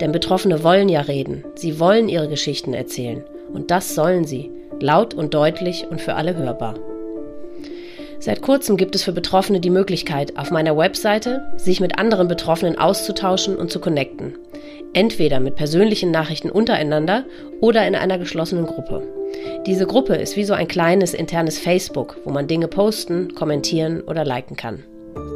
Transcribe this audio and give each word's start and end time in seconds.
Denn 0.00 0.12
Betroffene 0.12 0.62
wollen 0.62 0.88
ja 0.88 1.02
reden, 1.02 1.44
sie 1.54 1.78
wollen 1.78 2.08
ihre 2.08 2.28
Geschichten 2.28 2.74
erzählen. 2.74 3.24
Und 3.52 3.70
das 3.70 3.94
sollen 3.94 4.24
sie, 4.24 4.50
laut 4.80 5.14
und 5.14 5.34
deutlich 5.34 5.86
und 5.88 6.00
für 6.00 6.14
alle 6.14 6.36
hörbar. 6.36 6.74
Seit 8.18 8.40
kurzem 8.40 8.76
gibt 8.76 8.94
es 8.94 9.02
für 9.02 9.12
Betroffene 9.12 9.60
die 9.60 9.70
Möglichkeit, 9.70 10.38
auf 10.38 10.50
meiner 10.50 10.76
Webseite 10.76 11.44
sich 11.56 11.80
mit 11.80 11.98
anderen 11.98 12.26
Betroffenen 12.26 12.78
auszutauschen 12.78 13.56
und 13.56 13.70
zu 13.70 13.80
connecten. 13.80 14.38
Entweder 14.94 15.40
mit 15.40 15.56
persönlichen 15.56 16.10
Nachrichten 16.10 16.50
untereinander 16.50 17.24
oder 17.60 17.86
in 17.86 17.94
einer 17.94 18.16
geschlossenen 18.16 18.64
Gruppe. 18.64 19.02
Diese 19.66 19.86
Gruppe 19.86 20.14
ist 20.14 20.36
wie 20.36 20.44
so 20.44 20.54
ein 20.54 20.68
kleines 20.68 21.12
internes 21.12 21.58
Facebook, 21.58 22.16
wo 22.24 22.30
man 22.30 22.46
Dinge 22.46 22.68
posten, 22.68 23.34
kommentieren 23.34 24.00
oder 24.00 24.24
liken 24.24 24.56
kann. 24.56 24.84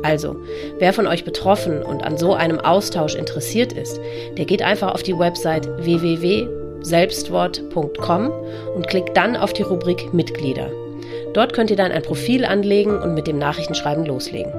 Also, 0.02 0.36
wer 0.78 0.92
von 0.92 1.06
euch 1.06 1.24
betroffen 1.24 1.82
und 1.82 2.04
an 2.04 2.18
so 2.18 2.34
einem 2.34 2.60
Austausch 2.60 3.14
interessiert 3.14 3.72
ist, 3.72 3.98
der 4.36 4.44
geht 4.44 4.60
einfach 4.62 4.92
auf 4.94 5.02
die 5.02 5.18
Website 5.18 5.66
www.selbstwort.com 5.84 8.32
und 8.76 8.88
klickt 8.88 9.16
dann 9.16 9.36
auf 9.36 9.52
die 9.52 9.62
Rubrik 9.62 10.14
Mitglieder. 10.14 10.70
Dort 11.34 11.52
könnt 11.52 11.70
ihr 11.70 11.76
dann 11.76 11.92
ein 11.92 12.02
Profil 12.02 12.44
anlegen 12.44 12.98
und 12.98 13.14
mit 13.14 13.26
dem 13.26 13.38
Nachrichtenschreiben 13.38 14.06
loslegen. 14.06 14.52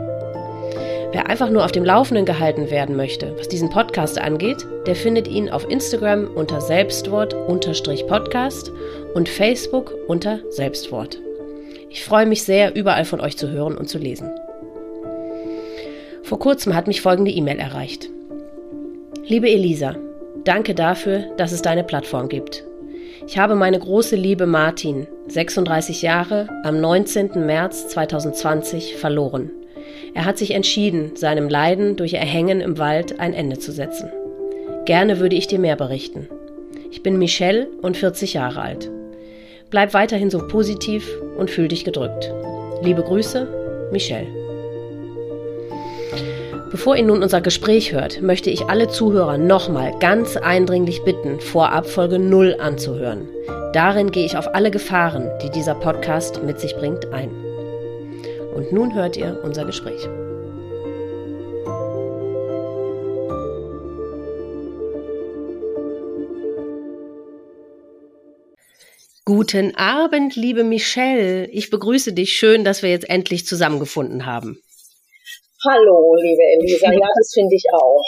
Wer 1.12 1.28
einfach 1.28 1.50
nur 1.50 1.66
auf 1.66 1.72
dem 1.72 1.84
Laufenden 1.84 2.26
gehalten 2.26 2.70
werden 2.70 2.96
möchte, 2.96 3.36
was 3.38 3.48
diesen 3.48 3.72
Podcast 3.72 4.20
angeht, 4.20 4.68
der 4.86 4.96
findet 4.96 5.28
ihn 5.28 5.50
auf 5.50 5.68
Instagram 5.68 6.28
unter 6.36 6.62
Selbstwort-Podcast 6.62 8.72
und 9.16 9.28
Facebook 9.28 9.96
unter 10.08 10.38
Selbstwort. 10.52 11.18
Ich 11.90 12.06
freue 12.06 12.28
mich 12.28 12.44
sehr, 12.44 12.76
überall 12.76 13.06
von 13.06 13.22
euch 13.22 13.38
zu 13.38 13.50
hören 13.50 13.76
und 13.76 13.90
zu 13.90 13.98
lesen. 13.98 14.30
Vor 16.30 16.38
kurzem 16.38 16.76
hat 16.76 16.86
mich 16.86 17.02
folgende 17.02 17.32
E-Mail 17.32 17.58
erreicht. 17.58 18.08
Liebe 19.26 19.50
Elisa, 19.50 19.96
danke 20.44 20.76
dafür, 20.76 21.24
dass 21.38 21.52
es 21.52 21.64
deine 21.64 21.84
Plattform 21.84 22.30
gibt. 22.30 22.64
Ich 23.26 23.40
habe 23.40 23.56
meine 23.56 23.80
große 23.80 24.16
Liebe 24.16 24.46
Martin, 24.46 25.08
36 25.28 26.04
Jahre, 26.04 26.48
am 26.64 26.80
19. 26.80 27.32
März 27.48 27.88
2020 27.88 28.96
verloren. 28.98 29.50
Er 30.14 30.26
hat 30.26 30.38
sich 30.38 30.52
entschieden, 30.52 31.16
seinem 31.16 31.50
Leiden 31.50 31.96
durch 31.96 32.14
Erhängen 32.14 32.62
im 32.62 32.78
Wald 32.78 33.20
ein 33.20 33.34
Ende 33.34 33.58
zu 33.58 33.72
setzen. 33.72 34.12
Gerne 34.86 35.20
würde 35.20 35.36
ich 35.36 35.48
dir 35.48 35.58
mehr 35.58 35.78
berichten. 35.78 36.28
Ich 36.92 37.02
bin 37.02 37.18
Michelle 37.18 37.70
und 37.82 37.98
40 37.98 38.36
Jahre 38.36 38.62
alt. 38.62 38.92
Bleib 39.72 39.96
weiterhin 39.96 40.30
so 40.30 40.48
positiv 40.48 41.10
und 41.40 41.50
fühl 41.50 41.70
dich 41.70 41.86
gedrückt. 41.86 42.32
Liebe 42.84 43.02
Grüße, 43.02 43.90
Michelle. 43.92 44.49
Bevor 46.72 46.96
ihr 46.96 47.04
nun 47.04 47.24
unser 47.24 47.42
Gespräch 47.42 47.94
hört, 47.94 48.22
möchte 48.22 48.52
ich 48.52 48.68
alle 48.70 48.88
Zuhörer 48.88 49.40
nochmal 49.40 49.92
ganz 50.00 50.38
eindringlich 50.38 51.04
bitten, 51.04 51.40
vorab 51.40 51.88
Folge 51.90 52.20
0 52.20 52.58
anzuhören. 52.60 53.28
Darin 53.74 54.12
gehe 54.12 54.24
ich 54.24 54.38
auf 54.38 54.54
alle 54.54 54.70
Gefahren, 54.70 55.32
die 55.42 55.50
dieser 55.50 55.74
Podcast 55.74 56.44
mit 56.44 56.60
sich 56.60 56.76
bringt, 56.76 57.08
ein. 57.08 57.32
Und 58.54 58.72
nun 58.72 58.94
hört 58.94 59.18
ihr 59.18 59.40
unser 59.44 59.66
Gespräch. 59.66 60.08
Guten 69.26 69.76
Abend, 69.76 70.36
liebe 70.36 70.64
Michelle. 70.64 71.48
Ich 71.48 71.72
begrüße 71.72 72.14
dich. 72.14 72.34
Schön, 72.34 72.64
dass 72.64 72.84
wir 72.84 72.92
jetzt 72.92 73.10
endlich 73.10 73.48
zusammengefunden 73.48 74.28
haben. 74.28 74.62
Hallo, 75.68 76.16
liebe 76.16 76.42
Elisa. 76.58 76.92
Ja, 76.92 77.08
das 77.18 77.32
finde 77.34 77.56
ich 77.56 77.66
auch. 77.74 78.04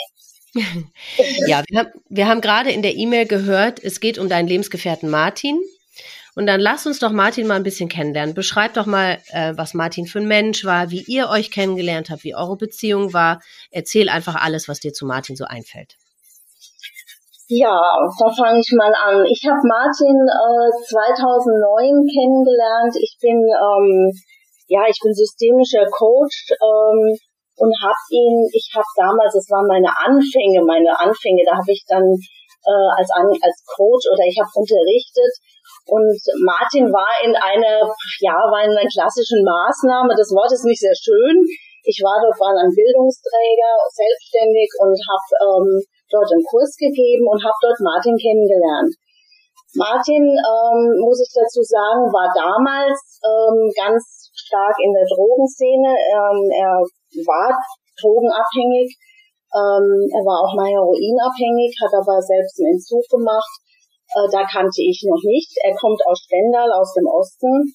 ja, 1.48 1.62
wir 1.68 1.78
haben, 1.78 1.88
wir 2.08 2.28
haben 2.28 2.40
gerade 2.40 2.70
in 2.70 2.82
der 2.82 2.94
E-Mail 2.94 3.26
gehört, 3.26 3.82
es 3.82 4.00
geht 4.00 4.18
um 4.18 4.28
deinen 4.28 4.48
Lebensgefährten 4.48 5.10
Martin. 5.10 5.60
Und 6.34 6.46
dann 6.46 6.60
lass 6.60 6.86
uns 6.86 6.98
doch 6.98 7.10
Martin 7.10 7.46
mal 7.46 7.56
ein 7.56 7.62
bisschen 7.62 7.90
kennenlernen. 7.90 8.34
Beschreib 8.34 8.72
doch 8.72 8.86
mal, 8.86 9.18
äh, 9.32 9.52
was 9.54 9.74
Martin 9.74 10.06
für 10.06 10.18
ein 10.18 10.26
Mensch 10.26 10.64
war, 10.64 10.90
wie 10.90 11.04
ihr 11.06 11.28
euch 11.28 11.50
kennengelernt 11.50 12.08
habt, 12.08 12.24
wie 12.24 12.34
eure 12.34 12.56
Beziehung 12.56 13.12
war. 13.12 13.42
Erzähl 13.70 14.08
einfach 14.08 14.36
alles, 14.36 14.66
was 14.66 14.80
dir 14.80 14.94
zu 14.94 15.04
Martin 15.04 15.36
so 15.36 15.44
einfällt. 15.44 15.96
Ja, 17.48 17.78
da 18.18 18.32
fange 18.32 18.60
ich 18.60 18.72
mal 18.72 18.94
an. 18.94 19.26
Ich 19.26 19.44
habe 19.44 19.60
Martin 19.68 20.16
äh, 20.24 20.72
2009 20.88 22.00
kennengelernt. 22.08 22.96
Ich 22.96 23.18
bin 23.20 23.36
ähm, 23.36 24.12
ja, 24.68 24.80
ich 24.88 24.98
bin 25.02 25.12
systemischer 25.12 25.84
Coach 25.90 26.48
ähm, 26.52 27.18
und 27.56 27.72
habe 27.82 28.02
ihn. 28.10 28.48
Ich 28.52 28.68
habe 28.74 28.88
damals, 28.96 29.34
es 29.34 29.48
waren 29.50 29.68
meine 29.68 29.90
Anfänge, 29.90 30.62
meine 30.64 30.92
Anfänge. 30.96 31.42
Da 31.44 31.58
habe 31.58 31.72
ich 31.72 31.84
dann 31.88 32.04
äh, 32.04 32.88
als 32.96 33.08
als 33.12 33.58
Coach 33.66 34.06
oder 34.08 34.24
ich 34.24 34.38
habe 34.38 34.50
unterrichtet 34.54 35.32
und 35.86 36.14
Martin 36.46 36.86
war 36.94 37.10
in 37.26 37.34
einer, 37.34 37.82
ja, 38.22 38.38
war 38.46 38.62
in 38.62 38.70
einer 38.70 38.86
klassischen 38.86 39.42
Maßnahme. 39.42 40.14
Das 40.14 40.30
Wort 40.30 40.52
ist 40.54 40.64
nicht 40.64 40.78
sehr 40.78 40.94
schön. 40.94 41.42
Ich 41.82 41.98
war 42.06 42.22
dort, 42.22 42.38
war 42.38 42.54
ein 42.54 42.70
Bildungsträger, 42.70 43.72
selbstständig 43.90 44.70
und 44.78 44.94
habe 44.94 45.28
ähm, 45.42 45.82
dort 46.06 46.30
einen 46.30 46.46
Kurs 46.46 46.78
gegeben 46.78 47.26
und 47.26 47.42
habe 47.42 47.58
dort 47.58 47.78
Martin 47.82 48.14
kennengelernt. 48.14 48.94
Martin, 49.74 50.24
ähm, 50.24 50.80
muss 51.00 51.20
ich 51.20 51.32
dazu 51.32 51.64
sagen, 51.64 52.08
war 52.12 52.28
damals 52.32 53.20
ähm, 53.24 53.72
ganz 53.72 54.30
stark 54.32 54.76
in 54.84 54.92
der 54.92 55.08
Drogenszene. 55.08 55.92
Ähm, 55.92 56.38
er 56.52 56.76
war 57.24 57.48
drogenabhängig. 57.96 58.92
Ähm, 59.52 59.88
er 60.12 60.24
war 60.24 60.44
auch 60.44 60.54
mal 60.56 60.68
heroinabhängig, 60.68 61.76
hat 61.80 61.92
aber 61.92 62.20
selbst 62.20 62.60
einen 62.60 62.76
Entzug 62.76 63.04
gemacht 63.08 63.62
äh, 64.12 64.28
da 64.30 64.44
kannte 64.44 64.82
ich 64.82 65.02
noch 65.08 65.20
nicht. 65.24 65.52
Er 65.64 65.74
kommt 65.74 66.00
aus 66.06 66.20
Stendal, 66.20 66.70
aus 66.72 66.92
dem 66.92 67.06
Osten 67.06 67.72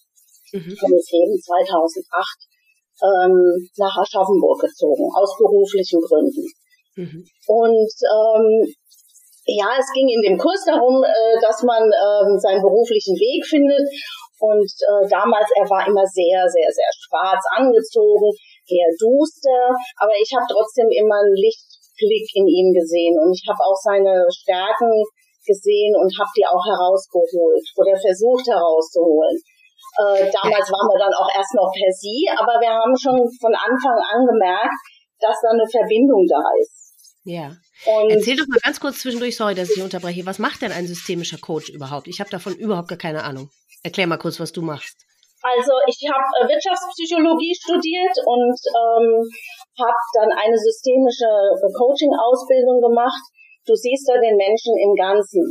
mhm. 0.53 0.69
und 0.69 0.91
ist 0.94 1.14
eben 1.14 1.34
2008 1.34 2.46
ähm, 3.02 3.69
nach 3.78 3.97
Aschaffenburg 3.97 4.62
gezogen, 4.62 5.09
aus 5.16 5.34
beruflichen 5.38 6.02
Gründen. 6.02 6.46
Mhm. 6.96 7.25
Und 7.47 7.94
ähm, 8.06 8.74
ja, 9.47 9.80
es 9.80 9.88
ging 9.96 10.12
in 10.12 10.22
dem 10.28 10.38
Kurs 10.38 10.59
darum, 10.68 11.00
äh, 11.03 11.35
dass 11.40 11.63
man 11.63 11.88
ähm, 11.88 12.35
seinen 12.35 12.59
beruflichen 12.59 13.16
Weg 13.16 13.47
findet. 13.47 13.88
Und 14.44 14.68
äh, 14.68 15.08
damals, 15.08 15.47
er 15.56 15.66
war 15.72 15.88
immer 15.88 16.06
sehr, 16.06 16.44
sehr, 16.46 16.69
sehr 16.69 16.91
schwarz 16.94 17.41
angezogen, 17.56 18.30
eher 18.68 18.91
duster, 19.00 19.74
aber 19.97 20.13
ich 20.13 20.30
habe 20.35 20.46
trotzdem 20.46 20.91
immer 20.94 21.24
einen 21.24 21.34
Lichtblick 21.34 22.28
in 22.38 22.46
ihm 22.46 22.69
gesehen 22.75 23.18
und 23.18 23.34
ich 23.34 23.41
habe 23.50 23.58
auch 23.63 23.80
seine 23.81 24.28
Stärken 24.30 24.91
gesehen 25.41 25.96
und 25.96 26.12
habe 26.19 26.29
die 26.38 26.46
auch 26.46 26.62
herausgeholt 26.62 27.66
oder 27.79 27.96
versucht 27.97 28.46
herauszuholen. 28.46 29.40
Äh, 29.97 30.29
damals 30.29 30.68
waren 30.69 30.90
wir 30.91 31.00
dann 31.02 31.16
auch 31.18 31.31
erst 31.34 31.56
noch 31.58 31.72
per 31.74 31.90
Sie, 31.90 32.29
aber 32.29 32.62
wir 32.62 32.69
haben 32.69 32.94
schon 32.94 33.18
von 33.41 33.56
Anfang 33.56 33.97
an 33.97 34.22
gemerkt, 34.28 34.78
dass 35.18 35.40
da 35.41 35.50
eine 35.56 35.66
Verbindung 35.66 36.28
da 36.29 36.44
ist. 36.62 36.87
Ja. 37.28 37.52
Und 37.86 38.10
Erzähl 38.10 38.38
doch 38.38 38.48
mal 38.48 38.60
ganz 38.64 38.80
kurz 38.80 39.00
zwischendurch, 39.00 39.36
sorry, 39.36 39.54
dass 39.54 39.70
ich 39.76 39.84
unterbreche. 39.84 40.26
Was 40.26 40.40
macht 40.40 40.62
denn 40.62 40.72
ein 40.72 40.88
systemischer 40.88 41.38
Coach 41.38 41.70
überhaupt? 41.70 42.08
Ich 42.08 42.22
habe 42.22 42.29
davon 42.29 42.56
überhaupt 42.56 42.88
gar 42.88 42.97
keine 42.97 43.24
Ahnung. 43.24 43.50
Erklär 43.84 44.08
mal 44.08 44.18
kurz, 44.18 44.40
was 44.40 44.53
du 44.53 44.62
machst. 44.62 44.96
Also 45.44 45.74
ich 45.85 46.00
habe 46.08 46.24
äh, 46.40 46.47
Wirtschaftspsychologie 46.47 47.53
studiert 47.53 48.16
und 48.26 48.58
ähm, 48.72 49.28
habe 49.78 50.02
dann 50.16 50.32
eine 50.40 50.58
systemische 50.58 51.28
Coaching-Ausbildung 51.76 52.82
gemacht 52.82 53.22
Du 53.68 53.76
siehst 53.76 54.08
da 54.08 54.16
den 54.16 54.40
Menschen 54.40 54.80
im 54.80 54.96
Ganzen. 54.96 55.44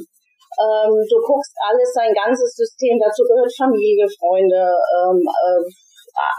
Ähm, 0.56 0.92
du 1.04 1.16
guckst 1.20 1.52
alles, 1.68 1.92
sein 1.92 2.16
ganzes 2.16 2.56
System, 2.56 2.96
dazu 2.96 3.28
gehört 3.28 3.52
Familie, 3.52 4.08
Freunde, 4.08 4.64
ähm, 4.64 5.20
äh, 5.20 5.60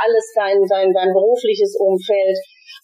alles 0.01 0.25
dein, 0.33 0.57
dein, 0.65 0.89
dein 0.89 1.13
berufliches 1.13 1.77
Umfeld. 1.77 2.33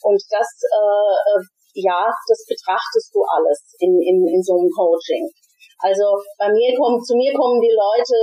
Und 0.06 0.22
das, 0.30 0.46
äh, 0.46 1.14
äh, 1.34 1.42
ja, 1.74 2.08
das 2.28 2.42
betrachtest 2.46 3.14
du 3.14 3.22
alles 3.26 3.76
in, 3.80 3.94
in, 4.02 4.18
in 4.28 4.42
so 4.42 4.58
einem 4.58 4.70
Coaching. 4.70 5.26
Also 5.84 6.16
bei 6.40 6.48
mir 6.48 6.72
kommen, 6.80 7.02
zu 7.04 7.12
mir 7.18 7.34
kommen 7.36 7.60
die 7.60 7.76
Leute, 7.76 8.16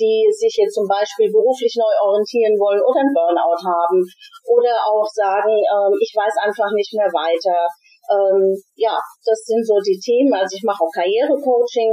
die 0.00 0.26
sich 0.34 0.50
jetzt 0.58 0.74
zum 0.74 0.88
Beispiel 0.90 1.30
beruflich 1.30 1.70
neu 1.78 1.94
orientieren 2.10 2.58
wollen 2.58 2.82
oder 2.82 3.06
ein 3.06 3.14
Burnout 3.14 3.62
haben 3.62 4.02
oder 4.50 4.74
auch 4.82 5.06
sagen, 5.06 5.54
ähm, 5.54 5.94
ich 6.02 6.10
weiß 6.10 6.34
einfach 6.42 6.74
nicht 6.74 6.90
mehr 6.96 7.12
weiter 7.14 7.70
ähm, 8.10 8.52
ja, 8.76 9.00
das 9.24 9.40
sind 9.44 9.64
so 9.64 9.80
die 9.80 9.98
Themen. 9.98 10.32
Also 10.34 10.56
ich 10.56 10.64
mache 10.64 10.84
auch 10.84 10.92
Karrierecoaching 10.92 11.92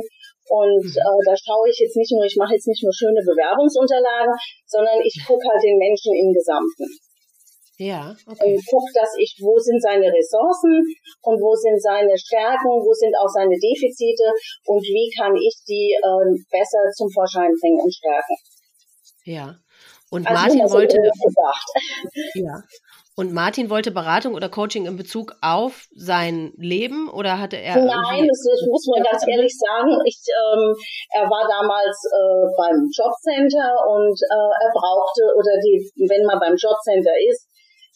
Und 0.52 0.84
mhm. 0.84 1.00
äh, 1.00 1.22
da 1.24 1.34
schaue 1.38 1.70
ich 1.70 1.80
jetzt 1.80 1.96
nicht 1.96 2.12
nur, 2.12 2.26
ich 2.26 2.36
mache 2.36 2.54
jetzt 2.54 2.68
nicht 2.68 2.84
nur 2.84 2.92
schöne 2.92 3.22
Bewerbungsunterlagen, 3.24 4.34
sondern 4.68 5.00
ich 5.00 5.16
gucke 5.24 5.46
halt 5.48 5.64
den 5.64 5.80
Menschen 5.80 6.12
im 6.12 6.34
Gesamten. 6.36 6.86
Ja, 7.78 8.16
okay. 8.28 8.56
Und 8.56 8.62
gucke, 8.70 8.92
dass 8.94 9.10
ich, 9.18 9.40
wo 9.42 9.58
sind 9.58 9.82
seine 9.82 10.06
Ressourcen 10.06 10.86
und 11.24 11.42
wo 11.42 11.56
sind 11.56 11.82
seine 11.82 12.14
Stärken, 12.18 12.70
wo 12.78 12.94
sind 12.94 13.16
auch 13.18 13.30
seine 13.30 13.58
Defizite 13.58 14.30
und 14.66 14.82
wie 14.84 15.10
kann 15.18 15.36
ich 15.36 15.56
die 15.68 15.98
äh, 15.98 16.30
besser 16.52 16.92
zum 16.94 17.10
Vorschein 17.10 17.52
bringen 17.60 17.82
und 17.82 17.94
stärken. 17.94 18.36
Ja. 19.24 19.56
Und 20.12 20.28
also 20.28 20.42
Martin 20.42 20.72
wollte. 20.72 20.98
Ja. 22.36 22.62
Und 23.18 23.34
Martin 23.34 23.70
wollte 23.70 23.92
Beratung 23.92 24.36
oder 24.36 24.48
Coaching 24.48 24.86
in 24.88 24.96
Bezug 24.96 25.36
auf 25.42 25.86
sein 25.94 26.54
Leben 26.56 27.10
oder 27.10 27.40
hatte 27.40 27.58
er. 27.58 27.76
Nein, 27.76 28.24
das, 28.24 28.40
das 28.40 28.64
muss 28.72 28.88
man 28.88 29.04
ganz 29.04 29.28
ehrlich 29.28 29.52
sagen. 29.52 29.92
Ich, 30.08 30.16
ähm, 30.32 30.72
er 31.12 31.28
war 31.28 31.44
damals 31.44 32.08
äh, 32.08 32.48
beim 32.56 32.88
Jobcenter 32.88 33.68
und 33.92 34.16
äh, 34.16 34.52
er 34.64 34.72
brauchte, 34.72 35.28
oder 35.36 35.54
die, 35.60 35.92
wenn 36.08 36.24
man 36.26 36.40
beim 36.40 36.56
Jobcenter 36.56 37.12
ist, 37.28 37.51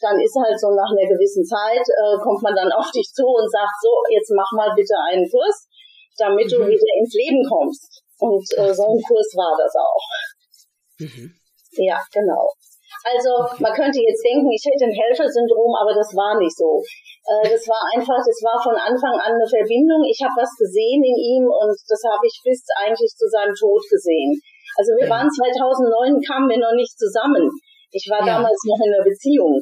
dann 0.06 0.22
ist 0.22 0.38
halt 0.38 0.54
so 0.54 0.70
nach 0.70 0.94
einer 0.94 1.10
gewissen 1.10 1.42
Zeit, 1.42 1.82
äh, 1.82 2.14
kommt 2.22 2.46
man 2.46 2.54
dann 2.54 2.70
auf 2.70 2.86
dich 2.94 3.10
zu 3.10 3.26
und 3.26 3.50
sagt 3.50 3.74
so, 3.82 3.90
jetzt 4.14 4.30
mach 4.38 4.50
mal 4.54 4.70
bitte 4.78 4.94
einen 5.10 5.26
Kurs, 5.26 5.66
damit 6.22 6.46
mhm. 6.46 6.54
du 6.54 6.58
wieder 6.70 6.92
ins 7.02 7.14
Leben 7.18 7.42
kommst. 7.42 8.06
Und 8.22 8.46
äh, 8.62 8.70
so 8.70 8.86
ein 8.86 9.02
Kurs 9.02 9.30
war 9.34 9.58
das 9.58 9.74
auch. 9.74 10.06
Mhm. 11.02 11.34
Ja, 11.82 11.98
genau. 12.14 12.54
Also 13.04 13.34
man 13.60 13.74
könnte 13.74 14.02
jetzt 14.02 14.24
denken, 14.24 14.50
ich 14.50 14.64
hätte 14.66 14.90
ein 14.90 14.96
Helfersyndrom, 14.96 15.74
aber 15.78 15.94
das 15.94 16.14
war 16.14 16.38
nicht 16.38 16.56
so. 16.56 16.82
Äh, 17.26 17.50
das 17.50 17.66
war 17.66 17.82
einfach, 17.94 18.22
das 18.22 18.40
war 18.46 18.62
von 18.62 18.78
Anfang 18.78 19.18
an 19.20 19.34
eine 19.34 19.50
Verbindung. 19.50 20.06
Ich 20.06 20.22
habe 20.22 20.38
was 20.38 20.54
gesehen 20.58 21.02
in 21.02 21.18
ihm 21.18 21.46
und 21.50 21.76
das 21.90 22.02
habe 22.06 22.26
ich 22.26 22.38
bis 22.46 22.62
eigentlich 22.78 23.14
zu 23.18 23.26
seinem 23.30 23.54
Tod 23.54 23.82
gesehen. 23.90 24.38
Also 24.78 24.94
wir 25.02 25.10
waren 25.10 25.30
2009, 25.30 26.22
kamen 26.22 26.50
wir 26.50 26.62
noch 26.62 26.76
nicht 26.78 26.94
zusammen. 26.98 27.50
Ich 27.92 28.06
war 28.12 28.26
ja. 28.26 28.38
damals 28.38 28.60
noch 28.68 28.80
in 28.84 28.92
einer 28.92 29.04
Beziehung. 29.04 29.56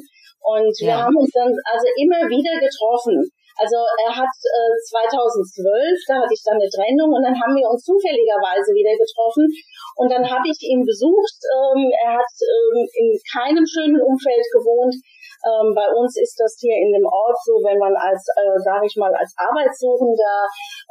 Und 0.44 0.72
wir 0.84 0.92
ja. 0.92 1.02
haben 1.08 1.16
uns 1.16 1.32
dann 1.32 1.48
also 1.48 1.88
immer 1.96 2.28
wieder 2.28 2.54
getroffen. 2.60 3.24
Also 3.54 3.78
er 4.02 4.10
hat 4.10 4.34
äh, 4.44 4.74
2012, 4.82 6.10
da 6.10 6.14
hatte 6.20 6.34
ich 6.34 6.42
dann 6.42 6.58
eine 6.58 6.66
Trennung 6.66 7.14
und 7.14 7.22
dann 7.22 7.38
haben 7.38 7.54
wir 7.54 7.70
uns 7.70 7.86
zufälligerweise 7.86 8.74
wieder 8.74 8.90
getroffen 8.98 9.46
und 9.94 10.10
dann 10.10 10.26
habe 10.26 10.42
ich 10.50 10.58
ihn 10.58 10.82
besucht. 10.82 11.38
Ähm, 11.54 11.86
er 12.02 12.18
hat 12.18 12.32
ähm, 12.42 12.82
in 12.98 13.08
keinem 13.30 13.62
schönen 13.62 14.02
Umfeld 14.02 14.42
gewohnt. 14.50 14.98
Ähm, 15.46 15.70
bei 15.70 15.86
uns 15.86 16.18
ist 16.18 16.34
das 16.34 16.58
hier 16.58 16.74
in 16.82 16.90
dem 16.98 17.06
Ort 17.06 17.38
so, 17.46 17.62
wenn 17.62 17.78
man 17.78 17.94
als, 17.94 18.26
äh, 18.34 18.58
sage 18.58 18.90
ich 18.90 18.96
mal, 18.98 19.14
als 19.14 19.30
Arbeitssuchender 19.38 20.36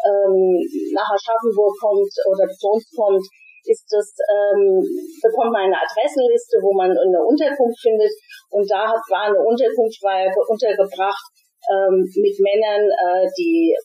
ähm, 0.08 0.64
nach 0.96 1.10
Aschaffenburg 1.12 1.76
kommt 1.84 2.14
oder 2.32 2.48
zu 2.48 2.80
uns 2.80 2.88
kommt, 2.96 3.26
ist 3.66 3.88
das, 3.90 4.14
ähm, 4.28 4.82
bekommt 5.22 5.54
man 5.54 5.70
eine 5.72 5.80
Adressenliste, 5.80 6.60
wo 6.60 6.74
man 6.76 6.92
eine 6.92 7.22
Unterkunft 7.24 7.80
findet. 7.80 8.12
Und 8.50 8.68
da 8.70 8.92
war 8.92 9.32
eine 9.32 9.40
Unterkunft, 9.40 10.00
war 10.04 10.20
er 10.20 10.32
untergebracht 10.48 11.28
ähm, 11.72 12.04
mit 12.04 12.36
Männern, 12.44 12.84
äh, 12.92 13.26
die 13.38 13.76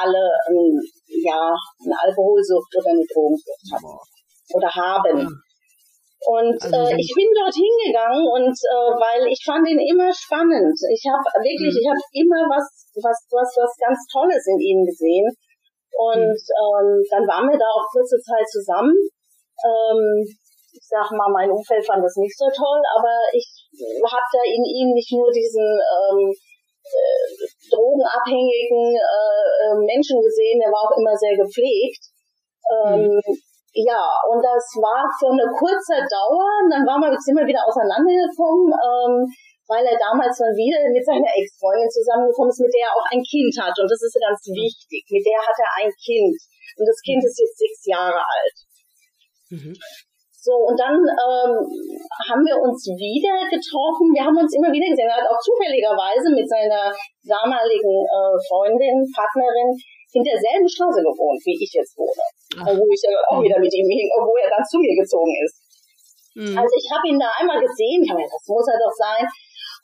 alle 0.00 0.24
ähm, 0.50 0.78
ja 1.22 1.50
eine 1.82 1.96
Alkoholsucht 1.98 2.70
oder 2.78 2.90
eine 2.94 3.06
Drogensucht 3.10 3.66
haben 3.74 3.98
oder 4.54 4.70
haben. 4.70 5.42
Und 6.22 6.54
also, 6.62 6.70
äh, 6.70 6.94
ich 6.94 7.10
bin 7.18 7.26
dort 7.34 7.50
hingegangen 7.50 8.22
und 8.22 8.54
äh, 8.54 8.90
weil 8.94 9.26
ich 9.26 9.42
fand 9.42 9.66
ihn 9.66 9.82
immer 9.82 10.06
spannend. 10.14 10.78
Ich 10.94 11.02
habe 11.10 11.26
wirklich, 11.42 11.74
mhm. 11.74 11.80
ich 11.82 11.86
habe 11.90 12.02
immer 12.14 12.46
was, 12.46 12.66
was, 13.02 13.18
was, 13.34 13.50
was 13.58 13.72
ganz 13.82 13.98
Tolles 14.06 14.46
in 14.46 14.60
ihm 14.62 14.86
gesehen. 14.86 15.26
Und 15.92 16.32
mhm. 16.32 16.56
ähm, 16.56 16.88
dann 17.10 17.24
waren 17.28 17.48
wir 17.48 17.58
da 17.58 17.68
auch 17.68 17.86
kurze 17.92 18.18
Zeit 18.20 18.48
zusammen. 18.48 18.96
Ähm, 19.62 20.24
ich 20.72 20.86
sag 20.88 21.12
mal, 21.12 21.28
mein 21.28 21.52
Umfeld 21.52 21.84
fand 21.84 22.02
das 22.02 22.16
nicht 22.16 22.36
so 22.36 22.48
toll, 22.48 22.80
aber 22.96 23.12
ich 23.32 23.44
habe 24.00 24.28
da 24.32 24.42
in 24.48 24.64
ihm 24.64 24.90
nicht 24.96 25.12
nur 25.12 25.28
diesen 25.30 25.64
ähm, 25.64 26.32
äh, 26.32 27.28
drogenabhängigen 27.70 28.96
äh, 28.96 29.46
äh, 29.68 29.76
Menschen 29.84 30.18
gesehen, 30.20 30.58
der 30.60 30.72
war 30.72 30.88
auch 30.88 30.96
immer 30.96 31.14
sehr 31.16 31.36
gepflegt. 31.36 32.02
Ähm, 32.72 33.12
mhm. 33.12 33.36
Ja, 33.72 34.04
und 34.28 34.44
das 34.44 34.64
war 34.80 35.08
für 35.16 35.32
eine 35.32 35.48
kurze 35.48 35.96
Dauer. 36.04 36.68
dann 36.68 36.84
waren 36.84 37.00
wir, 37.00 37.16
sind 37.16 37.36
wir 37.36 37.48
wieder 37.48 37.64
auseinandergekommen, 37.64 38.68
ähm, 38.68 39.14
weil 39.72 39.88
er 39.88 39.96
damals 39.96 40.36
dann 40.36 40.52
wieder 40.52 40.76
mit 40.92 41.00
seiner 41.00 41.32
Ex-Freundin 41.32 41.88
zusammengekommen 41.88 42.52
ist, 42.52 42.60
mit 42.60 42.76
der 42.76 42.92
er 42.92 42.92
auch 42.92 43.08
ein 43.08 43.24
Kind 43.24 43.52
hat. 43.56 43.72
Und 43.80 43.88
das 43.88 44.04
ist 44.04 44.20
ganz 44.20 44.44
wichtig. 44.52 45.00
Mit 45.08 45.24
der 45.24 45.40
hat 45.40 45.56
er 45.56 45.70
ein 45.80 45.92
Kind. 45.96 46.36
Und 46.76 46.84
das 46.84 47.00
Kind 47.00 47.24
ist 47.24 47.40
jetzt 47.40 47.56
sechs 47.56 47.80
Jahre 47.88 48.20
alt. 48.20 48.56
Mhm. 49.48 49.72
So, 50.42 50.58
und 50.58 50.74
dann 50.74 50.98
ähm, 50.98 51.54
haben 52.26 52.42
wir 52.42 52.58
uns 52.58 52.82
wieder 52.98 53.46
getroffen. 53.46 54.10
Wir 54.10 54.26
haben 54.26 54.34
uns 54.34 54.50
immer 54.50 54.74
wieder 54.74 54.90
gesehen. 54.90 55.06
Er 55.06 55.22
hat 55.22 55.30
auch 55.30 55.38
zufälligerweise 55.38 56.34
mit 56.34 56.50
seiner 56.50 56.90
damaligen 57.22 57.94
äh, 58.02 58.34
Freundin, 58.50 59.06
Partnerin 59.14 59.70
in 60.12 60.26
derselben 60.26 60.66
Straße 60.68 61.00
gewohnt, 61.00 61.40
wie 61.46 61.56
ich 61.56 61.70
jetzt 61.70 61.94
wohne. 61.94 62.26
Ach. 62.58 62.74
Wo 62.74 62.84
ich 62.90 63.02
auch 63.30 63.38
wieder 63.38 63.62
mit 63.62 63.70
ihm 63.70 63.86
hing, 63.86 64.10
wo 64.18 64.34
er 64.36 64.50
dann 64.50 64.66
zu 64.66 64.82
mir 64.82 64.98
gezogen 64.98 65.32
ist. 65.46 65.62
Mhm. 66.34 66.58
Also 66.58 66.72
ich 66.74 66.88
habe 66.90 67.06
ihn 67.06 67.22
da 67.22 67.30
einmal 67.38 67.60
gesehen, 67.60 68.02
ich 68.02 68.10
habe 68.10 68.24
das 68.24 68.44
muss 68.48 68.66
er 68.66 68.82
doch 68.82 68.94
sein. 68.98 69.24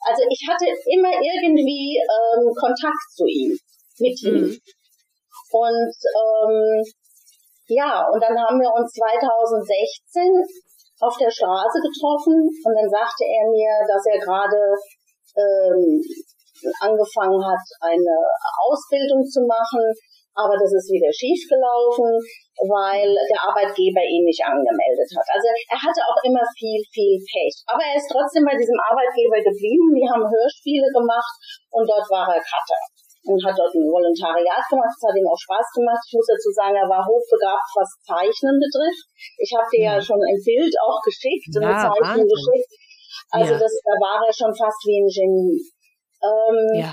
Also 0.01 0.23
ich 0.29 0.41
hatte 0.47 0.65
immer 0.65 1.11
irgendwie 1.11 1.99
ähm, 1.99 2.47
Kontakt 2.55 3.05
zu 3.15 3.25
ihm, 3.27 3.51
mit 3.99 4.15
ihm. 4.23 4.47
Mhm. 4.47 4.59
Und 5.51 5.95
ähm, 6.15 6.83
ja, 7.67 8.07
und 8.07 8.21
dann 8.21 8.37
haben 8.37 8.59
wir 8.59 8.71
uns 8.73 8.93
2016 8.93 10.23
auf 10.99 11.15
der 11.17 11.31
Straße 11.31 11.79
getroffen 11.79 12.47
und 12.47 12.73
dann 12.75 12.89
sagte 12.89 13.23
er 13.23 13.45
mir, 13.49 13.71
dass 13.87 14.03
er 14.09 14.19
gerade 14.19 14.61
ähm, 15.37 16.01
angefangen 16.81 17.39
hat, 17.39 17.65
eine 17.81 18.15
Ausbildung 18.67 19.23
zu 19.23 19.47
machen, 19.47 19.83
aber 20.39 20.55
das 20.55 20.71
ist 20.71 20.87
wieder 20.87 21.11
schiefgelaufen, 21.11 22.15
weil 22.63 23.07
der 23.07 23.41
Arbeitgeber 23.43 24.03
ihn 24.03 24.23
nicht 24.23 24.43
angemeldet 24.43 25.09
hat. 25.11 25.27
Also 25.35 25.47
er 25.47 25.79
hatte 25.79 26.01
auch 26.07 26.19
immer 26.23 26.43
viel, 26.55 26.79
viel 26.91 27.19
Pech. 27.19 27.55
Aber 27.67 27.83
er 27.83 27.95
ist 27.99 28.07
trotzdem 28.07 28.47
bei 28.47 28.55
diesem 28.55 28.79
Arbeitgeber 28.79 29.43
geblieben. 29.43 29.95
Die 29.95 30.07
haben 30.07 30.23
Hörspiele 30.23 30.87
gemacht 30.95 31.35
und 31.75 31.83
dort 31.83 32.07
war 32.07 32.31
er 32.31 32.39
Cutter 32.39 32.81
und 33.27 33.39
hat 33.43 33.55
dort 33.55 33.73
ein 33.75 33.91
Volontariat 33.91 34.63
gemacht. 34.71 34.95
Es 34.95 35.03
hat 35.03 35.15
ihm 35.15 35.27
auch 35.27 35.39
Spaß 35.39 35.67
gemacht. 35.75 36.03
Ich 36.07 36.15
muss 36.15 36.29
dazu 36.31 36.49
sagen, 36.55 36.75
er 36.79 36.87
war 36.87 37.03
hochbegabt, 37.03 37.69
was 37.75 37.89
Zeichnen 38.07 38.55
betrifft. 38.55 39.05
Ich 39.37 39.51
habe 39.51 39.67
dir 39.67 39.83
ja. 39.83 39.91
ja 39.95 40.01
schon 40.01 40.19
ein 40.23 40.39
Bild 40.39 40.73
auch 40.79 40.99
geschickt, 41.03 41.51
ja, 41.51 41.59
eine 41.59 41.75
Zeichnung 41.75 42.23
Wahnsinn. 42.23 42.31
geschickt. 42.31 42.71
Also 43.29 43.53
ja. 43.53 43.59
das, 43.59 43.73
da 43.83 43.95
war 43.99 44.23
er 44.23 44.33
schon 44.33 44.53
fast 44.55 44.81
wie 44.87 45.03
ein 45.03 45.11
Genie. 45.11 45.59
Ähm, 46.23 46.59
ja. 46.79 46.91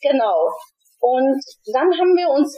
Genau. 0.00 0.48
Und 1.00 1.36
dann 1.68 1.90
haben 1.92 2.14
wir 2.16 2.28
uns 2.32 2.56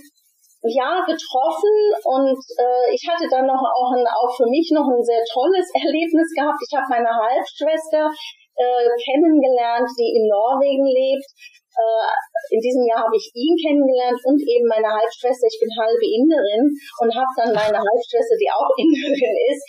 ja 0.68 1.04
getroffen 1.06 1.76
und 2.04 2.38
äh, 2.58 2.86
ich 2.92 3.02
hatte 3.06 3.26
dann 3.30 3.46
noch 3.46 3.62
auch, 3.62 3.90
ein, 3.94 4.06
auch 4.06 4.32
für 4.34 4.46
mich 4.46 4.70
noch 4.74 4.86
ein 4.86 5.02
sehr 5.02 5.22
tolles 5.32 5.66
Erlebnis 5.82 6.28
gehabt. 6.34 6.60
Ich 6.62 6.72
habe 6.74 6.90
meine 6.90 7.10
Halbschwester 7.10 8.10
äh, 8.56 8.88
kennengelernt, 8.98 9.88
die 9.98 10.16
in 10.18 10.26
Norwegen 10.26 10.86
lebt 10.86 11.28
äh, 11.76 12.56
in 12.56 12.60
diesem 12.60 12.84
Jahr 12.88 13.04
habe 13.04 13.16
ich 13.16 13.28
ihn 13.36 13.56
kennengelernt 13.60 14.16
und 14.24 14.40
eben 14.40 14.64
meine 14.64 14.88
Halbschwester. 14.88 15.44
Ich 15.44 15.60
bin 15.60 15.68
halbe 15.76 16.06
Inderin 16.08 16.64
und 17.04 17.10
habe 17.12 17.32
dann 17.36 17.52
meine 17.52 17.80
Halbschwester, 17.80 18.36
die 18.40 18.48
auch 18.48 18.70
Inderin 18.80 19.36
ist, 19.52 19.64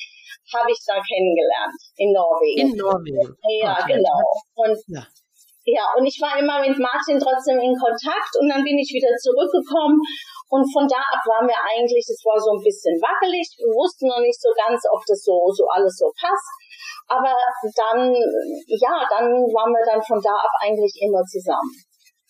habe 0.56 0.72
ich 0.72 0.80
da 0.88 0.96
kennengelernt 1.04 1.75
in 2.00 2.10
Norwegen. 2.16 2.60
In 2.63 2.72
Norwegen. 2.80 3.36
Ja, 3.60 3.75
okay. 3.84 4.00
genau. 4.00 4.24
Und 4.56 4.80
ja. 4.88 5.04
ja, 5.68 5.86
und 6.00 6.08
ich 6.08 6.16
war 6.24 6.39
immer 6.39 6.63
mit 6.63 6.80
Martin 6.80 7.20
trotzdem 7.20 7.60
in 7.60 7.75
Kontakt 7.75 8.32
und 8.39 8.48
dann 8.48 8.63
bin 8.63 8.80
ich 8.80 8.88
wieder 8.96 9.12
zurückgekommen 9.20 10.00
und 10.48 10.63
von 10.72 10.88
da 10.88 11.00
ab 11.00 11.24
waren 11.27 11.48
wir 11.48 11.60
eigentlich, 11.60 12.08
es 12.08 12.24
war 12.24 12.39
so 12.39 12.56
ein 12.56 12.63
bisschen 12.63 12.96
wackelig, 13.04 13.44
wir 13.60 13.72
wussten 13.75 14.08
noch 14.08 14.24
nicht 14.24 14.39
so 14.39 14.48
ganz, 14.56 14.80
ob 14.88 15.04
das 15.04 15.20
so, 15.20 15.36
so 15.51 15.68
alles 15.68 15.92
so 16.00 16.08
passt. 16.16 16.51
Aber 17.08 17.36
dann, 17.75 18.12
ja, 18.68 18.96
dann 19.12 19.27
waren 19.51 19.72
wir 19.72 19.84
dann 19.84 20.04
von 20.04 20.20
da 20.24 20.32
ab 20.32 20.54
eigentlich 20.63 20.96
immer 21.04 21.24
zusammen. 21.24 21.72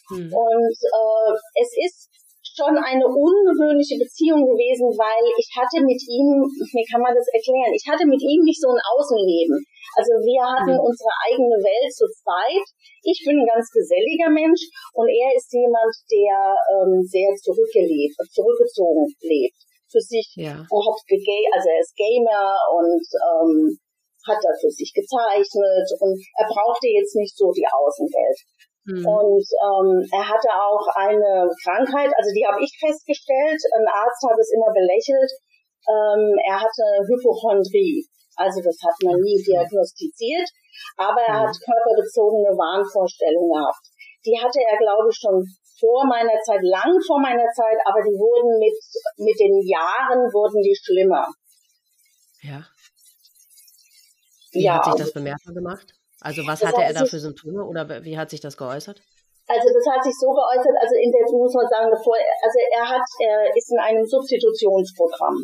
Mhm. 0.10 0.30
Und 0.34 0.78
äh, 0.82 1.32
es 1.62 1.70
ist 1.78 2.10
schon 2.58 2.74
eine 2.74 3.06
ungewöhnliche 3.06 4.02
Beziehung 4.02 4.42
gewesen, 4.42 4.90
weil 4.98 5.26
ich 5.38 5.50
hatte 5.54 5.78
mit 5.86 6.02
ihm, 6.10 6.42
wie 6.74 6.88
kann 6.90 7.06
man 7.06 7.14
das 7.14 7.30
erklären, 7.30 7.70
ich 7.70 7.86
hatte 7.86 8.06
mit 8.10 8.22
ihm 8.22 8.42
nicht 8.42 8.58
so 8.58 8.74
ein 8.74 8.82
Außenleben. 8.82 9.62
Also 9.96 10.20
wir 10.20 10.44
hatten 10.44 10.76
mhm. 10.76 10.84
unsere 10.84 11.14
eigene 11.30 11.58
Welt 11.64 11.94
zu 11.94 12.06
zweit. 12.12 12.68
Ich 13.06 13.24
bin 13.24 13.40
ein 13.40 13.48
ganz 13.48 13.72
geselliger 13.72 14.30
Mensch 14.30 14.68
und 14.94 15.08
er 15.08 15.32
ist 15.32 15.48
jemand, 15.54 15.94
der 16.12 16.36
ähm, 16.76 17.00
sehr 17.06 17.32
zurückgelebt, 17.40 18.18
zurückgezogen 18.34 19.08
lebt. 19.24 19.60
Für 19.88 20.04
sich, 20.04 20.28
ja. 20.36 20.52
er 20.52 20.84
hat 20.84 21.00
also 21.56 21.68
er 21.72 21.80
ist 21.80 21.96
Gamer 21.96 22.52
und 22.76 23.06
ähm, 23.24 23.80
hat 24.28 24.44
da 24.44 24.52
für 24.60 24.68
sich 24.68 24.92
gezeichnet 24.92 25.88
und 26.04 26.20
er 26.36 26.48
brauchte 26.52 26.92
jetzt 26.92 27.16
nicht 27.16 27.32
so 27.32 27.56
die 27.56 27.64
Außenwelt. 27.64 28.40
Mhm. 28.88 29.04
Und 29.04 29.48
ähm, 29.64 29.92
er 30.12 30.26
hatte 30.28 30.52
auch 30.52 30.84
eine 30.96 31.48
Krankheit, 31.64 32.12
also 32.16 32.32
die 32.36 32.44
habe 32.48 32.60
ich 32.64 32.72
festgestellt. 32.80 33.60
Ein 33.76 33.88
Arzt 33.88 34.24
hat 34.28 34.40
es 34.40 34.52
immer 34.52 34.72
belächelt. 34.72 35.32
Ähm, 35.88 36.36
er 36.44 36.60
hatte 36.60 36.86
Hypochondrie. 37.04 38.08
Also 38.38 38.62
das 38.62 38.78
hat 38.86 38.94
man 39.04 39.18
nie 39.18 39.42
diagnostiziert, 39.42 40.48
aber 40.96 41.22
er 41.26 41.42
hat 41.42 41.58
körperbezogene 41.58 42.54
Wahnvorstellungen 42.54 43.50
gehabt. 43.50 43.86
Die 44.26 44.38
hatte 44.38 44.62
er, 44.62 44.78
glaube 44.78 45.10
ich, 45.10 45.18
schon 45.18 45.42
vor 45.80 46.06
meiner 46.06 46.38
Zeit, 46.46 46.62
lang 46.62 46.94
vor 47.06 47.20
meiner 47.20 47.50
Zeit, 47.54 47.78
aber 47.86 48.02
die 48.02 48.14
wurden 48.14 48.58
mit, 48.62 48.78
mit 49.18 49.38
den 49.42 49.58
Jahren 49.66 50.30
wurden 50.34 50.62
die 50.62 50.78
schlimmer. 50.78 51.26
Ja. 52.42 52.62
Wie 54.52 54.64
ja, 54.64 54.78
hat 54.78 54.86
sich 54.86 54.96
das 54.96 55.14
bemerkbar 55.14 55.54
gemacht? 55.54 55.94
Also 56.22 56.46
was 56.48 56.66
hatte 56.66 56.82
er 56.82 56.94
da 56.94 57.06
für 57.06 57.20
Symptome 57.20 57.64
oder 57.66 57.88
wie 58.04 58.18
hat 58.18 58.30
sich 58.30 58.42
das 58.42 58.58
geäußert? 58.58 59.02
Also 59.48 59.68
das 59.72 59.86
hat 59.88 60.04
sich 60.04 60.14
so 60.20 60.28
geäußert, 60.28 60.76
also 60.76 60.96
in 61.00 61.10
der, 61.10 61.24
muss 61.32 61.54
man 61.54 61.68
sagen, 61.72 61.88
bevor, 61.88 62.18
also 62.20 62.58
er 62.74 62.84
hat, 62.84 63.06
er 63.24 63.56
ist 63.56 63.72
in 63.72 63.80
einem 63.80 64.04
Substitutionsprogramm. 64.04 65.40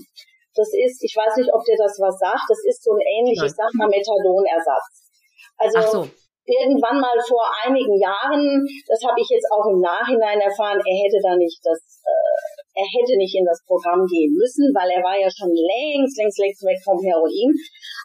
Das 0.53 0.69
ist, 0.69 1.01
ich 1.01 1.13
weiß 1.17 1.38
nicht, 1.38 1.50
ob 1.50 1.65
dir 1.65 1.77
das 1.77 1.98
was 1.98 2.13
sagt, 2.17 2.45
das 2.48 2.62
ist 2.69 2.83
so 2.83 2.93
ein 2.93 3.01
ähnliches, 3.01 3.57
sag 3.57 3.74
mal, 3.74 3.89
Methadonersatz. 3.89 5.10
Also 5.57 5.79
so. 5.81 6.00
irgendwann 6.45 7.01
mal 7.01 7.17
vor 7.25 7.45
einigen 7.65 7.98
Jahren, 7.98 8.62
das 8.86 9.01
habe 9.01 9.17
ich 9.17 9.29
jetzt 9.29 9.50
auch 9.50 9.65
im 9.69 9.81
Nachhinein 9.81 10.41
erfahren, 10.41 10.77
er 10.77 10.98
hätte 11.01 11.19
da 11.22 11.33
nicht 11.38 11.57
das, 11.63 12.01
äh, 12.05 12.53
er 12.74 12.89
hätte 12.89 13.17
nicht 13.17 13.38
in 13.38 13.45
das 13.45 13.62
Programm 13.65 14.01
gehen 14.05 14.33
müssen, 14.33 14.74
weil 14.74 14.89
er 14.89 15.01
war 15.05 15.17
ja 15.17 15.29
schon 15.29 15.53
längst, 15.53 16.17
längst, 16.17 16.41
längst 16.41 16.65
weg 16.65 16.81
vom 16.81 16.98
Heroin. 17.01 17.53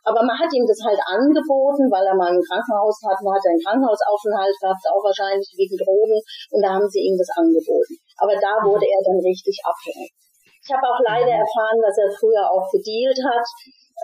Aber 0.04 0.20
man 0.24 0.36
hat 0.36 0.52
ihm 0.52 0.68
das 0.68 0.80
halt 0.84 1.00
angeboten, 1.08 1.88
weil 1.88 2.04
er 2.04 2.16
mal 2.16 2.32
ein 2.32 2.44
Krankenhaus 2.44 3.00
hat, 3.04 3.20
man 3.24 3.32
hat 3.32 3.44
einen 3.48 3.64
Krankenhausaufenthalt 3.64 4.56
gehabt, 4.60 4.84
auch 4.92 5.04
wahrscheinlich 5.04 5.48
wegen 5.56 5.76
Drogen, 5.76 6.20
und 6.52 6.60
da 6.60 6.76
haben 6.76 6.88
sie 6.88 7.00
ihm 7.00 7.16
das 7.16 7.32
angeboten. 7.36 7.96
Aber 8.20 8.36
da 8.36 8.60
wurde 8.64 8.84
er 8.84 9.02
dann 9.04 9.20
richtig 9.24 9.56
abhängig. 9.64 10.12
Ich 10.68 10.74
habe 10.76 10.84
auch 10.84 11.00
leider 11.00 11.32
erfahren, 11.32 11.80
dass 11.80 11.96
er 11.96 12.12
früher 12.12 12.44
auch 12.44 12.68
gedealt 12.68 13.16
hat. 13.24 13.46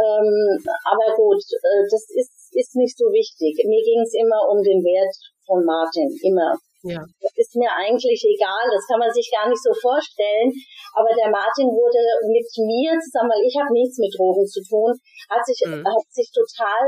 Ähm, 0.01 0.57
aber 0.89 1.13
gut, 1.13 1.45
äh, 1.61 1.85
das 1.85 2.09
ist, 2.17 2.57
ist 2.57 2.73
nicht 2.73 2.97
so 2.97 3.13
wichtig. 3.13 3.53
Mir 3.69 3.85
ging 3.85 4.01
es 4.01 4.17
immer 4.17 4.49
um 4.49 4.65
den 4.65 4.81
Wert 4.81 5.13
von 5.45 5.61
Martin, 5.61 6.09
immer. 6.25 6.57
Ja. 6.89 7.05
Das 7.21 7.33
ist 7.37 7.53
mir 7.57 7.69
eigentlich 7.69 8.21
egal, 8.25 8.65
das 8.73 8.85
kann 8.89 9.01
man 9.01 9.13
sich 9.13 9.29
gar 9.29 9.49
nicht 9.49 9.61
so 9.61 9.77
vorstellen. 9.77 10.49
Aber 10.97 11.13
der 11.13 11.29
Martin 11.29 11.69
wurde 11.69 12.01
mit 12.33 12.49
mir 12.65 12.97
zusammen, 12.97 13.29
weil 13.29 13.45
ich 13.45 13.57
habe 13.61 13.73
nichts 13.73 14.01
mit 14.01 14.13
Drogen 14.17 14.45
zu 14.49 14.65
tun, 14.65 14.93
hat 15.29 15.45
sich, 15.45 15.61
mhm. 15.69 15.85
hat 15.85 16.09
sich 16.13 16.33
total 16.33 16.85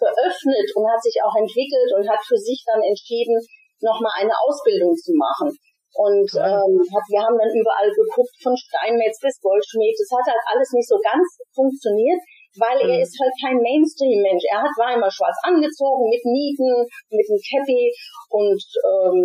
geöffnet 0.00 0.68
und 0.72 0.88
hat 0.88 1.00
sich 1.04 1.20
auch 1.20 1.36
entwickelt 1.36 1.90
und 2.00 2.08
hat 2.08 2.20
für 2.24 2.40
sich 2.40 2.64
dann 2.64 2.80
entschieden, 2.80 3.36
nochmal 3.80 4.24
eine 4.24 4.34
Ausbildung 4.46 4.96
zu 4.96 5.12
machen. 5.14 5.52
Und 5.94 6.28
ähm, 6.36 6.72
wir 6.84 7.20
haben 7.24 7.38
dann 7.40 7.54
überall 7.54 7.90
geguckt, 7.90 8.34
von 8.42 8.54
Steinmetz 8.54 9.18
bis 9.18 9.40
Goldschmied. 9.40 9.96
Das 9.96 10.12
hat 10.12 10.34
halt 10.34 10.44
alles 10.52 10.70
nicht 10.76 10.88
so 10.88 10.98
ganz 11.00 11.24
funktioniert, 11.54 12.20
weil 12.60 12.78
mhm. 12.84 12.90
er 12.92 13.00
ist 13.02 13.16
halt 13.16 13.34
kein 13.40 13.58
Mainstream-Mensch. 13.58 14.44
Er 14.52 14.62
hat, 14.62 14.74
war 14.76 14.94
immer 14.94 15.10
schwarz 15.10 15.36
angezogen, 15.42 16.06
mit 16.12 16.22
Nieten, 16.22 16.86
mit 17.10 17.26
einem 17.26 17.40
Cappy 17.40 17.88
und 18.30 18.60
ähm, 18.84 19.18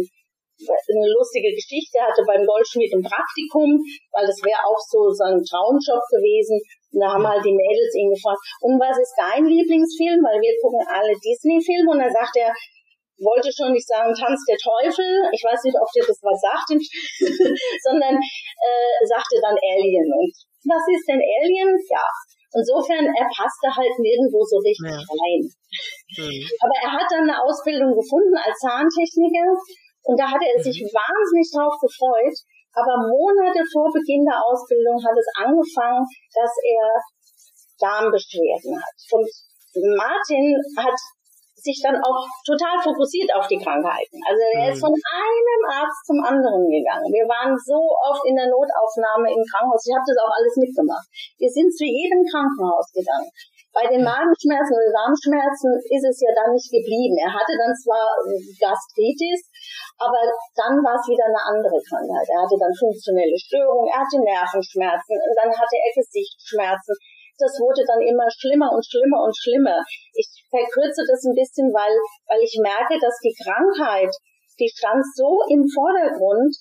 eine 0.62 1.10
lustige 1.12 1.52
Geschichte. 1.52 2.00
Er 2.00 2.08
hatte 2.08 2.24
beim 2.24 2.46
Goldschmied 2.46 2.94
ein 2.94 3.04
Praktikum, 3.04 3.82
weil 4.14 4.26
das 4.26 4.40
wäre 4.46 4.62
auch 4.64 4.80
so 4.80 5.12
sein 5.12 5.42
Traumjob 5.44 6.04
gewesen. 6.08 6.62
Und 6.94 7.00
da 7.02 7.18
haben 7.18 7.28
halt 7.28 7.44
die 7.44 7.58
Mädels 7.58 7.94
ihn 7.98 8.14
gefragt, 8.14 8.40
und 8.62 8.78
was 8.80 8.96
ist 8.96 9.18
dein 9.18 9.44
Lieblingsfilm? 9.44 10.22
Weil 10.22 10.40
wir 10.40 10.54
gucken 10.62 10.82
alle 10.88 11.14
Disney-Filme. 11.18 11.90
Und 11.90 12.00
dann 12.00 12.14
sagt 12.14 12.38
er, 12.38 12.54
wollte 13.22 13.50
schon 13.54 13.72
nicht 13.74 13.88
sagen 13.88 14.14
Tanz 14.14 14.42
der 14.50 14.58
Teufel, 14.58 15.06
ich 15.32 15.44
weiß 15.44 15.62
nicht, 15.64 15.78
ob 15.78 15.90
dir 15.94 16.06
das 16.06 16.20
was 16.24 16.40
sagt, 16.42 16.70
sondern 17.88 18.16
äh, 18.18 19.00
sagte 19.06 19.38
dann 19.42 19.58
Alien. 19.58 20.10
Und 20.10 20.34
was 20.66 20.84
ist 20.90 21.06
denn 21.08 21.22
Alien? 21.22 21.72
Ja, 21.90 22.04
Insofern, 22.54 23.02
er 23.02 23.30
passte 23.34 23.66
halt 23.66 23.98
nirgendwo 23.98 24.46
so 24.46 24.62
richtig 24.62 24.94
ja. 24.94 25.02
rein. 25.02 25.42
Mhm. 26.22 26.46
Aber 26.62 26.76
er 26.86 26.92
hat 27.02 27.10
dann 27.10 27.26
eine 27.26 27.42
Ausbildung 27.42 27.98
gefunden 27.98 28.38
als 28.38 28.54
Zahntechniker 28.62 29.58
und 30.06 30.16
da 30.22 30.30
hat 30.30 30.42
er 30.42 30.62
sich 30.62 30.78
mhm. 30.78 30.94
wahnsinnig 30.94 31.50
drauf 31.50 31.74
gefreut. 31.82 32.38
Aber 32.78 33.10
Monate 33.10 33.62
vor 33.74 33.90
Beginn 33.90 34.26
der 34.26 34.38
Ausbildung 34.38 34.98
hat 35.02 35.18
es 35.18 35.30
angefangen, 35.34 36.06
dass 36.34 36.54
er 36.62 36.86
Darmbeschwerden 37.82 38.78
hat. 38.78 38.98
Und 39.18 39.30
Martin 39.98 40.54
hat 40.78 40.98
sich 41.64 41.80
dann 41.80 41.96
auch 42.04 42.28
total 42.44 42.76
fokussiert 42.84 43.32
auf 43.34 43.48
die 43.48 43.58
Krankheiten. 43.58 44.20
Also 44.28 44.42
er 44.60 44.76
ist 44.76 44.84
mhm. 44.84 44.92
von 44.92 44.96
einem 44.96 45.62
Arzt 45.72 46.04
zum 46.04 46.20
anderen 46.20 46.68
gegangen. 46.68 47.08
Wir 47.08 47.24
waren 47.26 47.56
so 47.56 47.80
oft 47.80 48.24
in 48.28 48.36
der 48.36 48.52
Notaufnahme 48.52 49.32
im 49.32 49.44
Krankenhaus. 49.48 49.88
Ich 49.88 49.96
habe 49.96 50.04
das 50.04 50.20
auch 50.20 50.34
alles 50.36 50.56
mitgemacht. 50.60 51.08
Wir 51.40 51.48
sind 51.48 51.72
zu 51.72 51.88
jedem 51.88 52.22
Krankenhaus 52.28 52.92
gegangen. 52.92 53.32
Bei 53.74 53.90
den 53.90 54.06
Magenschmerzen 54.06 54.78
oder 54.78 54.94
Darmschmerzen 54.94 55.74
ist 55.90 56.06
es 56.06 56.22
ja 56.22 56.30
dann 56.38 56.54
nicht 56.54 56.70
geblieben. 56.70 57.18
Er 57.18 57.34
hatte 57.34 57.58
dann 57.58 57.74
zwar 57.74 58.06
Gastritis, 58.62 59.50
aber 59.98 60.22
dann 60.54 60.78
war 60.86 60.94
es 60.94 61.10
wieder 61.10 61.26
eine 61.26 61.42
andere 61.42 61.82
Krankheit. 61.82 62.28
Er 62.30 62.46
hatte 62.46 62.60
dann 62.62 62.70
funktionelle 62.78 63.34
Störungen, 63.34 63.90
er 63.90 64.06
hatte 64.06 64.22
Nervenschmerzen, 64.22 65.18
und 65.18 65.34
dann 65.42 65.50
hatte 65.50 65.74
er 65.74 65.90
Gesichtsschmerzen 65.90 66.94
das 67.40 67.58
wurde 67.60 67.84
dann 67.88 68.02
immer 68.02 68.30
schlimmer 68.30 68.70
und 68.72 68.86
schlimmer 68.86 69.24
und 69.26 69.36
schlimmer. 69.36 69.82
Ich 70.14 70.30
verkürze 70.54 71.02
das 71.10 71.26
ein 71.26 71.34
bisschen, 71.34 71.74
weil, 71.74 71.94
weil 72.30 72.42
ich 72.46 72.54
merke, 72.62 72.94
dass 73.02 73.18
die 73.26 73.34
Krankheit, 73.34 74.14
die 74.62 74.70
stand 74.70 75.02
so 75.18 75.42
im 75.50 75.66
Vordergrund. 75.66 76.54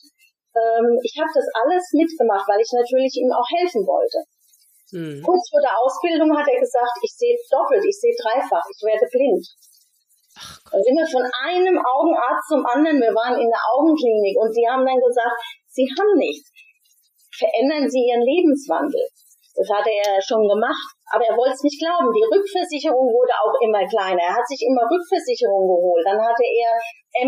Ähm, 0.57 0.97
ich 1.05 1.13
habe 1.21 1.29
das 1.29 1.45
alles 1.61 1.85
mitgemacht, 1.93 2.49
weil 2.49 2.65
ich 2.65 2.73
natürlich 2.73 3.13
ihm 3.21 3.29
auch 3.29 3.49
helfen 3.61 3.85
wollte. 3.85 4.25
Mhm. 4.93 5.21
Kurz 5.21 5.45
vor 5.49 5.61
der 5.61 5.77
Ausbildung 5.77 6.33
hat 6.33 6.49
er 6.49 6.61
gesagt, 6.61 6.97
ich 7.05 7.13
sehe 7.13 7.37
doppelt, 7.53 7.85
ich 7.85 7.97
sehe 7.97 8.17
dreifach, 8.17 8.65
ich 8.65 8.81
werde 8.85 9.09
blind. 9.13 9.45
Dann 10.73 10.81
sind 10.81 10.97
wir 10.97 11.09
von 11.09 11.29
einem 11.45 11.77
Augenarzt 11.77 12.49
zum 12.49 12.65
anderen, 12.65 12.97
wir 12.97 13.13
waren 13.13 13.37
in 13.37 13.49
der 13.53 13.65
Augenklinik 13.77 14.37
und 14.41 14.53
die 14.57 14.65
haben 14.65 14.85
dann 14.89 15.01
gesagt, 15.01 15.37
Sie 15.69 15.89
haben 15.89 16.17
nichts. 16.17 16.49
Verändern 17.33 17.89
Sie 17.89 18.05
Ihren 18.09 18.25
Lebenswandel. 18.25 19.05
Das 19.53 19.69
hat 19.69 19.85
er 19.85 20.17
schon 20.17 20.49
gemacht, 20.49 20.97
aber 21.13 21.29
er 21.29 21.37
wollte 21.37 21.53
es 21.53 21.61
nicht 21.61 21.77
glauben. 21.77 22.09
Die 22.09 22.25
Rückversicherung 22.25 23.13
wurde 23.13 23.37
auch 23.37 23.53
immer 23.61 23.85
kleiner. 23.85 24.25
Er 24.25 24.37
hat 24.41 24.49
sich 24.49 24.65
immer 24.65 24.89
Rückversicherung 24.89 25.69
geholt. 25.69 26.05
Dann 26.09 26.17
hatte 26.17 26.41
er 26.41 26.73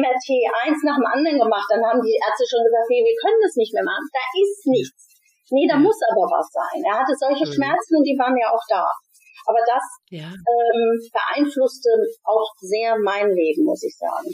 MRT 0.00 0.28
eins 0.64 0.80
nach 0.88 0.96
dem 0.96 1.04
anderen 1.04 1.36
gemacht. 1.36 1.68
Dann 1.68 1.84
haben 1.84 2.00
die 2.00 2.16
Ärzte 2.16 2.48
schon 2.48 2.64
gesagt, 2.64 2.88
nee, 2.88 3.04
wir 3.04 3.16
können 3.20 3.40
das 3.44 3.60
nicht 3.60 3.76
mehr 3.76 3.84
machen. 3.84 4.08
Da 4.08 4.24
ist 4.40 4.64
nichts. 4.64 5.00
Nee, 5.52 5.68
da 5.68 5.76
muss 5.76 6.00
aber 6.08 6.24
was 6.24 6.48
sein. 6.48 6.80
Er 6.80 7.04
hatte 7.04 7.12
solche 7.12 7.44
mhm. 7.44 7.52
Schmerzen 7.52 8.00
und 8.00 8.04
die 8.08 8.16
waren 8.16 8.36
ja 8.40 8.48
auch 8.48 8.64
da. 8.72 8.88
Aber 9.44 9.60
das 9.60 9.84
ja. 10.08 10.32
ähm, 10.32 10.88
beeinflusste 11.12 11.92
auch 12.24 12.48
sehr 12.56 12.96
mein 12.96 13.28
Leben, 13.28 13.68
muss 13.68 13.84
ich 13.84 13.92
sagen. 14.00 14.32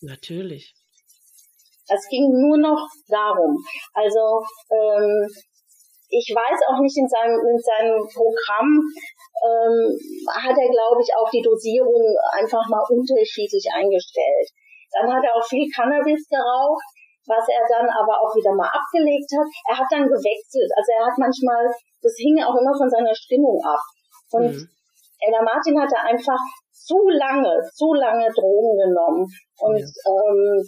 Natürlich. 0.00 0.70
Es 1.90 2.06
ging 2.08 2.30
nur 2.30 2.58
noch 2.58 2.86
darum. 3.08 3.58
Also 3.92 4.46
ähm, 4.70 5.26
ich 6.12 6.28
weiß 6.28 6.60
auch 6.68 6.76
nicht, 6.84 6.92
in 7.00 7.08
seinem, 7.08 7.40
in 7.40 7.56
seinem 7.56 8.04
Programm 8.04 8.68
ähm, 9.40 9.96
hat 10.28 10.52
er, 10.52 10.68
glaube 10.68 11.00
ich, 11.00 11.08
auch 11.16 11.28
die 11.32 11.40
Dosierung 11.40 12.04
einfach 12.36 12.60
mal 12.68 12.84
unterschiedlich 12.92 13.64
eingestellt. 13.72 14.48
Dann 14.92 15.08
hat 15.08 15.24
er 15.24 15.32
auch 15.32 15.48
viel 15.48 15.64
Cannabis 15.72 16.20
geraucht, 16.28 16.84
was 17.24 17.48
er 17.48 17.64
dann 17.64 17.88
aber 17.88 18.20
auch 18.20 18.36
wieder 18.36 18.52
mal 18.52 18.68
abgelegt 18.68 19.30
hat. 19.32 19.48
Er 19.72 19.76
hat 19.80 19.88
dann 19.88 20.04
gewechselt. 20.04 20.68
Also 20.76 20.92
er 21.00 21.08
hat 21.08 21.16
manchmal, 21.16 21.64
das 22.04 22.14
hing 22.20 22.36
auch 22.44 22.60
immer 22.60 22.76
von 22.76 22.92
seiner 22.92 23.16
Stimmung 23.16 23.56
ab. 23.64 23.80
Und 24.36 24.52
mhm. 24.52 24.68
Ella 25.24 25.40
Martin 25.40 25.80
hatte 25.80 25.96
einfach 25.96 26.40
zu 26.76 27.08
lange, 27.08 27.56
zu 27.72 27.94
lange 27.94 28.28
Drogen 28.36 28.76
genommen. 28.76 29.24
Und 29.64 29.80
ja. 29.80 30.12
ähm, 30.12 30.60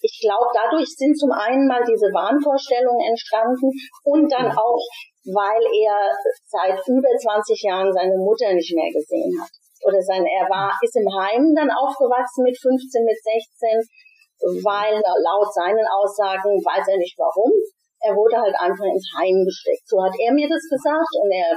ich 0.00 0.16
glaube, 0.24 0.48
dadurch 0.52 0.88
sind 0.96 1.12
zum 1.16 1.30
einen 1.32 1.68
mal 1.68 1.84
diese 1.84 2.08
Wahnvorstellungen 2.08 3.04
entstanden 3.04 3.68
und 4.04 4.24
dann 4.32 4.48
auch, 4.48 4.84
weil 5.28 5.60
er 5.60 6.08
seit 6.48 6.80
über 6.88 7.12
20 7.12 7.60
Jahren 7.68 7.92
seine 7.92 8.16
Mutter 8.16 8.52
nicht 8.56 8.72
mehr 8.72 8.88
gesehen 8.88 9.36
hat. 9.36 9.52
Oder 9.84 10.00
sein, 10.00 10.24
er 10.24 10.48
war, 10.48 10.72
ist 10.80 10.96
im 10.96 11.08
Heim 11.08 11.52
dann 11.56 11.68
aufgewachsen 11.72 12.44
mit 12.44 12.56
15, 12.56 13.04
mit 13.04 13.16
16, 13.20 14.64
weil 14.64 14.96
laut 14.96 15.52
seinen 15.52 15.84
Aussagen 15.88 16.56
weiß 16.64 16.88
er 16.88 16.96
nicht 16.96 17.16
warum. 17.20 17.52
Er 18.00 18.16
wurde 18.16 18.40
halt 18.40 18.56
einfach 18.56 18.88
ins 18.88 19.04
Heim 19.20 19.44
gesteckt. 19.44 19.84
So 19.84 20.00
hat 20.00 20.16
er 20.16 20.32
mir 20.32 20.48
das 20.48 20.64
gesagt 20.64 21.12
und 21.20 21.28
er 21.28 21.52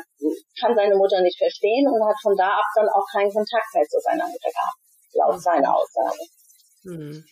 kann 0.59 0.75
seine 0.75 0.95
Mutter 0.95 1.23
nicht 1.23 1.39
verstehen 1.39 1.87
und 1.87 2.03
hat 2.03 2.19
von 2.19 2.35
da 2.35 2.59
ab 2.59 2.67
dann 2.75 2.91
auch 2.91 3.07
keinen 3.15 3.31
Kontakt 3.31 3.71
mehr 3.71 3.87
zu 3.87 3.99
seiner 4.03 4.27
Mutter 4.27 4.51
gehabt, 4.51 4.79
laut 5.15 5.39
seiner 5.39 5.71
Aussage. 5.71 6.23
Mhm. 6.83 7.23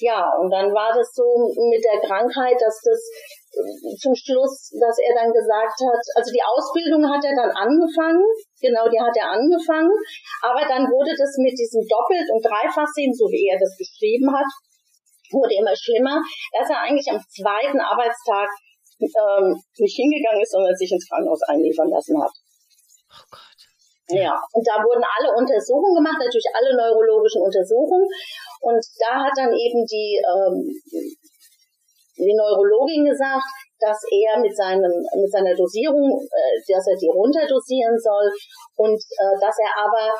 Ja, 0.00 0.32
und 0.40 0.48
dann 0.48 0.72
war 0.72 0.96
das 0.96 1.12
so 1.12 1.28
mit 1.68 1.84
der 1.84 2.00
Krankheit, 2.00 2.56
dass 2.56 2.80
das 2.80 3.00
zum 4.00 4.16
Schluss, 4.16 4.72
dass 4.80 4.96
er 4.96 5.12
dann 5.12 5.28
gesagt 5.28 5.76
hat, 5.76 6.02
also 6.16 6.28
die 6.32 6.40
Ausbildung 6.40 7.04
hat 7.04 7.20
er 7.20 7.36
dann 7.36 7.52
angefangen, 7.52 8.24
genau, 8.60 8.88
die 8.88 9.00
hat 9.00 9.12
er 9.12 9.36
angefangen, 9.36 9.92
aber 10.40 10.64
dann 10.64 10.88
wurde 10.88 11.12
das 11.12 11.36
mit 11.36 11.52
diesem 11.52 11.84
Doppelt- 11.84 12.30
und 12.32 12.40
Dreifachsehen, 12.40 13.12
so 13.12 13.28
wie 13.28 13.52
er 13.52 13.60
das 13.60 13.76
beschrieben 13.76 14.32
hat, 14.32 14.48
wurde 15.36 15.54
immer 15.54 15.76
schlimmer, 15.76 16.16
dass 16.56 16.70
er 16.70 16.80
eigentlich 16.80 17.10
am 17.12 17.20
zweiten 17.20 17.80
Arbeitstag 17.80 18.48
ähm, 19.04 19.52
nicht 19.78 19.96
hingegangen 19.96 20.40
ist, 20.40 20.52
sondern 20.52 20.76
sich 20.76 20.90
ins 20.92 21.08
Krankenhaus 21.08 21.42
einliefern 21.44 21.88
lassen 21.92 22.16
hat. 22.22 22.32
Ja, 24.10 24.34
und 24.52 24.64
da 24.66 24.82
wurden 24.82 25.04
alle 25.04 25.30
Untersuchungen 25.36 26.02
gemacht, 26.02 26.18
natürlich 26.18 26.50
alle 26.50 26.74
neurologischen 26.74 27.42
Untersuchungen. 27.42 28.06
Und 28.60 28.82
da 28.98 29.24
hat 29.24 29.34
dann 29.36 29.52
eben 29.54 29.86
die, 29.86 30.18
ähm, 30.18 30.56
die 32.18 32.34
Neurologin 32.34 33.06
gesagt, 33.06 33.46
dass 33.80 33.96
er 34.12 34.38
mit 34.38 34.54
seinem 34.54 34.92
mit 35.16 35.30
seiner 35.32 35.56
Dosierung, 35.56 36.20
äh, 36.20 36.56
dass 36.68 36.86
er 36.86 36.98
die 37.00 37.08
runterdosieren 37.08 37.96
soll 37.96 38.28
und 38.76 39.00
äh, 39.00 39.36
dass 39.40 39.56
er 39.56 39.72
aber 39.88 40.12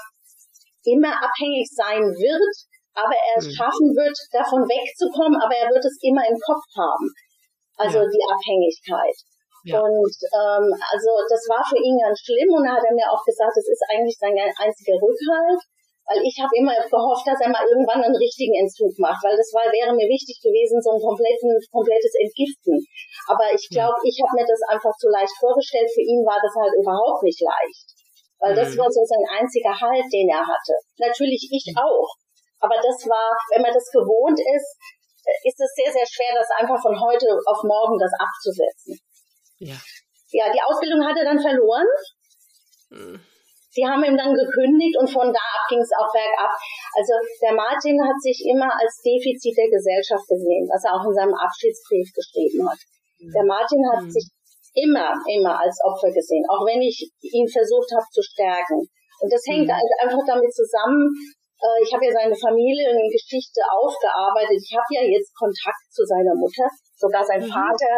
immer 0.84 1.12
abhängig 1.12 1.68
sein 1.68 2.00
wird, 2.00 2.54
aber 2.96 3.12
er 3.12 3.36
es 3.36 3.46
mhm. 3.46 3.52
schaffen 3.52 3.88
wird, 3.92 4.16
davon 4.32 4.64
wegzukommen, 4.64 5.36
aber 5.36 5.54
er 5.54 5.68
wird 5.68 5.84
es 5.84 5.98
immer 6.00 6.24
im 6.24 6.38
Kopf 6.40 6.64
haben. 6.76 7.06
Also 7.76 8.00
die 8.00 8.24
Abhängigkeit. 8.24 9.16
Ja. 9.64 9.80
Und 9.80 10.16
ähm, 10.32 10.66
also 10.72 11.10
das 11.28 11.44
war 11.52 11.60
für 11.60 11.76
ihn 11.76 12.00
ganz 12.00 12.16
schlimm 12.20 12.48
und 12.48 12.64
da 12.64 12.80
hat 12.80 12.84
er 12.84 12.96
mir 12.96 13.08
auch 13.08 13.20
gesagt, 13.24 13.52
das 13.52 13.68
ist 13.68 13.84
eigentlich 13.92 14.16
sein 14.16 14.32
einziger 14.32 14.96
Rückhalt, 14.96 15.60
weil 16.08 16.20
ich 16.26 16.34
habe 16.40 16.50
immer 16.56 16.74
gehofft, 16.74 17.28
dass 17.28 17.38
er 17.38 17.52
mal 17.52 17.62
irgendwann 17.68 18.02
einen 18.02 18.16
richtigen 18.16 18.56
Entzug 18.56 18.90
macht, 18.98 19.22
weil 19.22 19.36
das 19.36 19.52
war, 19.52 19.68
wäre 19.68 19.94
mir 19.94 20.08
wichtig 20.10 20.40
gewesen, 20.42 20.80
so 20.82 20.96
ein 20.96 21.02
kompletten, 21.02 21.54
komplettes 21.70 22.16
Entgiften. 22.18 22.82
Aber 23.28 23.46
ich 23.52 23.68
glaube, 23.70 23.94
ja. 24.02 24.08
ich 24.08 24.16
habe 24.18 24.34
mir 24.40 24.48
das 24.48 24.58
einfach 24.66 24.90
zu 24.98 25.06
leicht 25.12 25.36
vorgestellt. 25.38 25.86
Für 25.92 26.02
ihn 26.02 26.26
war 26.26 26.40
das 26.40 26.50
halt 26.56 26.74
überhaupt 26.74 27.22
nicht 27.22 27.38
leicht. 27.38 27.94
Weil 28.40 28.56
das 28.56 28.74
mhm. 28.74 28.82
war 28.82 28.90
so 28.90 29.04
sein 29.04 29.22
einziger 29.38 29.70
Halt, 29.70 30.08
den 30.10 30.26
er 30.26 30.42
hatte. 30.42 30.74
Natürlich 30.98 31.46
ich 31.46 31.66
mhm. 31.70 31.78
auch. 31.78 32.10
Aber 32.58 32.76
das 32.80 33.06
war, 33.06 33.30
wenn 33.54 33.62
man 33.62 33.72
das 33.72 33.86
gewohnt 33.92 34.40
ist, 34.40 34.68
ist 35.44 35.60
es 35.60 35.70
sehr, 35.76 35.92
sehr 35.92 36.08
schwer, 36.08 36.32
das 36.34 36.48
einfach 36.58 36.80
von 36.80 36.96
heute 36.96 37.28
auf 37.46 37.62
morgen 37.62 38.00
das 38.00 38.12
abzusetzen. 38.18 38.98
Ja. 39.60 39.76
Ja, 40.32 40.46
die 40.52 40.62
Ausbildung 40.62 41.04
hat 41.04 41.16
er 41.18 41.26
dann 41.26 41.40
verloren. 41.40 41.86
Mhm. 42.90 43.20
Sie 43.70 43.86
haben 43.86 44.02
ihm 44.02 44.18
dann 44.18 44.34
gekündigt 44.34 44.98
und 44.98 45.06
von 45.06 45.30
da 45.30 45.44
ab 45.54 45.64
ging 45.70 45.78
es 45.78 45.94
auch 45.94 46.10
bergab. 46.10 46.50
Also 46.98 47.14
der 47.38 47.54
Martin 47.54 47.94
hat 48.02 48.18
sich 48.18 48.42
immer 48.50 48.66
als 48.66 48.98
Defizit 48.98 49.54
der 49.54 49.70
Gesellschaft 49.70 50.26
gesehen, 50.26 50.66
was 50.66 50.82
er 50.82 50.98
auch 50.98 51.06
in 51.06 51.14
seinem 51.14 51.34
Abschiedsbrief 51.38 52.10
geschrieben 52.10 52.66
hat. 52.66 52.82
Mhm. 53.22 53.30
Der 53.30 53.46
Martin 53.46 53.82
hat 53.94 54.02
mhm. 54.02 54.10
sich 54.10 54.26
immer, 54.74 55.14
immer 55.30 55.54
als 55.54 55.78
Opfer 55.86 56.10
gesehen, 56.10 56.42
auch 56.50 56.66
wenn 56.66 56.82
ich 56.82 56.98
ihn 57.22 57.46
versucht 57.46 57.90
habe 57.94 58.06
zu 58.10 58.22
stärken. 58.22 58.90
Und 59.22 59.30
das 59.30 59.42
hängt 59.46 59.70
mhm. 59.70 59.78
einfach 60.02 60.24
damit 60.26 60.50
zusammen, 60.50 61.14
äh, 61.60 61.78
ich 61.84 61.92
habe 61.92 62.04
ja 62.08 62.12
seine 62.12 62.34
Familiengeschichte 62.34 63.60
aufgearbeitet. 63.68 64.58
Ich 64.58 64.72
habe 64.72 64.90
ja 64.96 65.04
jetzt 65.04 65.30
Kontakt 65.36 65.84
zu 65.92 66.02
seiner 66.08 66.34
Mutter. 66.34 66.66
Sogar 66.96 67.22
sein 67.22 67.44
mhm. 67.44 67.52
Vater 67.52 67.94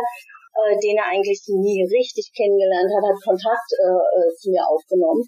äh, 0.53 0.77
den 0.81 0.97
er 0.97 1.09
eigentlich 1.09 1.41
nie 1.49 1.85
richtig 1.85 2.33
kennengelernt 2.37 2.93
hat, 2.93 3.05
hat 3.09 3.25
Kontakt 3.25 3.69
äh, 3.77 4.03
äh 4.21 4.31
zu 4.37 4.51
mir 4.51 4.65
aufgenommen. 4.67 5.25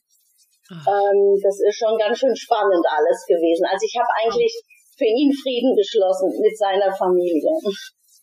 Ähm, 0.72 1.36
das 1.44 1.60
ist 1.60 1.76
schon 1.76 1.98
ganz 2.00 2.18
schön 2.18 2.34
spannend 2.34 2.84
alles 2.88 3.20
gewesen. 3.28 3.68
Also 3.68 3.84
ich 3.84 3.96
habe 4.00 4.08
eigentlich 4.16 4.52
für 4.96 5.04
ihn 5.04 5.32
Frieden 5.32 5.76
geschlossen 5.76 6.32
mit 6.40 6.56
seiner 6.56 6.94
Familie. 6.96 7.52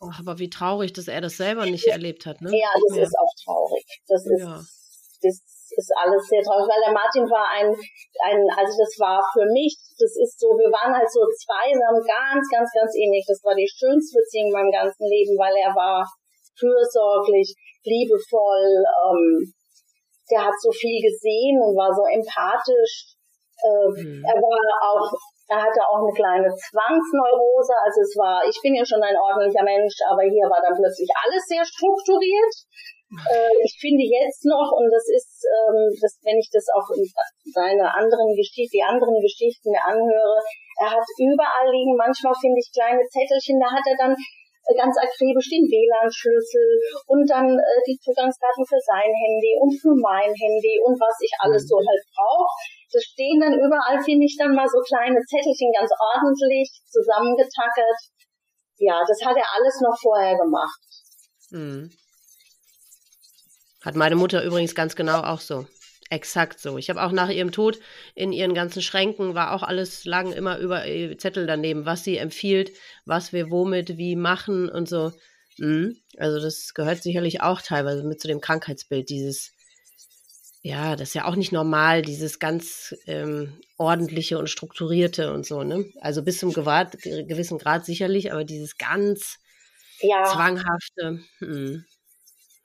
Oh, 0.01 0.09
aber 0.17 0.39
wie 0.39 0.49
traurig, 0.49 0.93
dass 0.93 1.07
er 1.07 1.21
das 1.21 1.37
selber 1.37 1.65
nicht 1.69 1.85
erlebt 1.85 2.25
hat, 2.25 2.41
ne? 2.41 2.49
Ja, 2.49 2.73
das 2.73 2.97
ja. 2.97 3.03
ist 3.03 3.13
auch 3.13 3.33
traurig. 3.45 3.85
Das 4.07 4.25
ist, 4.25 4.41
ja. 4.41 4.57
das 5.21 5.35
ist 5.77 5.91
alles 6.01 6.25
sehr 6.25 6.41
traurig, 6.41 6.65
weil 6.65 6.81
der 6.81 6.97
Martin 6.97 7.29
war 7.29 7.45
ein, 7.53 7.69
ein, 8.25 8.39
also 8.57 8.73
das 8.73 8.97
war 8.97 9.21
für 9.37 9.45
mich, 9.53 9.77
das 10.01 10.17
ist 10.17 10.41
so, 10.41 10.57
wir 10.57 10.73
waren 10.73 10.97
halt 10.97 11.05
so 11.05 11.21
zweisam, 11.45 12.01
ganz, 12.01 12.41
ganz, 12.49 12.73
ganz 12.73 12.97
ähnlich. 12.97 13.21
Das 13.29 13.45
war 13.45 13.53
die 13.53 13.69
schönste 13.69 14.17
Beziehung 14.17 14.49
in 14.49 14.57
meinem 14.57 14.73
ganzen 14.73 15.05
Leben, 15.05 15.37
weil 15.37 15.53
er 15.61 15.77
war 15.77 16.01
fürsorglich, 16.61 17.57
liebevoll, 17.81 18.85
ähm, 18.85 19.53
der 20.29 20.45
hat 20.45 20.57
so 20.61 20.69
viel 20.71 21.01
gesehen 21.01 21.57
und 21.59 21.73
war 21.73 21.89
so 21.89 22.05
empathisch. 22.05 23.17
Äh, 23.61 23.89
mhm. 23.89 24.21
Er 24.21 24.37
war 24.37 24.63
auch, 24.93 25.09
er 25.49 25.59
hatte 25.65 25.81
auch 25.83 26.01
eine 26.05 26.15
kleine 26.15 26.49
Zwangsneurose, 26.53 27.75
also 27.75 27.99
es 28.05 28.13
war, 28.15 28.45
ich 28.47 28.57
bin 28.61 28.77
ja 28.77 28.85
schon 28.85 29.03
ein 29.03 29.17
ordentlicher 29.17 29.65
Mensch, 29.65 29.97
aber 30.07 30.23
hier 30.23 30.47
war 30.47 30.61
dann 30.63 30.77
plötzlich 30.77 31.09
alles 31.11 31.43
sehr 31.49 31.65
strukturiert. 31.65 32.55
Äh, 33.11 33.53
ich 33.59 33.75
finde 33.75 34.07
jetzt 34.07 34.47
noch, 34.47 34.71
und 34.71 34.87
das 34.87 35.03
ist, 35.11 35.43
ähm, 35.43 35.91
das, 35.99 36.15
wenn 36.23 36.39
ich 36.39 36.47
das 36.47 36.63
auch 36.71 36.87
in 36.95 37.03
seine 37.51 37.91
anderen 37.91 38.31
Geschichten, 38.39 38.79
die 38.79 38.87
anderen 38.87 39.19
Geschichten 39.19 39.67
mir 39.67 39.83
anhöre, 39.83 40.39
er 40.79 40.95
hat 40.95 41.03
überall 41.19 41.67
liegen, 41.75 41.99
manchmal 41.99 42.33
finde 42.39 42.63
ich 42.63 42.71
kleine 42.71 43.03
Zettelchen, 43.11 43.59
da 43.59 43.67
hat 43.67 43.83
er 43.83 43.97
dann 43.99 44.15
ganz 44.77 44.95
akribisch 44.97 45.49
den 45.49 45.65
WLAN-Schlüssel 45.67 46.67
und 47.07 47.25
dann 47.27 47.49
äh, 47.49 47.81
die 47.87 47.97
Zugangsdaten 47.99 48.63
für 48.65 48.79
sein 48.79 49.11
Handy 49.11 49.57
und 49.59 49.73
für 49.75 49.95
mein 49.97 50.31
Handy 50.31 50.79
und 50.85 50.95
was 50.95 51.17
ich 51.19 51.33
alles 51.39 51.67
so 51.67 51.77
halt 51.77 52.03
brauche. 52.13 52.47
Das 52.93 53.03
stehen 53.03 53.39
dann 53.39 53.57
überall, 53.57 53.99
finde 54.03 54.25
ich, 54.25 54.35
dann 54.37 54.55
mal 54.55 54.67
so 54.67 54.79
kleine 54.83 55.19
Zettelchen 55.23 55.71
ganz 55.73 55.91
ordentlich 55.97 56.69
zusammengetackert. 56.87 57.99
Ja, 58.77 59.01
das 59.07 59.19
hat 59.25 59.37
er 59.37 59.47
alles 59.57 59.79
noch 59.81 59.97
vorher 59.99 60.37
gemacht. 60.37 60.79
Hm. 61.51 61.89
Hat 63.83 63.95
meine 63.95 64.15
Mutter 64.15 64.43
übrigens 64.43 64.75
ganz 64.75 64.95
genau 64.95 65.21
auch 65.21 65.39
so. 65.39 65.65
Exakt 66.11 66.59
so. 66.59 66.77
Ich 66.77 66.89
habe 66.89 67.01
auch 67.01 67.13
nach 67.13 67.29
ihrem 67.29 67.53
Tod 67.53 67.79
in 68.15 68.33
ihren 68.33 68.53
ganzen 68.53 68.81
Schränken 68.81 69.33
war 69.33 69.53
auch 69.53 69.63
alles 69.63 70.03
lagen 70.03 70.33
immer 70.33 70.57
über 70.57 70.83
Zettel 71.17 71.47
daneben, 71.47 71.85
was 71.85 72.03
sie 72.03 72.17
empfiehlt, 72.17 72.73
was 73.05 73.31
wir 73.31 73.49
womit 73.49 73.97
wie 73.97 74.17
machen 74.17 74.67
und 74.67 74.89
so. 74.89 75.13
Mhm. 75.57 75.95
Also 76.17 76.41
das 76.41 76.73
gehört 76.73 77.01
sicherlich 77.01 77.39
auch 77.39 77.61
teilweise 77.61 78.03
mit 78.03 78.19
zu 78.19 78.27
dem 78.27 78.41
Krankheitsbild 78.41 79.09
dieses 79.09 79.53
ja, 80.63 80.97
das 80.97 81.09
ist 81.09 81.13
ja 81.15 81.25
auch 81.25 81.37
nicht 81.37 81.53
normal, 81.53 82.01
dieses 82.01 82.39
ganz 82.39 82.93
ähm, 83.07 83.57
ordentliche 83.77 84.37
und 84.37 84.49
strukturierte 84.49 85.33
und 85.33 85.45
so, 85.45 85.63
ne? 85.63 85.85
Also 86.01 86.23
bis 86.23 86.39
zum 86.39 86.51
gewissen 86.53 87.57
Grad 87.57 87.85
sicherlich, 87.85 88.31
aber 88.33 88.43
dieses 88.43 88.77
ganz 88.77 89.39
ja. 90.01 90.25
zwanghafte. 90.25 91.23
Mh. 91.39 91.83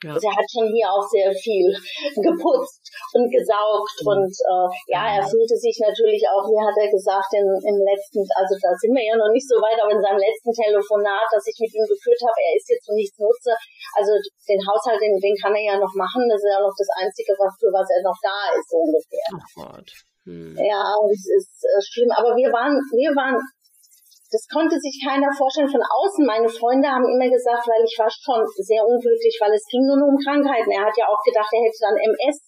Ja. 0.04 0.12
Also 0.12 0.28
er 0.28 0.36
hat 0.36 0.48
schon 0.52 0.68
hier 0.68 0.88
auch 0.92 1.04
sehr 1.08 1.32
viel 1.32 1.72
geputzt 2.28 2.84
und 3.16 3.32
gesaugt 3.32 3.96
mhm. 4.04 4.12
und 4.12 4.28
äh, 4.28 4.68
ja, 4.92 5.16
er 5.16 5.24
fühlte 5.24 5.56
sich 5.56 5.80
natürlich 5.80 6.20
auch, 6.28 6.44
wie 6.52 6.60
hat 6.60 6.76
er 6.76 6.92
gesagt, 6.92 7.32
in, 7.32 7.48
im 7.48 7.78
letzten, 7.80 8.20
also 8.36 8.52
da 8.60 8.76
sind 8.76 8.92
wir 8.92 9.00
ja 9.00 9.16
noch 9.16 9.32
nicht 9.32 9.48
so 9.48 9.56
weit, 9.56 9.80
aber 9.80 9.96
in 9.96 10.04
seinem 10.04 10.20
letzten 10.20 10.52
Telefonat, 10.52 11.24
das 11.32 11.48
ich 11.48 11.56
mit 11.56 11.72
ihm 11.72 11.86
geführt 11.88 12.20
habe, 12.28 12.36
er 12.36 12.52
ist 12.60 12.68
jetzt 12.68 12.84
zu 12.84 12.92
nichts 12.92 13.16
nutze. 13.16 13.56
Also 13.96 14.12
den 14.44 14.60
Haushalt, 14.68 15.00
den, 15.00 15.16
den 15.16 15.36
kann 15.40 15.56
er 15.56 15.64
ja 15.64 15.76
noch 15.80 15.94
machen, 15.96 16.28
das 16.28 16.44
ist 16.44 16.52
ja 16.52 16.60
noch 16.60 16.76
das 16.76 16.92
Einzige, 17.00 17.32
was, 17.40 17.56
für 17.56 17.72
was 17.72 17.88
er 17.88 18.04
noch 18.04 18.20
da 18.20 18.52
ist, 18.52 18.68
so 18.68 18.76
ungefähr. 18.84 19.28
Oh 19.32 19.64
Gott. 19.64 19.88
Hm. 20.26 20.58
Ja, 20.58 20.82
es 21.08 21.24
ist 21.24 21.64
äh, 21.64 21.80
schlimm. 21.80 22.10
Aber 22.10 22.34
wir 22.34 22.50
waren, 22.50 22.74
wir 22.92 23.14
waren 23.14 23.38
das 24.30 24.42
konnte 24.50 24.74
sich 24.78 24.98
keiner 25.02 25.30
vorstellen 25.30 25.70
von 25.70 25.82
außen. 25.82 26.26
Meine 26.26 26.50
Freunde 26.50 26.88
haben 26.90 27.06
immer 27.06 27.30
gesagt, 27.30 27.62
weil 27.66 27.84
ich 27.86 27.94
war 27.98 28.10
schon 28.10 28.42
sehr 28.58 28.82
unglücklich, 28.82 29.38
weil 29.38 29.54
es 29.54 29.62
ging 29.70 29.86
nur 29.86 30.02
um 30.02 30.18
Krankheiten. 30.18 30.70
Er 30.70 30.86
hat 30.86 30.96
ja 30.98 31.06
auch 31.06 31.22
gedacht, 31.22 31.50
er 31.54 31.62
hätte 31.62 31.80
dann 31.86 31.96
MS. 31.96 32.38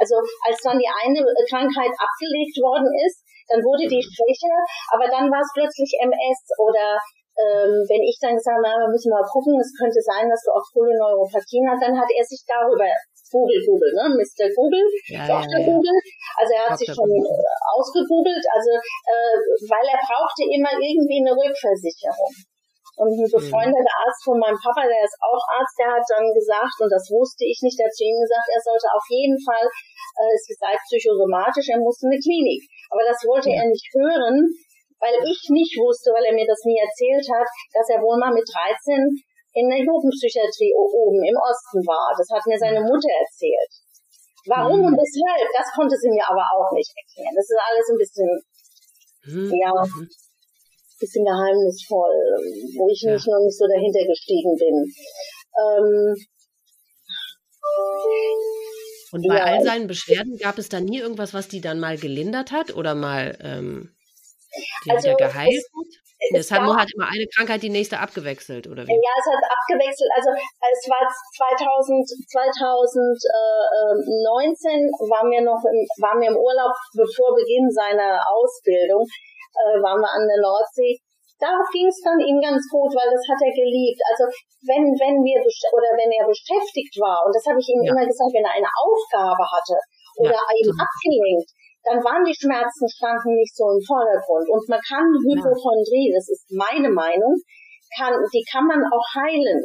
Also 0.00 0.16
als 0.48 0.58
dann 0.64 0.78
die 0.80 0.88
eine 0.88 1.20
Krankheit 1.50 1.92
abgelegt 1.92 2.56
worden 2.62 2.88
ist, 3.04 3.20
dann 3.50 3.60
wurde 3.66 3.84
die 3.90 4.00
schwächer, 4.00 4.56
aber 4.94 5.10
dann 5.10 5.26
war 5.26 5.42
es 5.42 5.50
plötzlich 5.52 5.90
MS 5.98 6.40
oder 6.62 6.96
ähm, 7.40 7.72
wenn 7.88 8.04
ich 8.04 8.20
dann 8.20 8.36
gesagt 8.36 8.60
habe, 8.60 8.84
wir 8.84 8.92
müssen 8.92 9.08
mal 9.08 9.24
gucken, 9.24 9.56
es 9.56 9.72
könnte 9.72 10.00
sein, 10.04 10.28
dass 10.28 10.44
du 10.44 10.52
auch 10.52 10.66
Polyneuropathien 10.76 11.64
hast, 11.64 11.80
dann 11.80 11.96
hat 11.96 12.10
er 12.12 12.24
sich 12.24 12.44
darüber 12.44 12.84
Google, 13.30 13.62
Google, 13.62 13.92
ne? 13.94 14.04
Mr. 14.18 14.50
Google, 14.52 14.84
ja, 15.06 15.22
Dr. 15.24 15.46
Ja, 15.46 15.58
ja. 15.62 15.66
Google. 15.70 15.98
Also 16.36 16.50
er 16.52 16.62
hat 16.66 16.74
Dr. 16.74 16.82
sich 16.82 16.90
schon 16.92 17.08
Google. 17.08 17.30
ausgegoogelt, 17.78 18.44
also 18.50 18.72
äh, 18.74 19.36
weil 19.70 19.86
er 19.86 20.00
brauchte 20.02 20.42
immer 20.50 20.74
irgendwie 20.74 21.22
eine 21.22 21.32
Rückversicherung. 21.32 22.34
Und 23.00 23.16
ein 23.16 23.32
befreundeter 23.32 23.96
mhm. 23.96 24.00
Arzt 24.04 24.20
von 24.28 24.36
meinem 24.36 24.60
Papa, 24.60 24.84
der 24.84 25.00
ist 25.00 25.16
auch 25.24 25.40
Arzt, 25.56 25.72
der 25.80 25.88
hat 25.88 26.04
dann 26.04 26.26
gesagt, 26.36 26.76
und 26.84 26.90
das 26.92 27.08
wusste 27.08 27.48
ich 27.48 27.56
nicht, 27.64 27.78
der 27.80 27.88
hat 27.88 27.96
zu 27.96 28.04
ihm 28.04 28.18
gesagt, 28.20 28.44
er 28.52 28.60
sollte 28.60 28.92
auf 28.92 29.06
jeden 29.08 29.40
Fall, 29.40 29.64
äh, 29.64 30.32
es 30.36 30.44
sei 30.58 30.76
psychosomatisch, 30.76 31.72
er 31.72 31.80
musste 31.80 32.10
in 32.10 32.12
eine 32.12 32.20
Klinik. 32.20 32.60
Aber 32.92 33.00
das 33.06 33.24
wollte 33.24 33.48
er 33.48 33.64
nicht 33.72 33.88
hören, 33.96 34.52
weil 35.00 35.16
ich 35.24 35.40
nicht 35.48 35.74
wusste, 35.80 36.12
weil 36.12 36.28
er 36.28 36.36
mir 36.36 36.46
das 36.46 36.60
nie 36.68 36.76
erzählt 36.76 37.26
hat, 37.32 37.48
dass 37.72 37.88
er 37.88 38.04
wohl 38.04 38.20
mal 38.20 38.32
mit 38.32 38.44
13 38.44 39.08
in 39.56 39.66
der 39.66 39.82
Jugendpsychiatrie 39.82 40.72
oben 40.76 41.24
im 41.24 41.38
Osten 41.40 41.82
war. 41.88 42.14
Das 42.14 42.28
hat 42.30 42.44
mir 42.46 42.60
seine 42.60 42.84
Mutter 42.84 43.10
erzählt. 43.10 43.72
Warum 44.46 44.80
und 44.84 44.96
weshalb, 44.96 45.48
das 45.52 45.68
konnte 45.74 45.96
sie 45.96 46.08
mir 46.08 46.24
aber 46.24 46.44
auch 46.56 46.70
nicht 46.72 46.92
erklären. 46.96 47.34
Das 47.34 47.48
ist 47.48 47.60
alles 47.60 47.86
ein 47.90 48.00
bisschen, 48.00 48.30
mhm. 49.26 49.52
ja. 49.58 49.72
bisschen 51.00 51.24
geheimnisvoll, 51.24 52.16
wo 52.78 52.88
ich 52.88 53.02
ja. 53.02 53.12
nicht 53.12 53.26
noch 53.26 53.42
nicht 53.44 53.58
so 53.58 53.66
dahinter 53.66 54.04
gestiegen 54.06 54.54
bin. 54.56 54.76
Ähm, 55.60 56.14
und 59.12 59.26
bei 59.26 59.36
ja. 59.36 59.44
all 59.44 59.62
seinen 59.64 59.88
Beschwerden 59.88 60.38
gab 60.38 60.58
es 60.58 60.68
da 60.68 60.80
nie 60.80 61.00
irgendwas, 61.00 61.34
was 61.34 61.48
die 61.48 61.60
dann 61.60 61.80
mal 61.80 61.98
gelindert 61.98 62.52
hat 62.52 62.74
oder 62.74 62.94
mal 62.94 63.36
ähm, 63.42 63.90
die 64.84 64.90
also, 64.90 65.08
wieder 65.08 65.16
geheilt 65.16 65.64
hat? 65.74 65.86
Es, 66.20 66.44
es 66.46 66.52
hat 66.52 66.62
nur 66.62 66.76
halt 66.76 66.92
immer 66.92 67.08
eine 67.08 67.24
Krankheit 67.32 67.62
die 67.62 67.72
nächste 67.72 67.98
abgewechselt, 67.98 68.68
oder 68.68 68.84
wie? 68.84 68.92
Ja, 68.92 69.14
es 69.16 69.24
hat 69.24 69.40
abgewechselt. 69.40 70.12
Also 70.12 70.36
es 70.36 70.84
war 70.90 71.08
2000, 71.08 72.04
2019 72.28 74.92
waren 75.08 75.32
wir 75.32 75.40
noch 75.40 75.64
im, 75.64 75.80
waren 76.04 76.20
wir 76.20 76.28
im 76.28 76.36
Urlaub, 76.36 76.76
bevor 76.92 77.32
Beginn 77.34 77.72
seiner 77.72 78.20
Ausbildung, 78.28 79.08
äh, 79.08 79.80
waren 79.80 79.96
wir 80.00 80.12
an 80.12 80.28
der 80.28 80.44
Nordsee 80.44 81.00
da 81.40 81.56
ging 81.72 81.88
es 81.88 81.96
dann 82.04 82.20
ihm 82.20 82.36
ganz 82.36 82.60
gut, 82.68 82.92
weil 82.92 83.08
das 83.08 83.24
hat 83.24 83.40
er 83.40 83.48
geliebt. 83.56 83.96
Also 84.12 84.28
wenn, 84.68 84.92
wenn 85.00 85.24
wir 85.24 85.40
oder 85.40 85.96
wenn 85.96 86.12
er 86.12 86.28
beschäftigt 86.28 86.92
war, 87.00 87.24
und 87.24 87.32
das 87.32 87.48
habe 87.48 87.56
ich 87.56 87.64
ihm 87.72 87.80
ja. 87.80 87.96
immer 87.96 88.04
gesagt, 88.04 88.28
wenn 88.36 88.44
er 88.44 88.60
eine 88.60 88.68
Aufgabe 88.68 89.40
hatte 89.40 89.80
oder 90.20 90.36
ja, 90.36 90.52
eben 90.52 90.76
abgelenkt, 90.76 91.48
dann 91.84 91.98
waren 92.04 92.24
die 92.24 92.36
Schmerzen 92.36 92.86
standen 92.88 93.36
nicht 93.36 93.56
so 93.56 93.70
im 93.72 93.80
Vordergrund. 93.80 94.46
Und 94.48 94.64
man 94.68 94.80
kann 94.84 95.06
Hypochondrie, 95.06 96.12
das 96.12 96.28
ist 96.28 96.44
meine 96.52 96.90
Meinung, 96.92 97.36
kann, 97.96 98.14
die 98.32 98.44
kann 98.46 98.66
man 98.66 98.80
auch 98.84 99.08
heilen. 99.16 99.60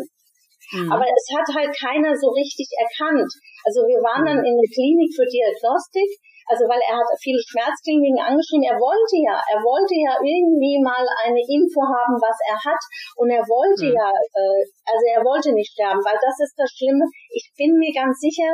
Mhm. 0.72 0.92
Aber 0.92 1.06
es 1.06 1.26
hat 1.36 1.48
halt 1.54 1.72
keiner 1.76 2.16
so 2.16 2.32
richtig 2.32 2.72
erkannt. 2.74 3.30
Also 3.68 3.86
wir 3.86 4.02
waren 4.02 4.26
dann 4.26 4.40
mhm. 4.40 4.50
in 4.50 4.56
der 4.58 4.72
Klinik 4.72 5.12
für 5.14 5.28
Diagnostik 5.28 6.10
also 6.46 6.70
weil 6.70 6.78
er 6.78 6.94
hat 6.94 7.10
viele 7.18 7.42
Schmerzkliniken 7.42 8.22
angeschrieben. 8.22 8.70
Er 8.70 8.78
wollte 8.78 9.18
ja, 9.18 9.42
er 9.42 9.62
wollte 9.66 9.98
ja 9.98 10.14
irgendwie 10.22 10.78
mal 10.78 11.02
eine 11.26 11.42
Info 11.42 11.82
haben, 11.82 12.22
was 12.22 12.38
er 12.46 12.58
hat. 12.58 12.82
Und 13.18 13.34
er 13.34 13.42
wollte 13.42 13.90
mhm. 13.90 13.98
ja, 13.98 14.10
äh, 14.14 14.62
also 14.86 15.04
er 15.10 15.22
wollte 15.26 15.50
nicht 15.58 15.74
sterben, 15.74 16.02
weil 16.06 16.18
das 16.22 16.38
ist 16.38 16.54
das 16.54 16.70
Schlimme. 16.70 17.10
Ich 17.34 17.50
bin 17.58 17.74
mir 17.82 17.90
ganz 17.94 18.22
sicher, 18.22 18.54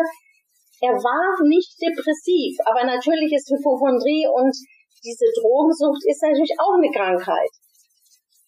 er 0.81 0.97
war 0.97 1.37
nicht 1.45 1.77
depressiv. 1.77 2.57
Aber 2.65 2.83
natürlich 2.83 3.29
ist 3.31 3.53
Hypochondrie 3.53 4.25
und 4.25 4.53
diese 5.01 5.29
Drogensucht 5.41 6.01
ist 6.09 6.21
natürlich 6.21 6.53
auch 6.57 6.77
eine 6.77 6.89
Krankheit. 6.89 7.53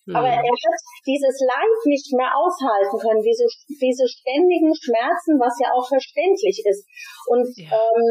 Mhm. 0.06 0.16
Aber 0.18 0.28
er 0.28 0.42
hat 0.42 0.80
dieses 1.06 1.38
Leid 1.46 1.80
nicht 1.86 2.10
mehr 2.14 2.34
aushalten 2.36 2.98
können, 3.00 3.24
diese, 3.24 3.48
diese 3.70 4.06
ständigen 4.10 4.74
Schmerzen, 4.76 5.40
was 5.40 5.56
ja 5.62 5.72
auch 5.72 5.88
verständlich 5.88 6.60
ist. 6.66 6.84
Und 7.30 7.48
ja. 7.56 7.72
ähm, 7.72 8.06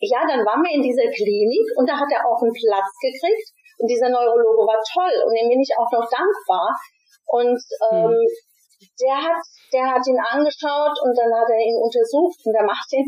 ja, 0.00 0.22
dann 0.24 0.46
waren 0.46 0.62
wir 0.62 0.72
in 0.72 0.86
dieser 0.86 1.10
Klinik 1.10 1.66
und 1.76 1.90
da 1.90 1.98
hat 1.98 2.08
er 2.08 2.22
auch 2.24 2.40
einen 2.40 2.54
Platz 2.54 2.90
gekriegt. 3.02 3.48
Und 3.78 3.86
dieser 3.86 4.10
Neurologe 4.10 4.66
war 4.66 4.78
toll 4.82 5.14
und 5.22 5.34
dem 5.38 5.50
bin 5.50 5.62
ich 5.62 5.70
auch 5.78 5.90
noch 5.94 6.06
dankbar. 6.10 6.74
Und 7.30 7.60
ähm, 7.92 8.10
mhm. 8.10 8.26
der 8.98 9.18
hat, 9.22 9.42
der 9.70 9.86
hat 9.86 10.02
ihn 10.06 10.18
angeschaut 10.18 10.96
und 11.02 11.14
dann 11.14 11.30
hat 11.30 11.46
er 11.46 11.62
ihn 11.62 11.78
untersucht 11.78 12.42
und 12.42 12.52
der 12.54 12.66
macht 12.66 12.90
den, 12.90 13.06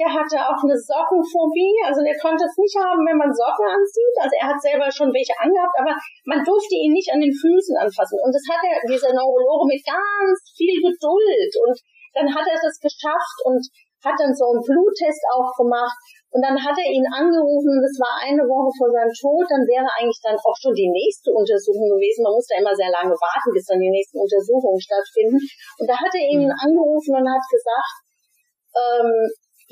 der 0.00 0.08
hatte 0.08 0.40
auch 0.40 0.60
eine 0.64 0.76
Sockenphobie, 0.76 1.76
also 1.84 2.00
der 2.00 2.16
konnte 2.16 2.48
es 2.48 2.56
nicht 2.56 2.76
haben, 2.80 3.04
wenn 3.04 3.20
man 3.20 3.28
Socken 3.28 3.68
anzieht. 3.68 4.16
Also 4.16 4.34
er 4.40 4.48
hat 4.48 4.60
selber 4.60 4.88
schon 4.88 5.12
welche 5.12 5.36
angehabt, 5.36 5.76
aber 5.76 5.92
man 6.24 6.40
durfte 6.40 6.76
ihn 6.80 6.96
nicht 6.96 7.12
an 7.12 7.20
den 7.20 7.32
Füßen 7.32 7.76
anfassen. 7.76 8.16
Und 8.24 8.32
das 8.32 8.44
hat 8.48 8.62
er, 8.64 8.80
dieser 8.88 9.12
Neurologe, 9.12 9.68
mit 9.68 9.84
ganz 9.84 10.36
viel 10.56 10.80
Geduld. 10.80 11.52
Und 11.60 11.76
dann 12.16 12.28
hat 12.32 12.48
er 12.48 12.56
das 12.56 12.80
geschafft 12.80 13.38
und 13.44 13.60
hat 14.00 14.16
dann 14.18 14.32
so 14.34 14.50
einen 14.50 14.64
Bluttest 14.64 15.22
auch 15.30 15.52
gemacht 15.60 15.96
und 16.32 16.40
dann 16.40 16.56
hat 16.56 16.72
er 16.72 16.88
ihn 16.88 17.04
angerufen, 17.12 17.76
das 17.84 17.92
war 18.00 18.24
eine 18.24 18.40
Woche 18.48 18.72
vor 18.72 18.88
seinem 18.88 19.12
Tod, 19.12 19.44
dann 19.52 19.68
wäre 19.68 19.84
eigentlich 19.84 20.16
dann 20.24 20.32
auch 20.40 20.56
schon 20.56 20.72
die 20.72 20.88
nächste 20.88 21.28
Untersuchung 21.28 21.92
gewesen. 21.92 22.24
Man 22.24 22.32
musste 22.32 22.56
immer 22.56 22.72
sehr 22.72 22.88
lange 22.88 23.12
warten, 23.12 23.52
bis 23.52 23.68
dann 23.68 23.76
die 23.76 23.92
nächsten 23.92 24.16
Untersuchungen 24.16 24.80
stattfinden. 24.80 25.36
Und 25.76 25.84
da 25.84 25.92
hat 25.92 26.08
er 26.08 26.24
ihn 26.24 26.48
mhm. 26.48 26.56
angerufen 26.56 27.20
und 27.20 27.28
hat 27.28 27.44
gesagt, 27.52 27.94
ähm, 28.72 29.12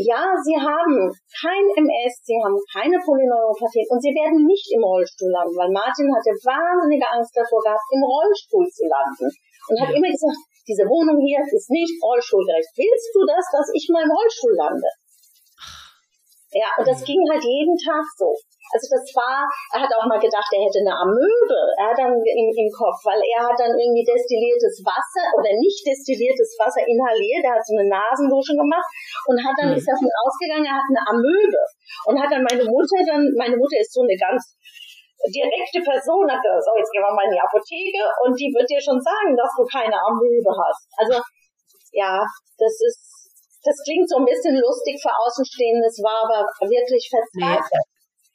ja, 0.07 0.33
Sie 0.41 0.57
haben 0.57 1.13
kein 1.35 1.65
MS, 1.77 2.15
Sie 2.25 2.39
haben 2.41 2.57
keine 2.73 2.97
Polyneuropathie 3.01 3.87
und 3.91 4.01
Sie 4.01 4.15
werden 4.17 4.47
nicht 4.47 4.69
im 4.73 4.85
Rollstuhl 4.85 5.31
landen, 5.31 5.57
weil 5.57 5.73
Martin 5.73 6.09
hatte 6.09 6.33
wahnsinnige 6.47 7.07
Angst 7.11 7.37
davor 7.37 7.61
gehabt, 7.61 7.85
im 7.93 8.03
Rollstuhl 8.05 8.67
zu 8.69 8.85
landen. 8.89 9.29
Und 9.69 9.77
hat 9.77 9.93
immer 9.93 10.11
gesagt, 10.11 10.41
diese 10.67 10.87
Wohnung 10.89 11.21
hier 11.21 11.43
ist 11.45 11.71
nicht 11.71 11.95
rollstuhlgerecht. 12.03 12.71
Willst 12.75 13.11
du 13.15 13.21
das, 13.29 13.45
dass 13.53 13.69
ich 13.77 13.87
mal 13.93 14.03
im 14.03 14.11
Rollstuhl 14.11 14.57
lande? 14.57 14.91
Ja, 16.53 16.69
und 16.79 16.87
das 16.87 17.05
ging 17.05 17.21
halt 17.31 17.45
jeden 17.45 17.77
Tag 17.79 18.03
so. 18.19 18.35
Also 18.71 18.87
das 18.87 19.03
war, 19.19 19.43
er 19.75 19.83
hat 19.83 19.93
auch 19.99 20.07
mal 20.07 20.23
gedacht, 20.23 20.47
er 20.55 20.63
hätte 20.63 20.79
eine 20.87 20.95
Amöbe. 20.95 21.61
Er 21.75 21.91
hat 21.91 21.99
dann 21.99 22.15
im, 22.15 22.49
im 22.55 22.71
Kopf, 22.71 23.03
weil 23.03 23.19
er 23.19 23.43
hat 23.51 23.59
dann 23.59 23.75
irgendwie 23.75 24.07
destilliertes 24.07 24.79
Wasser 24.87 25.27
oder 25.35 25.51
nicht 25.59 25.83
destilliertes 25.83 26.55
Wasser 26.55 26.87
inhaliert. 26.87 27.43
Er 27.43 27.59
hat 27.59 27.67
so 27.67 27.75
eine 27.75 27.91
Nasendusche 27.91 28.55
gemacht 28.55 28.87
und 29.27 29.43
hat 29.43 29.59
dann, 29.59 29.75
mhm. 29.75 29.79
ist 29.79 29.91
davon 29.91 30.07
ausgegangen, 30.07 30.67
er 30.71 30.79
hat 30.79 30.87
eine 30.87 31.03
Amöbe. 31.03 31.63
Und 32.07 32.15
hat 32.23 32.31
dann 32.31 32.47
meine 32.47 32.63
Mutter 32.63 32.99
dann, 33.03 33.27
meine 33.35 33.59
Mutter 33.59 33.79
ist 33.83 33.91
so 33.91 34.07
eine 34.07 34.15
ganz 34.15 34.55
direkte 35.29 35.85
Person, 35.85 36.25
hat 36.31 36.41
gesagt, 36.41 36.65
so, 36.65 36.73
jetzt 36.79 36.93
gehen 36.95 37.05
wir 37.05 37.13
mal 37.13 37.29
in 37.29 37.37
die 37.37 37.45
Apotheke 37.45 38.03
und 38.25 38.33
die 38.39 38.49
wird 38.55 38.65
dir 38.71 38.81
schon 38.81 38.97
sagen, 38.97 39.37
dass 39.37 39.53
du 39.53 39.67
keine 39.69 39.99
Amöbe 39.99 40.49
hast. 40.49 40.89
Also, 40.97 41.21
ja, 41.93 42.25
das 42.57 42.75
ist, 42.81 43.61
das 43.61 43.77
klingt 43.85 44.09
so 44.09 44.17
ein 44.17 44.25
bisschen 44.25 44.57
lustig 44.57 44.97
für 44.97 45.13
Außenstehende, 45.13 45.85
es 45.85 46.01
war 46.01 46.25
aber 46.25 46.49
wirklich 46.65 47.05
verzweifelt. 47.11 47.89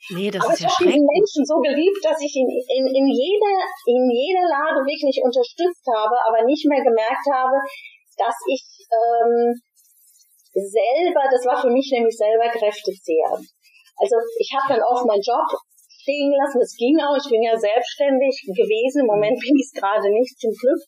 Nee. 0.10 0.30
das 0.30 0.44
aber 0.44 0.54
ist 0.54 0.62
ich 0.62 0.68
habe 0.68 0.86
diesen 0.86 1.06
Menschen 1.06 1.44
so 1.46 1.58
geliebt, 1.62 2.02
dass 2.04 2.20
ich 2.22 2.34
ihn 2.36 2.50
in, 2.50 2.86
in, 2.86 3.08
jeder, 3.10 3.54
in 3.90 4.04
jeder 4.10 4.46
Lage 4.46 4.86
wirklich 4.86 5.18
unterstützt 5.24 5.86
habe, 5.90 6.14
aber 6.30 6.46
nicht 6.46 6.66
mehr 6.70 6.84
gemerkt 6.84 7.26
habe, 7.32 7.58
dass 8.18 8.38
ich 8.48 8.62
ähm, 8.92 9.58
selber, 10.54 11.26
das 11.32 11.44
war 11.46 11.58
für 11.60 11.72
mich 11.74 11.90
nämlich 11.92 12.16
selber 12.16 12.48
kräftezehrend. 12.54 13.44
Also 13.98 14.16
ich 14.38 14.52
habe 14.54 14.76
dann 14.76 14.84
oft 14.84 15.06
meinen 15.08 15.24
Job 15.24 15.48
stehen 16.06 16.32
lassen. 16.38 16.62
Es 16.62 16.78
ging 16.78 16.96
auch. 17.02 17.18
Ich 17.18 17.30
bin 17.30 17.42
ja 17.42 17.58
selbstständig 17.58 18.46
gewesen. 18.46 19.04
Im 19.04 19.10
Moment 19.10 19.42
bin 19.42 19.58
ich 19.58 19.66
es 19.66 19.74
gerade 19.74 20.06
nicht, 20.14 20.38
zum 20.38 20.54
Glück. 20.54 20.82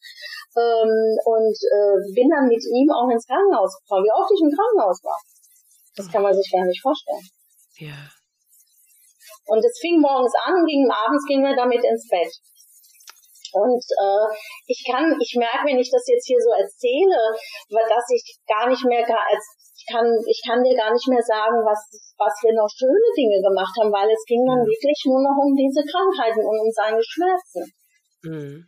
Ähm, 0.54 1.18
und 1.26 1.58
äh, 1.58 1.98
bin 2.14 2.30
dann 2.30 2.46
mit 2.46 2.62
ihm 2.62 2.90
auch 2.94 3.10
ins 3.10 3.26
Krankenhaus 3.26 3.74
gefahren. 3.82 4.06
Wie 4.06 4.14
oft 4.14 4.30
ich 4.30 4.42
im 4.46 4.54
Krankenhaus 4.54 5.02
war. 5.02 5.20
Das 5.98 6.12
kann 6.12 6.22
man 6.22 6.34
sich 6.34 6.46
gar 6.54 6.66
nicht 6.66 6.82
vorstellen. 6.82 7.26
Ja. 7.82 8.17
Und 9.48 9.64
es 9.64 9.80
fing 9.80 10.00
morgens 10.00 10.34
an, 10.44 10.66
ging 10.66 10.88
abends 10.92 11.24
gingen 11.28 11.48
wir 11.48 11.56
damit 11.56 11.84
ins 11.84 12.08
Bett. 12.12 12.32
Und 13.56 13.80
äh, 13.80 14.28
ich 14.68 14.84
kann, 14.84 15.16
ich 15.18 15.34
merke, 15.40 15.66
wenn 15.66 15.80
ich 15.80 15.90
das 15.90 16.04
jetzt 16.06 16.28
hier 16.28 16.40
so 16.40 16.52
erzähle, 16.52 17.32
dass 17.72 18.06
ich 18.12 18.24
gar 18.46 18.68
nicht 18.68 18.84
mehr 18.84 19.08
als 19.08 19.44
kann, 19.88 20.08
ich 20.28 20.42
kann 20.44 20.60
dir 20.64 20.76
gar 20.76 20.92
nicht 20.92 21.08
mehr 21.08 21.24
sagen, 21.24 21.64
was, 21.64 21.80
was 22.20 22.36
wir 22.44 22.52
noch 22.52 22.68
schöne 22.68 23.12
Dinge 23.16 23.40
gemacht 23.40 23.72
haben, 23.80 23.92
weil 23.92 24.12
es 24.12 24.24
ging 24.28 24.44
dann 24.44 24.68
wirklich 24.68 25.00
nur 25.08 25.24
noch 25.24 25.40
um 25.40 25.56
diese 25.56 25.80
Krankheiten 25.88 26.44
und 26.44 26.58
um 26.60 26.72
seine 26.76 27.00
Schmerzen. 27.00 27.64
Mhm. 28.28 28.68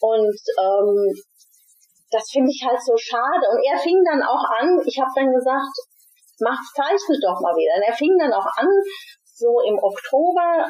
Und 0.00 0.40
ähm, 0.58 0.98
das 2.10 2.26
finde 2.34 2.50
ich 2.50 2.60
halt 2.66 2.82
so 2.82 2.98
schade. 2.98 3.46
Und 3.54 3.62
er 3.62 3.78
fing 3.78 4.02
dann 4.02 4.22
auch 4.26 4.42
an, 4.58 4.82
ich 4.82 4.98
habe 4.98 5.14
dann 5.14 5.30
gesagt, 5.30 5.74
mach, 6.42 6.58
zeichne 6.74 7.16
doch 7.22 7.38
mal 7.38 7.54
wieder. 7.54 7.78
Und 7.78 7.86
er 7.86 7.94
fing 7.94 8.16
dann 8.18 8.34
auch 8.34 8.48
an, 8.58 8.68
so 9.40 9.60
im 9.64 9.80
Oktober 9.80 10.68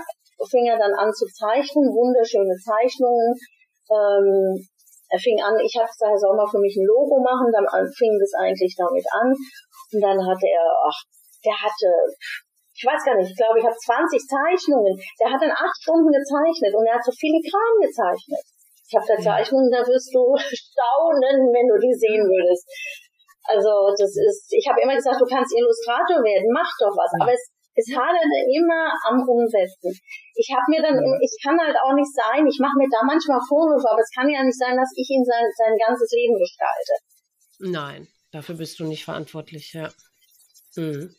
fing 0.48 0.64
er 0.64 0.78
dann 0.78 0.94
an 0.94 1.12
zu 1.12 1.26
zeichnen, 1.26 1.92
wunderschöne 1.92 2.56
Zeichnungen. 2.56 3.34
Ähm, 3.90 4.56
er 5.10 5.18
fing 5.18 5.36
an, 5.42 5.58
ich 5.58 5.74
habe 5.74 5.90
gesagt, 5.90 6.14
er 6.14 6.22
soll 6.22 6.38
mal 6.38 6.46
für 6.46 6.62
mich 6.62 6.78
ein 6.78 6.86
Logo 6.86 7.18
machen, 7.18 7.50
dann 7.50 7.66
fing 7.90 8.14
das 8.16 8.30
eigentlich 8.38 8.72
damit 8.78 9.04
an. 9.10 9.34
Und 9.34 10.00
dann 10.00 10.18
hatte 10.22 10.46
er, 10.46 10.64
ach, 10.86 10.98
der 11.42 11.56
hatte, 11.58 11.90
ich 12.70 12.84
weiß 12.86 13.02
gar 13.04 13.18
nicht, 13.18 13.34
ich 13.34 13.36
glaube, 13.36 13.58
ich 13.58 13.66
habe 13.66 13.74
20 13.74 14.22
Zeichnungen. 14.22 14.94
Der 15.18 15.28
hat 15.34 15.42
dann 15.42 15.50
acht 15.50 15.76
Stunden 15.82 16.14
gezeichnet 16.14 16.72
und 16.78 16.86
er 16.86 16.94
hat 16.94 17.04
so 17.04 17.10
filigran 17.10 17.74
gezeichnet. 17.82 18.42
Ich 18.86 18.94
habe 18.94 19.06
da 19.06 19.16
Zeichnungen, 19.18 19.70
da 19.70 19.82
wirst 19.82 20.14
du 20.14 20.22
staunen, 20.38 21.50
wenn 21.50 21.68
du 21.68 21.76
die 21.82 21.94
sehen 21.94 22.24
würdest. 22.24 22.64
Also 23.50 23.90
das 23.98 24.14
ist, 24.14 24.46
ich 24.54 24.66
habe 24.70 24.78
immer 24.78 24.94
gesagt, 24.94 25.18
du 25.18 25.26
kannst 25.26 25.50
Illustrator 25.50 26.22
werden, 26.22 26.54
mach 26.54 26.70
doch 26.78 26.94
was. 26.94 27.10
Aber 27.18 27.34
es, 27.34 27.50
es 27.74 27.86
haderte 27.94 28.38
immer 28.50 28.92
am 29.08 29.22
Umsetzen. 29.26 29.94
Ich 30.34 30.48
habe 30.50 30.66
mir 30.68 30.82
dann, 30.82 30.98
ich 31.20 31.34
kann 31.42 31.58
halt 31.58 31.76
auch 31.82 31.94
nicht 31.94 32.10
sein, 32.12 32.46
ich 32.46 32.58
mache 32.58 32.76
mir 32.76 32.88
da 32.90 33.04
manchmal 33.06 33.40
Vorwürfe, 33.46 33.88
aber 33.90 34.00
es 34.00 34.10
kann 34.14 34.28
ja 34.28 34.42
nicht 34.42 34.58
sein, 34.58 34.76
dass 34.76 34.90
ich 34.96 35.08
ihn 35.10 35.24
sein, 35.24 35.46
sein 35.56 35.76
ganzes 35.78 36.10
Leben 36.12 36.36
gestalte. 36.38 36.94
Nein. 37.60 38.08
Dafür 38.32 38.56
bist 38.56 38.78
du 38.78 38.84
nicht 38.84 39.04
verantwortlich, 39.04 39.72
ja. 39.72 39.90
Mhm. 40.76 41.14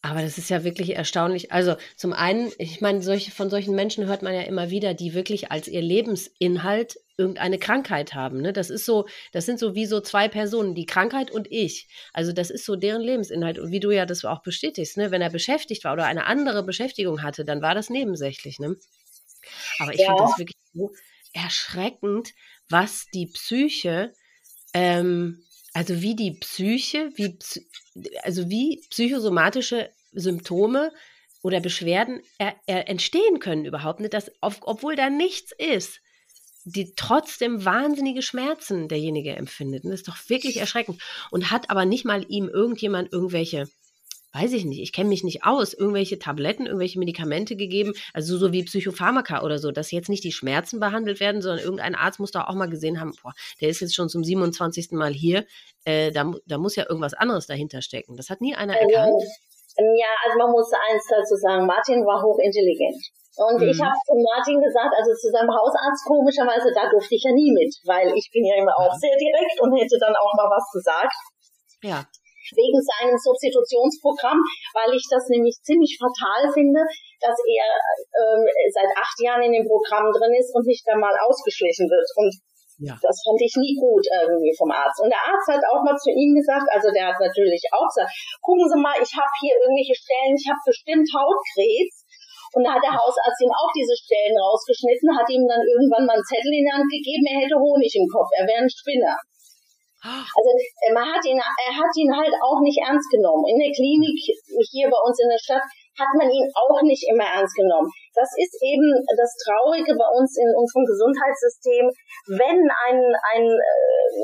Aber 0.00 0.22
das 0.22 0.38
ist 0.38 0.48
ja 0.48 0.62
wirklich 0.62 0.94
erstaunlich. 0.94 1.50
Also 1.50 1.74
zum 1.96 2.12
einen, 2.12 2.52
ich 2.58 2.80
meine, 2.80 3.02
solche, 3.02 3.32
von 3.32 3.50
solchen 3.50 3.74
Menschen 3.74 4.06
hört 4.06 4.22
man 4.22 4.32
ja 4.32 4.42
immer 4.42 4.70
wieder, 4.70 4.94
die 4.94 5.12
wirklich 5.12 5.50
als 5.50 5.66
ihr 5.66 5.82
Lebensinhalt 5.82 7.00
irgendeine 7.16 7.58
Krankheit 7.58 8.14
haben. 8.14 8.40
Ne? 8.40 8.52
Das 8.52 8.70
ist 8.70 8.84
so, 8.84 9.08
das 9.32 9.44
sind 9.44 9.58
so 9.58 9.74
wie 9.74 9.86
so 9.86 10.00
zwei 10.00 10.28
Personen, 10.28 10.76
die 10.76 10.86
Krankheit 10.86 11.32
und 11.32 11.50
ich. 11.50 11.88
Also 12.12 12.32
das 12.32 12.50
ist 12.50 12.64
so 12.64 12.76
deren 12.76 13.02
Lebensinhalt. 13.02 13.58
Und 13.58 13.72
wie 13.72 13.80
du 13.80 13.90
ja 13.90 14.06
das 14.06 14.24
auch 14.24 14.42
bestätigst, 14.42 14.96
ne? 14.96 15.10
wenn 15.10 15.20
er 15.20 15.30
beschäftigt 15.30 15.82
war 15.82 15.94
oder 15.94 16.06
eine 16.06 16.26
andere 16.26 16.62
Beschäftigung 16.62 17.24
hatte, 17.24 17.44
dann 17.44 17.60
war 17.60 17.74
das 17.74 17.90
nebensächlich. 17.90 18.60
Ne? 18.60 18.76
Aber 19.80 19.92
ich 19.92 20.00
ja. 20.00 20.06
finde 20.06 20.22
das 20.22 20.38
wirklich 20.38 20.56
so 20.74 20.92
erschreckend, 21.32 22.34
was 22.68 23.06
die 23.12 23.26
Psyche, 23.26 24.12
ähm, 24.74 25.42
also 25.78 26.02
wie 26.02 26.16
die 26.16 26.32
Psyche, 26.32 27.12
wie, 27.14 27.38
also 28.24 28.50
wie 28.50 28.82
psychosomatische 28.90 29.90
Symptome 30.10 30.90
oder 31.40 31.60
Beschwerden 31.60 32.20
er, 32.36 32.56
er 32.66 32.88
entstehen 32.88 33.38
können 33.38 33.64
überhaupt 33.64 34.00
nicht, 34.00 34.12
dass, 34.12 34.32
auf, 34.40 34.58
obwohl 34.62 34.96
da 34.96 35.08
nichts 35.08 35.52
ist, 35.56 36.00
die 36.64 36.94
trotzdem 36.96 37.64
wahnsinnige 37.64 38.22
Schmerzen 38.22 38.88
derjenige 38.88 39.36
empfindet. 39.36 39.84
Und 39.84 39.90
das 39.90 40.00
ist 40.00 40.08
doch 40.08 40.18
wirklich 40.28 40.56
erschreckend. 40.56 41.00
Und 41.30 41.52
hat 41.52 41.70
aber 41.70 41.84
nicht 41.84 42.04
mal 42.04 42.26
ihm 42.28 42.48
irgendjemand 42.48 43.12
irgendwelche 43.12 43.68
weiß 44.38 44.52
ich 44.52 44.64
nicht, 44.64 44.80
ich 44.80 44.92
kenne 44.92 45.08
mich 45.08 45.24
nicht 45.24 45.44
aus, 45.44 45.74
irgendwelche 45.74 46.18
Tabletten, 46.18 46.66
irgendwelche 46.66 46.98
Medikamente 46.98 47.56
gegeben, 47.56 47.92
also 48.14 48.36
so 48.36 48.52
wie 48.52 48.64
Psychopharmaka 48.64 49.42
oder 49.42 49.58
so, 49.58 49.70
dass 49.70 49.90
jetzt 49.90 50.08
nicht 50.08 50.24
die 50.24 50.32
Schmerzen 50.32 50.80
behandelt 50.80 51.20
werden, 51.20 51.42
sondern 51.42 51.64
irgendein 51.64 51.94
Arzt 51.94 52.20
muss 52.20 52.30
da 52.30 52.46
auch 52.46 52.54
mal 52.54 52.68
gesehen 52.68 53.00
haben, 53.00 53.12
boah, 53.22 53.32
der 53.60 53.68
ist 53.68 53.80
jetzt 53.80 53.94
schon 53.94 54.08
zum 54.08 54.22
27. 54.22 54.92
Mal 54.92 55.12
hier, 55.12 55.44
äh, 55.84 56.12
da, 56.12 56.30
da 56.46 56.58
muss 56.58 56.76
ja 56.76 56.84
irgendwas 56.88 57.14
anderes 57.14 57.46
dahinter 57.46 57.82
stecken. 57.82 58.16
Das 58.16 58.30
hat 58.30 58.40
nie 58.40 58.54
einer 58.54 58.74
also, 58.74 58.88
erkannt. 58.88 59.22
Ja, 59.78 60.10
also 60.26 60.38
man 60.38 60.50
muss 60.50 60.70
eins 60.72 61.06
dazu 61.08 61.36
sagen, 61.36 61.66
Martin 61.66 62.04
war 62.04 62.22
hochintelligent. 62.22 62.98
Und 63.38 63.62
mhm. 63.62 63.70
ich 63.70 63.78
habe 63.78 63.94
zu 64.02 64.14
Martin 64.18 64.58
gesagt, 64.58 64.90
also 64.98 65.14
zu 65.14 65.30
seinem 65.30 65.50
Hausarzt 65.54 66.02
komischerweise, 66.06 66.74
da 66.74 66.90
durfte 66.90 67.14
ich 67.14 67.22
ja 67.22 67.30
nie 67.30 67.54
mit, 67.54 67.70
weil 67.86 68.10
ich 68.18 68.28
bin 68.34 68.42
ja 68.44 68.58
immer 68.58 68.74
auch 68.74 68.94
sehr 68.98 69.14
direkt 69.14 69.62
und 69.62 69.78
hätte 69.78 69.98
dann 70.00 70.14
auch 70.18 70.34
mal 70.34 70.50
was 70.50 70.66
gesagt. 70.74 71.14
Ja 71.82 72.02
wegen 72.54 72.80
seinem 72.80 73.18
Substitutionsprogramm, 73.18 74.40
weil 74.74 74.94
ich 74.94 75.04
das 75.10 75.28
nämlich 75.28 75.58
ziemlich 75.62 75.98
fatal 75.98 76.52
finde, 76.52 76.80
dass 77.20 77.34
er 77.34 77.66
ähm, 78.14 78.42
seit 78.72 78.90
acht 78.94 79.18
Jahren 79.20 79.42
in 79.42 79.52
dem 79.52 79.66
Programm 79.66 80.08
drin 80.14 80.34
ist 80.38 80.54
und 80.54 80.66
nicht 80.66 80.86
einmal 80.88 81.14
ausgeschlichen 81.18 81.90
wird. 81.90 82.08
Und 82.16 82.32
ja. 82.78 82.94
Das 82.94 83.18
fand 83.26 83.42
ich 83.42 83.50
nie 83.58 83.74
gut 83.74 84.06
irgendwie 84.06 84.54
vom 84.54 84.70
Arzt. 84.70 85.02
Und 85.02 85.10
der 85.10 85.18
Arzt 85.18 85.50
hat 85.50 85.66
auch 85.66 85.82
mal 85.82 85.98
zu 85.98 86.14
ihm 86.14 86.30
gesagt, 86.30 86.62
also 86.70 86.94
der 86.94 87.10
hat 87.10 87.18
natürlich 87.18 87.58
auch 87.74 87.90
gesagt, 87.90 88.14
gucken 88.38 88.70
Sie 88.70 88.78
mal, 88.78 88.94
ich 89.02 89.10
habe 89.18 89.34
hier 89.42 89.58
irgendwelche 89.58 89.98
Stellen, 89.98 90.38
ich 90.38 90.46
habe 90.46 90.62
bestimmt 90.62 91.10
Hautkrebs. 91.10 92.06
Und 92.54 92.64
da 92.64 92.78
hat 92.78 92.84
der 92.86 92.94
Hausarzt 92.94 93.42
ihm 93.42 93.52
auch 93.52 93.72
diese 93.74 93.92
Stellen 93.98 94.32
rausgeschnitten, 94.38 95.10
hat 95.10 95.28
ihm 95.28 95.44
dann 95.44 95.60
irgendwann 95.60 96.06
mal 96.06 96.16
einen 96.16 96.24
Zettel 96.24 96.54
in 96.54 96.64
die 96.64 96.72
Hand 96.72 96.88
gegeben, 96.88 97.26
er 97.28 97.40
hätte 97.44 97.60
Honig 97.60 97.92
im 97.92 98.08
Kopf, 98.08 98.30
er 98.38 98.46
wäre 98.48 98.64
ein 98.64 98.72
Spinner. 98.72 99.18
Also 99.98 100.50
äh, 100.54 100.92
man 100.94 101.10
hat 101.10 101.24
ihn, 101.26 101.38
er 101.38 101.74
hat 101.74 101.92
ihn 101.98 102.12
halt 102.14 102.34
auch 102.38 102.62
nicht 102.62 102.78
ernst 102.78 103.10
genommen. 103.10 103.42
In 103.50 103.58
der 103.58 103.74
Klinik 103.74 104.14
hier 104.70 104.86
bei 104.86 105.00
uns 105.02 105.18
in 105.18 105.26
der 105.26 105.42
Stadt 105.42 105.66
hat 105.98 106.12
man 106.14 106.30
ihn 106.30 106.46
auch 106.54 106.78
nicht 106.86 107.02
immer 107.10 107.26
ernst 107.26 107.54
genommen. 107.58 107.90
Das 108.14 108.30
ist 108.38 108.54
eben 108.62 108.86
das 109.10 109.34
Traurige 109.42 109.98
bei 109.98 110.08
uns 110.14 110.38
in 110.38 110.50
unserem 110.54 110.86
Gesundheitssystem, 110.86 111.84
wenn 112.38 112.62
ein, 112.62 112.98
ein 113.34 113.44
äh, 113.50 114.22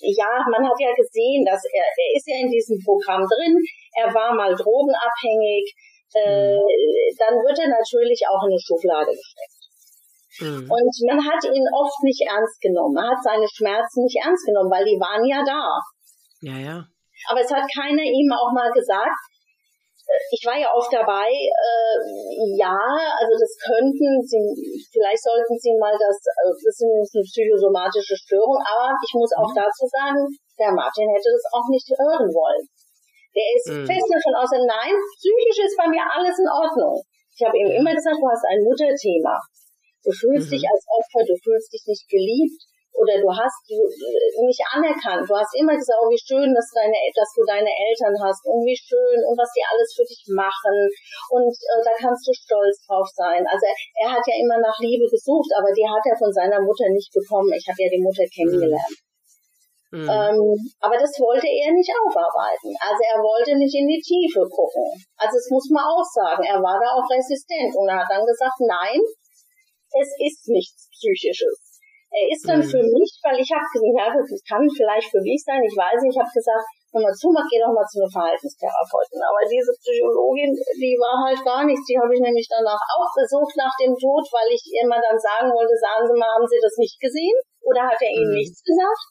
ja, 0.00 0.40
man 0.48 0.64
hat 0.64 0.78
ja 0.80 0.92
gesehen, 0.96 1.44
dass 1.44 1.60
er, 1.68 1.84
er 1.84 2.10
ist 2.16 2.24
ja 2.24 2.40
in 2.40 2.48
diesem 2.48 2.80
Programm 2.80 3.20
drin, 3.28 3.60
er 4.00 4.08
war 4.08 4.32
mal 4.32 4.56
drogenabhängig, 4.56 5.68
äh, 6.16 6.56
mhm. 6.56 6.64
dann 7.20 7.34
wird 7.44 7.58
er 7.60 7.68
natürlich 7.68 8.24
auch 8.24 8.40
in 8.48 8.56
eine 8.56 8.60
Schublade 8.60 9.12
gesteckt. 9.12 9.59
Mhm. 10.40 10.64
Und 10.64 10.94
man 11.06 11.20
hat 11.20 11.42
ihn 11.44 11.66
oft 11.76 12.00
nicht 12.02 12.24
ernst 12.26 12.60
genommen. 12.60 12.94
Man 12.94 13.12
hat 13.12 13.22
seine 13.22 13.46
Schmerzen 13.46 14.04
nicht 14.04 14.18
ernst 14.24 14.46
genommen, 14.46 14.70
weil 14.70 14.84
die 14.84 14.98
waren 14.98 15.24
ja 15.24 15.44
da. 15.44 15.78
Ja, 16.40 16.56
ja. 16.56 16.76
Aber 17.28 17.40
es 17.40 17.52
hat 17.52 17.68
keiner 17.68 18.02
ihm 18.02 18.32
auch 18.32 18.52
mal 18.56 18.72
gesagt, 18.72 19.20
äh, 20.08 20.22
ich 20.32 20.42
war 20.48 20.56
ja 20.56 20.72
oft 20.72 20.88
dabei, 20.88 21.28
äh, 21.28 21.96
ja, 22.56 22.74
also 23.20 23.34
das 23.36 23.52
könnten 23.60 24.24
Sie, 24.24 24.42
vielleicht 24.88 25.22
sollten 25.22 25.54
Sie 25.60 25.76
mal 25.76 25.92
das, 25.92 26.16
äh, 26.16 26.48
das 26.48 26.80
ist 26.80 26.82
eine 26.82 27.22
psychosomatische 27.22 28.16
Störung, 28.16 28.56
aber 28.64 28.96
ich 28.96 29.12
muss 29.14 29.30
auch 29.36 29.52
mhm. 29.52 29.60
dazu 29.60 29.84
sagen, 29.86 30.20
der 30.58 30.72
Martin 30.72 31.12
hätte 31.12 31.30
das 31.30 31.46
auch 31.52 31.68
nicht 31.68 31.86
hören 31.92 32.28
wollen. 32.32 32.64
Der 33.30 33.46
ist 33.54 33.68
mhm. 33.70 33.86
fest 33.86 34.08
davon 34.10 34.34
aus, 34.42 34.50
nein, 34.50 34.94
psychisch 35.20 35.60
ist 35.62 35.78
bei 35.78 35.86
mir 35.86 36.02
alles 36.02 36.34
in 36.40 36.48
Ordnung. 36.50 36.98
Ich 37.30 37.46
habe 37.46 37.56
ihm 37.56 37.70
immer 37.70 37.94
gesagt, 37.94 38.18
du 38.18 38.26
hast 38.26 38.44
ein 38.50 38.64
Mutterthema. 38.66 39.38
Du 40.04 40.10
fühlst 40.10 40.48
mhm. 40.48 40.54
dich 40.56 40.64
als 40.64 40.84
Opfer, 40.88 41.22
du 41.26 41.36
fühlst 41.36 41.72
dich 41.72 41.84
nicht 41.86 42.08
geliebt 42.08 42.60
oder 43.00 43.16
du 43.16 43.28
hast 43.30 43.64
du, 43.70 43.76
äh, 43.80 44.44
nicht 44.44 44.60
anerkannt. 44.72 45.24
Du 45.24 45.34
hast 45.36 45.54
immer 45.56 45.72
gesagt, 45.72 46.00
oh, 46.02 46.10
wie 46.10 46.20
schön, 46.20 46.52
dass, 46.52 46.68
deine, 46.74 46.96
dass 47.14 47.30
du 47.32 47.42
deine 47.46 47.70
Eltern 47.70 48.16
hast 48.20 48.44
und 48.44 48.60
wie 48.66 48.76
schön 48.76 49.18
und 49.24 49.36
was 49.38 49.48
die 49.56 49.64
alles 49.64 49.88
für 49.94 50.04
dich 50.04 50.26
machen 50.28 50.90
und 51.32 51.52
äh, 51.52 51.80
da 51.84 51.92
kannst 51.96 52.26
du 52.26 52.32
stolz 52.34 52.84
drauf 52.84 53.08
sein. 53.14 53.46
Also 53.46 53.64
er, 53.64 53.76
er, 54.04 54.10
hat 54.18 54.24
ja 54.26 54.36
immer 54.36 54.58
nach 54.58 54.76
Liebe 54.82 55.06
gesucht, 55.08 55.48
aber 55.56 55.72
die 55.72 55.86
hat 55.86 56.04
er 56.04 56.18
von 56.18 56.32
seiner 56.32 56.60
Mutter 56.60 56.88
nicht 56.92 57.08
bekommen. 57.14 57.52
Ich 57.56 57.66
habe 57.68 57.80
ja 57.80 57.88
die 57.88 58.04
Mutter 58.04 58.26
kennengelernt. 58.28 58.96
Mhm. 59.90 60.06
Ähm, 60.06 60.54
aber 60.78 60.94
das 60.94 61.10
wollte 61.18 61.50
er 61.50 61.74
nicht 61.74 61.90
aufarbeiten. 61.90 62.70
Also 62.78 63.02
er 63.10 63.18
wollte 63.18 63.58
nicht 63.58 63.74
in 63.74 63.90
die 63.90 63.98
Tiefe 63.98 64.46
gucken. 64.46 64.86
Also 65.18 65.34
das 65.34 65.50
muss 65.50 65.66
man 65.74 65.82
auch 65.82 66.06
sagen. 66.06 66.46
Er 66.46 66.62
war 66.62 66.78
da 66.78 66.94
auch 66.94 67.06
resistent 67.10 67.74
und 67.74 67.90
er 67.90 67.98
hat 67.98 68.10
dann 68.10 68.22
gesagt, 68.22 68.54
nein, 68.62 69.02
es 69.98 70.10
ist 70.20 70.48
nichts 70.48 70.88
Psychisches. 70.90 71.70
Er 72.10 72.26
ist 72.26 72.42
dann 72.42 72.58
mhm. 72.58 72.66
für 72.66 72.82
mich, 72.82 73.10
weil 73.22 73.38
ich 73.38 73.50
habe 73.54 73.62
gesagt, 73.70 73.94
ja, 73.94 74.06
das 74.10 74.42
kann 74.42 74.66
vielleicht 74.66 75.08
für 75.14 75.22
mich 75.22 75.38
sein, 75.46 75.62
ich 75.62 75.78
weiß 75.78 76.02
nicht, 76.02 76.18
ich 76.18 76.22
habe 76.22 76.34
gesagt, 76.34 76.66
wenn 76.90 77.06
man 77.06 77.14
zumacht, 77.14 77.46
geh 77.46 77.62
doch 77.62 77.70
mal 77.70 77.86
zu 77.86 78.02
einer 78.02 78.10
Verhaltenstherapeutin. 78.10 79.22
Aber 79.22 79.46
diese 79.46 79.70
Psychologin, 79.78 80.50
die 80.50 80.98
war 80.98 81.22
halt 81.22 81.38
gar 81.46 81.62
nichts. 81.62 81.86
Die 81.86 81.94
habe 81.94 82.10
ich 82.10 82.18
nämlich 82.18 82.50
danach 82.50 82.82
auch 82.98 83.10
besucht 83.14 83.54
nach 83.54 83.70
dem 83.78 83.94
Tod, 83.94 84.26
weil 84.34 84.50
ich 84.50 84.62
immer 84.74 84.98
dann 84.98 85.14
sagen 85.14 85.54
wollte, 85.54 85.78
sagen 85.78 86.02
Sie 86.10 86.18
mal, 86.18 86.34
haben 86.34 86.50
Sie 86.50 86.58
das 86.58 86.74
nicht 86.82 86.98
gesehen? 86.98 87.38
Oder 87.62 87.86
hat 87.86 88.02
er 88.02 88.10
Ihnen 88.10 88.34
mhm. 88.34 88.42
nichts 88.42 88.58
gesagt? 88.66 89.02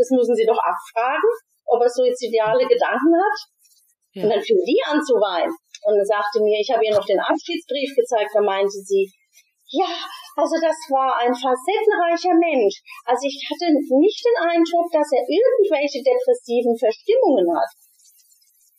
Das 0.00 0.08
müssen 0.16 0.32
Sie 0.32 0.48
doch 0.48 0.56
abfragen, 0.56 1.28
ob 1.68 1.84
er 1.84 1.92
suizidale 1.92 2.64
Gedanken 2.64 3.12
hat. 3.20 3.38
Ja. 4.16 4.24
Und 4.24 4.28
dann 4.32 4.40
fing 4.40 4.60
die 4.64 4.80
an 4.88 5.04
zu 5.04 5.20
weinen. 5.20 5.52
Und 5.84 6.00
dann 6.00 6.08
sagte 6.08 6.40
mir, 6.40 6.56
ich 6.56 6.72
habe 6.72 6.84
ihr 6.88 6.96
noch 6.96 7.04
den 7.04 7.20
Abschiedsbrief 7.20 7.92
gezeigt, 7.92 8.32
da 8.32 8.40
meinte 8.40 8.80
sie, 8.80 9.12
ja, 9.76 9.92
also 10.36 10.56
das 10.60 10.76
war 10.88 11.16
ein 11.20 11.32
facettenreicher 11.32 12.32
Mensch. 12.36 12.80
Also 13.04 13.24
ich 13.28 13.40
hatte 13.44 13.72
nicht 13.72 14.20
den 14.24 14.38
Eindruck, 14.56 14.88
dass 14.92 15.08
er 15.12 15.24
irgendwelche 15.24 16.00
depressiven 16.00 16.76
Verstimmungen 16.76 17.48
hat. 17.52 17.68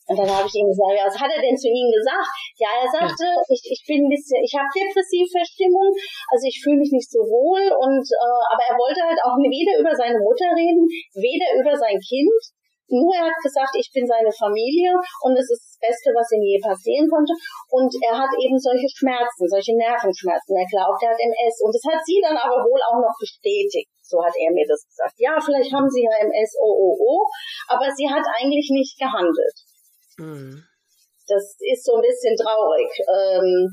Und 0.08 0.16
dann 0.16 0.32
habe 0.32 0.48
ich 0.48 0.56
ihm 0.56 0.72
gesagt, 0.72 0.96
was 1.04 1.20
hat 1.20 1.32
er 1.36 1.44
denn 1.44 1.60
zu 1.60 1.68
Ihnen 1.68 1.92
gesagt? 1.92 2.32
Ja, 2.56 2.72
er 2.80 2.88
sagte, 2.88 3.28
ja. 3.28 3.44
ich, 3.52 3.60
ich 3.60 3.84
bin 3.84 4.08
ein 4.08 4.12
bisschen, 4.12 4.40
ich 4.40 4.56
habe 4.56 4.72
depressive 4.72 5.28
Verstimmung, 5.28 5.92
also 6.32 6.48
ich 6.48 6.64
fühle 6.64 6.80
mich 6.80 6.96
nicht 6.96 7.12
so 7.12 7.20
wohl 7.28 7.60
und 7.60 8.08
äh, 8.08 8.44
aber 8.56 8.64
er 8.72 8.78
wollte 8.80 9.04
halt 9.04 9.20
auch 9.20 9.36
weder 9.36 9.84
über 9.84 9.92
seine 9.92 10.16
Mutter 10.24 10.48
reden, 10.56 10.88
weder 11.12 11.60
über 11.60 11.76
sein 11.76 12.00
Kind, 12.00 12.40
nur 12.88 13.12
er 13.12 13.28
hat 13.28 13.40
gesagt, 13.44 13.76
ich 13.76 13.92
bin 13.92 14.08
seine 14.08 14.32
Familie 14.32 14.96
und 15.28 15.36
es 15.36 15.48
ist 15.52 15.76
das 15.76 15.78
Beste, 15.84 16.16
was 16.16 16.32
ihm 16.32 16.44
je 16.44 16.60
passieren 16.64 17.08
konnte. 17.12 17.36
Und 17.68 17.92
er 18.00 18.16
hat 18.16 18.32
eben 18.40 18.56
solche 18.56 18.88
Schmerzen, 18.88 19.44
solche 19.44 19.76
Nervenschmerzen. 19.76 20.56
Er 20.56 20.68
glaubt, 20.72 21.04
er 21.04 21.12
hat 21.12 21.20
MS. 21.20 21.56
Und 21.68 21.76
das 21.76 21.84
hat 21.84 22.00
sie 22.08 22.24
dann 22.24 22.40
aber 22.40 22.64
wohl 22.64 22.80
auch 22.80 23.00
noch 23.04 23.16
bestätigt. 23.20 23.92
So 24.00 24.24
hat 24.24 24.32
er 24.40 24.56
mir 24.56 24.64
das 24.64 24.88
gesagt. 24.88 25.20
Ja, 25.20 25.36
vielleicht 25.36 25.72
haben 25.76 25.90
sie 25.92 26.08
ja 26.08 26.16
MS, 26.24 26.52
oh, 26.64 26.72
oh, 26.72 26.96
oh. 26.96 27.24
Aber 27.68 27.92
sie 27.92 28.08
hat 28.08 28.24
eigentlich 28.24 28.72
nicht 28.72 28.96
gehandelt. 28.96 29.58
Mhm. 30.16 30.64
Das 31.28 31.60
ist 31.60 31.84
so 31.84 32.00
ein 32.00 32.06
bisschen 32.08 32.40
traurig. 32.40 32.88
Ähm, 33.04 33.68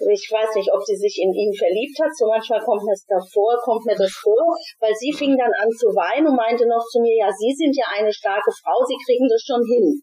ich 0.00 0.28
weiß 0.30 0.54
nicht, 0.56 0.72
ob 0.72 0.82
sie 0.84 0.96
sich 0.96 1.18
in 1.22 1.32
ihn 1.32 1.54
verliebt 1.54 1.98
hat. 2.02 2.10
So 2.16 2.26
manchmal 2.26 2.62
kommt 2.64 2.82
mir 2.82 2.92
das 2.92 3.06
davor, 3.06 3.56
kommt 3.62 3.86
mir 3.86 3.96
das 3.96 4.12
vor, 4.12 4.56
weil 4.80 4.94
sie 4.98 5.12
fing 5.12 5.36
dann 5.38 5.52
an 5.62 5.70
zu 5.78 5.86
weinen 5.94 6.28
und 6.28 6.36
meinte 6.36 6.66
noch 6.66 6.84
zu 6.90 7.00
mir, 7.00 7.16
ja, 7.16 7.30
Sie 7.30 7.54
sind 7.54 7.76
ja 7.76 7.84
eine 7.94 8.12
starke 8.12 8.50
Frau, 8.50 8.84
Sie 8.86 8.98
kriegen 9.06 9.28
das 9.28 9.42
schon 9.42 9.62
hin. 9.66 10.02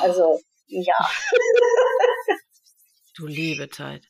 Also, 0.00 0.40
ja. 0.66 0.96
du 3.16 3.26
liebe 3.26 3.68
Zeit. 3.68 4.02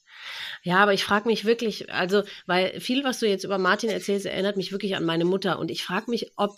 Ja, 0.62 0.78
aber 0.78 0.94
ich 0.94 1.04
frage 1.04 1.28
mich 1.28 1.44
wirklich, 1.44 1.92
also, 1.92 2.22
weil 2.46 2.80
viel, 2.80 3.04
was 3.04 3.20
du 3.20 3.28
jetzt 3.28 3.44
über 3.44 3.58
Martin 3.58 3.90
erzählst, 3.90 4.26
erinnert 4.26 4.56
mich 4.56 4.72
wirklich 4.72 4.96
an 4.96 5.04
meine 5.04 5.24
Mutter. 5.24 5.58
Und 5.58 5.70
ich 5.70 5.84
frage 5.84 6.10
mich, 6.10 6.32
ob, 6.36 6.50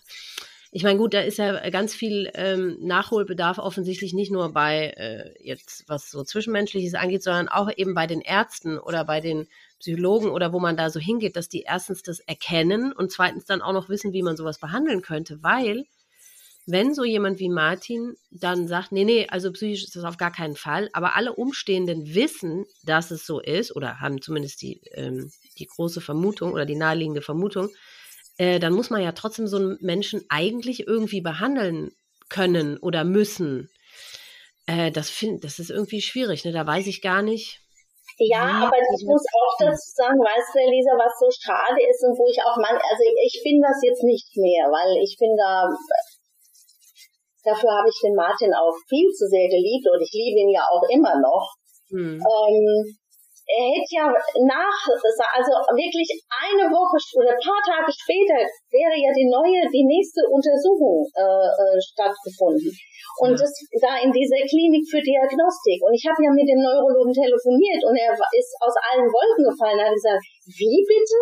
ich 0.71 0.83
meine, 0.83 0.99
gut, 0.99 1.15
da 1.15 1.21
ist 1.21 1.39
ja 1.39 1.71
ganz 1.71 1.95
viel 1.95 2.31
ähm, 2.35 2.77
Nachholbedarf 2.81 3.59
offensichtlich 3.59 4.13
nicht 4.13 4.31
nur 4.31 4.53
bei 4.53 4.89
äh, 4.97 5.35
jetzt, 5.41 5.85
was 5.89 6.11
so 6.11 6.25
Zwischenmenschliches 6.25 6.95
angeht, 6.95 7.23
sondern 7.23 7.49
auch 7.49 7.71
eben 7.75 7.95
bei 7.95 8.07
den 8.07 8.21
Ärzten 8.21 8.79
oder 8.79 9.05
bei 9.05 9.21
den 9.21 9.49
Psychologen 9.79 10.31
oder 10.31 10.53
wo 10.53 10.61
man 10.61 10.77
da 10.77 10.91
so 10.91 11.01
hingeht, 11.01 11.37
dass 11.37 11.49
die 11.49 11.63
erstens 11.63 12.03
das 12.03 12.21
erkennen 12.21 12.93
und 12.93 13.11
zweitens 13.13 13.47
dann 13.47 13.63
auch 13.63 13.73
noch 13.73 13.89
wissen, 13.89 14.13
wie 14.13 14.23
man 14.23 14.37
sowas 14.37 14.59
behandeln 14.59 15.01
könnte, 15.01 15.43
weil 15.43 15.85
wenn 16.67 16.93
so 16.93 17.03
jemand 17.03 17.39
wie 17.39 17.49
Martin 17.49 18.17
dann 18.31 18.69
sagt, 18.69 18.93
nee, 18.93 19.05
nee, 19.05 19.27
also 19.31 19.51
psychisch 19.53 19.85
ist 19.85 19.97
das 19.97 20.05
auf 20.05 20.19
gar 20.19 20.31
keinen 20.31 20.55
Fall, 20.55 20.91
aber 20.93 21.17
alle 21.17 21.33
Umstehenden 21.33 22.15
wissen, 22.15 22.67
dass 22.85 23.11
es 23.11 23.25
so 23.25 23.41
ist 23.41 23.75
oder 23.75 24.01
haben 24.01 24.21
zumindest 24.21 24.61
die, 24.61 24.83
ähm, 24.93 25.31
die 25.59 25.67
große 25.67 26.03
Vermutung 26.03 26.53
oder 26.53 26.67
die 26.67 26.77
naheliegende 26.77 27.23
Vermutung, 27.23 27.71
äh, 28.39 28.59
dann 28.59 28.73
muss 28.73 28.91
man 28.91 29.03
ja 29.03 29.13
trotzdem 29.13 29.47
so 29.47 29.59
einen 29.59 29.79
Menschen 29.81 30.25
eigentlich 30.29 30.87
irgendwie 30.87 31.21
behandeln 31.21 31.93
können 32.31 32.79
oder 32.79 33.05
müssen. 33.05 33.69
Äh, 34.67 34.91
das, 34.93 35.11
find, 35.11 35.45
das 35.45 35.59
ist 35.59 35.71
irgendwie 35.71 36.01
schwierig, 36.01 36.45
ne? 36.45 36.53
da 36.53 36.67
weiß 36.67 36.87
ich 36.87 37.03
gar 37.03 37.23
nicht. 37.23 37.61
Ja, 38.19 38.67
aber 38.67 38.79
ich 38.79 39.07
muss 39.07 39.23
auch 39.31 39.55
dazu 39.59 39.91
sagen, 39.95 40.19
weißt 40.19 40.51
du, 40.55 40.59
Elisa, 40.59 40.91
was 40.99 41.15
so 41.23 41.31
schade 41.31 41.79
ist 41.87 42.03
und 42.03 42.19
wo 42.19 42.27
ich 42.27 42.43
auch 42.43 42.59
man, 42.59 42.75
also 42.75 43.03
ich 43.23 43.39
bin 43.47 43.63
das 43.63 43.79
jetzt 43.83 44.03
nicht 44.03 44.35
mehr, 44.35 44.67
weil 44.75 44.99
ich 45.03 45.15
bin 45.19 45.39
da, 45.39 45.71
dafür 47.47 47.71
habe 47.79 47.87
ich 47.87 47.99
den 48.03 48.19
Martin 48.19 48.55
auch 48.55 48.75
viel 48.91 49.07
zu 49.15 49.27
sehr 49.31 49.47
geliebt 49.47 49.87
und 49.87 50.03
ich 50.03 50.11
liebe 50.11 50.43
ihn 50.43 50.51
ja 50.51 50.67
auch 50.67 50.83
immer 50.91 51.15
noch. 51.23 51.55
Hm. 51.91 52.19
Ähm, 52.19 52.99
er 53.49 53.65
hätte 53.65 53.93
ja 53.97 54.07
nach, 54.45 54.81
also 55.33 55.51
wirklich 55.73 56.09
eine 56.29 56.69
Woche 56.69 57.01
oder 57.17 57.33
ein 57.33 57.41
paar 57.41 57.63
Tage 57.65 57.89
später 57.89 58.45
wäre 58.69 58.93
ja 58.93 59.09
die 59.17 59.25
neue, 59.25 59.65
die 59.73 59.89
nächste 59.89 60.21
Untersuchung 60.29 61.09
äh, 61.17 61.49
äh, 61.49 61.81
stattgefunden. 61.81 62.69
Und 63.25 63.33
das 63.41 63.49
da 63.81 64.05
in 64.05 64.13
dieser 64.13 64.45
Klinik 64.45 64.85
für 64.85 65.01
Diagnostik. 65.01 65.81
Und 65.81 65.97
ich 65.97 66.05
habe 66.05 66.21
ja 66.21 66.31
mit 66.31 66.45
dem 66.45 66.61
Neurologen 66.61 67.17
telefoniert 67.17 67.81
und 67.89 67.97
er 67.97 68.13
ist 68.13 68.53
aus 68.61 68.77
allen 68.93 69.09
Wolken 69.09 69.49
gefallen. 69.49 69.81
Er 69.81 69.89
hat 69.89 69.97
gesagt, 69.97 70.25
wie 70.45 70.85
bitte? 70.85 71.21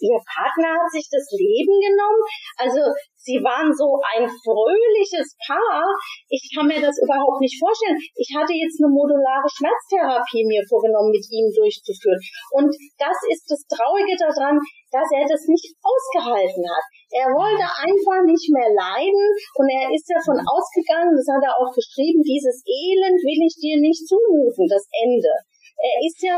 Ihr 0.00 0.18
Partner 0.24 0.80
hat 0.80 0.90
sich 0.90 1.06
das 1.12 1.28
Leben 1.36 1.76
genommen? 1.76 2.24
Also 2.56 2.80
Sie 3.20 3.36
waren 3.44 3.68
so 3.68 4.00
ein 4.16 4.24
fröhliches 4.24 5.36
Paar. 5.44 5.84
Ich 6.32 6.40
kann 6.56 6.64
mir 6.64 6.80
das 6.80 6.96
überhaupt 7.04 7.44
nicht 7.44 7.60
vorstellen. 7.60 8.00
Ich 8.16 8.32
hatte 8.32 8.56
jetzt 8.56 8.80
eine 8.80 8.88
modulare 8.88 9.44
Schmerztherapie 9.44 10.48
mir 10.48 10.64
vorgenommen, 10.64 11.12
mit 11.12 11.20
ihm 11.28 11.52
durchzuführen. 11.52 12.16
Und 12.56 12.72
das 12.96 13.16
ist 13.28 13.44
das 13.44 13.60
Traurige 13.68 14.16
daran, 14.16 14.56
dass 14.88 15.04
er 15.12 15.28
das 15.28 15.44
nicht 15.52 15.68
ausgehalten 15.84 16.64
hat. 16.64 16.84
Er 17.12 17.28
wollte 17.36 17.66
einfach 17.84 18.24
nicht 18.24 18.48
mehr 18.56 18.72
leiden 18.72 19.26
und 19.60 19.68
er 19.68 19.92
ist 19.92 20.08
davon 20.08 20.40
ausgegangen, 20.40 21.12
das 21.12 21.28
hat 21.28 21.44
er 21.44 21.54
auch 21.60 21.70
geschrieben, 21.76 22.24
dieses 22.24 22.64
Elend 22.64 23.20
will 23.20 23.40
ich 23.44 23.56
dir 23.60 23.76
nicht 23.78 24.00
zumuten, 24.08 24.64
das 24.64 24.88
Ende. 24.96 25.34
Er 25.76 25.96
ist 26.06 26.20
ja, 26.24 26.36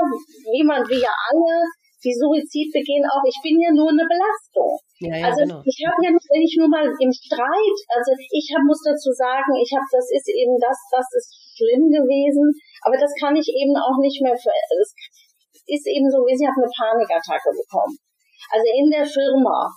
wie 0.50 0.64
man, 0.66 0.82
wie 0.88 0.98
ja 0.98 1.14
alle, 1.30 1.66
die 2.02 2.14
Suizid 2.14 2.74
begehen 2.74 3.06
auch, 3.06 3.22
ich 3.22 3.38
bin 3.46 3.62
ja 3.62 3.70
nur 3.70 3.90
eine 3.94 4.02
Belastung. 4.02 4.74
Ja, 4.98 5.14
ja, 5.14 5.26
also 5.30 5.46
genau. 5.46 5.62
ich 5.62 5.78
habe 5.86 6.02
ja 6.02 6.10
nicht, 6.10 6.28
wenn 6.30 6.42
ich 6.42 6.54
nur 6.58 6.70
mal 6.70 6.86
im 6.86 7.12
Streit, 7.14 7.78
also 7.94 8.10
ich 8.18 8.46
hab, 8.50 8.62
muss 8.66 8.82
dazu 8.82 9.14
sagen, 9.14 9.54
ich 9.54 9.70
habe, 9.70 9.86
das 9.90 10.10
ist 10.10 10.26
eben 10.30 10.58
das, 10.58 10.78
das 10.90 11.06
ist 11.14 11.30
schlimm 11.54 11.86
gewesen, 11.90 12.50
aber 12.82 12.98
das 12.98 13.10
kann 13.18 13.38
ich 13.38 13.46
eben 13.46 13.74
auch 13.78 13.98
nicht 14.02 14.18
mehr, 14.18 14.34
für, 14.34 14.50
es 14.50 14.90
ist 15.66 15.86
eben 15.86 16.10
so 16.10 16.26
wie 16.26 16.34
ich 16.34 16.42
habe 16.42 16.58
eine 16.58 16.70
Panikattacke 16.74 17.54
bekommen. 17.54 17.94
Also 18.50 18.66
in 18.66 18.90
der 18.90 19.06
Firma. 19.06 19.70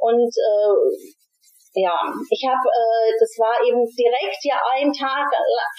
Und 0.00 0.32
äh, 0.32 0.72
ja, 1.80 1.96
ich 2.28 2.42
habe, 2.44 2.66
äh, 2.68 3.08
das 3.16 3.32
war 3.40 3.56
eben 3.64 3.80
direkt 3.84 4.42
ja 4.44 4.58
ein 4.76 4.92
Tag 4.92 5.28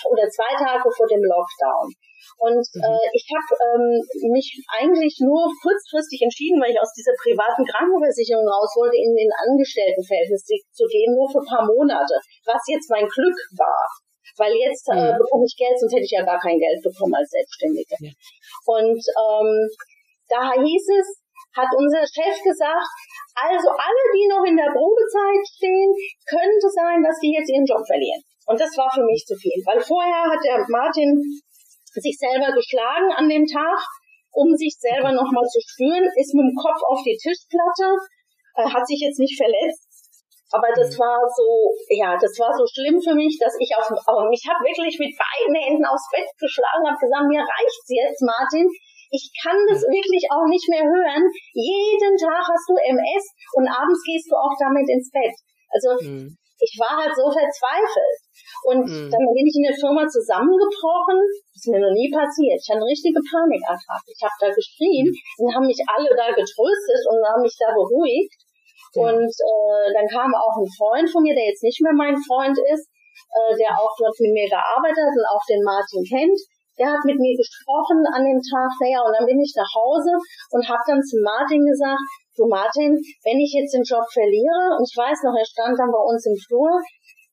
oder 0.10 0.26
zwei 0.30 0.52
Tage 0.58 0.88
vor 0.90 1.08
dem 1.08 1.22
Lockdown. 1.22 1.94
Und 2.38 2.64
mhm. 2.74 2.82
äh, 2.82 3.08
ich 3.14 3.26
habe 3.30 3.52
ähm, 3.72 4.02
mich 4.32 4.48
eigentlich 4.80 5.18
nur 5.22 5.46
kurzfristig 5.62 6.22
entschieden, 6.22 6.62
weil 6.62 6.74
ich 6.74 6.82
aus 6.82 6.94
dieser 6.94 7.14
privaten 7.18 7.66
Krankenversicherung 7.66 8.46
raus 8.48 8.72
wollte, 8.78 8.98
in 8.98 9.14
den 9.14 9.32
Angestelltenverhältnis 9.46 10.46
zu 10.46 10.86
gehen, 10.90 11.14
nur 11.14 11.30
für 11.30 11.42
ein 11.42 11.52
paar 11.52 11.66
Monate, 11.66 12.16
was 12.46 12.62
jetzt 12.68 12.90
mein 12.90 13.08
Glück 13.08 13.38
war. 13.58 13.86
Weil 14.38 14.56
jetzt 14.56 14.88
äh, 14.90 15.12
mhm. 15.12 15.20
bekomme 15.20 15.46
ich 15.46 15.56
Geld, 15.58 15.78
sonst 15.78 15.94
hätte 15.94 16.08
ich 16.08 16.16
ja 16.16 16.24
gar 16.24 16.40
kein 16.40 16.58
Geld 16.58 16.82
bekommen 16.82 17.14
als 17.14 17.30
Selbstständige. 17.30 17.96
Ja. 18.00 18.12
Und 18.66 19.02
ähm, 19.02 19.50
da 20.32 20.56
hieß 20.56 20.86
es, 20.98 21.08
hat 21.52 21.68
unser 21.76 22.04
Chef 22.08 22.38
gesagt, 22.40 22.90
also 23.36 23.68
alle, 23.76 24.04
die 24.16 24.28
noch 24.32 24.44
in 24.48 24.56
der 24.56 24.72
Probezeit 24.72 25.44
stehen, 25.44 25.92
könnte 26.28 26.68
sein, 26.72 27.04
dass 27.04 27.20
die 27.20 27.36
jetzt 27.36 27.52
ihren 27.52 27.68
Job 27.68 27.84
verlieren. 27.84 28.24
Und 28.48 28.60
das 28.60 28.72
war 28.76 28.90
für 28.92 29.04
mich 29.04 29.24
zu 29.28 29.36
viel, 29.36 29.60
weil 29.66 29.80
vorher 29.80 30.28
hat 30.32 30.40
der 30.44 30.64
Martin 30.68 31.20
sich 32.00 32.16
selber 32.18 32.54
geschlagen 32.56 33.12
an 33.12 33.28
dem 33.28 33.46
Tag, 33.46 33.80
um 34.32 34.56
sich 34.56 34.76
selber 34.80 35.12
nochmal 35.12 35.44
zu 35.52 35.60
spüren, 35.60 36.08
ist 36.16 36.34
mit 36.34 36.48
dem 36.48 36.56
Kopf 36.56 36.80
auf 36.88 37.04
die 37.04 37.20
Tischplatte, 37.20 38.00
äh, 38.56 38.68
hat 38.68 38.88
sich 38.88 39.04
jetzt 39.04 39.20
nicht 39.20 39.36
verletzt. 39.36 39.92
Aber 40.52 40.68
das 40.76 40.96
mhm. 40.96 41.00
war 41.00 41.20
so, 41.32 41.48
ja, 41.96 42.16
das 42.20 42.36
war 42.40 42.52
so 42.52 42.68
schlimm 42.68 43.00
für 43.00 43.16
mich, 43.16 43.40
dass 43.40 43.56
ich 43.60 43.72
auf, 43.76 43.88
auf 43.88 44.28
ich 44.32 44.44
habe 44.48 44.60
wirklich 44.68 45.00
mit 45.00 45.16
beiden 45.16 45.56
Händen 45.56 45.88
aufs 45.88 46.08
Bett 46.12 46.28
geschlagen, 46.36 46.88
habe 46.88 47.00
gesagt, 47.00 47.28
mir 47.28 47.40
reicht's 47.40 47.88
jetzt, 47.88 48.24
Martin. 48.24 48.68
Ich 49.12 49.32
kann 49.44 49.60
das 49.68 49.84
mhm. 49.84 49.96
wirklich 49.96 50.24
auch 50.32 50.48
nicht 50.48 50.68
mehr 50.68 50.84
hören. 50.84 51.24
Jeden 51.56 52.16
Tag 52.20 52.44
hast 52.44 52.68
du 52.68 52.76
MS 52.76 53.26
und 53.60 53.68
abends 53.68 54.04
gehst 54.04 54.28
du 54.28 54.36
auch 54.36 54.56
damit 54.60 54.88
ins 54.88 55.12
Bett. 55.12 55.36
Also 55.72 55.90
mhm. 56.04 56.36
Ich 56.62 56.78
war 56.78 56.94
halt 57.02 57.14
so 57.18 57.26
verzweifelt. 57.26 58.18
Und 58.70 58.86
mhm. 58.86 59.10
dann 59.10 59.26
bin 59.34 59.46
ich 59.50 59.58
in 59.58 59.66
der 59.66 59.78
Firma 59.78 60.06
zusammengebrochen. 60.06 61.18
Das 61.50 61.66
ist 61.66 61.74
mir 61.74 61.82
noch 61.82 61.94
nie 61.98 62.14
passiert. 62.14 62.62
Ich 62.62 62.70
hatte 62.70 62.86
eine 62.86 62.94
richtige 62.94 63.18
Panikattacke. 63.18 64.14
Ich 64.14 64.22
habe 64.22 64.38
da 64.38 64.48
geschrien 64.54 65.10
und 65.42 65.50
haben 65.50 65.66
mich 65.66 65.82
alle 65.90 66.14
da 66.14 66.30
getröstet 66.30 67.02
und 67.10 67.20
haben 67.26 67.42
mich 67.42 67.58
da 67.58 67.74
beruhigt. 67.74 68.38
Ja. 68.94 69.10
Und 69.10 69.34
äh, 69.34 69.88
dann 69.98 70.08
kam 70.08 70.30
auch 70.38 70.62
ein 70.62 70.70
Freund 70.78 71.08
von 71.10 71.26
mir, 71.26 71.34
der 71.34 71.50
jetzt 71.50 71.66
nicht 71.66 71.82
mehr 71.82 71.98
mein 71.98 72.18
Freund 72.22 72.58
ist, 72.70 72.86
äh, 73.34 73.54
der 73.58 73.74
auch 73.74 73.94
dort 73.98 74.14
mit 74.22 74.34
mir 74.38 74.46
gearbeitet 74.46 75.02
hat 75.02 75.18
und 75.18 75.28
auch 75.32 75.46
den 75.50 75.64
Martin 75.66 76.06
kennt. 76.06 76.40
Der 76.78 76.88
hat 76.94 77.04
mit 77.04 77.18
mir 77.18 77.36
gesprochen 77.36 78.06
an 78.14 78.24
dem 78.24 78.42
Tag, 78.42 78.72
naja, 78.80 79.02
und 79.04 79.14
dann 79.14 79.28
bin 79.28 79.42
ich 79.42 79.54
nach 79.58 79.70
Hause 79.70 80.14
und 80.54 80.64
habe 80.66 80.82
dann 80.88 81.02
zu 81.02 81.20
Martin 81.22 81.62
gesagt, 81.66 82.06
du 82.36 82.48
Martin, 82.48 82.96
wenn 83.24 83.40
ich 83.40 83.52
jetzt 83.54 83.74
den 83.74 83.84
Job 83.84 84.06
verliere, 84.12 84.78
und 84.78 84.84
ich 84.88 84.96
weiß 84.96 85.24
noch, 85.24 85.36
er 85.36 85.46
stand 85.46 85.78
dann 85.78 85.92
bei 85.92 86.04
uns 86.04 86.26
im 86.26 86.36
Flur, 86.36 86.72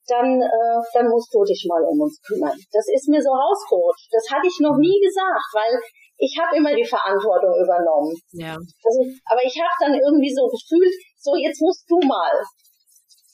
dann, 0.09 0.41
äh, 0.41 0.81
dann 0.95 1.09
musst 1.09 1.29
du 1.33 1.45
dich 1.45 1.69
mal 1.69 1.85
um 1.85 2.01
uns 2.01 2.19
kümmern. 2.25 2.57
Das 2.73 2.87
ist 2.89 3.09
mir 3.09 3.21
so 3.21 3.29
rausgerutscht. 3.29 4.09
Das 4.11 4.25
hatte 4.33 4.49
ich 4.49 4.59
noch 4.61 4.77
nie 4.81 4.99
gesagt, 5.05 5.49
weil 5.53 5.77
ich 6.19 6.35
habe 6.41 6.57
immer 6.57 6.75
die 6.75 6.85
Verantwortung 6.85 7.55
übernommen. 7.61 8.17
Ja. 8.33 8.57
Also, 8.57 9.01
aber 9.29 9.45
ich 9.45 9.55
habe 9.61 9.77
dann 9.81 9.95
irgendwie 9.95 10.33
so 10.33 10.49
gefühlt, 10.49 10.93
so 11.21 11.37
jetzt 11.37 11.61
musst 11.61 11.85
du 11.89 12.01
mal. 12.07 12.35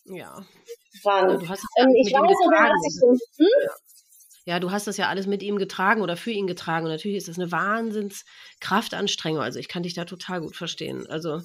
Ja. 0.05 0.35
Ran. 1.05 1.31
Ja, 1.31 1.37
du 1.37 1.49
hast 1.49 1.65
ähm, 1.79 1.93
ich 1.97 2.13
weiß 2.13 2.39
aber, 2.45 2.71
was 2.71 2.85
ich 2.85 2.97
hm? 3.01 3.49
ja. 3.65 3.75
Ja, 4.45 4.61
du 4.61 4.71
hast 4.71 4.87
das 4.87 4.97
ja 4.97 5.09
alles 5.09 5.27
mit 5.27 5.43
ihm 5.43 5.57
getragen 5.57 6.03
oder 6.03 6.17
für 6.17 6.31
ihn 6.31 6.47
getragen. 6.47 6.85
Und 6.85 6.93
natürlich 6.93 7.17
ist 7.17 7.29
das 7.29 7.39
eine 7.39 7.51
Wahnsinns 7.51 8.25
Kraftanstrengung. 8.61 9.41
Also 9.41 9.59
ich 9.59 9.69
kann 9.69 9.83
dich 9.83 9.95
da 9.95 10.05
total 10.05 10.41
gut 10.41 10.57
verstehen. 10.57 11.07
Also 11.09 11.41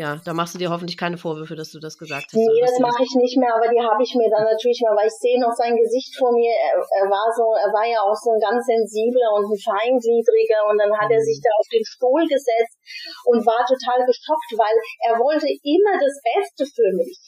ja, 0.00 0.16
da 0.24 0.32
machst 0.32 0.56
du 0.56 0.58
dir 0.58 0.72
hoffentlich 0.72 0.96
keine 0.96 1.20
Vorwürfe, 1.20 1.52
dass 1.52 1.68
du 1.68 1.76
das 1.76 2.00
gesagt 2.00 2.32
hast. 2.32 2.40
Nee, 2.40 2.64
das 2.64 2.80
mache 2.80 3.04
ich 3.04 3.12
nicht 3.12 3.36
mehr, 3.36 3.52
aber 3.52 3.68
die 3.68 3.76
habe 3.76 4.00
ich 4.00 4.16
mir 4.16 4.30
dann 4.32 4.48
natürlich 4.48 4.80
mal, 4.80 4.96
weil 4.96 5.12
ich 5.12 5.20
sehe 5.20 5.36
noch 5.36 5.52
sein 5.52 5.76
Gesicht 5.76 6.16
vor 6.16 6.32
mir. 6.32 6.48
Er, 6.48 6.80
er, 6.80 7.06
war 7.12 7.28
so, 7.36 7.44
er 7.52 7.68
war 7.76 7.84
ja 7.84 8.00
auch 8.00 8.16
so 8.16 8.32
ein 8.32 8.40
ganz 8.40 8.64
sensibler 8.64 9.36
und 9.36 9.52
ein 9.52 9.60
feingliedriger 9.60 10.64
und 10.72 10.80
dann 10.80 10.96
hat 10.96 11.12
er 11.12 11.20
sich 11.20 11.36
mhm. 11.36 11.44
da 11.44 11.50
auf 11.60 11.68
den 11.68 11.84
Stuhl 11.84 12.24
gesetzt 12.24 12.80
und 13.28 13.44
war 13.44 13.68
total 13.68 14.00
geschockt, 14.08 14.50
weil 14.56 14.76
er 15.12 15.20
wollte 15.20 15.44
immer 15.44 15.94
das 16.00 16.16
Beste 16.24 16.64
für 16.64 16.90
mich. 16.96 17.20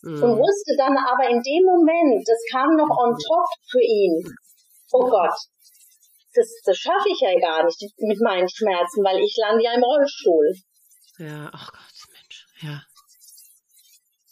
Mhm. 0.00 0.22
Und 0.24 0.32
wusste 0.40 0.72
dann 0.80 0.96
aber 0.96 1.28
in 1.28 1.44
dem 1.44 1.64
Moment, 1.68 2.24
das 2.24 2.40
kam 2.48 2.72
noch 2.72 2.88
on 2.88 3.12
top 3.20 3.48
für 3.68 3.84
ihn. 3.84 4.24
Oh 4.92 5.08
Gott, 5.08 5.34
das, 6.34 6.60
das 6.64 6.76
schaffe 6.78 7.08
ich 7.10 7.20
ja 7.20 7.38
gar 7.40 7.64
nicht 7.64 7.80
mit 7.98 8.20
meinen 8.20 8.48
Schmerzen, 8.48 9.04
weil 9.04 9.18
ich 9.20 9.36
lande 9.40 9.64
ja 9.64 9.74
im 9.74 9.82
Rollstuhl. 9.82 10.54
Ja, 11.18 11.50
ach 11.52 11.72
Gott. 11.72 11.80
Ja. 12.60 12.82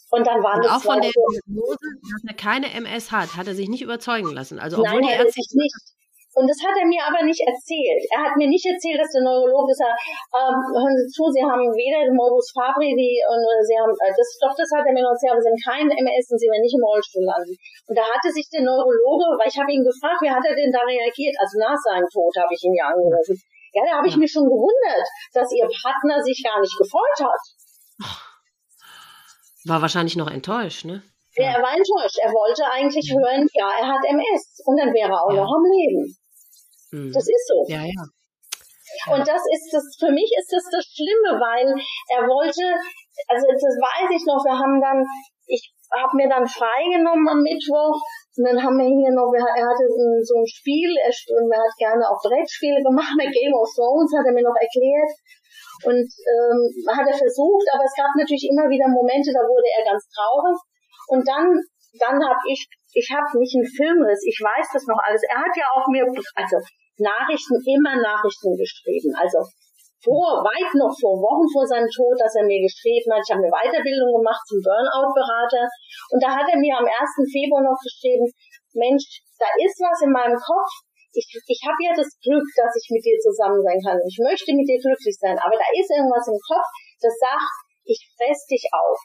Und 0.09 0.25
dann 0.25 0.41
waren 0.41 0.61
und 0.61 0.69
auch 0.69 0.81
von 0.81 1.01
der 1.01 1.11
Diagnose, 1.11 1.77
dass 2.01 2.23
er 2.25 2.33
keine 2.33 2.71
MS 2.71 3.11
hat, 3.11 3.35
hat 3.35 3.47
er 3.47 3.55
sich 3.55 3.67
nicht 3.67 3.81
überzeugen 3.81 4.31
lassen. 4.31 4.59
Also 4.59 4.77
obwohl 4.77 5.01
Nein, 5.01 5.07
die 5.07 5.13
Ärzte 5.13 5.41
nicht. 5.51 5.75
Und 6.37 6.45
das 6.45 6.61
hat 6.61 6.77
er 6.77 6.85
mir 6.85 7.01
aber 7.01 7.25
nicht 7.25 7.41
erzählt. 7.41 8.05
Er 8.13 8.29
hat 8.29 8.37
mir 8.37 8.45
nicht 8.45 8.61
erzählt, 8.61 9.01
dass 9.01 9.09
der 9.09 9.25
Neurologe 9.25 9.73
sagt, 9.73 9.97
ähm, 10.37 10.53
hören 10.69 10.93
Sie 10.93 11.09
zu, 11.09 11.25
Sie 11.33 11.41
haben 11.41 11.65
weder 11.73 12.05
den 12.05 12.13
Morbus 12.13 12.53
Fabri, 12.53 12.93
die, 12.93 13.17
und 13.25 13.41
Sie 13.65 13.73
haben, 13.73 13.89
äh, 13.89 14.13
das, 14.13 14.37
doch, 14.37 14.53
das 14.53 14.69
hat 14.69 14.85
er 14.85 14.93
mir 14.93 15.01
aber 15.01 15.17
Sie 15.17 15.25
haben 15.25 15.41
keinen 15.57 15.89
MS 15.89 16.29
und 16.29 16.37
Sie 16.37 16.45
werden 16.45 16.61
nicht 16.61 16.77
im 16.77 16.85
Rollstuhl 16.85 17.25
landen. 17.25 17.57
Und 17.89 17.97
da 17.97 18.05
hatte 18.05 18.29
sich 18.29 18.45
der 18.53 18.61
Neurologe, 18.61 19.33
weil 19.41 19.49
ich 19.49 19.57
habe 19.57 19.73
ihn 19.73 19.81
gefragt, 19.81 20.21
wie 20.21 20.29
hat 20.29 20.45
er 20.45 20.53
denn 20.53 20.69
da 20.69 20.85
reagiert? 20.85 21.33
Also 21.41 21.57
nach 21.57 21.73
seinem 21.73 22.05
Tod 22.05 22.29
habe 22.37 22.53
ich 22.53 22.61
ihn 22.61 22.77
ja 22.77 22.85
angerufen. 22.93 23.33
Ja, 23.73 23.81
da 23.81 23.97
habe 23.97 24.07
ich 24.07 24.21
mich 24.21 24.29
schon 24.29 24.45
gewundert, 24.45 25.09
dass 25.33 25.49
Ihr 25.49 25.65
Partner 25.65 26.21
sich 26.21 26.37
gar 26.45 26.61
nicht 26.61 26.77
gefreut 26.77 27.17
hat. 27.25 27.41
War 29.65 29.81
wahrscheinlich 29.81 30.13
noch 30.21 30.29
enttäuscht, 30.29 30.85
ne? 30.85 31.01
Ja. 31.33 31.57
Er 31.57 31.65
war 31.65 31.73
enttäuscht. 31.73 32.21
Er 32.21 32.29
wollte 32.29 32.61
eigentlich 32.69 33.09
hören, 33.09 33.49
ja, 33.57 33.73
er 33.81 33.89
hat 33.89 34.05
MS. 34.05 34.61
Und 34.69 34.77
dann 34.77 34.93
wäre 34.93 35.09
er 35.09 35.21
auch 35.21 35.33
ja. 35.33 35.41
noch 35.41 35.49
am 35.49 35.65
Leben. 35.65 36.13
Mhm. 36.91 37.11
Das 37.11 37.27
ist 37.27 37.45
so. 37.47 37.65
Ja, 37.67 37.83
ja. 37.83 38.03
Und 39.11 39.23
das 39.27 39.43
ist 39.51 39.67
das, 39.71 39.83
für 39.99 40.11
mich 40.11 40.31
ist 40.39 40.49
das 40.51 40.63
das 40.71 40.85
Schlimme, 40.87 41.37
weil 41.37 41.67
er 41.67 42.23
wollte, 42.23 42.65
also 43.27 43.45
das 43.51 43.75
weiß 43.77 44.09
ich 44.15 44.23
noch, 44.25 44.41
wir 44.47 44.55
haben 44.55 44.79
dann, 44.79 45.03
ich 45.45 45.61
habe 45.91 46.15
mir 46.15 46.27
dann 46.27 46.47
freigenommen 46.47 47.27
am 47.27 47.43
Mittwoch 47.43 47.99
und 48.35 48.43
dann 48.47 48.59
haben 48.59 48.79
wir 48.79 48.87
hier 48.87 49.11
noch, 49.11 49.31
er 49.31 49.63
hatte 49.63 49.85
so 50.23 50.39
ein 50.39 50.47
Spiel, 50.47 50.91
er, 51.03 51.11
er 51.11 51.61
hat 51.61 51.75
gerne 51.77 52.03
auch 52.07 52.19
Brettspiele 52.23 52.79
gemacht, 52.83 53.11
mit 53.15 53.31
Game 53.31 53.55
of 53.55 53.69
Thrones 53.75 54.11
hat 54.15 54.27
er 54.27 54.35
mir 54.35 54.43
noch 54.43 54.55
erklärt 54.55 55.13
und 55.85 56.07
ähm, 56.07 56.59
hat 56.89 57.05
er 57.05 57.17
versucht, 57.17 57.67
aber 57.75 57.83
es 57.85 57.93
gab 57.93 58.11
natürlich 58.17 58.49
immer 58.49 58.65
wieder 58.71 58.89
Momente, 58.89 59.29
da 59.29 59.45
wurde 59.45 59.69
er 59.77 59.85
ganz 59.85 60.03
traurig. 60.09 60.57
Und 61.07 61.23
dann, 61.27 61.45
dann 61.99 62.17
habe 62.17 62.41
ich, 62.49 62.65
ich 62.93 63.07
habe 63.11 63.27
nicht 63.39 63.55
einen 63.55 63.67
Filmriss, 63.67 64.23
ich 64.23 64.39
weiß 64.39 64.67
das 64.73 64.85
noch 64.87 64.99
alles. 65.03 65.21
Er 65.27 65.39
hat 65.43 65.53
ja 65.55 65.67
auch 65.75 65.87
mir, 65.91 66.07
also 66.07 66.57
Nachrichten, 66.97 67.59
immer 67.65 67.95
Nachrichten 67.99 68.55
geschrieben. 68.55 69.13
Also 69.17 69.43
vor, 70.03 70.45
weit 70.45 70.71
noch 70.77 70.93
vor 70.93 71.17
Wochen 71.19 71.47
vor 71.49 71.65
seinem 71.65 71.89
Tod, 71.89 72.15
dass 72.21 72.37
er 72.37 72.45
mir 72.45 72.61
geschrieben 72.61 73.09
hat, 73.11 73.25
ich 73.25 73.33
habe 73.33 73.43
eine 73.43 73.51
Weiterbildung 73.51 74.21
gemacht 74.21 74.43
zum 74.45 74.61
Burnout-Berater 74.61 75.65
und 76.13 76.19
da 76.21 76.29
hat 76.37 76.47
er 76.47 76.59
mir 76.61 76.77
am 76.77 76.85
1. 76.85 76.93
Februar 77.33 77.65
noch 77.65 77.81
geschrieben, 77.81 78.29
Mensch, 78.77 79.25
da 79.41 79.49
ist 79.57 79.77
was 79.81 80.05
in 80.05 80.13
meinem 80.13 80.37
Kopf, 80.37 80.69
ich, 81.17 81.25
ich 81.25 81.61
habe 81.65 81.81
ja 81.81 81.93
das 81.97 82.13
Glück, 82.21 82.45
dass 82.53 82.77
ich 82.77 82.87
mit 82.93 83.01
dir 83.01 83.17
zusammen 83.17 83.57
sein 83.65 83.81
kann. 83.81 83.97
Ich 84.05 84.21
möchte 84.21 84.53
mit 84.53 84.69
dir 84.69 84.77
glücklich 84.77 85.17
sein, 85.17 85.33
aber 85.33 85.57
da 85.57 85.67
ist 85.73 85.89
irgendwas 85.89 86.29
im 86.29 86.37
Kopf, 86.37 86.69
das 87.01 87.17
sagt, 87.17 87.53
ich 87.89 87.97
fress 88.13 88.45
dich 88.45 88.69
auf. 88.69 88.99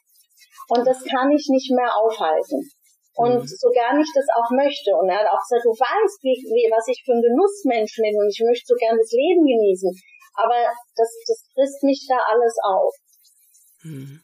Und 0.76 0.84
das 0.84 1.00
kann 1.08 1.32
ich 1.32 1.48
nicht 1.48 1.72
mehr 1.72 1.88
aufhalten. 1.88 2.60
Und 3.14 3.44
mhm. 3.44 3.46
so 3.46 3.68
gern 3.68 4.00
ich 4.00 4.08
das 4.16 4.24
auch 4.32 4.48
möchte. 4.56 4.96
Und 4.96 5.08
er 5.12 5.20
hat 5.20 5.28
auch 5.28 5.42
gesagt, 5.44 5.68
du 5.68 5.76
weißt, 5.76 6.16
wie, 6.24 6.36
wie, 6.48 6.64
was 6.72 6.88
ich 6.88 6.96
für 7.04 7.12
ein 7.12 7.20
Genussmensch 7.20 7.92
bin 8.00 8.16
und 8.16 8.32
ich 8.32 8.40
möchte 8.40 8.72
so 8.72 8.76
gern 8.80 8.96
das 8.96 9.12
Leben 9.12 9.44
genießen. 9.44 9.92
Aber 10.40 10.56
das, 10.96 11.10
das 11.28 11.44
frisst 11.52 11.84
mich 11.84 12.00
da 12.08 12.16
alles 12.16 12.56
auf. 12.64 12.92
Mhm. 13.84 14.16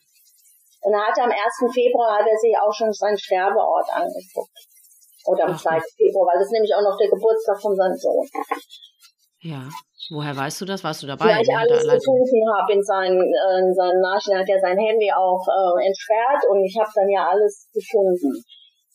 Und 0.80 0.92
er 0.94 1.04
hatte 1.04 1.20
am 1.20 1.34
1. 1.34 1.36
Februar 1.68 2.16
hat 2.16 2.24
er 2.24 2.38
sich 2.40 2.56
auch 2.56 2.72
schon 2.72 2.88
seinen 2.92 3.18
Sterbeort 3.18 3.92
angeguckt. 3.92 4.56
Oder 5.28 5.52
am 5.52 5.58
2. 5.58 5.68
Februar, 6.00 6.32
weil 6.32 6.40
das 6.40 6.48
ist 6.48 6.56
nämlich 6.56 6.72
auch 6.72 6.80
noch 6.80 6.96
der 6.96 7.12
Geburtstag 7.12 7.60
von 7.60 7.76
seinem 7.76 7.98
Sohn. 7.98 8.24
Ja. 9.44 9.68
Woher 10.08 10.32
weißt 10.32 10.62
du 10.62 10.64
das? 10.64 10.82
Warst 10.82 11.02
du 11.02 11.06
dabei? 11.06 11.36
Weil 11.36 11.42
ich 11.42 11.52
alles 11.52 11.84
gefunden 11.84 12.40
habe 12.56 12.72
in 12.72 12.82
seinen, 12.82 13.20
äh, 13.20 13.58
in 13.60 13.74
seinen 13.74 14.00
Nachrichten. 14.00 14.32
Er 14.32 14.40
hat 14.40 14.48
ja 14.48 14.58
sein 14.58 14.78
Handy 14.78 15.12
auch 15.12 15.44
äh, 15.44 15.84
entsperrt 15.84 16.48
und 16.48 16.64
ich 16.64 16.74
habe 16.80 16.88
dann 16.94 17.10
ja 17.10 17.28
alles 17.28 17.68
gefunden 17.74 18.42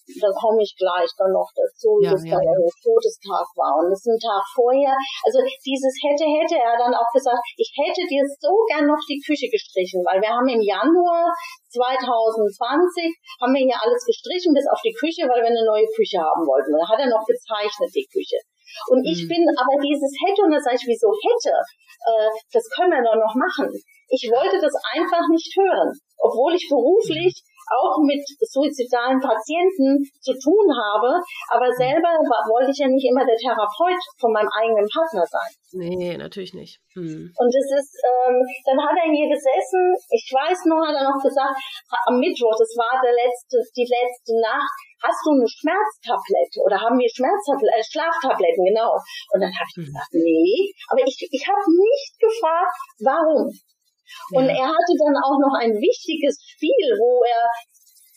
dann 0.04 0.36
komme 0.36 0.60
ich 0.60 0.76
gleich 0.76 1.08
dann 1.16 1.32
noch 1.32 1.48
dazu, 1.56 1.96
ja, 2.04 2.12
dass 2.12 2.24
ja, 2.28 2.36
dann. 2.36 2.60
Todestag 2.84 3.48
war. 3.56 3.80
Und 3.80 3.88
das 3.88 4.04
ist 4.04 4.12
ein 4.12 4.20
Tag 4.20 4.44
vorher. 4.52 4.92
Also 5.24 5.40
dieses 5.64 5.96
hätte, 6.04 6.28
hätte 6.28 6.60
er 6.60 6.76
dann 6.76 6.92
auch 6.92 7.08
gesagt, 7.16 7.40
ich 7.56 7.72
hätte 7.72 8.04
dir 8.04 8.24
so 8.28 8.52
gern 8.68 8.84
noch 8.84 9.00
die 9.08 9.22
Küche 9.24 9.48
gestrichen, 9.48 10.04
weil 10.04 10.20
wir 10.20 10.28
haben 10.28 10.48
im 10.52 10.60
Januar 10.60 11.32
2020 11.72 13.16
haben 13.40 13.56
wir 13.56 13.64
hier 13.64 13.80
alles 13.80 14.04
gestrichen 14.04 14.52
bis 14.52 14.68
auf 14.68 14.82
die 14.84 14.94
Küche, 14.94 15.24
weil 15.32 15.40
wir 15.40 15.52
eine 15.56 15.66
neue 15.66 15.88
Küche 15.96 16.20
haben 16.20 16.44
wollten. 16.44 16.76
Da 16.76 16.84
hat 16.84 17.00
er 17.00 17.10
noch 17.10 17.24
gezeichnet, 17.24 17.90
die 17.96 18.08
Küche. 18.12 18.44
Und 18.92 19.06
ich 19.06 19.24
mhm. 19.24 19.30
bin 19.30 19.44
aber 19.56 19.76
dieses 19.80 20.12
hätte, 20.26 20.42
und 20.44 20.52
da 20.52 20.60
sage 20.60 20.78
ich, 20.82 20.88
wieso 20.90 21.10
hätte? 21.14 21.54
Äh, 22.10 22.30
das 22.52 22.66
können 22.76 22.92
wir 22.92 23.06
doch 23.06 23.16
noch 23.16 23.36
machen. 23.38 23.70
Ich 24.10 24.30
wollte 24.30 24.60
das 24.60 24.74
einfach 24.94 25.26
nicht 25.30 25.50
hören, 25.58 25.90
obwohl 26.20 26.54
ich 26.54 26.68
beruflich 26.70 27.34
auch 27.74 27.98
mit 28.06 28.22
suizidalen 28.40 29.20
Patienten 29.20 30.06
zu 30.22 30.34
tun 30.38 30.68
habe, 30.70 31.18
aber 31.50 31.70
selber 31.74 32.12
wollte 32.50 32.72
ich 32.72 32.80
ja 32.80 32.88
nicht 32.88 33.08
immer 33.10 33.26
der 33.26 33.38
Therapeut 33.38 34.02
von 34.20 34.32
meinem 34.32 34.50
eigenen 34.54 34.88
Partner 34.88 35.26
sein. 35.26 35.52
Nee, 35.74 36.18
natürlich 36.18 36.54
nicht. 36.54 36.78
Hm. 36.94 37.34
Und 37.34 37.52
es 37.54 37.70
ist, 37.74 37.98
ähm, 38.06 38.38
dann 38.66 38.78
hat 38.78 38.94
er 38.94 39.10
hier 39.10 39.26
gesessen, 39.26 39.98
ich 40.14 40.30
weiß 40.30 40.70
noch, 40.70 40.86
hat 40.86 40.94
er 40.94 41.10
noch 41.10 41.22
gesagt, 41.22 41.58
am 42.06 42.22
Mittwoch, 42.22 42.54
das 42.54 42.78
war 42.78 43.02
der 43.02 43.14
letzte, 43.18 43.58
die 43.74 43.90
letzte 43.90 44.38
Nacht, 44.38 44.74
hast 45.02 45.20
du 45.26 45.34
eine 45.34 45.50
Schmerztablette 45.50 46.62
oder 46.64 46.78
haben 46.80 46.96
wir 47.02 47.10
Schmerztabletten, 47.10 47.74
äh, 47.74 47.84
Schlaftabletten, 47.84 48.64
genau. 48.70 48.94
Und 49.34 49.42
dann 49.42 49.52
habe 49.52 49.68
ich 49.68 49.78
hm. 49.82 49.86
gesagt, 49.90 50.12
nee, 50.14 50.72
aber 50.94 51.02
ich, 51.04 51.18
ich 51.18 51.44
habe 51.50 51.66
nicht 51.74 52.14
gefragt, 52.22 52.78
warum. 53.02 53.50
Und 54.34 54.48
er 54.50 54.68
hatte 54.68 54.94
dann 54.98 55.16
auch 55.20 55.38
noch 55.40 55.56
ein 55.60 55.74
wichtiges 55.76 56.40
Spiel, 56.42 56.98
wo 56.98 57.24
er 57.24 57.46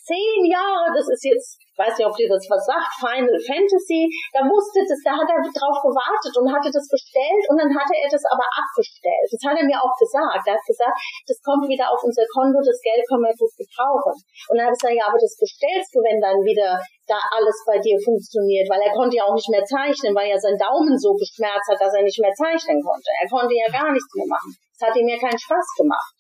zehn 0.07 0.47
Jahre, 0.47 0.94
das 0.94 1.11
ist 1.11 1.24
jetzt, 1.26 1.59
weiß 1.74 1.99
nicht, 1.99 2.07
ob 2.07 2.14
dir 2.14 2.30
das 2.30 2.47
was 2.47 2.62
sagt, 2.62 2.94
Final 3.03 3.34
Fantasy, 3.42 4.07
da 4.30 4.47
wusste 4.47 4.86
das, 4.86 5.03
da 5.03 5.18
hat 5.18 5.26
er 5.26 5.42
drauf 5.42 5.78
gewartet 5.82 6.32
und 6.38 6.47
hatte 6.47 6.70
das 6.70 6.86
bestellt 6.86 7.44
und 7.51 7.59
dann 7.59 7.74
hatte 7.74 7.94
er 7.99 8.07
das 8.07 8.22
aber 8.30 8.47
abbestellt. 8.47 9.26
Das 9.26 9.42
hat 9.42 9.59
er 9.59 9.66
mir 9.66 9.76
auch 9.82 9.92
gesagt. 9.99 10.47
Er 10.47 10.55
hat 10.55 10.62
gesagt, 10.62 10.97
das 11.26 11.38
kommt 11.42 11.66
wieder 11.66 11.90
auf 11.90 11.99
unser 12.07 12.22
Konto, 12.30 12.62
das 12.62 12.78
Geld 12.78 13.03
können 13.11 13.26
wir 13.26 13.34
gut 13.34 13.55
gebrauchen. 13.59 14.14
Und 14.14 14.55
dann 14.55 14.70
hat 14.70 14.78
er 14.78 14.78
gesagt, 14.78 14.94
ja, 14.94 15.11
aber 15.11 15.18
das 15.18 15.34
bestellst 15.34 15.90
du, 15.90 15.99
wenn 16.07 16.22
dann 16.22 16.38
wieder 16.47 16.78
da 17.11 17.18
alles 17.34 17.59
bei 17.66 17.82
dir 17.82 17.99
funktioniert, 17.99 18.70
weil 18.70 18.82
er 18.86 18.94
konnte 18.94 19.18
ja 19.18 19.26
auch 19.26 19.34
nicht 19.34 19.51
mehr 19.51 19.66
zeichnen, 19.66 20.14
weil 20.14 20.30
ja 20.30 20.38
sein 20.38 20.59
Daumen 20.59 20.94
so 20.94 21.18
geschmerzt 21.18 21.66
hat, 21.66 21.82
dass 21.82 21.94
er 21.94 22.07
nicht 22.07 22.18
mehr 22.22 22.34
zeichnen 22.34 22.78
konnte. 22.78 23.11
Er 23.11 23.26
konnte 23.26 23.55
ja 23.59 23.66
gar 23.74 23.90
nichts 23.90 24.11
mehr 24.14 24.30
machen. 24.30 24.55
Es 24.77 24.87
hat 24.87 24.97
ihm 24.97 25.09
ja 25.09 25.16
keinen 25.16 25.39
Spaß 25.39 25.66
gemacht. 25.81 26.14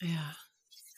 Ja. 0.00 0.30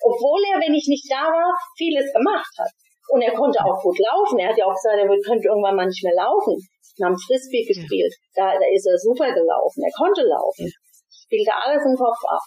Obwohl 0.04 0.44
er, 0.52 0.61
wenn 0.61 0.76
ich 0.76 0.86
nicht 0.86 1.09
da 1.11 1.24
war, 1.24 1.56
vieles 1.76 2.12
gemacht 2.12 2.52
hat. 2.61 2.70
Und 3.09 3.22
er 3.22 3.32
konnte 3.32 3.59
auch 3.64 3.80
gut 3.80 3.96
laufen. 3.98 4.38
Er 4.38 4.52
hat 4.52 4.59
ja 4.59 4.68
auch 4.68 4.76
gesagt, 4.76 5.00
er 5.00 5.09
könnte 5.09 5.48
irgendwann 5.48 5.76
mal 5.76 5.88
nicht 5.88 6.04
mehr 6.04 6.14
laufen. 6.14 6.54
Wir 7.00 7.06
haben 7.06 7.16
Frisbee 7.16 7.64
gespielt. 7.64 8.14
Ja. 8.36 8.52
Da, 8.52 8.59
da 8.61 8.66
ist 8.68 8.84
er 8.84 8.98
super 8.98 9.32
gelaufen. 9.32 9.80
Er 9.80 9.94
konnte 9.96 10.22
laufen. 10.28 10.68
Ja. 10.68 10.76
Spielte 11.09 11.52
alles 11.56 11.82
im 11.88 11.96
Kopf 11.96 12.20
ab. 12.28 12.44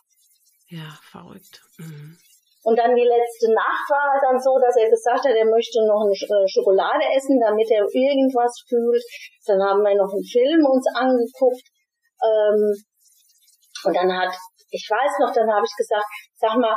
Ja, 0.69 0.87
verrückt. 1.01 1.59
Mhm. 1.77 2.17
Und 2.63 2.77
dann 2.77 2.93
die 2.93 3.09
letzte 3.09 3.49
Nacht 3.51 3.89
war 3.89 4.21
dann 4.21 4.37
so, 4.37 4.53
dass 4.61 4.77
er 4.77 4.89
gesagt 4.89 5.25
hat, 5.25 5.33
er 5.33 5.49
möchte 5.49 5.81
noch 5.89 6.05
eine 6.05 6.13
äh, 6.13 6.47
Schokolade 6.47 7.09
essen, 7.09 7.41
damit 7.41 7.65
er 7.73 7.89
irgendwas 7.89 8.53
fühlt. 8.69 9.01
Dann 9.49 9.57
haben 9.65 9.81
wir 9.81 9.97
noch 9.97 10.13
einen 10.13 10.23
Film 10.23 10.61
uns 10.61 10.85
angeguckt. 10.93 11.65
Ähm, 12.21 12.77
und 13.83 13.93
dann 13.97 14.13
hat 14.13 14.35
ich 14.71 14.87
weiß 14.87 15.13
noch, 15.19 15.31
dann 15.35 15.51
habe 15.51 15.67
ich 15.67 15.75
gesagt, 15.75 16.07
sag 16.39 16.55
mal, 16.55 16.73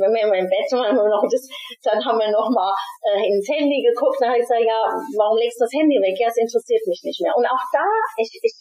wenn 0.00 0.12
wir 0.16 0.24
immer 0.24 0.40
im 0.40 0.48
Bett 0.48 0.68
waren, 0.72 0.96
noch 0.96 1.28
das, 1.28 1.44
dann 1.84 2.00
haben 2.00 2.16
wir 2.16 2.32
noch 2.32 2.48
mal 2.48 2.72
äh, 3.04 3.20
ins 3.28 3.44
Handy 3.44 3.84
geguckt, 3.84 4.16
dann 4.18 4.32
habe 4.32 4.40
ich 4.40 4.48
gesagt, 4.48 4.64
ja, 4.64 4.80
warum 5.20 5.36
legst 5.36 5.60
du 5.60 5.68
das 5.68 5.76
Handy 5.76 6.00
weg? 6.00 6.16
Ja, 6.16 6.32
es 6.32 6.40
interessiert 6.40 6.82
mich 6.88 7.04
nicht 7.04 7.20
mehr. 7.20 7.36
Und 7.36 7.44
auch 7.44 7.64
da, 7.68 7.84
ich, 8.16 8.32
ich, 8.40 8.54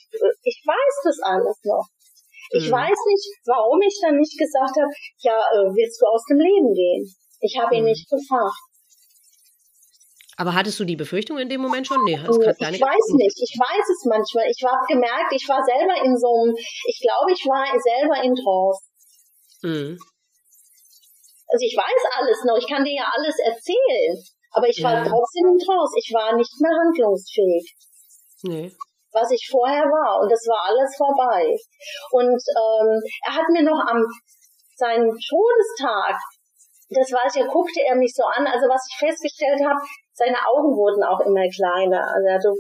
ich 0.44 0.58
weiß 0.68 0.96
das 1.08 1.18
alles 1.24 1.58
noch. 1.64 1.88
Ich 2.52 2.68
mhm. 2.68 2.76
weiß 2.76 3.00
nicht, 3.08 3.26
warum 3.48 3.80
ich 3.82 3.96
dann 4.04 4.20
nicht 4.20 4.36
gesagt 4.36 4.76
habe, 4.76 4.92
ja, 5.24 5.40
äh, 5.40 5.72
willst 5.72 5.98
du 6.04 6.06
aus 6.06 6.24
dem 6.28 6.44
Leben 6.44 6.76
gehen? 6.76 7.08
Ich 7.40 7.56
habe 7.56 7.80
ihn 7.80 7.88
mhm. 7.88 7.96
nicht 7.96 8.06
gefragt. 8.12 8.73
Aber 10.38 10.56
hattest 10.56 10.80
du 10.80 10.86
die 10.86 10.96
Befürchtung 10.96 11.38
in 11.38 11.50
dem 11.50 11.62
Moment 11.62 11.86
schon? 11.86 12.04
Nee, 12.04 12.18
das 12.18 12.38
kann 12.58 12.74
ich 12.74 12.82
weiß 12.82 13.08
nicht. 13.14 13.38
Ich 13.38 13.54
weiß 13.54 13.86
es 13.86 14.02
manchmal. 14.10 14.50
Ich 14.50 14.62
habe 14.66 14.82
gemerkt, 14.90 15.30
ich 15.32 15.46
war 15.48 15.62
selber 15.62 15.94
in 16.02 16.18
so 16.18 16.30
einem, 16.34 16.54
ich 16.58 17.00
glaube, 17.02 17.30
ich 17.32 17.44
war 17.46 17.66
selber 17.70 18.18
in 18.26 18.34
Trance. 18.34 18.82
Mhm. 19.62 19.98
Also 21.54 21.64
ich 21.66 21.78
weiß 21.78 22.02
alles 22.18 22.40
noch, 22.46 22.58
ich 22.58 22.68
kann 22.68 22.84
dir 22.84 22.98
ja 22.98 23.08
alles 23.14 23.38
erzählen, 23.46 24.18
aber 24.58 24.68
ich 24.68 24.82
ja. 24.82 24.90
war 24.90 25.06
trotzdem 25.06 25.54
in 25.54 25.60
Trance. 25.62 25.94
Ich 26.02 26.10
war 26.14 26.34
nicht 26.34 26.54
mehr 26.58 26.74
handlungsfähig. 26.82 27.66
Nee. 28.44 28.72
Was 29.14 29.30
ich 29.30 29.46
vorher 29.52 29.86
war. 29.86 30.22
Und 30.26 30.32
das 30.32 30.42
war 30.50 30.66
alles 30.66 30.90
vorbei. 30.98 31.54
Und 32.10 32.42
ähm, 32.42 32.90
er 33.30 33.34
hat 33.38 33.48
mir 33.54 33.62
noch 33.62 33.78
am 33.86 34.02
seinen 34.76 35.14
Todestag 35.14 36.18
das 36.94 37.10
weiß 37.12 37.36
ich, 37.38 37.48
guckte 37.48 37.82
er 37.86 37.96
mich 37.96 38.14
so 38.14 38.24
an. 38.24 38.46
Also 38.46 38.68
was 38.70 38.86
ich 38.90 38.98
festgestellt 38.98 39.62
habe, 39.66 39.82
seine 40.14 40.38
Augen 40.46 40.78
wurden 40.78 41.02
auch 41.02 41.22
immer 41.26 41.46
kleiner. 41.50 42.02
Also 42.06 42.26
er 42.30 42.38
hatte 42.38 42.52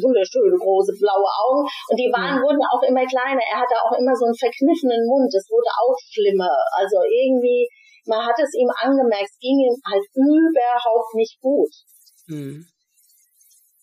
wunderschöne 0.00 0.56
große 0.56 0.96
blaue 0.96 1.28
Augen 1.28 1.62
und 1.62 1.96
die 2.00 2.08
waren, 2.08 2.40
ja. 2.40 2.42
wurden 2.42 2.64
auch 2.72 2.82
immer 2.88 3.04
kleiner. 3.04 3.44
Er 3.52 3.60
hatte 3.60 3.76
auch 3.84 3.92
immer 3.92 4.16
so 4.16 4.24
einen 4.24 4.36
verkniffenen 4.36 5.04
Mund. 5.04 5.28
Das 5.28 5.44
wurde 5.52 5.68
auch 5.68 5.96
schlimmer. 6.08 6.56
Also 6.72 7.04
irgendwie, 7.04 7.68
man 8.08 8.24
hat 8.24 8.36
es 8.40 8.56
ihm 8.56 8.70
angemerkt, 8.72 9.28
es 9.28 9.38
ging 9.38 9.60
ihm 9.60 9.76
halt 9.84 10.04
überhaupt 10.16 11.12
nicht 11.12 11.36
gut. 11.40 11.72
Mhm. 12.32 12.64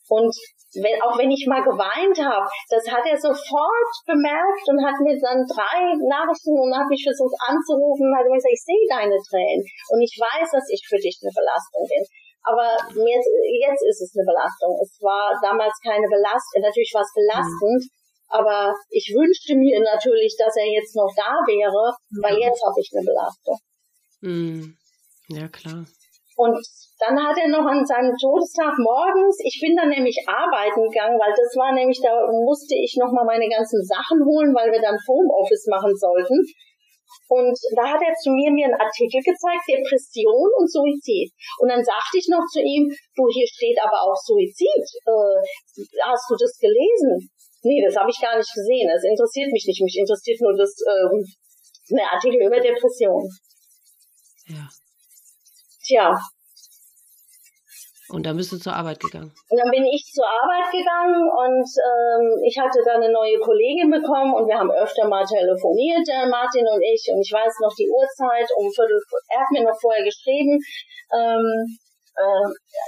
Und 0.09 0.33
wenn, 0.77 1.01
auch 1.01 1.17
wenn 1.17 1.33
ich 1.33 1.49
mal 1.49 1.65
geweint 1.65 2.17
habe, 2.21 2.45
das 2.69 2.85
hat 2.89 3.05
er 3.05 3.17
sofort 3.17 3.93
bemerkt 4.05 4.65
und 4.69 4.81
hat 4.85 4.97
mir 5.01 5.17
dann 5.17 5.41
drei 5.49 5.81
Nachrichten 5.97 6.57
und 6.57 6.73
hat 6.73 6.85
mich 6.89 7.01
versucht 7.01 7.33
anzurufen, 7.41 8.13
hat 8.13 8.25
gesagt, 8.25 8.53
ich 8.53 8.65
sehe 8.65 8.85
deine 8.89 9.17
Tränen 9.17 9.65
und 9.65 9.99
ich 10.01 10.13
weiß, 10.13 10.45
dass 10.45 10.69
ich 10.69 10.81
für 10.85 11.01
dich 11.01 11.17
eine 11.21 11.33
Belastung 11.33 11.85
bin. 11.89 12.03
Aber 12.49 12.73
jetzt, 12.81 13.29
jetzt 13.29 13.83
ist 13.85 14.01
es 14.01 14.11
eine 14.17 14.25
Belastung. 14.25 14.73
Es 14.81 14.97
war 15.05 15.37
damals 15.37 15.77
keine 15.85 16.07
Belastung. 16.09 16.65
Natürlich 16.65 16.89
war 16.97 17.05
es 17.05 17.13
belastend, 17.13 17.81
mhm. 17.85 18.33
aber 18.33 18.73
ich 18.89 19.13
wünschte 19.13 19.53
mir 19.53 19.77
natürlich, 19.77 20.33
dass 20.33 20.57
er 20.57 20.65
jetzt 20.65 20.97
noch 20.97 21.13
da 21.13 21.37
wäre, 21.45 21.93
weil 22.25 22.41
jetzt 22.41 22.61
habe 22.65 22.79
ich 22.81 22.89
eine 22.89 23.05
Belastung. 23.05 23.57
Mhm. 24.21 24.77
Ja, 25.29 25.47
klar. 25.47 25.85
Und 26.39 26.57
dann 26.99 27.19
hat 27.19 27.37
er 27.37 27.51
noch 27.51 27.67
an 27.67 27.85
seinem 27.85 28.15
Todestag 28.15 28.73
morgens, 28.79 29.37
ich 29.43 29.59
bin 29.59 29.75
dann 29.75 29.91
nämlich 29.91 30.15
arbeiten 30.25 30.87
gegangen, 30.87 31.19
weil 31.19 31.35
das 31.35 31.51
war 31.59 31.75
nämlich, 31.75 31.99
da 32.01 32.15
musste 32.31 32.79
ich 32.79 32.95
noch 32.95 33.11
mal 33.11 33.27
meine 33.27 33.47
ganzen 33.51 33.83
Sachen 33.83 34.23
holen, 34.23 34.55
weil 34.55 34.71
wir 34.71 34.81
dann 34.81 34.97
Homeoffice 35.05 35.67
machen 35.67 35.91
sollten. 35.95 36.39
Und 37.29 37.53
da 37.77 37.93
hat 37.93 38.01
er 38.01 38.13
zu 38.17 38.33
mir 38.33 38.49
mir 38.49 38.65
einen 38.73 38.81
Artikel 38.81 39.21
gezeigt, 39.21 39.69
Depression 39.69 40.49
und 40.57 40.65
Suizid. 40.65 41.29
Und 41.61 41.69
dann 41.69 41.85
sagte 41.85 42.17
ich 42.17 42.25
noch 42.25 42.41
zu 42.49 42.57
ihm, 42.57 42.89
du, 42.89 43.21
hier 43.29 43.45
steht 43.45 43.77
aber 43.77 44.01
auch 44.01 44.17
Suizid. 44.17 44.85
Äh, 45.05 45.37
hast 46.01 46.25
du 46.25 46.33
das 46.33 46.57
gelesen? 46.57 47.29
Nee, 47.61 47.85
das 47.85 47.93
habe 47.93 48.09
ich 48.09 48.17
gar 48.17 48.33
nicht 48.33 48.49
gesehen. 48.49 48.89
Das 48.89 49.05
interessiert 49.05 49.53
mich 49.53 49.65
nicht. 49.69 49.81
Mich 49.81 49.97
interessiert 50.01 50.41
nur 50.41 50.57
das 50.57 50.73
ähm, 50.89 51.21
eine 51.93 52.09
Artikel 52.09 52.41
über 52.41 52.57
Depression. 52.57 53.29
Ja. 54.49 54.65
Tja. 55.85 56.17
Und 58.09 58.25
dann 58.25 58.37
bist 58.37 58.51
du 58.51 58.57
zur 58.57 58.73
Arbeit 58.73 58.99
gegangen? 58.99 59.29
Und 59.29 59.57
dann 59.57 59.69
bin 59.69 59.85
ich 59.85 60.01
zur 60.09 60.25
Arbeit 60.25 60.65
gegangen 60.73 61.29
und 61.29 61.61
ähm, 61.61 62.25
ich 62.41 62.57
hatte 62.57 62.81
dann 62.81 63.05
eine 63.05 63.13
neue 63.13 63.37
Kollegin 63.37 63.93
bekommen 63.93 64.33
und 64.33 64.49
wir 64.49 64.57
haben 64.57 64.71
öfter 64.71 65.07
mal 65.07 65.23
telefoniert, 65.23 66.01
der 66.09 66.25
Martin 66.25 66.65
und 66.65 66.81
ich. 66.81 67.05
Und 67.13 67.21
ich 67.21 67.29
weiß 67.29 67.53
noch 67.61 67.73
die 67.77 67.89
Uhrzeit 67.89 68.49
um 68.57 68.65
Viertel, 68.73 68.97
er 69.29 69.39
hat 69.41 69.51
mir 69.53 69.63
noch 69.63 69.77
vorher 69.77 70.03
geschrieben, 70.03 70.57
ähm, 71.13 71.77
äh, 72.17 72.47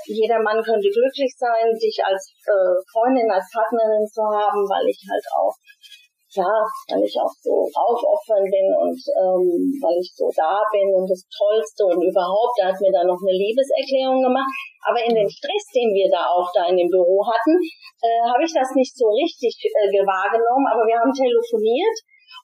jeder 0.09 0.41
Mann 0.41 0.59
könnte 0.61 0.89
glücklich 0.89 1.31
sein, 1.37 1.69
dich 1.77 2.01
als 2.03 2.33
äh, 2.49 2.75
Freundin, 2.91 3.29
als 3.31 3.47
Partnerin 3.53 4.05
zu 4.09 4.25
haben, 4.25 4.65
weil 4.67 4.89
ich 4.89 4.99
halt 5.05 5.25
auch 5.37 5.55
ja, 6.31 6.47
weil 6.87 7.03
ich 7.03 7.15
auch 7.19 7.35
so 7.43 7.67
aufopfern 7.67 8.47
bin 8.47 8.67
und 8.71 8.95
ähm, 9.19 9.75
weil 9.83 9.99
ich 9.99 10.07
so 10.15 10.31
da 10.31 10.63
bin 10.71 10.87
und 10.95 11.03
das 11.03 11.27
Tollste 11.27 11.83
und 11.83 11.99
überhaupt, 11.99 12.55
er 12.55 12.71
hat 12.71 12.79
mir 12.79 12.91
da 12.91 13.03
noch 13.03 13.19
eine 13.19 13.35
Liebeserklärung 13.35 14.23
gemacht. 14.23 14.55
Aber 14.87 15.03
in 15.03 15.11
dem 15.11 15.27
Stress, 15.27 15.65
den 15.75 15.91
wir 15.91 16.07
da 16.07 16.31
auch 16.31 16.47
da 16.55 16.71
in 16.71 16.79
dem 16.79 16.87
Büro 16.87 17.19
hatten, 17.27 17.59
äh, 17.99 18.23
habe 18.31 18.47
ich 18.47 18.53
das 18.55 18.71
nicht 18.79 18.95
so 18.95 19.11
richtig 19.11 19.59
äh, 19.59 19.91
wahrgenommen, 20.07 20.67
aber 20.71 20.87
wir 20.87 20.95
haben 20.95 21.11
telefoniert 21.11 21.97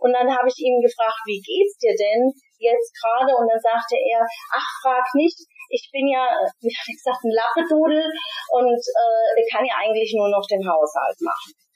und 0.04 0.12
dann 0.12 0.28
habe 0.28 0.52
ich 0.52 0.58
ihn 0.60 0.84
gefragt, 0.84 1.24
wie 1.26 1.40
geht's 1.40 1.80
dir 1.80 1.96
denn 1.96 2.28
jetzt 2.60 2.92
gerade? 2.92 3.32
Und 3.40 3.48
dann 3.48 3.62
sagte 3.62 3.96
er, 3.96 4.22
ach, 4.52 4.70
frag 4.84 5.06
nicht, 5.16 5.38
ich 5.72 5.88
bin 5.96 6.12
ja, 6.12 6.28
wie 6.60 6.76
habe 6.76 6.90
ich 6.92 7.00
gesagt, 7.00 7.24
ein 7.24 7.34
Lappedudel 7.34 8.04
und 8.52 8.82
äh, 8.84 9.48
kann 9.48 9.66
ja 9.66 9.80
eigentlich 9.80 10.12
nur 10.12 10.30
noch 10.30 10.44
den 10.44 10.62
Haushalt 10.62 11.18
machen. 11.24 11.66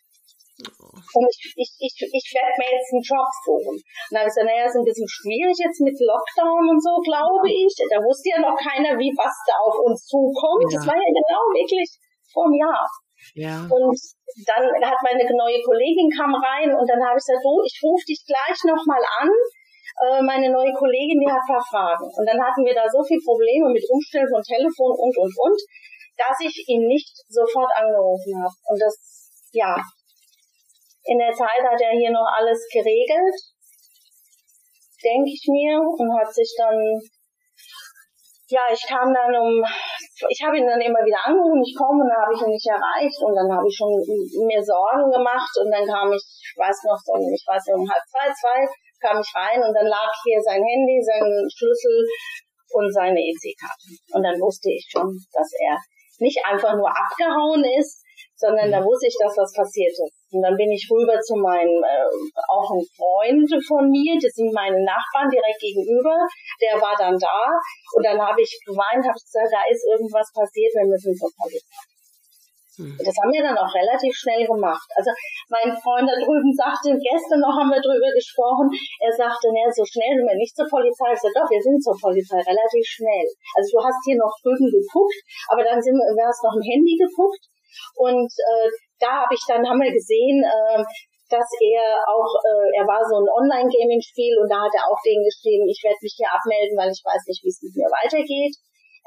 Und 0.61 1.25
ich, 1.27 1.53
ich, 1.57 1.69
ich, 1.79 1.93
ich 1.97 2.27
werde 2.33 2.55
mir 2.57 2.71
jetzt 2.71 2.91
einen 2.93 3.03
Job 3.03 3.29
suchen. 3.45 3.75
Und 3.77 4.11
dann 4.11 4.23
habe 4.23 4.29
ich 4.29 4.35
gesagt, 4.35 4.49
naja, 4.49 4.65
ist 4.65 4.77
ein 4.77 4.87
bisschen 4.87 5.09
schwierig 5.09 5.57
jetzt 5.57 5.81
mit 5.81 5.97
Lockdown 5.97 6.63
und 6.71 6.81
so, 6.81 6.93
glaube 7.01 7.47
ich. 7.49 7.71
Da 7.89 7.99
wusste 8.01 8.31
ja 8.31 8.39
noch 8.39 8.55
keiner, 8.55 8.95
wie 8.97 9.11
was 9.17 9.35
da 9.47 9.55
auf 9.61 9.77
uns 9.83 10.05
zukommt. 10.05 10.69
Ja. 10.69 10.77
Das 10.79 10.85
war 10.87 10.97
ja 10.97 11.09
genau 11.11 11.43
wirklich 11.53 11.89
vor 12.31 12.47
einem 12.47 12.59
Jahr. 12.61 12.85
Ja. 13.35 13.55
Und 13.69 13.99
dann 14.47 14.63
hat 14.81 14.99
meine 15.03 15.23
neue 15.35 15.61
Kollegin 15.61 16.09
kam 16.09 16.33
rein 16.33 16.73
und 16.73 16.87
dann 16.89 17.01
habe 17.03 17.17
ich 17.19 17.25
gesagt, 17.25 17.43
du, 17.43 17.61
ich 17.63 17.77
rufe 17.83 18.05
dich 18.07 18.21
gleich 18.25 18.57
nochmal 18.65 19.03
an. 19.21 19.29
Äh, 20.01 20.21
meine 20.23 20.49
neue 20.49 20.73
Kollegin, 20.73 21.19
die 21.19 21.29
hat 21.29 21.43
ein 21.43 21.51
paar 21.51 21.65
Fragen. 21.67 22.07
Und 22.07 22.25
dann 22.25 22.39
hatten 22.41 22.63
wir 22.65 22.73
da 22.73 22.87
so 22.89 23.03
viele 23.03 23.21
Probleme 23.21 23.69
mit 23.69 23.83
Umstellen 23.91 24.29
von 24.31 24.41
Telefon 24.41 24.95
und, 24.97 25.15
und, 25.17 25.33
und, 25.37 25.59
dass 26.17 26.37
ich 26.41 26.65
ihn 26.67 26.87
nicht 26.87 27.11
sofort 27.29 27.69
angerufen 27.75 28.33
habe. 28.41 28.55
Und 28.71 28.79
das, 28.81 28.95
ja, 29.51 29.75
in 31.03 31.17
der 31.17 31.33
Zeit 31.33 31.63
hat 31.65 31.81
er 31.81 31.97
hier 31.97 32.11
noch 32.11 32.27
alles 32.37 32.67
geregelt, 32.71 33.37
denke 35.01 35.29
ich 35.33 35.45
mir, 35.49 35.81
und 35.81 36.09
hat 36.13 36.29
sich 36.29 36.53
dann, 36.57 36.77
ja, 38.49 38.61
ich 38.69 38.85
kam 38.85 39.09
dann 39.09 39.33
um, 39.33 39.65
ich 40.29 40.39
habe 40.45 40.57
ihn 40.57 40.67
dann 40.69 40.81
immer 40.81 41.01
wieder 41.01 41.25
angerufen, 41.25 41.65
ich 41.65 41.73
komme, 41.73 42.05
und 42.05 42.09
dann 42.09 42.21
habe 42.21 42.33
ich 42.37 42.41
ihn 42.45 42.53
nicht 42.53 42.69
erreicht, 42.69 43.19
und 43.25 43.33
dann 43.33 43.49
habe 43.49 43.65
ich 43.65 43.73
schon 43.73 43.89
mir 44.45 44.61
Sorgen 44.61 45.09
gemacht, 45.09 45.53
und 45.57 45.73
dann 45.73 45.85
kam 45.89 46.13
ich, 46.13 46.21
ich 46.21 46.53
weiß 46.53 46.77
noch 46.85 46.99
so, 47.01 47.17
ich 47.17 47.45
weiß 47.49 47.65
nicht, 47.65 47.77
um 47.81 47.89
halb 47.89 48.05
zwei, 48.05 48.29
zwei, 48.29 48.59
kam 49.01 49.17
ich 49.17 49.31
rein, 49.33 49.57
und 49.65 49.73
dann 49.73 49.89
lag 49.89 50.11
hier 50.21 50.37
sein 50.45 50.61
Handy, 50.61 51.01
sein 51.01 51.25
Schlüssel 51.49 52.05
und 52.77 52.87
seine 52.93 53.19
EC-Karte. 53.19 53.89
Und 54.13 54.21
dann 54.21 54.37
wusste 54.37 54.69
ich 54.69 54.85
schon, 54.85 55.09
dass 55.33 55.49
er 55.65 55.75
nicht 56.21 56.37
einfach 56.45 56.77
nur 56.77 56.87
abgehauen 56.87 57.65
ist, 57.81 58.05
sondern 58.37 58.69
da 58.69 58.79
wusste 58.85 59.07
ich, 59.07 59.17
dass 59.17 59.33
was 59.33 59.51
passiert 59.51 59.91
ist. 59.91 60.20
Und 60.31 60.41
dann 60.41 60.55
bin 60.55 60.71
ich 60.71 60.87
rüber 60.87 61.19
zu 61.19 61.35
meinem, 61.35 61.83
äh, 61.83 62.07
auch 62.47 62.71
ein 62.71 62.83
Freund 62.95 63.51
von 63.67 63.89
mir, 63.91 64.15
das 64.15 64.31
sind 64.31 64.51
meine 64.55 64.79
Nachbarn 64.83 65.29
direkt 65.29 65.59
gegenüber, 65.59 66.15
der 66.63 66.79
war 66.79 66.95
dann 66.95 67.19
da 67.19 67.39
und 67.95 68.03
dann 68.05 68.19
habe 68.19 68.41
ich 68.41 68.51
geweint, 68.65 69.03
habe 69.03 69.19
gesagt, 69.19 69.51
da 69.51 69.63
ist 69.67 69.83
irgendwas 69.91 70.31
passiert, 70.31 70.71
wir 70.75 70.87
müssen 70.87 71.11
zur 71.15 71.29
Polizei. 71.35 71.91
Das 72.81 73.13
haben 73.19 73.35
wir 73.35 73.43
dann 73.43 73.57
auch 73.59 73.69
relativ 73.69 74.15
schnell 74.15 74.47
gemacht. 74.47 74.87
Also 74.95 75.11
mein 75.51 75.69
Freund 75.83 76.07
da 76.07 76.15
drüben 76.17 76.49
sagte, 76.55 76.95
gestern 76.97 77.43
noch 77.43 77.53
haben 77.53 77.69
wir 77.69 77.83
drüber 77.83 78.09
gesprochen, 78.15 78.71
er 79.03 79.11
sagte, 79.13 79.51
ne, 79.51 79.67
so 79.69 79.85
schnell 79.85 80.17
sind 80.17 80.25
wir 80.25 80.39
nicht 80.39 80.55
zur 80.55 80.65
Polizei. 80.65 81.13
Ich 81.13 81.21
sagte, 81.21 81.37
doch, 81.43 81.49
wir 81.51 81.61
sind 81.61 81.77
zur 81.83 81.93
Polizei, 81.99 82.39
relativ 82.41 82.85
schnell. 82.87 83.27
Also 83.59 83.75
du 83.75 83.79
hast 83.83 83.99
hier 84.07 84.17
noch 84.17 84.33
drüben 84.41 84.71
geguckt, 84.71 85.19
aber 85.51 85.61
dann 85.67 85.83
sind 85.83 85.93
wir, 85.93 86.09
du 86.09 86.23
hast 86.23 86.41
noch 86.41 86.55
ein 86.55 86.65
Handy 86.65 86.95
geguckt 86.95 87.43
und 87.95 88.29
äh, 88.29 88.69
da 88.99 89.25
habe 89.25 89.33
ich 89.33 89.43
dann, 89.47 89.65
haben 89.65 89.81
wir 89.81 89.91
gesehen, 89.91 90.43
äh, 90.43 90.81
dass 91.31 91.47
er 91.63 91.83
auch, 92.11 92.31
äh, 92.43 92.67
er 92.75 92.85
war 92.85 92.99
so 93.07 93.23
ein 93.23 93.29
Online-Gaming-Spiel 93.31 94.35
und 94.43 94.51
da 94.51 94.67
hat 94.67 94.75
er 94.75 94.85
auch 94.85 94.99
denen 94.99 95.23
geschrieben, 95.23 95.63
ich 95.71 95.79
werde 95.79 96.03
mich 96.03 96.15
hier 96.19 96.27
abmelden, 96.27 96.75
weil 96.75 96.91
ich 96.91 97.01
weiß 97.01 97.23
nicht, 97.25 97.41
wie 97.41 97.51
es 97.51 97.63
mit 97.63 97.75
mir 97.79 97.91
weitergeht. 97.91 98.55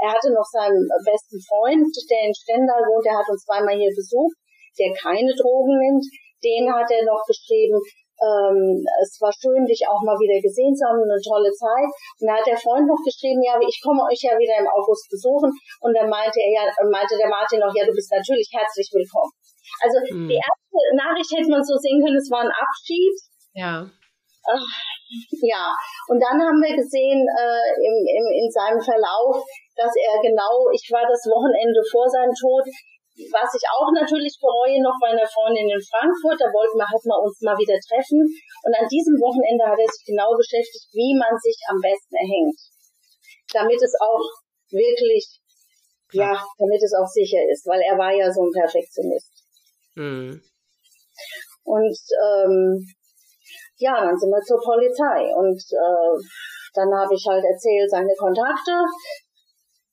Er 0.00 0.10
hatte 0.10 0.32
noch 0.32 0.48
seinen 0.48 0.88
besten 1.04 1.38
Freund, 1.44 1.86
der 2.10 2.22
in 2.26 2.34
Stendal 2.34 2.82
wohnt, 2.88 3.06
der 3.06 3.14
hat 3.20 3.28
uns 3.28 3.44
zweimal 3.44 3.76
hier 3.76 3.92
besucht, 3.94 4.34
der 4.80 4.90
keine 4.96 5.30
Drogen 5.36 5.76
nimmt. 5.78 6.06
Den 6.42 6.66
hat 6.68 6.90
er 6.90 7.04
noch 7.04 7.22
geschrieben, 7.24 7.78
ähm, 8.22 8.78
es 9.02 9.18
war 9.18 9.32
schön, 9.34 9.66
dich 9.66 9.82
auch 9.90 10.02
mal 10.06 10.18
wieder 10.18 10.38
gesehen 10.38 10.74
zu 10.74 10.86
haben, 10.86 11.02
eine 11.02 11.18
tolle 11.18 11.50
Zeit. 11.50 11.90
Und 12.20 12.26
da 12.30 12.38
hat 12.38 12.46
der 12.46 12.58
Freund 12.58 12.86
noch 12.86 13.00
geschrieben, 13.02 13.42
ja, 13.42 13.58
ich 13.58 13.78
komme 13.82 14.06
euch 14.06 14.22
ja 14.22 14.38
wieder 14.38 14.58
im 14.62 14.70
August 14.70 15.10
besuchen. 15.10 15.50
Und 15.82 15.92
dann 15.94 16.08
meinte 16.08 16.38
er 16.38 16.50
ja, 16.50 16.64
meinte 16.86 17.18
der 17.18 17.28
Martin 17.28 17.58
noch, 17.58 17.74
ja, 17.74 17.82
du 17.82 17.94
bist 17.94 18.10
natürlich 18.12 18.46
herzlich 18.54 18.88
willkommen. 18.94 19.34
Also 19.82 19.96
mhm. 20.14 20.28
die 20.30 20.38
erste 20.38 20.78
Nachricht 20.94 21.30
hätte 21.34 21.50
man 21.50 21.64
so 21.64 21.74
sehen 21.74 21.98
können, 21.98 22.20
es 22.20 22.30
war 22.30 22.46
ein 22.46 22.54
Abschied. 22.54 23.16
Ja. 23.54 23.86
Ach, 24.44 24.68
ja, 25.40 25.72
und 26.08 26.20
dann 26.20 26.36
haben 26.36 26.60
wir 26.60 26.76
gesehen 26.76 27.24
äh, 27.24 27.68
im, 27.80 27.96
im, 28.04 28.26
in 28.44 28.48
seinem 28.52 28.80
Verlauf, 28.80 29.40
dass 29.72 29.92
er 29.96 30.20
genau, 30.20 30.68
ich 30.68 30.84
war 30.92 31.08
das 31.08 31.24
Wochenende 31.32 31.80
vor 31.88 32.04
seinem 32.04 32.34
Tod, 32.36 32.68
was 33.14 33.50
ich 33.54 33.64
auch 33.70 33.90
natürlich 33.94 34.34
bereue, 34.42 34.82
noch 34.82 34.98
bei 34.98 35.14
einer 35.14 35.26
Freundin 35.26 35.70
in 35.70 35.78
Frankfurt, 35.78 36.34
da 36.34 36.50
wollten 36.50 36.78
wir 36.78 36.88
halt 36.88 37.04
mal 37.06 37.22
uns 37.22 37.38
mal 37.46 37.54
wieder 37.54 37.78
treffen. 37.78 38.26
Und 38.66 38.74
an 38.74 38.90
diesem 38.90 39.14
Wochenende 39.22 39.70
hat 39.70 39.78
er 39.78 39.86
sich 39.86 40.02
genau 40.02 40.34
beschäftigt, 40.34 40.90
wie 40.90 41.14
man 41.14 41.34
sich 41.38 41.54
am 41.70 41.78
besten 41.78 42.14
erhängt. 42.18 42.58
Damit 43.54 43.78
es 43.78 43.94
auch 44.02 44.26
wirklich, 44.74 45.38
ja, 46.10 46.34
damit 46.58 46.82
es 46.82 46.94
auch 46.98 47.06
sicher 47.06 47.42
ist, 47.46 47.62
weil 47.70 47.82
er 47.86 47.94
war 47.94 48.10
ja 48.10 48.26
so 48.34 48.42
ein 48.42 48.50
Perfektionist. 48.50 49.30
Mhm. 49.94 50.42
Und 51.62 51.98
ähm, 52.18 52.82
ja, 53.78 53.94
dann 53.94 54.18
sind 54.18 54.30
wir 54.30 54.42
zur 54.42 54.58
Polizei 54.58 55.30
und 55.38 55.58
äh, 55.70 56.14
dann 56.74 56.90
habe 56.90 57.14
ich 57.14 57.24
halt 57.26 57.44
erzählt 57.46 57.90
seine 57.90 58.14
Kontakte, 58.18 58.74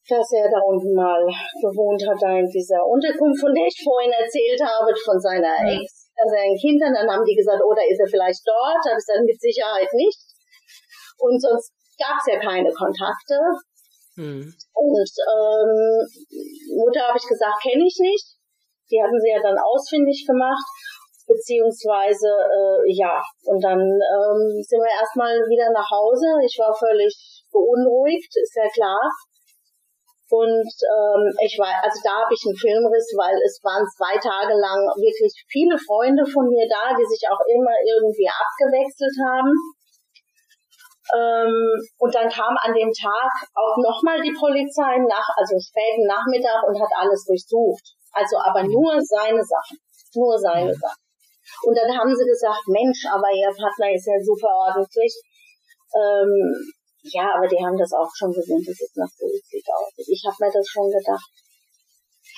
dass 0.09 0.27
er 0.33 0.49
da 0.49 0.59
unten 0.65 0.93
mal 0.95 1.21
gewohnt 1.61 2.01
hat, 2.07 2.17
da 2.21 2.37
in 2.37 2.49
dieser 2.49 2.81
Unterkunft, 2.85 3.39
von 3.39 3.53
der 3.53 3.67
ich 3.69 3.77
vorhin 3.83 4.11
erzählt 4.11 4.61
habe, 4.61 4.89
von 4.97 5.19
seiner 5.21 5.53
Ex, 5.69 6.09
dass 6.17 6.31
er 6.33 6.43
ein 6.49 6.57
Kind 6.57 6.81
hat. 6.81 6.93
Dann 6.97 7.09
haben 7.09 7.25
die 7.25 7.37
gesagt, 7.37 7.61
oder 7.61 7.81
oh, 7.81 7.91
ist 7.91 8.01
er 8.01 8.09
vielleicht 8.09 8.41
dort? 8.43 8.81
Da 8.81 8.91
habe 8.91 8.99
ich 8.99 9.05
gesagt, 9.05 9.29
mit 9.29 9.39
Sicherheit 9.39 9.91
nicht. 9.93 10.19
Und 11.21 11.37
sonst 11.37 11.69
gab 12.01 12.17
es 12.17 12.33
ja 12.33 12.37
keine 12.41 12.71
Kontakte. 12.73 13.37
Hm. 14.17 14.41
Und 14.73 15.11
ähm, 15.21 15.73
Mutter 16.81 17.07
habe 17.07 17.17
ich 17.21 17.27
gesagt, 17.27 17.61
kenne 17.61 17.85
ich 17.85 17.97
nicht. 18.01 18.41
Die 18.89 18.99
hatten 18.99 19.21
sie 19.21 19.31
ja 19.31 19.39
dann 19.39 19.55
ausfindig 19.55 20.25
gemacht 20.27 20.65
beziehungsweise 21.31 22.27
äh, 22.27 22.83
ja, 22.91 23.21
und 23.45 23.63
dann 23.63 23.79
ähm, 23.79 24.41
sind 24.59 24.81
wir 24.83 24.91
erstmal 24.91 25.31
wieder 25.47 25.71
nach 25.71 25.87
Hause. 25.87 26.27
Ich 26.43 26.57
war 26.59 26.73
völlig 26.75 27.13
beunruhigt, 27.51 28.31
ist 28.35 28.55
ja 28.55 28.67
klar. 28.67 28.99
Und 30.32 30.63
ähm, 30.63 31.23
ich 31.43 31.59
war, 31.59 31.75
also 31.84 31.99
da 32.07 32.23
habe 32.23 32.32
ich 32.32 32.39
einen 32.47 32.55
Filmriss, 32.55 33.11
weil 33.19 33.36
es 33.43 33.59
waren 33.67 33.84
zwei 33.99 34.15
Tage 34.15 34.55
lang 34.55 34.79
wirklich 34.95 35.36
viele 35.51 35.75
Freunde 35.75 36.23
von 36.23 36.47
mir 36.47 36.63
da, 36.71 36.95
die 36.95 37.03
sich 37.03 37.27
auch 37.27 37.43
immer 37.51 37.75
irgendwie 37.84 38.32
abgewechselt 38.32 39.17
haben. 39.27 39.51
Ähm, 41.11 41.51
und 41.99 42.15
dann 42.15 42.32
kam 42.32 42.55
an 42.63 42.71
dem 42.71 42.95
Tag 42.95 43.32
auch 43.59 43.75
nochmal 43.84 44.23
die 44.23 44.32
Polizei 44.32 45.03
nach, 45.03 45.27
also 45.36 45.59
späten 45.59 46.07
Nachmittag 46.07 46.63
und 46.63 46.79
hat 46.79 46.95
alles 46.95 47.27
durchsucht. 47.27 47.99
Also 48.15 48.39
aber 48.39 48.63
nur 48.63 48.95
seine 49.03 49.43
Sachen. 49.43 49.84
Nur 50.15 50.39
seine 50.39 50.71
Sachen. 50.71 51.03
Und 51.67 51.75
dann 51.75 51.91
haben 51.91 52.15
sie 52.15 52.23
gesagt, 52.23 52.63
Mensch, 52.71 53.03
aber 53.03 53.27
Ihr 53.36 53.51
Partner 53.51 53.91
ist 53.91 54.07
ja 54.07 54.15
super 54.23 54.47
ordentlich. 54.47 55.11
Ähm, 55.91 56.55
ja, 57.03 57.33
aber 57.33 57.47
die 57.47 57.57
haben 57.57 57.77
das 57.77 57.93
auch 57.93 58.09
schon 58.13 58.31
gesehen, 58.31 58.61
dass 58.61 58.77
es 58.77 58.93
nach 58.95 59.09
Suizid 59.09 59.65
aussieht. 59.65 60.09
Ich 60.09 60.23
habe 60.25 60.37
mir 60.37 60.53
das 60.53 60.67
schon 60.69 60.89
gedacht. 60.89 61.29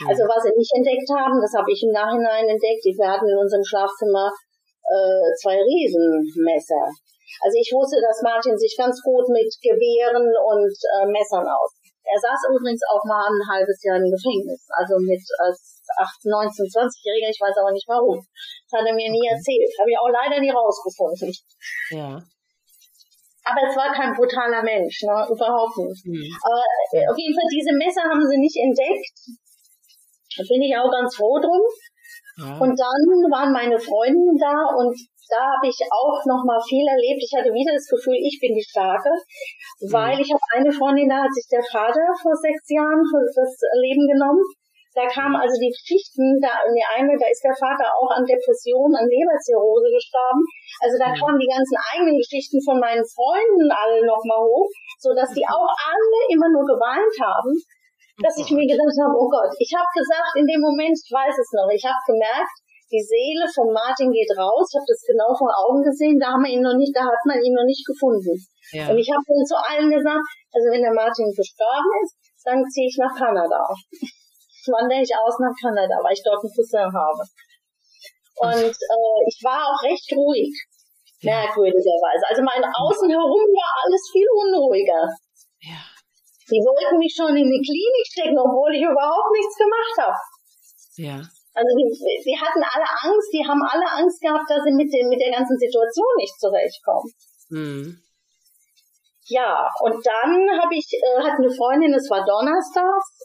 Also 0.07 0.25
was 0.25 0.41
sie 0.41 0.55
nicht 0.55 0.73
entdeckt 0.73 1.09
haben, 1.13 1.37
das 1.37 1.53
habe 1.53 1.69
ich 1.69 1.83
im 1.83 1.93
Nachhinein 1.93 2.47
entdeckt. 2.47 2.81
Wir 2.81 3.09
hatten 3.11 3.29
in 3.29 3.37
unserem 3.37 3.61
Schlafzimmer 3.61 4.31
äh, 4.87 5.29
zwei 5.37 5.59
Riesenmesser. 5.59 6.89
Also 7.43 7.55
ich 7.59 7.69
wusste, 7.75 7.99
dass 8.01 8.23
Martin 8.23 8.57
sich 8.57 8.73
ganz 8.77 8.99
gut 9.03 9.27
mit 9.29 9.49
Gewehren 9.61 10.27
und 10.31 10.73
äh, 10.97 11.05
Messern 11.11 11.45
aus. 11.45 11.71
Er 12.03 12.19
saß 12.19 12.51
übrigens 12.51 12.83
auch 12.91 13.03
mal 13.07 13.31
ein 13.31 13.47
halbes 13.47 13.79
Jahr 13.83 13.95
im 13.95 14.11
Gefängnis, 14.11 14.67
also 14.75 14.99
mit 14.99 15.23
als 15.39 15.81
18, 16.19 16.29
19, 16.29 16.67
20-Jähriger, 16.67 17.31
ich 17.31 17.39
weiß 17.39 17.55
aber 17.63 17.71
nicht 17.71 17.87
warum. 17.87 18.19
Das 18.19 18.79
hat 18.79 18.87
er 18.87 18.93
mir 18.93 19.07
nie 19.07 19.23
erzählt. 19.23 19.71
Habe 19.79 19.91
ich 19.91 19.99
auch 19.99 20.11
leider 20.11 20.39
nie 20.43 20.51
rausgefunden. 20.51 21.31
Ja. 21.95 22.19
Aber 23.43 23.61
es 23.67 23.75
war 23.75 23.91
kein 23.91 24.15
brutaler 24.15 24.63
Mensch, 24.63 25.03
ne? 25.03 25.27
überhaupt 25.27 25.77
nicht. 25.77 26.05
Mhm. 26.07 26.31
Aber 26.43 26.63
äh, 26.95 27.07
auf 27.11 27.17
jeden 27.17 27.35
Fall, 27.35 27.49
diese 27.51 27.75
Messer 27.75 28.03
haben 28.07 28.23
sie 28.23 28.39
nicht 28.39 28.55
entdeckt. 28.55 29.15
Da 30.37 30.43
bin 30.47 30.61
ich 30.63 30.73
auch 30.75 30.89
ganz 30.89 31.15
froh 31.15 31.39
drum. 31.39 31.61
Ja. 32.39 32.57
Und 32.57 32.73
dann 32.73 33.03
waren 33.29 33.53
meine 33.53 33.77
Freundinnen 33.77 34.39
da 34.39 34.73
und 34.73 34.95
da 35.29 35.57
habe 35.57 35.67
ich 35.67 35.77
auch 35.89 36.19
noch 36.25 36.43
mal 36.45 36.59
viel 36.61 36.85
erlebt. 36.85 37.21
Ich 37.21 37.33
hatte 37.37 37.53
wieder 37.53 37.73
das 37.73 37.87
Gefühl, 37.87 38.17
ich 38.17 38.39
bin 38.41 38.55
die 38.55 38.65
Starke, 38.65 39.09
weil 39.91 40.19
ich 40.19 40.29
habe 40.31 40.41
eine 40.53 40.71
Freundin, 40.71 41.09
da 41.09 41.23
hat 41.23 41.33
sich 41.33 41.47
der 41.49 41.63
Vater 41.63 42.05
vor 42.21 42.35
sechs 42.35 42.65
Jahren 42.69 43.01
das 43.01 43.51
Leben 43.81 44.05
genommen. 44.09 44.43
Da 44.93 45.09
kamen 45.09 45.33
also 45.33 45.57
die 45.57 45.73
Geschichten, 45.73 46.37
da 46.37 46.61
die 46.69 46.85
eine, 46.85 47.17
da 47.17 47.25
ist 47.25 47.41
der 47.41 47.57
Vater 47.57 47.89
auch 47.97 48.13
an 48.13 48.25
Depression, 48.25 48.93
an 48.93 49.09
Leberzirrhose 49.09 49.89
gestorben. 49.89 50.41
Also 50.81 50.95
da 51.01 51.09
kamen 51.09 51.41
die 51.41 51.49
ganzen 51.49 51.77
eigenen 51.93 52.17
Geschichten 52.17 52.61
von 52.61 52.77
meinen 52.77 53.01
Freunden 53.01 53.73
alle 53.73 54.05
noch 54.05 54.21
mal 54.21 54.41
hoch, 54.41 54.69
so 55.01 55.13
dass 55.17 55.33
die 55.33 55.45
auch 55.45 55.69
alle 55.69 56.19
immer 56.29 56.49
nur 56.53 56.65
geweint 56.65 57.17
haben 57.21 57.57
dass 58.21 58.37
ich 58.37 58.45
mir 58.53 58.69
gedacht 58.69 58.93
habe, 59.01 59.17
oh 59.17 59.25
Gott, 59.25 59.49
ich 59.57 59.73
habe 59.73 59.89
gesagt 59.89 60.37
in 60.37 60.45
dem 60.45 60.61
Moment, 60.61 60.93
ich 60.93 61.09
weiß 61.09 61.33
es 61.33 61.49
noch, 61.57 61.65
ich 61.73 61.81
habe 61.81 61.97
gemerkt, 62.05 62.53
die 62.93 63.01
Seele 63.01 63.49
von 63.49 63.73
Martin 63.73 64.13
geht 64.13 64.29
raus. 64.37 64.69
Ich 64.69 64.77
habe 64.77 64.85
das 64.85 65.01
genau 65.01 65.33
vor 65.33 65.49
Augen 65.49 65.81
gesehen. 65.81 66.21
Da 66.21 66.37
haben 66.37 66.45
wir 66.45 66.53
ihn 66.53 66.61
noch 66.61 66.77
nicht, 66.77 66.93
da 66.93 67.01
hat 67.01 67.23
man 67.25 67.41
ihn 67.41 67.57
noch 67.57 67.65
nicht 67.65 67.81
gefunden. 67.81 68.37
Ja. 68.69 68.93
Und 68.93 69.01
ich 69.01 69.09
habe 69.09 69.25
dann 69.25 69.41
zu 69.49 69.57
allen 69.57 69.89
gesagt, 69.89 70.21
also 70.53 70.69
wenn 70.69 70.85
der 70.85 70.93
Martin 70.93 71.33
gestorben 71.33 71.89
ist, 72.05 72.13
dann 72.45 72.61
ziehe 72.69 72.85
ich 72.85 72.97
nach 73.01 73.17
Kanada. 73.17 73.65
Wandere 74.71 75.01
ich 75.01 75.11
aus 75.11 75.35
nach 75.39 75.55
Kanada, 75.59 75.99
weil 76.03 76.13
ich 76.13 76.23
dort 76.23 76.39
einen 76.39 76.53
Cousin 76.53 76.87
habe. 76.87 77.23
Und 78.39 78.75
äh, 78.75 79.19
ich 79.27 79.37
war 79.43 79.67
auch 79.67 79.81
recht 79.83 80.07
ruhig, 80.15 80.51
merkwürdigerweise. 81.21 82.23
Also 82.27 82.41
mein 82.41 82.63
Außen 82.63 83.09
herum 83.09 83.43
war 83.53 83.71
alles 83.83 84.03
viel 84.11 84.27
unruhiger. 84.29 85.07
Ja. 85.61 85.81
Die 86.49 86.59
wollten 86.59 86.99
mich 86.99 87.13
schon 87.15 87.35
in 87.35 87.47
die 87.47 87.63
Klinik 87.63 88.05
stecken, 88.07 88.39
obwohl 88.39 88.75
ich 88.75 88.83
überhaupt 88.83 89.31
nichts 89.31 89.55
gemacht 89.55 89.95
habe. 89.99 90.19
Ja. 90.97 91.17
Also 91.53 91.69
die, 91.77 91.87
die 92.25 92.37
hatten 92.37 92.63
alle 92.65 92.89
Angst, 93.05 93.29
die 93.31 93.45
haben 93.45 93.61
alle 93.61 93.85
Angst 93.85 94.19
gehabt, 94.19 94.49
dass 94.49 94.63
sie 94.65 94.73
mit, 94.73 94.91
dem, 94.91 95.07
mit 95.07 95.21
der 95.21 95.31
ganzen 95.31 95.57
Situation 95.57 96.13
nicht 96.17 96.35
zurechtkommen. 96.39 97.07
Mhm. 97.49 98.03
Ja, 99.27 99.69
und 99.79 100.05
dann 100.05 100.31
habe 100.59 100.75
ich, 100.75 100.89
äh, 100.91 101.21
hat 101.21 101.39
eine 101.39 101.49
Freundin, 101.49 101.93
es 101.93 102.09
war 102.09 102.25
donnerstags, 102.25 103.23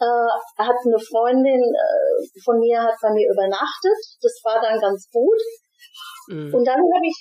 äh, 0.00 0.30
hat 0.60 0.76
eine 0.84 1.00
Freundin 1.00 1.62
äh, 1.62 2.40
von 2.44 2.58
mir 2.60 2.82
hat 2.82 2.96
bei 3.00 3.10
mir 3.12 3.32
übernachtet. 3.32 4.00
Das 4.20 4.34
war 4.44 4.60
dann 4.60 4.80
ganz 4.80 5.08
gut. 5.10 5.40
Mhm. 6.28 6.52
Und 6.52 6.64
dann 6.66 6.82
habe 6.82 7.06
ich, 7.06 7.16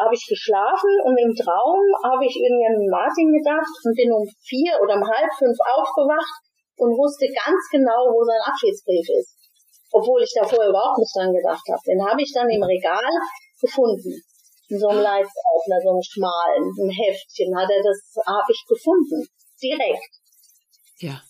hab 0.00 0.12
ich 0.12 0.24
geschlafen 0.24 0.92
und 1.04 1.16
im 1.16 1.32
Traum 1.36 1.84
habe 2.02 2.24
ich 2.24 2.34
irgendwie 2.34 2.66
an 2.66 2.80
Martin 2.88 3.28
gedacht 3.30 3.74
und 3.84 3.92
bin 3.94 4.10
um 4.12 4.24
vier 4.42 4.80
oder 4.80 4.96
um 4.96 5.04
halb 5.04 5.30
fünf 5.36 5.56
aufgewacht 5.60 6.40
und 6.80 6.96
wusste 6.96 7.28
ganz 7.28 7.60
genau, 7.70 8.08
wo 8.12 8.24
sein 8.24 8.40
Abschiedsbrief 8.40 9.06
ist. 9.20 9.36
Obwohl 9.92 10.22
ich 10.24 10.32
davor 10.34 10.64
überhaupt 10.66 10.98
nicht 10.98 11.14
dran 11.14 11.32
gedacht 11.32 11.64
habe. 11.68 11.84
Den 11.84 12.00
habe 12.00 12.20
ich 12.20 12.32
dann 12.32 12.48
im 12.48 12.64
Regal 12.64 13.12
gefunden. 13.60 14.12
In 14.68 14.78
so 14.80 14.88
einem 14.88 15.04
Leitordner, 15.04 15.78
so 15.78 15.94
einem 15.94 16.02
schmalen, 16.02 16.64
ein 16.66 16.90
Heftchen 16.90 17.54
hat 17.54 17.70
er 17.70 17.80
das, 17.84 18.00
habe 18.26 18.50
ich 18.50 18.64
gefunden. 18.66 19.22
Direkt. 19.62 20.12
Ja. 20.98 21.22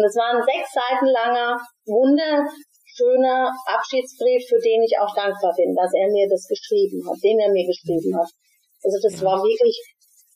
Und 0.00 0.08
es 0.08 0.16
war 0.16 0.32
ein 0.32 0.40
sechs 0.40 0.72
Seiten 0.72 1.12
langer, 1.12 1.60
wunder, 1.84 2.40
schöner 2.88 3.52
Abschiedsbrief, 3.68 4.48
für 4.48 4.56
den 4.56 4.80
ich 4.80 4.96
auch 4.96 5.12
dankbar 5.12 5.52
bin, 5.52 5.76
dass 5.76 5.92
er 5.92 6.08
mir 6.08 6.24
das 6.24 6.48
geschrieben 6.48 7.04
hat, 7.04 7.20
den 7.20 7.36
er 7.36 7.52
mir 7.52 7.68
geschrieben 7.68 8.16
hat. 8.16 8.32
Also 8.80 8.96
das 8.96 9.20
war 9.20 9.36
wirklich, 9.44 9.76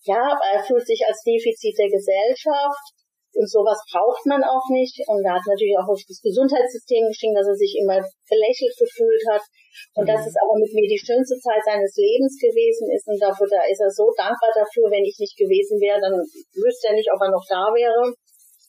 ja, 0.05 0.21
er 0.21 0.61
fühlt 0.61 0.85
sich 0.85 1.01
als 1.09 1.25
Defizit 1.25 1.81
der 1.81 1.89
Gesellschaft 1.89 2.93
und 3.35 3.51
sowas 3.51 3.79
braucht 3.91 4.23
man 4.31 4.43
auch 4.47 4.67
nicht. 4.71 4.95
Und 5.11 5.27
er 5.27 5.35
hat 5.35 5.47
natürlich 5.47 5.75
auch 5.75 5.91
auf 5.91 5.99
das 6.07 6.23
Gesundheitssystem 6.23 7.11
geschrieben, 7.11 7.35
dass 7.35 7.51
er 7.51 7.59
sich 7.59 7.75
immer 7.83 7.99
belächelt 8.31 8.75
gefühlt 8.79 9.25
hat. 9.27 9.43
Und 9.99 10.07
mhm. 10.07 10.11
dass 10.15 10.23
es 10.23 10.39
aber 10.39 10.55
mit 10.55 10.71
mir 10.71 10.87
die 10.87 11.03
schönste 11.03 11.35
Zeit 11.43 11.63
seines 11.67 11.99
Lebens 11.99 12.39
gewesen 12.39 12.87
ist. 12.95 13.11
Und 13.11 13.19
dafür, 13.19 13.51
da 13.51 13.67
ist 13.67 13.83
er 13.83 13.91
so 13.91 14.07
dankbar 14.15 14.55
dafür. 14.55 14.87
Wenn 14.87 15.03
ich 15.03 15.19
nicht 15.19 15.35
gewesen 15.35 15.83
wäre, 15.83 15.99
dann 15.99 16.15
wüsste 16.55 16.95
er 16.95 16.95
nicht, 16.95 17.11
ob 17.11 17.19
er 17.19 17.35
noch 17.35 17.47
da 17.51 17.75
wäre. 17.75 18.15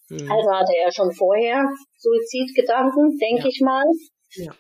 Mhm. 0.09 0.31
Also 0.31 0.49
hatte 0.51 0.73
er 0.77 0.91
schon 0.91 1.11
vorher 1.11 1.65
Suizidgedanken, 1.97 3.17
denke 3.17 3.43
ja. 3.43 3.49
ich 3.49 3.61
mal. 3.63 3.85
Ja. 4.35 4.53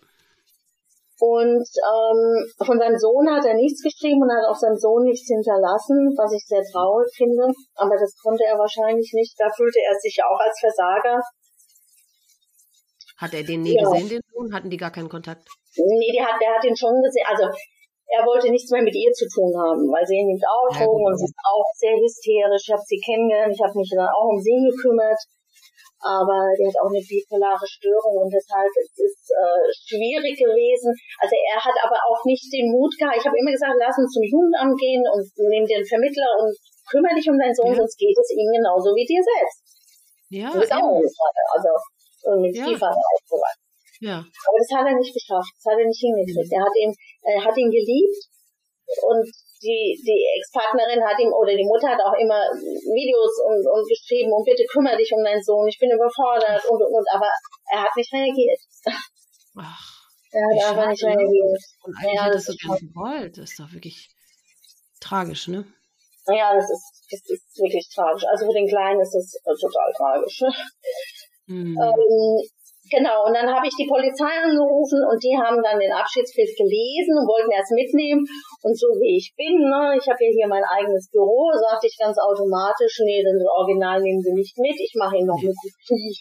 Und 1.19 1.63
ähm, 1.63 2.21
von 2.59 2.77
seinem 2.77 2.97
Sohn 2.97 3.29
hat 3.31 3.45
er 3.45 3.55
nichts 3.55 3.81
geschrieben 3.81 4.21
und 4.21 4.31
hat 4.31 4.43
auch 4.51 4.59
seinem 4.59 4.75
Sohn 4.75 5.03
nichts 5.05 5.27
hinterlassen, 5.27 6.11
was 6.17 6.33
ich 6.35 6.43
sehr 6.43 6.63
traurig 6.73 7.07
finde. 7.15 7.47
Aber 7.75 7.95
das 7.95 8.11
konnte 8.19 8.43
er 8.43 8.59
wahrscheinlich 8.59 9.11
nicht. 9.13 9.33
Da 9.39 9.47
fühlte 9.55 9.79
er 9.79 9.95
sich 9.95 10.19
auch 10.19 10.39
als 10.39 10.59
Versager. 10.59 11.21
Hat 13.15 13.33
er 13.33 13.43
den 13.43 13.61
nie 13.61 13.79
ja. 13.79 13.87
gesehen, 13.87 14.09
den 14.09 14.21
Sohn? 14.33 14.53
Hatten 14.53 14.69
die 14.69 14.77
gar 14.77 14.91
keinen 14.91 15.07
Kontakt? 15.07 15.47
Nee, 15.77 16.11
die 16.11 16.19
hat, 16.19 16.35
der 16.41 16.55
hat 16.55 16.63
den 16.63 16.75
schon 16.75 16.99
gesehen. 17.01 17.27
Also 17.31 17.47
er 18.15 18.23
wollte 18.23 18.49
nichts 18.49 18.71
mehr 18.71 18.81
mit 18.81 18.95
ihr 18.95 19.11
zu 19.11 19.27
tun 19.27 19.51
haben, 19.55 19.91
weil 19.91 20.05
sie 20.07 20.23
nimmt 20.23 20.43
auch 20.47 20.71
Drogen 20.71 21.05
und 21.05 21.17
sie 21.19 21.27
ist 21.27 21.39
auch 21.43 21.67
sehr 21.75 21.95
hysterisch. 21.99 22.63
Ich 22.67 22.73
habe 22.73 22.87
sie 22.87 23.01
kennengelernt, 23.03 23.51
ich 23.51 23.63
habe 23.63 23.75
mich 23.75 23.91
dann 23.91 24.07
auch 24.07 24.31
um 24.31 24.39
sie 24.39 24.55
gekümmert 24.55 25.19
aber 26.05 26.53
der 26.53 26.69
hat 26.69 26.77
auch 26.85 26.91
eine 26.93 27.01
bipolare 27.01 27.65
Störung 27.65 28.21
und 28.21 28.29
deshalb 28.29 28.69
ist 28.77 28.93
es 28.93 29.15
äh, 29.33 29.65
schwierig 29.73 30.37
gewesen. 30.37 30.93
Also 31.17 31.33
er 31.33 31.57
hat 31.57 31.73
aber 31.81 31.97
auch 32.05 32.21
nicht 32.29 32.45
den 32.53 32.69
Mut 32.69 32.93
gehabt. 32.93 33.17
Ich 33.17 33.25
habe 33.25 33.33
immer 33.33 33.49
gesagt, 33.49 33.73
lass 33.81 33.97
uns 33.97 34.13
zum 34.13 34.21
Jugendamt 34.21 34.77
gehen 34.77 35.01
und 35.09 35.25
nimm 35.49 35.65
den 35.65 35.81
Vermittler 35.81 36.29
und 36.45 36.53
kümmere 36.93 37.17
dich 37.17 37.25
um 37.25 37.41
deinen 37.41 37.57
Sohn, 37.57 37.73
ja. 37.73 37.81
sonst 37.81 37.97
geht 37.97 38.13
es 38.13 38.29
ihm 38.37 38.53
genauso 38.53 38.93
wie 38.93 39.09
dir 39.09 39.23
selbst. 39.25 39.59
Ja. 40.29 40.53
Du 40.53 40.61
bist 40.61 40.73
auch 40.77 40.93
ein 40.93 41.01
Vater, 41.01 41.43
also 41.57 41.69
mit 42.37 42.53
ja. 42.53 42.69
Stiefvater 42.69 43.01
aufgewachsen. 43.01 43.64
Ja. 43.99 44.19
Aber 44.19 44.57
das 44.59 44.71
hat 44.75 44.87
er 44.87 44.97
nicht 44.97 45.13
geschafft, 45.13 45.51
das 45.55 45.65
hat 45.71 45.79
er 45.79 45.87
nicht 45.87 46.01
hingekriegt. 46.01 46.51
Er 46.51 46.63
hat 46.63 46.75
ihn, 46.75 46.91
er 47.23 47.41
hat 47.43 47.55
ihn 47.57 47.71
geliebt 47.71 48.21
und 49.01 49.25
die, 49.61 49.97
die 49.97 50.21
Ex-Partnerin 50.37 51.01
hat 51.01 51.17
ihm 51.17 51.31
oder 51.33 51.55
die 51.55 51.65
Mutter 51.65 51.89
hat 51.89 52.01
auch 52.03 52.13
immer 52.19 52.51
Videos 52.53 53.33
und, 53.47 53.63
und 53.65 53.83
geschrieben 53.87 54.29
und 54.31 54.45
bitte 54.45 54.65
kümmere 54.69 54.97
dich 54.97 55.09
um 55.15 55.23
deinen 55.23 55.41
Sohn, 55.41 55.67
ich 55.67 55.79
bin 55.79 55.89
überfordert 55.89 56.61
und, 56.69 56.81
und, 56.81 56.93
und 56.93 57.07
aber 57.09 57.29
er 57.71 57.81
hat 57.83 57.95
nicht 57.95 58.13
reagiert. 58.13 58.61
Ach. 59.57 59.95
Er 60.35 60.43
hat 60.43 60.69
einfach 60.69 60.89
nicht 60.89 61.03
ne? 61.03 61.15
reagiert. 61.15 61.61
Und 61.83 61.95
eigentlich 61.95 62.13
ja, 62.13 62.25
hättest 62.25 62.49
du 62.49 62.53
gern 62.59 62.77
gewollt. 62.77 63.37
Das 63.37 63.51
ist 63.51 63.59
doch 63.59 63.71
wirklich 63.71 64.09
tragisch, 64.99 65.47
ne? 65.47 65.65
Ja, 66.27 66.53
das 66.53 66.65
ist, 66.69 67.07
das 67.09 67.21
ist 67.29 67.57
wirklich 67.57 67.87
tragisch. 67.93 68.25
Also 68.29 68.45
für 68.47 68.53
den 68.53 68.67
Kleinen 68.67 68.99
ist 68.99 69.13
das 69.13 69.31
total 69.61 69.93
tragisch. 69.95 70.41
Mhm. 71.47 71.77
Ähm, 71.77 72.49
Genau, 72.85 73.25
und 73.25 73.33
dann 73.33 73.49
habe 73.49 73.65
ich 73.65 73.73
die 73.73 73.89
Polizei 73.89 74.29
angerufen 74.45 75.01
und 75.09 75.17
die 75.17 75.33
haben 75.33 75.57
dann 75.65 75.81
den 75.81 75.89
Abschiedsbrief 75.89 76.53
gelesen 76.53 77.17
und 77.17 77.25
wollten 77.25 77.49
erst 77.49 77.73
mitnehmen. 77.73 78.21
Und 78.61 78.77
so 78.77 78.93
wie 79.01 79.17
ich 79.17 79.33
bin, 79.33 79.57
ne, 79.57 79.97
ich 79.97 80.05
habe 80.05 80.21
ja 80.21 80.29
hier 80.29 80.45
mein 80.45 80.61
eigenes 80.61 81.09
Büro, 81.09 81.49
sagte 81.57 81.89
ich 81.89 81.97
ganz 81.97 82.13
automatisch, 82.21 83.01
nee, 83.01 83.25
das 83.25 83.41
Original 83.41 83.97
nehmen 84.01 84.21
Sie 84.21 84.37
nicht 84.37 84.53
mit, 84.61 84.77
ich 84.77 84.93
mache 84.93 85.17
Ihnen 85.17 85.25
noch 85.25 85.41
eine 85.41 85.53
Kopie. 85.53 86.13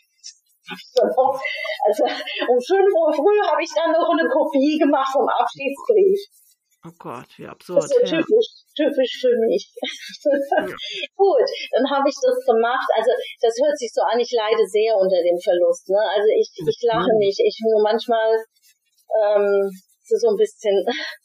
Also 1.85 2.05
um 2.49 2.57
5 2.57 2.73
Uhr 2.73 3.13
früh 3.13 3.37
habe 3.45 3.61
ich 3.61 3.69
dann 3.77 3.93
noch 3.93 4.09
eine 4.09 4.27
Kopie 4.27 4.79
gemacht 4.79 5.13
vom 5.13 5.29
Abschiedsbrief. 5.29 6.17
Oh 6.89 6.97
Gott, 6.99 7.29
wie 7.37 7.47
absurd. 7.47 7.85
Das 7.85 7.93
ist 7.93 8.09
so 8.09 8.17
typisch. 8.17 8.64
Typisch 8.75 9.21
für 9.21 9.35
mich. 9.47 9.71
Ja. 9.81 10.67
Gut, 11.17 11.49
dann 11.73 11.87
habe 11.91 12.07
ich 12.09 12.17
das 12.21 12.39
gemacht. 12.47 12.89
Also 12.95 13.11
das 13.41 13.55
hört 13.63 13.79
sich 13.79 13.91
so 13.93 14.03
an, 14.03 14.21
ich 14.21 14.31
leide 14.31 14.67
sehr 14.67 14.97
unter 14.97 15.21
dem 15.23 15.39
Verlust. 15.39 15.89
Ne? 15.89 15.99
Also 15.99 16.29
ich, 16.39 16.51
ich 16.55 16.79
lache 16.83 17.15
nicht. 17.19 17.41
Ich 17.41 17.59
nur 17.63 17.83
manchmal 17.83 18.39
ähm, 19.23 19.71
so 20.05 20.29
ein 20.29 20.37
bisschen 20.37 20.85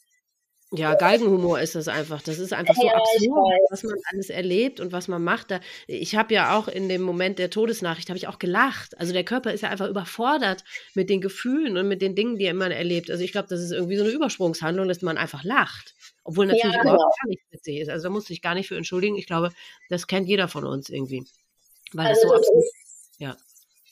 ja, 0.72 0.94
Galgenhumor 0.94 1.60
ist 1.60 1.74
das 1.74 1.88
einfach. 1.88 2.22
Das 2.22 2.38
ist 2.38 2.52
einfach 2.52 2.76
so 2.76 2.86
ja, 2.86 2.94
absurd, 2.94 3.60
was 3.70 3.82
man 3.82 3.96
alles 4.12 4.30
erlebt 4.30 4.78
und 4.78 4.92
was 4.92 5.08
man 5.08 5.22
macht. 5.22 5.50
Da, 5.50 5.60
ich 5.88 6.14
habe 6.14 6.32
ja 6.32 6.56
auch 6.56 6.68
in 6.68 6.88
dem 6.88 7.02
Moment 7.02 7.40
der 7.40 7.50
Todesnachricht 7.50 8.08
habe 8.08 8.18
ich 8.18 8.28
auch 8.28 8.38
gelacht. 8.38 8.96
Also 8.98 9.12
der 9.12 9.24
Körper 9.24 9.52
ist 9.52 9.62
ja 9.62 9.68
einfach 9.68 9.88
überfordert 9.88 10.62
mit 10.94 11.10
den 11.10 11.20
Gefühlen 11.20 11.76
und 11.76 11.88
mit 11.88 12.02
den 12.02 12.14
Dingen, 12.14 12.38
die 12.38 12.52
man 12.52 12.70
erlebt. 12.70 13.10
Also 13.10 13.24
ich 13.24 13.32
glaube, 13.32 13.48
das 13.48 13.60
ist 13.60 13.72
irgendwie 13.72 13.96
so 13.96 14.04
eine 14.04 14.12
Übersprungshandlung, 14.12 14.86
dass 14.86 15.02
man 15.02 15.18
einfach 15.18 15.42
lacht, 15.42 15.94
obwohl 16.24 16.46
natürlich 16.46 16.74
ja, 16.74 16.82
genau. 16.82 16.94
überhaupt 16.94 17.16
gar 17.22 17.28
nicht 17.28 17.42
witzig 17.50 17.80
ist. 17.80 17.88
Also 17.88 18.08
da 18.08 18.10
muss 18.10 18.30
ich 18.30 18.42
gar 18.42 18.54
nicht 18.54 18.68
für 18.68 18.76
entschuldigen. 18.76 19.16
Ich 19.16 19.26
glaube, 19.26 19.50
das 19.88 20.06
kennt 20.06 20.28
jeder 20.28 20.48
von 20.48 20.66
uns 20.66 20.88
irgendwie, 20.90 21.24
weil 21.92 22.08
also 22.08 22.22
das 22.22 22.30
so 22.30 22.34
absurd. 22.36 22.64
Ist, 22.64 22.74
ja. 23.18 23.36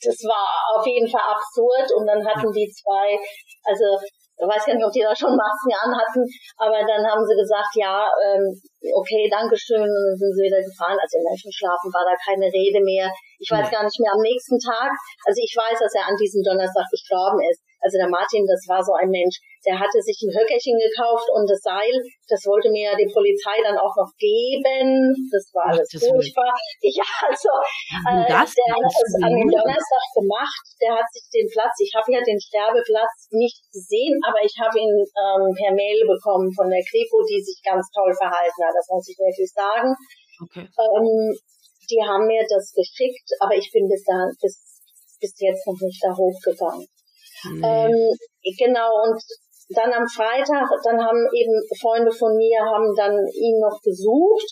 Das 0.01 0.15
war 0.23 0.79
auf 0.79 0.87
jeden 0.87 1.09
Fall 1.09 1.21
absurd 1.27 1.91
und 1.97 2.07
dann 2.07 2.25
hatten 2.25 2.51
die 2.53 2.71
zwei, 2.71 3.19
also 3.67 3.99
ich 4.39 4.47
weiß 4.47 4.63
gar 4.63 4.73
nicht, 4.73 4.87
ob 4.87 4.95
die 4.95 5.03
da 5.03 5.11
schon 5.11 5.35
Masken 5.35 5.75
anhatten, 5.75 6.23
aber 6.55 6.79
dann 6.87 7.03
haben 7.03 7.27
sie 7.27 7.35
gesagt, 7.35 7.75
ja, 7.75 8.07
ähm, 8.23 8.47
okay, 8.95 9.27
Dankeschön, 9.27 9.83
und 9.83 9.91
dann 9.91 10.15
sind 10.15 10.31
sie 10.31 10.47
wieder 10.47 10.63
gefahren. 10.63 10.95
Also 10.95 11.19
im 11.19 11.27
Menschenschlafen 11.27 11.91
war 11.91 12.07
da 12.07 12.15
keine 12.15 12.47
Rede 12.47 12.79
mehr. 12.79 13.11
Ich 13.35 13.51
weiß 13.51 13.67
gar 13.67 13.83
nicht 13.83 13.99
mehr 13.99 14.15
am 14.15 14.23
nächsten 14.23 14.55
Tag, 14.55 14.95
also 15.27 15.39
ich 15.43 15.51
weiß, 15.51 15.83
dass 15.83 15.91
er 15.91 16.07
an 16.07 16.15
diesem 16.15 16.39
Donnerstag 16.47 16.87
gestorben 16.87 17.43
ist. 17.51 17.59
Also 17.79 17.95
der 17.97 18.11
Martin, 18.11 18.43
das 18.43 18.67
war 18.67 18.83
so 18.83 18.91
ein 18.93 19.07
Mensch, 19.07 19.39
der 19.67 19.75
hatte 19.75 19.99
sich 19.99 20.19
ein 20.23 20.31
Höckerchen 20.31 20.79
gekauft 20.79 21.27
und 21.35 21.43
das 21.47 21.59
Seil, 21.59 21.91
das 22.27 22.43
wollte 22.47 22.71
mir 22.71 22.91
ja 22.91 22.95
die 22.95 23.11
Polizei 23.11 23.59
dann 23.63 23.75
auch 23.75 23.91
noch 23.95 24.11
geben. 24.15 25.11
Das 25.31 25.51
war 25.51 25.71
alles 25.71 25.87
Ach, 25.95 25.99
furchtbar. 25.99 26.55
Ja, 26.99 27.07
also 27.27 27.51
äh, 28.07 28.27
der 28.27 28.39
hat 28.39 28.47
es 28.47 29.13
an 29.19 29.35
dem 29.35 29.51
Donnerstag 29.51 30.05
gemacht. 30.15 30.63
Der 30.79 30.95
hat 30.95 31.07
sich 31.11 31.27
den 31.31 31.47
Platz, 31.51 31.75
ich 31.79 31.91
habe 31.95 32.07
ja 32.11 32.21
den 32.23 32.39
Sterbeplatz 32.39 33.27
nicht 33.31 33.59
gesehen, 33.71 34.15
aber 34.23 34.39
ich 34.43 34.55
habe 34.59 34.79
ihn 34.79 34.95
ähm, 35.03 35.43
per 35.55 35.71
Mail 35.75 35.99
bekommen 36.07 36.49
von 36.55 36.67
der 36.71 36.83
Kripo, 36.83 37.19
die 37.27 37.43
sich 37.43 37.59
ganz 37.63 37.87
toll 37.91 38.11
verhalten 38.15 38.61
hat. 38.63 38.75
Das 38.75 38.87
muss 38.89 39.07
ich 39.07 39.19
wirklich 39.19 39.51
sagen. 39.51 39.91
Okay. 40.39 40.65
Ähm, 40.65 41.35
die 41.89 42.01
haben 42.03 42.25
mir 42.27 42.45
das 42.47 42.71
geschickt, 42.71 43.27
aber 43.39 43.55
ich 43.55 43.69
bin 43.71 43.87
bis 43.87 44.03
da 44.07 44.29
bis 44.39 44.69
bis 45.19 45.35
jetzt 45.39 45.67
noch 45.67 45.79
nicht 45.81 46.01
da 46.03 46.15
hochgegangen. 46.15 46.87
Ähm, 47.45 47.95
genau, 48.57 48.91
und 49.05 49.21
dann 49.69 49.93
am 49.93 50.07
Freitag, 50.07 50.65
dann 50.83 50.97
haben 50.97 51.23
eben 51.33 51.55
Freunde 51.79 52.11
von 52.11 52.35
mir, 52.35 52.59
haben 52.65 52.89
dann 52.97 53.15
ihn 53.33 53.59
noch 53.59 53.77
besucht. 53.83 54.49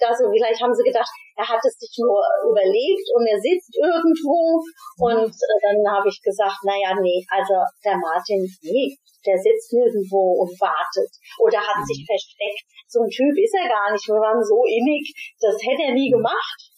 Also 0.00 0.26
vielleicht 0.26 0.58
haben 0.58 0.74
sie 0.74 0.82
gedacht, 0.82 1.08
er 1.36 1.46
hat 1.46 1.62
es 1.62 1.78
sich 1.78 1.94
nur 2.02 2.18
überlegt 2.50 3.06
und 3.14 3.24
er 3.30 3.38
sitzt 3.38 3.70
irgendwo. 3.78 4.58
Und 4.98 5.30
äh, 5.30 5.58
dann 5.62 5.78
habe 5.86 6.08
ich 6.08 6.18
gesagt, 6.18 6.58
naja, 6.66 6.98
nee, 6.98 7.22
also 7.30 7.62
der 7.84 7.94
Martin, 7.94 8.42
nee, 8.62 8.96
der 9.22 9.38
sitzt 9.38 9.72
nirgendwo 9.72 10.42
und 10.42 10.50
wartet 10.58 11.10
oder 11.38 11.58
hat 11.60 11.78
sich 11.86 12.02
mhm. 12.02 12.10
versteckt. 12.10 12.64
So 12.88 13.06
ein 13.06 13.12
Typ 13.12 13.34
ist 13.38 13.54
er 13.54 13.68
gar 13.68 13.92
nicht. 13.92 14.06
Wir 14.08 14.18
waren 14.18 14.42
so 14.42 14.64
innig, 14.66 15.14
das 15.38 15.56
hätte 15.62 15.88
er 15.88 15.94
nie 15.94 16.10
mhm. 16.10 16.18
gemacht. 16.18 16.73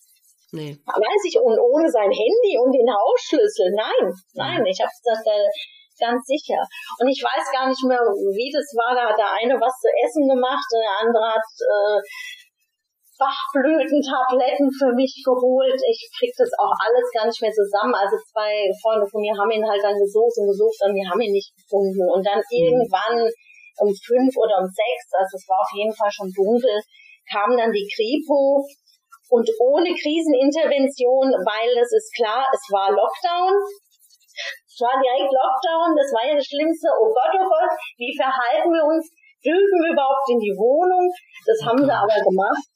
Nee. 0.53 0.79
Weiß 0.87 1.23
ich, 1.27 1.37
und 1.43 1.59
ohne 1.59 1.91
sein 1.91 2.11
Handy 2.11 2.55
und 2.63 2.71
den 2.71 2.87
Hausschlüssel. 2.87 3.75
Nein, 3.75 4.15
nein, 4.35 4.63
ich 4.67 4.79
habe 4.79 4.93
gesagt, 4.95 5.27
äh, 5.27 5.51
ganz 5.99 6.23
sicher. 6.29 6.61
Und 7.01 7.09
ich 7.09 7.19
weiß 7.19 7.45
gar 7.51 7.67
nicht 7.69 7.83
mehr, 7.83 7.99
wie 7.99 8.53
das 8.53 8.69
war. 8.77 8.95
Da 8.95 9.11
hat 9.11 9.19
der 9.19 9.33
eine 9.33 9.57
was 9.59 9.75
zu 9.81 9.89
essen 10.05 10.29
gemacht 10.29 10.69
und 10.71 10.83
der 10.85 10.97
andere 11.03 11.27
hat 11.35 11.49
äh, 11.67 11.99
Bachblütentabletten 13.17 14.69
für 14.77 14.93
mich 14.93 15.25
geholt. 15.25 15.81
Ich 15.89 16.01
krieg 16.21 16.33
das 16.37 16.53
auch 16.61 16.73
alles 16.85 17.09
gar 17.17 17.27
nicht 17.27 17.41
mehr 17.41 17.53
zusammen. 17.53 17.97
Also 17.97 18.17
zwei 18.33 18.69
Freunde 18.85 19.09
von 19.09 19.25
mir 19.25 19.33
haben 19.33 19.51
ihn 19.51 19.65
halt 19.65 19.83
dann 19.83 19.97
gesucht 19.97 20.37
und 20.37 20.53
gesucht 20.53 20.79
und 20.85 20.93
wir 20.93 21.09
haben 21.09 21.21
ihn 21.25 21.33
nicht 21.33 21.53
gefunden. 21.57 22.05
Und 22.13 22.23
dann 22.23 22.39
mhm. 22.39 22.61
irgendwann 22.61 23.25
um 23.81 23.91
fünf 23.93 24.33
oder 24.37 24.61
um 24.65 24.69
sechs, 24.69 25.07
also 25.13 25.37
es 25.37 25.45
war 25.49 25.61
auf 25.61 25.73
jeden 25.77 25.93
Fall 25.93 26.13
schon 26.13 26.33
dunkel, 26.33 26.77
kam 27.29 27.57
dann 27.57 27.73
die 27.73 27.89
Kripo 27.89 28.65
und 29.29 29.47
ohne 29.59 29.91
Krisenintervention, 29.91 31.35
weil 31.43 31.71
das 31.75 31.91
ist 31.91 32.15
klar, 32.15 32.47
es 32.53 32.63
war 32.71 32.95
Lockdown. 32.95 33.55
Es 34.67 34.79
war 34.85 34.95
direkt 35.01 35.33
Lockdown, 35.33 35.97
das 35.97 36.13
war 36.13 36.25
ja 36.29 36.35
das 36.37 36.45
Schlimmste. 36.45 36.93
Oh 37.01 37.09
Gott, 37.09 37.33
oh 37.33 37.49
Gott, 37.49 37.73
wie 37.97 38.13
verhalten 38.13 38.71
wir 38.71 38.85
uns? 38.85 39.09
Dürfen 39.41 39.79
wir 39.83 39.93
überhaupt 39.97 40.29
in 40.31 40.41
die 40.43 40.57
Wohnung? 40.59 41.09
Das 41.49 41.59
haben 41.65 41.81
sie 41.81 41.95
aber 41.95 42.19
gemacht. 42.21 42.67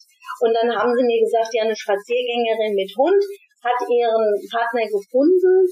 Und 0.40 0.56
dann 0.56 0.72
haben 0.72 0.92
sie 0.96 1.04
mir 1.04 1.20
gesagt, 1.20 1.52
ja, 1.52 1.68
eine 1.68 1.76
Spaziergängerin 1.76 2.72
mit 2.72 2.88
Hund 2.96 3.20
hat 3.60 3.76
ihren 3.84 4.26
Partner 4.48 4.88
gefunden. 4.88 5.68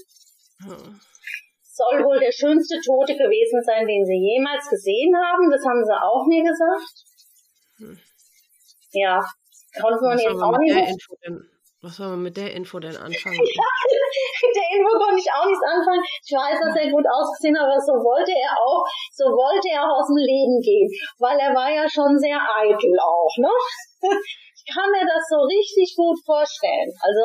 Soll 1.64 2.04
wohl 2.04 2.20
der 2.20 2.32
schönste 2.32 2.76
Tote 2.84 3.16
gewesen 3.16 3.62
sein, 3.64 3.86
den 3.86 4.04
sie 4.04 4.20
jemals 4.20 4.68
gesehen 4.68 5.14
haben. 5.16 5.48
Das 5.48 5.64
haben 5.64 5.80
sie 5.80 5.96
auch 5.96 6.26
mir 6.28 6.44
gesagt. 6.44 6.92
Ja, 8.92 9.24
konnte 9.76 10.00
man 10.04 10.18
jetzt 10.18 10.42
auch 10.42 10.58
nicht. 10.58 11.08
Was 11.78 11.94
soll 11.94 12.10
man 12.10 12.26
mit 12.26 12.36
der 12.36 12.50
Info 12.58 12.82
denn 12.82 12.96
anfangen? 13.06 13.38
ja, 13.38 13.70
mit 14.42 14.54
der 14.54 14.68
Info 14.74 14.92
konnte 14.98 15.20
ich 15.22 15.30
auch 15.30 15.46
nichts 15.46 15.62
anfangen. 15.62 16.02
Ich 16.02 16.34
weiß, 16.34 16.58
dass 16.58 16.74
er 16.74 16.90
gut 16.90 17.06
ausgesehen 17.06 17.54
hat, 17.54 17.70
aber 17.70 17.78
so 17.78 17.94
wollte 18.02 18.34
er 18.34 18.50
auch, 18.58 18.82
so 19.14 19.30
wollte 19.30 19.70
er 19.70 19.86
auch 19.86 20.02
aus 20.02 20.10
dem 20.10 20.18
Leben 20.18 20.58
gehen. 20.58 20.90
Weil 21.22 21.38
er 21.38 21.54
war 21.54 21.70
ja 21.70 21.86
schon 21.86 22.18
sehr 22.18 22.34
eitel 22.34 22.98
auch, 22.98 23.30
ne? 23.38 23.52
Ich 24.58 24.66
kann 24.74 24.90
mir 24.90 25.06
das 25.06 25.22
so 25.30 25.38
richtig 25.46 25.94
gut 25.94 26.18
vorstellen. 26.26 26.90
Also, 26.98 27.22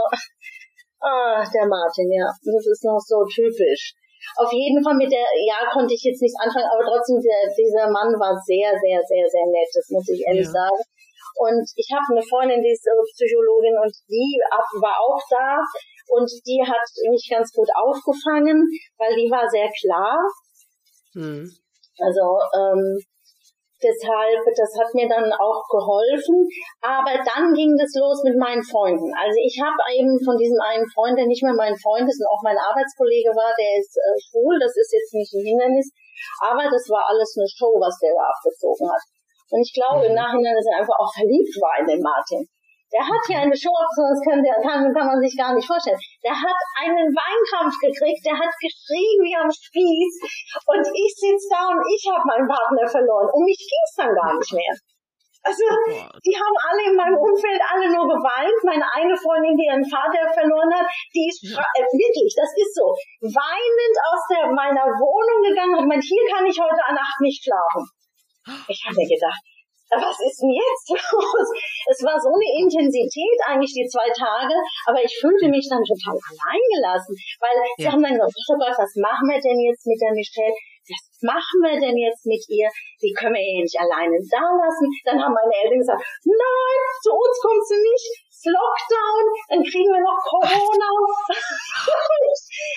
ah, 1.01 1.41
der 1.41 1.65
Martin, 1.65 2.13
ja, 2.13 2.29
das 2.29 2.65
ist 2.69 2.85
noch 2.85 3.01
so 3.01 3.25
typisch. 3.25 3.97
Auf 4.37 4.53
jeden 4.53 4.79
Fall 4.85 4.95
mit 4.95 5.11
der, 5.11 5.25
ja, 5.43 5.65
konnte 5.73 5.97
ich 5.97 6.03
jetzt 6.05 6.21
nicht 6.21 6.37
anfangen, 6.39 6.69
aber 6.69 6.85
trotzdem, 6.85 7.19
der, 7.19 7.49
dieser 7.51 7.89
Mann 7.89 8.13
war 8.21 8.37
sehr, 8.37 8.71
sehr, 8.79 9.01
sehr, 9.01 9.25
sehr 9.27 9.47
nett, 9.49 9.67
das 9.73 9.89
muss 9.89 10.07
ich 10.07 10.21
ehrlich 10.23 10.47
ja. 10.47 10.63
sagen. 10.63 10.79
Und 11.35 11.65
ich 11.75 11.89
habe 11.91 12.05
eine 12.13 12.23
Freundin, 12.23 12.61
die 12.61 12.71
ist 12.71 12.85
Psychologin 12.85 13.77
und 13.81 13.93
die 14.07 14.39
war 14.81 14.95
auch 15.01 15.21
da 15.29 15.57
und 16.09 16.29
die 16.45 16.61
hat 16.61 16.87
mich 17.09 17.27
ganz 17.29 17.51
gut 17.51 17.69
aufgefangen, 17.73 18.67
weil 18.97 19.15
die 19.15 19.29
war 19.31 19.47
sehr 19.49 19.69
klar. 19.69 20.17
Hm. 21.13 21.45
Also 21.97 22.25
ähm, 22.57 22.97
deshalb, 23.83 24.39
das 24.55 24.71
hat 24.79 24.89
mir 24.95 25.07
dann 25.07 25.27
auch 25.35 25.61
geholfen. 25.67 26.47
Aber 26.79 27.19
dann 27.19 27.53
ging 27.53 27.75
es 27.75 27.91
los 27.99 28.23
mit 28.23 28.39
meinen 28.39 28.63
Freunden. 28.63 29.11
Also 29.13 29.37
ich 29.43 29.59
habe 29.59 29.77
eben 29.91 30.15
von 30.23 30.39
diesem 30.39 30.57
einen 30.63 30.87
Freund, 30.95 31.19
der 31.19 31.27
nicht 31.27 31.43
mehr 31.43 31.53
mein 31.53 31.75
Freund 31.75 32.07
ist 32.07 32.23
und 32.23 32.31
auch 32.31 32.41
mein 32.41 32.57
Arbeitskollege 32.57 33.35
war, 33.35 33.51
der 33.53 33.71
ist 33.77 33.93
äh, 33.99 34.17
schwul, 34.17 34.55
das 34.57 34.73
ist 34.79 34.91
jetzt 34.95 35.13
nicht 35.13 35.31
ein 35.35 35.45
Hindernis. 35.45 35.91
Aber 36.39 36.63
das 36.71 36.87
war 36.87 37.11
alles 37.11 37.35
eine 37.35 37.49
Show, 37.49 37.75
was 37.77 37.99
der 37.99 38.15
da 38.15 38.23
abgezogen 38.31 38.87
hat. 38.87 39.03
Und 39.53 39.61
ich 39.61 39.69
glaube 39.69 40.09
im 40.09 40.17
mhm. 40.17 40.21
Nachhinein, 40.21 40.57
dass 40.57 40.65
er 40.65 40.81
einfach 40.81 40.97
auch 40.97 41.13
verliebt 41.13 41.53
war 41.61 41.77
in 41.77 41.85
den 41.85 42.01
Martin. 42.01 42.41
Der 42.89 43.01
hat 43.01 43.21
ja 43.25 43.41
eine 43.41 43.57
Show, 43.57 43.73
das 43.73 44.21
kann, 44.21 44.37
kann, 44.61 44.85
kann 44.93 45.07
man 45.09 45.17
sich 45.21 45.33
gar 45.33 45.53
nicht 45.53 45.65
vorstellen. 45.65 45.97
Der 46.21 46.33
hat 46.33 46.59
einen 46.77 47.09
Weinkampf 47.09 47.73
gekriegt, 47.81 48.21
der 48.21 48.37
hat 48.37 48.53
geschrien 48.61 49.17
wie 49.25 49.33
am 49.33 49.49
Spieß 49.49 50.13
und 50.69 50.85
ich 50.93 51.11
sitze 51.17 51.49
da 51.49 51.73
und 51.73 51.81
ich 51.89 52.01
habe 52.05 52.21
meinen 52.21 52.45
Partner 52.45 52.85
verloren. 52.85 53.29
Um 53.33 53.45
mich 53.45 53.57
ging 53.57 53.81
es 53.81 53.97
dann 53.97 54.13
gar 54.13 54.37
nicht 54.37 54.53
mehr. 54.53 54.73
Also, 55.43 55.65
die 56.23 56.37
haben 56.37 56.57
alle 56.69 56.83
in 56.87 56.95
meinem 56.95 57.19
Umfeld 57.19 57.59
alle 57.59 57.89
nur 57.91 58.07
geweint. 58.07 58.57
Meine 58.63 58.85
eine 58.95 59.17
Freundin, 59.17 59.57
die 59.59 59.67
ihren 59.67 59.83
Vater 59.83 60.23
verloren 60.31 60.71
hat, 60.71 60.87
die 61.11 61.27
ist 61.27 61.43
äh, 61.49 61.83
wirklich, 61.97 62.31
das 62.31 62.47
ist 62.55 62.73
so, 62.77 62.95
weinend 63.27 63.95
aus 64.07 64.21
der, 64.31 64.45
meiner 64.55 64.87
Wohnung 65.01 65.39
gegangen 65.43 65.75
und 65.83 65.89
meint, 65.89 66.05
hier 66.05 66.25
kann 66.31 66.45
ich 66.47 66.55
heute 66.55 66.79
Nacht 66.95 67.19
nicht 67.19 67.43
schlafen. 67.43 67.83
Ich 68.67 68.79
habe 68.83 68.95
mir 68.95 69.07
gedacht, 69.07 69.43
was 69.93 70.17
ist 70.19 70.41
denn 70.41 70.53
jetzt 70.53 70.89
los? 70.89 71.47
Es 71.85 71.99
war 72.01 72.17
so 72.17 72.33
eine 72.33 72.49
Intensität 72.65 73.37
eigentlich 73.45 73.73
die 73.73 73.85
zwei 73.85 74.09
Tage, 74.09 74.55
aber 74.89 74.99
ich 75.03 75.13
fühlte 75.21 75.49
mich 75.49 75.67
dann 75.69 75.83
total 75.83 76.17
alleingelassen, 76.17 77.13
weil 77.39 77.53
ja. 77.53 77.73
sie 77.77 77.89
haben 77.91 78.03
dann 78.03 78.17
gesagt, 78.17 78.33
oh 78.33 78.57
Gott, 78.57 78.73
was 78.73 78.93
machen 78.97 79.29
wir 79.29 79.37
denn 79.37 79.59
jetzt 79.61 79.85
mit 79.85 79.99
der 80.01 80.13
Michelle? 80.17 80.57
Was 80.83 81.03
machen 81.23 81.57
wir 81.63 81.79
denn 81.79 81.95
jetzt 81.95 82.27
mit 82.27 82.43
ihr? 82.51 82.67
Die 82.99 83.15
können 83.15 83.39
wir 83.39 83.43
ja 83.43 83.63
nicht 83.63 83.79
alleine 83.79 84.19
da 84.27 84.43
lassen. 84.43 84.87
Dann 85.07 85.15
haben 85.15 85.31
meine 85.31 85.55
Eltern 85.63 85.79
gesagt, 85.79 86.03
nein, 86.27 86.79
zu 86.99 87.11
uns 87.15 87.35
kommt 87.39 87.63
sie 87.63 87.79
nicht. 87.79 88.07
Lockdown, 88.43 89.23
dann 89.47 89.63
kriegen 89.63 89.87
wir 89.87 90.03
noch 90.03 90.19
Corona. 90.19 90.89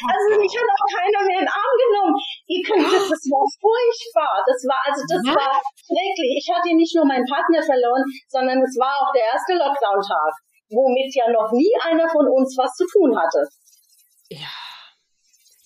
also 0.07 0.39
mich 0.39 0.55
hat 0.55 0.63
auch 0.63 0.87
keiner 0.95 1.27
mehr 1.27 1.43
in 1.43 1.47
den 1.47 1.51
Arm 1.51 1.75
genommen. 1.75 2.15
Ihr 2.47 2.63
könnt, 2.63 2.87
das, 2.87 3.11
das 3.11 3.23
war 3.27 3.43
furchtbar. 3.59 4.47
Das 4.47 4.63
war, 4.63 4.79
also 4.87 5.03
das 5.11 5.23
ja. 5.27 5.35
war 5.35 5.59
schrecklich. 5.75 6.39
Ich 6.39 6.47
hatte 6.47 6.71
nicht 6.71 6.95
nur 6.95 7.07
meinen 7.11 7.27
Partner 7.27 7.59
verloren, 7.59 8.07
sondern 8.31 8.63
es 8.63 8.79
war 8.79 8.95
auch 8.95 9.11
der 9.11 9.27
erste 9.35 9.59
Lockdown-Tag, 9.59 10.33
womit 10.71 11.11
ja 11.19 11.27
noch 11.35 11.51
nie 11.51 11.75
einer 11.83 12.07
von 12.07 12.31
uns 12.31 12.55
was 12.55 12.71
zu 12.79 12.87
tun 12.87 13.11
hatte. 13.19 13.43
Ja. 14.31 14.66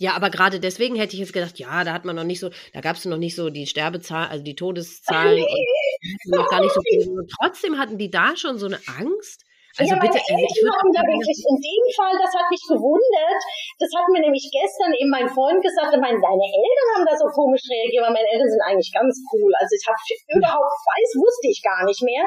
Ja, 0.00 0.16
aber 0.16 0.32
gerade 0.32 0.64
deswegen 0.64 0.96
hätte 0.96 1.12
ich 1.12 1.20
jetzt 1.20 1.36
gedacht, 1.36 1.60
ja, 1.60 1.84
da 1.84 1.92
hat 1.92 2.08
man 2.08 2.16
noch 2.16 2.24
nicht 2.24 2.40
so, 2.40 2.48
da 2.72 2.80
gab 2.80 2.96
es 2.96 3.04
noch 3.04 3.20
nicht 3.20 3.36
so 3.36 3.52
die 3.52 3.68
Sterbezahl, 3.68 4.32
also 4.32 4.40
die 4.40 4.56
Todeszahlen, 4.56 5.36
nee. 5.44 6.32
noch 6.32 6.48
gar 6.48 6.64
nicht 6.64 6.72
so 6.72 6.80
viel. 6.80 7.04
Und 7.04 7.28
trotzdem 7.28 7.76
hatten 7.76 8.00
die 8.00 8.08
da 8.08 8.32
schon 8.32 8.56
so 8.56 8.64
eine 8.64 8.80
Angst. 8.96 9.44
Also 9.76 9.92
ja, 9.92 10.00
bitte, 10.00 10.16
also 10.16 10.40
ich 10.40 10.56
würde 10.64 10.88
da 10.96 11.04
wirklich 11.04 11.44
in 11.44 11.58
dem 11.60 11.84
Fall, 11.92 12.16
das 12.16 12.32
hat 12.32 12.48
mich 12.48 12.64
gewundert. 12.64 13.42
Das 13.76 13.92
hat 13.92 14.08
mir 14.08 14.24
nämlich 14.24 14.48
gestern 14.48 14.88
eben 14.96 15.12
mein 15.12 15.28
Freund 15.28 15.60
gesagt, 15.60 15.92
ich 15.92 16.00
meine, 16.00 16.16
deine 16.16 16.48
Eltern 16.48 16.88
haben 16.96 17.04
da 17.04 17.14
so 17.20 17.28
komisch 17.28 17.68
reagiert, 17.68 18.08
weil 18.08 18.16
meine 18.16 18.30
Eltern 18.32 18.48
sind 18.48 18.64
eigentlich 18.64 18.92
ganz 18.96 19.20
cool. 19.36 19.52
Also 19.60 19.76
ich 19.76 19.84
habe 19.84 20.00
überhaupt 20.32 20.80
weiß, 20.80 21.08
wusste 21.20 21.52
ich 21.52 21.60
gar 21.60 21.84
nicht 21.84 22.00
mehr. 22.00 22.24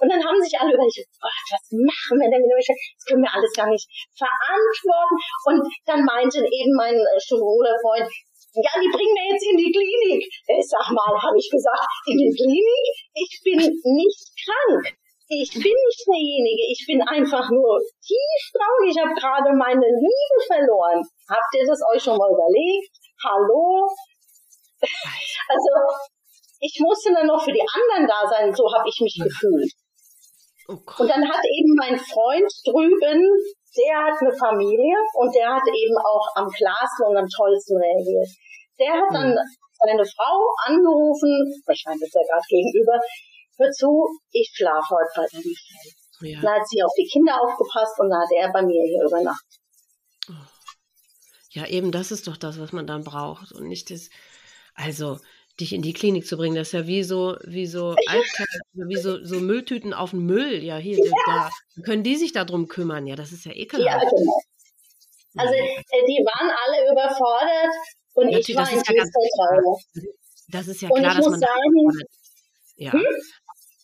Und 0.00 0.08
dann 0.08 0.24
haben 0.24 0.40
sich 0.40 0.56
alle 0.56 0.72
überlegt, 0.72 1.04
oh, 1.20 1.36
was 1.52 1.64
machen 1.70 2.16
wir 2.18 2.28
denn 2.32 2.40
mit 2.40 2.50
dem 2.50 2.60
Das 2.60 3.04
können 3.06 3.24
wir 3.24 3.32
alles 3.32 3.52
gar 3.52 3.68
nicht 3.68 3.86
verantworten. 4.16 5.16
Und 5.46 5.60
dann 5.86 6.02
meinte 6.04 6.40
eben 6.40 6.74
mein 6.76 6.96
äh, 6.96 7.20
Freund, 7.20 8.08
ja, 8.56 8.72
die 8.82 8.90
bringen 8.90 9.14
wir 9.14 9.26
jetzt 9.30 9.46
in 9.46 9.56
die 9.60 9.70
Klinik. 9.70 10.26
Ich 10.26 10.66
sag 10.66 10.90
mal, 10.90 11.14
habe 11.14 11.38
ich 11.38 11.48
gesagt, 11.48 11.86
in 12.10 12.18
die 12.18 12.34
Klinik? 12.34 12.86
Ich 13.14 13.32
bin 13.44 13.60
nicht 13.60 14.24
krank 14.42 15.00
ich 15.30 15.54
bin 15.54 15.62
nicht 15.62 16.02
derjenige, 16.10 16.64
ich 16.74 16.82
bin 16.90 16.98
einfach 17.06 17.46
nur 17.50 17.78
tief 18.02 18.42
traurig. 18.50 18.90
Ich 18.90 18.98
habe 18.98 19.14
gerade 19.14 19.54
meine 19.54 19.86
Liebe 19.86 20.38
verloren. 20.42 20.98
Habt 21.30 21.54
ihr 21.54 21.64
das 21.66 21.78
euch 21.94 22.02
schon 22.02 22.18
mal 22.18 22.34
überlegt? 22.34 22.90
Hallo? 23.22 23.86
Also, 24.82 25.70
ich 26.58 26.74
musste 26.80 27.12
dann 27.14 27.28
noch 27.28 27.42
für 27.42 27.52
die 27.52 27.62
anderen 27.62 28.08
da 28.08 28.26
sein, 28.26 28.52
so 28.52 28.64
habe 28.74 28.88
ich 28.88 28.98
mich 29.00 29.14
gefühlt. 29.22 29.70
Oh 30.70 30.78
und 31.02 31.08
dann 31.10 31.26
hat 31.26 31.42
eben 31.42 31.74
mein 31.74 31.98
Freund 31.98 32.46
drüben, 32.62 33.18
der 33.74 33.96
hat 34.06 34.14
eine 34.22 34.30
Familie 34.38 34.94
und 35.18 35.34
der 35.34 35.50
hat 35.50 35.66
eben 35.66 35.98
auch 35.98 36.26
am 36.38 36.46
klarsten 36.46 37.06
und 37.10 37.16
am 37.18 37.26
tollsten 37.26 37.74
reagiert. 37.74 38.30
Der 38.78 38.92
hat 38.94 39.10
dann 39.10 39.34
hm. 39.34 39.46
seine 39.82 40.06
Frau 40.06 40.46
angerufen, 40.70 41.58
wahrscheinlich 41.66 42.06
ist 42.06 42.14
er 42.14 42.22
gerade 42.22 42.46
gegenüber, 42.46 43.02
hör 43.58 43.70
zu, 43.72 44.06
ich 44.30 44.48
schlafe 44.54 44.94
heute 44.94 45.10
bei 45.16 45.26
der 45.26 45.42
Michelle. 45.42 45.90
Ja. 46.22 46.40
Dann 46.40 46.60
hat 46.60 46.68
sie 46.68 46.82
auf 46.82 46.92
die 46.96 47.08
Kinder 47.10 47.34
aufgepasst 47.34 47.98
und 47.98 48.10
dann 48.10 48.20
hat 48.22 48.30
er 48.30 48.52
bei 48.52 48.62
mir 48.62 48.82
hier 48.86 49.04
übernachtet. 49.10 49.58
Ja, 51.50 51.66
eben, 51.66 51.90
das 51.90 52.12
ist 52.12 52.28
doch 52.28 52.36
das, 52.36 52.60
was 52.60 52.70
man 52.70 52.86
dann 52.86 53.02
braucht 53.02 53.50
und 53.50 53.66
nicht 53.66 53.90
das, 53.90 54.08
also 54.74 55.18
dich 55.60 55.72
in 55.72 55.82
die 55.82 55.92
Klinik 55.92 56.26
zu 56.26 56.36
bringen, 56.36 56.56
das 56.56 56.68
ist 56.68 56.72
ja 56.72 56.86
wie 56.86 57.02
so, 57.02 57.36
wie 57.44 57.66
so 57.66 57.94
Altkleider, 58.06 58.60
wie 58.72 58.96
so, 58.96 59.24
so 59.24 59.40
Mülltüten 59.40 59.92
auf 59.92 60.10
den 60.10 60.26
Müll. 60.26 60.62
Ja, 60.62 60.76
hier, 60.76 60.98
ja. 60.98 61.12
da 61.26 61.50
können 61.84 62.02
die 62.02 62.16
sich 62.16 62.32
darum 62.32 62.68
kümmern. 62.68 63.06
Ja, 63.06 63.16
das 63.16 63.32
ist 63.32 63.44
ja 63.44 63.52
ekelhaft. 63.52 64.04
Ja, 64.04 64.10
genau. 64.10 64.40
Also 65.36 65.54
äh, 65.54 66.06
die 66.08 66.24
waren 66.24 66.50
alle 66.50 66.90
überfordert 66.90 67.74
und 68.14 68.26
Natürlich, 68.26 68.48
ich 68.48 68.56
war 68.56 68.70
in 68.70 68.78
höchster 68.78 70.06
Das 70.48 70.66
ist 70.66 70.82
ja 70.82 70.88
klar, 70.88 71.14
dass 71.14 71.28
man 71.28 71.38
sagen, 71.38 71.92
ja. 72.76 72.92
Hm? 72.92 73.04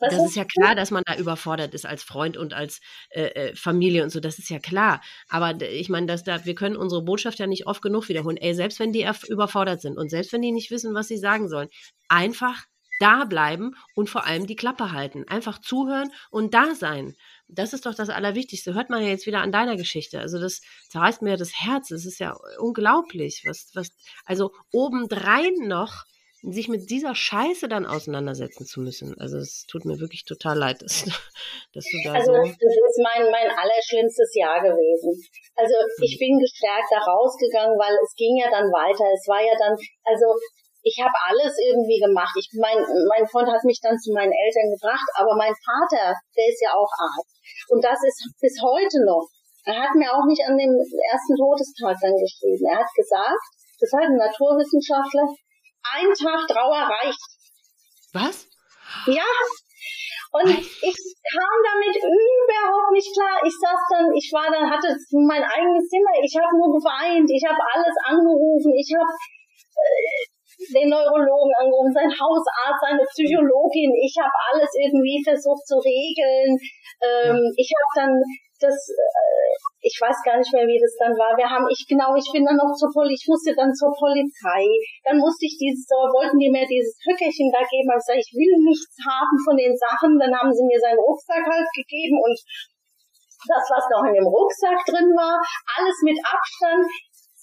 Was 0.01 0.15
das 0.15 0.27
ist 0.27 0.37
ja 0.37 0.45
klar, 0.45 0.75
dass 0.75 0.91
man 0.91 1.03
da 1.07 1.17
überfordert 1.17 1.75
ist 1.75 1.87
als 1.87 2.03
Freund 2.03 2.37
und 2.37 2.55
als 2.55 2.81
äh, 3.11 3.23
äh, 3.23 3.57
Familie 3.57 4.03
und 4.03 4.11
so, 4.11 4.21
das 4.21 4.39
ist 4.39 4.51
ja 4.51 4.59
klar. 4.59 5.01
Aber 5.29 5.61
ich 5.63 5.89
meine, 5.89 6.07
dass 6.07 6.25
da, 6.25 6.45
wir 6.45 6.55
können 6.55 6.77
unsere 6.77 7.03
Botschaft 7.03 7.39
ja 7.39 7.47
nicht 7.47 7.67
oft 7.67 7.83
genug 7.83 8.09
wiederholen. 8.09 8.37
Ey, 8.37 8.55
selbst 8.55 8.79
wenn 8.79 8.93
die 8.93 9.09
überfordert 9.29 9.81
sind 9.81 9.97
und 9.97 10.11
selbst 10.11 10.33
wenn 10.33 10.43
die 10.43 10.53
nicht 10.53 10.71
wissen, 10.71 10.95
was 10.95 11.09
sie 11.09 11.19
sagen 11.19 11.49
sollen, 11.49 11.69
einfach 12.09 12.67
da 12.99 13.25
bleiben 13.25 13.75
und 13.95 14.11
vor 14.11 14.25
allem 14.27 14.47
die 14.47 14.57
Klappe 14.57 14.93
halten. 14.93 15.25
Einfach 15.29 15.61
zuhören 15.61 16.13
und 16.31 16.55
da 16.55 16.75
sein. 16.75 17.15
Das 17.49 17.73
ist 17.73 17.87
doch 17.87 17.95
das 17.95 18.09
Allerwichtigste. 18.09 18.75
Hört 18.75 18.91
man 18.91 19.03
ja 19.03 19.09
jetzt 19.09 19.27
wieder 19.27 19.43
an 19.43 19.53
deiner 19.53 19.77
Geschichte. 19.77 20.21
Also 20.21 20.41
das 20.41 20.63
zerreißt 20.89 21.23
mir 21.23 21.37
das 21.37 21.53
Herz. 21.55 21.91
Es 21.91 22.07
ist 22.07 22.19
ja 22.19 22.37
unglaublich, 22.59 23.43
was, 23.47 23.71
was, 23.75 23.91
also 24.25 24.53
obendrein 24.73 25.55
noch 25.67 26.05
sich 26.43 26.69
mit 26.69 26.91
dieser 26.91 27.15
Scheiße 27.15 27.69
dann 27.69 27.87
auseinandersetzen 27.87 28.67
zu 28.67 28.81
müssen. 28.81 29.17
Also 29.19 29.39
es 29.39 29.65
tut 29.67 29.85
mir 29.85 29.99
wirklich 29.99 30.25
total 30.25 30.59
leid, 30.59 30.83
dass, 30.83 31.05
dass 31.73 31.85
du 31.85 31.97
da 32.05 32.13
Also 32.13 32.33
so 32.33 32.43
das 32.43 32.77
ist 32.77 33.01
mein, 33.03 33.31
mein 33.31 33.51
allerschlimmstes 33.51 34.35
Jahr 34.35 34.61
gewesen. 34.61 35.17
Also 35.57 35.75
ich 36.03 36.15
hm. 36.15 36.21
bin 36.21 36.33
gestärkt 36.39 36.93
da 36.93 37.01
rausgegangen, 37.01 37.79
weil 37.79 37.95
es 38.03 38.13
ging 38.15 38.37
ja 38.37 38.51
dann 38.51 38.69
weiter. 38.69 39.07
Es 39.13 39.25
war 39.27 39.41
ja 39.41 39.57
dann, 39.59 39.75
also 40.05 40.27
ich 40.87 40.95
habe 41.03 41.15
alles 41.27 41.51
irgendwie 41.59 41.99
gemacht. 41.99 42.31
Ich 42.39 42.47
mein, 42.55 42.79
mein 43.11 43.27
Freund 43.27 43.51
hat 43.51 43.67
mich 43.67 43.83
dann 43.83 43.99
zu 43.99 44.15
meinen 44.15 44.31
Eltern 44.31 44.71
gebracht, 44.71 45.09
aber 45.19 45.35
mein 45.35 45.55
Vater, 45.59 46.15
der 46.15 46.47
ist 46.47 46.63
ja 46.63 46.71
auch 46.79 46.93
Arzt. 46.95 47.43
Und 47.75 47.83
das 47.83 47.99
ist 48.07 48.23
bis 48.39 48.55
heute 48.63 49.03
noch. 49.03 49.27
Er 49.67 49.83
hat 49.83 49.99
mir 49.99 50.07
auch 50.15 50.23
nicht 50.31 50.47
an 50.47 50.55
dem 50.55 50.79
ersten 51.11 51.35
Todestag 51.35 51.99
dann 51.99 52.15
geschrieben. 52.15 52.71
Er 52.71 52.87
hat 52.87 52.93
gesagt, 52.95 53.43
das 53.83 53.91
ist 53.91 53.99
halt 53.99 54.15
ein 54.15 54.23
Naturwissenschaftler, 54.31 55.27
ein 55.95 56.09
Tag 56.15 56.49
Trauer 56.49 56.89
reicht. 56.89 57.21
Was? 58.13 58.47
Ja. 59.07 59.25
Und 60.33 60.51
ich 60.51 60.99
kam 61.33 61.57
damit 61.65 61.97
überhaupt 61.97 62.93
nicht 62.93 63.13
klar. 63.15 63.41
Ich 63.45 63.55
saß 63.57 63.81
dann, 63.91 64.13
ich 64.13 64.29
war 64.33 64.51
dann, 64.51 64.71
hatte 64.71 64.89
mein 65.27 65.43
eigenes 65.43 65.89
Zimmer. 65.89 66.13
Ich 66.23 66.35
habe 66.37 66.57
nur 66.59 66.77
geweint. 66.77 67.29
Ich 67.31 67.45
habe 67.47 67.61
alles 67.61 67.97
angerufen. 68.05 68.73
Ich 68.77 68.93
habe 68.93 69.09
äh, 69.09 70.36
den 70.57 70.89
Neurologen 70.89 71.53
angerufen, 71.61 71.93
sein 71.93 72.09
Hausarzt, 72.09 72.81
seine 72.81 73.05
Psychologin. 73.13 73.93
Ich 74.01 74.17
habe 74.17 74.33
alles 74.53 74.73
irgendwie 74.73 75.21
versucht 75.21 75.65
zu 75.69 75.77
regeln. 75.77 76.57
Ähm, 77.05 77.37
ja. 77.37 77.61
Ich 77.61 77.71
habe 77.77 77.91
dann 78.01 78.15
das, 78.57 78.73
äh, 78.73 79.53
ich 79.85 79.97
weiß 80.01 80.17
gar 80.25 80.41
nicht 80.41 80.49
mehr, 80.53 80.65
wie 80.65 80.81
das 80.81 80.97
dann 80.97 81.13
war. 81.13 81.37
Wir 81.37 81.45
haben, 81.45 81.69
ich 81.69 81.85
genau, 81.85 82.17
ich 82.17 82.25
bin 82.33 82.45
dann 82.49 82.57
noch 82.57 82.73
zur 82.73 82.89
Polizei, 82.89 83.21
ich 83.21 83.29
musste 83.29 83.53
dann 83.53 83.73
zur 83.77 83.93
Polizei. 83.93 84.65
Dann 85.05 85.21
musste 85.21 85.45
ich 85.45 85.61
dieses, 85.61 85.85
so, 85.85 86.09
wollten 86.09 86.41
die 86.41 86.49
mir 86.49 86.65
dieses 86.65 86.97
Höckerchen 87.05 87.53
da 87.53 87.61
geben. 87.61 87.93
Ich 87.93 88.01
gesagt, 88.01 88.25
ich 88.25 88.33
will 88.33 88.55
nichts 88.65 88.97
haben 89.05 89.37
von 89.45 89.57
den 89.61 89.77
Sachen. 89.77 90.17
Dann 90.17 90.33
haben 90.33 90.53
sie 90.53 90.65
mir 90.65 90.81
seinen 90.81 91.01
Rucksack 91.01 91.45
halt 91.45 91.69
gegeben 91.77 92.17
und 92.17 92.37
das, 93.47 93.65
was 93.69 93.85
noch 93.93 94.05
in 94.09 94.17
dem 94.17 94.27
Rucksack 94.27 94.81
drin 94.89 95.13
war, 95.15 95.39
alles 95.77 95.97
mit 96.03 96.19
Abstand 96.25 96.89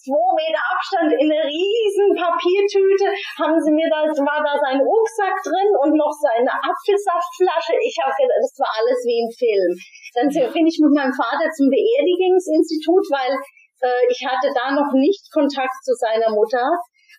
zwei 0.03 0.29
Meter 0.35 0.59
Abstand 0.59 1.11
in 1.15 1.31
einer 1.31 1.47
riesen 1.47 2.11
Papiertüte 2.11 3.07
haben 3.39 3.55
sie 3.55 3.71
mir 3.71 3.87
da, 3.87 4.03
war 4.03 4.43
da 4.43 4.53
sein 4.59 4.83
Rucksack 4.83 5.35
drin 5.39 5.71
und 5.79 5.95
noch 5.95 6.11
seine 6.11 6.51
Apfelsaftflasche. 6.51 7.79
Ich 7.79 7.95
habe 8.03 8.11
gedacht, 8.11 8.43
das 8.43 8.55
war 8.59 8.71
alles 8.83 8.99
wie 9.07 9.23
im 9.23 9.31
Film. 9.31 9.71
Dann 10.13 10.27
bin 10.27 10.67
ich 10.67 10.77
mit 10.83 10.91
meinem 10.91 11.15
Vater 11.15 11.47
zum 11.55 11.71
Beerdigungsinstitut, 11.71 13.05
weil 13.15 13.31
äh, 13.31 14.03
ich 14.11 14.19
hatte 14.27 14.51
da 14.51 14.75
noch 14.75 14.91
nicht 14.91 15.23
Kontakt 15.31 15.79
zu 15.83 15.95
seiner 15.95 16.29
Mutter, 16.35 16.63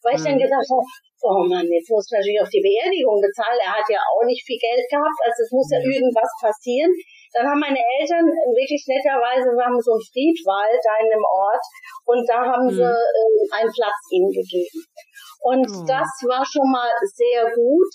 weil 0.05 0.20
ich 0.20 0.24
dann 0.24 0.37
mhm. 0.37 0.45
gedacht 0.45 0.68
habe, 0.68 0.85
oh 1.24 1.41
Mann, 1.49 1.64
jetzt 1.64 1.89
muss 1.89 2.05
ich 2.05 2.12
natürlich 2.12 2.41
auf 2.41 2.53
die 2.53 2.61
Beerdigung 2.61 3.16
bezahlen. 3.16 3.57
Er 3.64 3.80
hat 3.80 3.89
ja 3.89 4.01
auch 4.01 4.24
nicht 4.28 4.45
viel 4.45 4.61
Geld 4.61 4.85
gehabt, 4.93 5.18
also 5.24 5.41
es 5.41 5.53
muss 5.53 5.72
ja 5.72 5.80
irgendwas 5.80 6.28
passieren. 6.37 6.93
Dann 7.35 7.51
haben 7.51 7.59
meine 7.59 7.82
Eltern 7.99 8.24
wirklich 8.55 8.87
netterweise, 8.87 9.51
wir 9.51 9.66
haben 9.66 9.80
so 9.82 9.99
einen 9.99 10.07
Friedwald 10.07 10.78
da 10.87 10.95
in 11.03 11.11
dem 11.11 11.26
Ort 11.26 11.64
und 12.07 12.22
da 12.30 12.39
haben 12.47 12.70
mhm. 12.70 12.78
sie 12.78 12.87
äh, 12.87 13.45
einen 13.59 13.72
Platz 13.74 13.99
ihm 14.14 14.30
gegeben. 14.30 14.80
Und 15.43 15.66
mhm. 15.66 15.87
das 15.87 16.09
war 16.30 16.47
schon 16.47 16.70
mal 16.70 16.89
sehr 17.03 17.51
gut. 17.51 17.91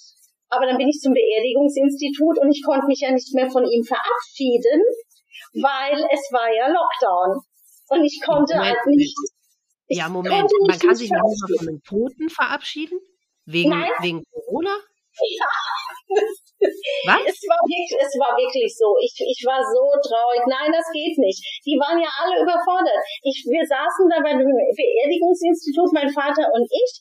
Aber 0.49 0.65
dann 0.65 0.77
bin 0.77 0.89
ich 0.89 0.99
zum 0.99 1.13
Beerdigungsinstitut 1.13 2.41
und 2.41 2.49
ich 2.51 2.61
konnte 2.65 2.87
mich 2.87 2.99
ja 3.01 3.11
nicht 3.11 3.33
mehr 3.33 3.49
von 3.49 3.63
ihm 3.63 3.83
verabschieden, 3.85 4.81
weil 5.61 5.97
es 6.11 6.23
war 6.33 6.49
ja 6.51 6.67
Lockdown. 6.67 7.39
Und 7.89 8.03
ich 8.03 8.19
konnte 8.25 8.55
Moment, 8.55 8.75
halt 8.75 8.85
nicht. 8.87 9.15
Ja, 9.87 10.09
Moment, 10.09 10.51
man 10.67 10.79
kann 10.79 10.95
sich 10.95 11.09
nicht 11.09 11.21
mal 11.21 11.57
von 11.57 11.67
einem 11.67 11.81
Toten 11.81 12.29
verabschieden? 12.29 12.99
Wegen, 13.45 13.69
Nein. 13.69 13.89
wegen 14.01 14.23
Corona? 14.31 14.75
Ja. 15.19 15.49
Was? 17.07 17.23
Es 17.23 17.39
war 17.47 17.61
wirklich, 17.63 17.95
es 17.95 18.13
war 18.19 18.35
wirklich 18.35 18.71
so. 18.75 18.95
Ich, 18.99 19.15
ich 19.15 19.41
war 19.47 19.63
so 19.63 19.83
traurig. 20.03 20.43
Nein, 20.47 20.71
das 20.71 20.85
geht 20.91 21.15
nicht. 21.17 21.39
Die 21.63 21.79
waren 21.79 21.99
ja 21.99 22.09
alle 22.09 22.43
überfordert. 22.43 22.99
Ich, 23.23 23.47
wir 23.47 23.63
saßen 23.63 24.05
da 24.11 24.19
bei 24.19 24.35
dem 24.35 24.47
Beerdigungsinstitut, 24.47 25.91
mein 25.95 26.11
Vater 26.11 26.47
und 26.51 26.67
ich, 26.67 26.91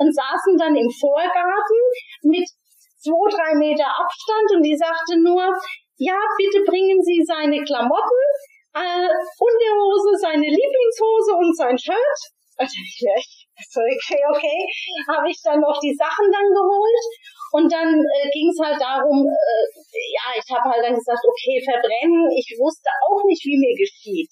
und 0.00 0.08
saßen 0.08 0.56
dann 0.56 0.74
im 0.76 0.88
Vorgarten 0.88 1.80
mit 2.24 2.48
zwei, 3.04 3.28
drei 3.28 3.52
Meter 3.60 3.84
Abstand 3.84 4.48
und 4.56 4.62
die 4.64 4.76
sagte 4.76 5.20
nur, 5.20 5.44
ja, 6.00 6.16
bitte 6.40 6.64
bringen 6.64 6.98
Sie 7.04 7.20
seine 7.22 7.60
Klamotten, 7.62 8.22
äh, 8.72 9.08
Unterhose, 9.36 10.12
seine 10.16 10.48
Lieblingshose 10.48 11.32
und 11.36 11.52
sein 11.54 11.76
Shirt. 11.76 12.20
Okay, 12.56 14.22
okay, 14.30 14.58
habe 15.10 15.28
ich 15.28 15.38
dann 15.42 15.60
noch 15.60 15.78
die 15.82 15.94
Sachen 15.94 16.30
dann 16.30 16.48
geholt 16.54 17.04
und 17.54 17.70
dann 17.70 17.86
äh, 17.86 18.26
ging 18.34 18.50
es 18.50 18.58
halt 18.58 18.82
darum, 18.82 19.22
äh, 19.22 19.64
ja, 20.10 20.34
ich 20.34 20.48
habe 20.50 20.74
halt 20.74 20.82
dann 20.82 20.98
gesagt, 20.98 21.22
okay, 21.22 21.62
verbrennen. 21.62 22.26
Ich 22.34 22.50
wusste 22.58 22.90
auch 23.06 23.22
nicht, 23.30 23.46
wie 23.46 23.62
mir 23.62 23.78
geschieht. 23.78 24.26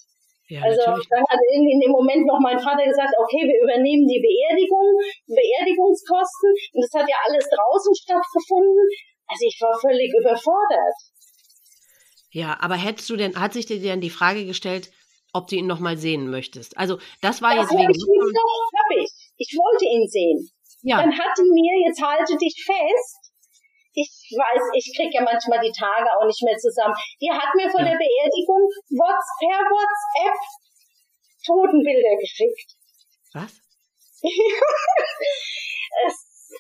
Ja, 0.51 0.67
also 0.67 0.83
natürlich. 0.83 1.07
dann 1.07 1.23
hat 1.31 1.39
irgendwie 1.39 1.79
in 1.79 1.83
dem 1.87 1.95
Moment 1.95 2.27
noch 2.27 2.43
mein 2.43 2.59
Vater 2.59 2.83
gesagt, 2.83 3.15
okay, 3.15 3.47
wir 3.47 3.59
übernehmen 3.63 4.11
die 4.11 4.19
Beerdigung, 4.19 4.91
Beerdigungskosten. 5.31 6.51
Und 6.75 6.83
das 6.83 6.91
hat 6.99 7.07
ja 7.07 7.15
alles 7.23 7.47
draußen 7.47 7.95
stattgefunden. 7.95 8.91
Also 9.31 9.43
ich 9.47 9.57
war 9.63 9.79
völlig 9.79 10.11
überfordert. 10.19 10.99
Ja, 12.35 12.59
aber 12.59 12.75
hättest 12.75 13.07
du 13.07 13.15
denn, 13.15 13.39
hat 13.39 13.55
sich 13.55 13.71
dir 13.71 13.79
denn 13.79 14.03
die 14.03 14.11
Frage 14.11 14.45
gestellt, 14.51 14.91
ob 15.33 15.47
du 15.47 15.55
ihn 15.55 15.71
noch 15.71 15.79
mal 15.79 15.97
sehen 15.97 16.27
möchtest? 16.27 16.75
Also 16.75 16.99
das 17.23 17.39
war 17.39 17.55
das 17.55 17.71
jetzt 17.71 17.79
wegen. 17.79 17.95
Ich, 17.95 18.03
doch, 18.03 18.55
hab 18.83 18.91
ich. 18.99 19.11
Ich 19.39 19.55
wollte 19.55 19.87
ihn 19.87 20.09
sehen. 20.11 20.51
Ja. 20.83 20.99
Dann 20.99 21.13
hat 21.15 21.33
die 21.39 21.51
mir, 21.51 21.87
jetzt 21.87 22.03
halte 22.03 22.37
dich 22.37 22.59
fest, 22.59 23.23
ich 23.95 24.09
weiß, 24.09 24.63
ich 24.75 24.89
krieg 24.97 25.13
ja 25.13 25.23
manchmal 25.23 25.61
die 25.61 25.73
Tage 25.73 26.09
auch 26.17 26.25
nicht 26.25 26.43
mehr 26.43 26.57
zusammen. 26.57 26.95
Die 27.21 27.31
hat 27.31 27.55
mir 27.55 27.69
von 27.71 27.85
ja. 27.85 27.93
der 27.93 27.99
Beerdigung 28.01 28.65
What's, 28.97 29.29
per 29.39 29.61
WhatsApp 29.69 30.39
Totenbilder 31.45 32.17
geschickt. 32.17 32.73
Was? 33.35 33.53
es, 36.07 36.15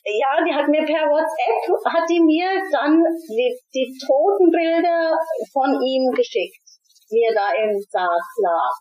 ja, 0.04 0.44
die 0.44 0.52
hat 0.52 0.68
mir 0.68 0.84
per 0.84 1.08
WhatsApp, 1.08 1.72
hat 1.86 2.04
die 2.10 2.20
mir 2.20 2.60
dann 2.70 3.00
die, 3.00 3.58
die 3.72 3.96
Totenbilder 3.96 5.16
von 5.52 5.80
ihm 5.80 6.12
geschickt, 6.12 6.60
er 7.08 7.32
da 7.34 7.52
im 7.64 7.80
Sarg 7.88 8.28
lag. 8.42 8.74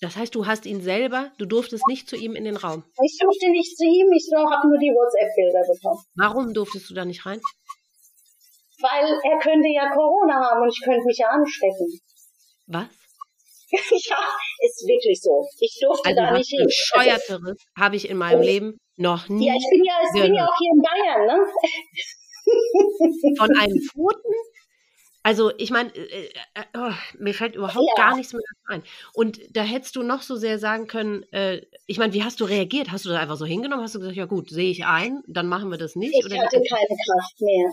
Das 0.00 0.16
heißt, 0.16 0.34
du 0.34 0.46
hast 0.46 0.64
ihn 0.64 0.80
selber, 0.80 1.30
du 1.36 1.44
durftest 1.44 1.86
nicht 1.86 2.08
zu 2.08 2.16
ihm 2.16 2.34
in 2.34 2.44
den 2.44 2.56
Raum. 2.56 2.84
Ich 3.04 3.18
durfte 3.20 3.50
nicht 3.50 3.76
zu 3.76 3.84
ihm, 3.84 4.10
ich 4.12 4.26
habe 4.34 4.68
nur 4.68 4.78
die 4.78 4.88
WhatsApp-Bilder 4.88 5.60
bekommen. 5.74 6.02
Warum 6.14 6.54
durftest 6.54 6.88
du 6.88 6.94
da 6.94 7.04
nicht 7.04 7.26
rein? 7.26 7.40
Weil 8.80 9.04
er 9.04 9.38
könnte 9.40 9.68
ja 9.68 9.92
Corona 9.92 10.40
haben 10.40 10.62
und 10.62 10.72
ich 10.72 10.82
könnte 10.82 11.04
mich 11.04 11.18
ja 11.18 11.28
anstecken. 11.28 12.00
Was? 12.66 12.88
ja, 13.70 14.18
ist 14.64 14.86
wirklich 14.86 15.20
so. 15.20 15.46
Ich 15.60 15.78
durfte 15.80 16.08
also 16.08 16.20
da 16.22 16.32
nicht 16.32 16.48
hin. 16.48 16.64
Bescheuerteres 16.64 17.58
habe 17.76 17.96
ich 17.96 18.08
in 18.08 18.16
meinem 18.16 18.40
Leben 18.40 18.78
noch 18.96 19.28
nie. 19.28 19.48
Ja, 19.48 19.54
ich 19.54 19.68
bin 19.70 19.84
ja, 19.84 20.00
ich 20.02 20.22
bin 20.22 20.34
ja 20.34 20.46
auch 20.46 20.56
hier 20.58 20.70
in 20.74 20.82
Bayern, 20.82 21.26
ne? 21.26 21.44
Von 23.36 23.50
einem 23.58 23.78
Toten 23.92 24.34
Also 25.22 25.52
ich 25.58 25.70
meine, 25.70 25.94
äh, 25.94 26.30
äh, 26.54 26.64
oh, 26.76 26.92
mir 27.18 27.34
fällt 27.34 27.54
überhaupt 27.54 27.88
ja. 27.96 28.04
gar 28.04 28.16
nichts 28.16 28.32
mehr 28.32 28.42
ein. 28.68 28.82
Und 29.12 29.38
da 29.54 29.62
hättest 29.62 29.96
du 29.96 30.02
noch 30.02 30.22
so 30.22 30.36
sehr 30.36 30.58
sagen 30.58 30.86
können, 30.86 31.24
äh, 31.32 31.60
ich 31.86 31.98
meine, 31.98 32.14
wie 32.14 32.24
hast 32.24 32.40
du 32.40 32.44
reagiert? 32.44 32.90
Hast 32.90 33.04
du 33.04 33.10
das 33.10 33.18
einfach 33.18 33.36
so 33.36 33.44
hingenommen? 33.44 33.82
Hast 33.82 33.94
du 33.94 33.98
gesagt, 33.98 34.16
ja 34.16 34.24
gut, 34.24 34.48
sehe 34.48 34.70
ich 34.70 34.86
ein, 34.86 35.22
dann 35.26 35.46
machen 35.46 35.70
wir 35.70 35.78
das 35.78 35.94
nicht? 35.94 36.14
Ich 36.14 36.24
hatte 36.24 36.56
keine 36.56 36.96
Kraft 37.04 37.40
mehr. 37.40 37.70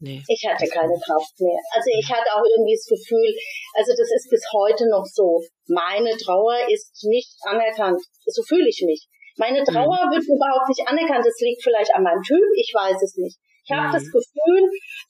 Nee. 0.00 0.22
Ich 0.28 0.42
hatte 0.48 0.66
keine 0.66 0.96
Kraft 0.96 1.34
mehr. 1.40 1.60
Also 1.76 1.88
ich 1.92 2.08
hatte 2.08 2.28
auch 2.32 2.44
irgendwie 2.56 2.72
das 2.72 2.88
Gefühl, 2.88 3.36
also 3.76 3.92
das 3.92 4.08
ist 4.16 4.30
bis 4.30 4.44
heute 4.52 4.88
noch 4.88 5.04
so. 5.04 5.44
Meine 5.68 6.16
Trauer 6.16 6.56
ist 6.72 7.04
nicht 7.04 7.36
anerkannt. 7.44 8.00
So 8.24 8.42
fühle 8.42 8.68
ich 8.68 8.82
mich. 8.84 9.08
Meine 9.36 9.62
Trauer 9.64 10.08
mhm. 10.08 10.12
wird 10.16 10.24
überhaupt 10.24 10.68
nicht 10.68 10.88
anerkannt. 10.88 11.24
Das 11.24 11.36
liegt 11.40 11.62
vielleicht 11.62 11.94
an 11.94 12.02
meinem 12.02 12.22
Typ, 12.22 12.44
ich 12.56 12.72
weiß 12.74 12.96
es 13.02 13.16
nicht. 13.16 13.36
Ich 13.70 13.76
habe 13.78 13.86
mhm. 13.86 13.94
das 13.94 14.06
Gefühl, 14.10 14.62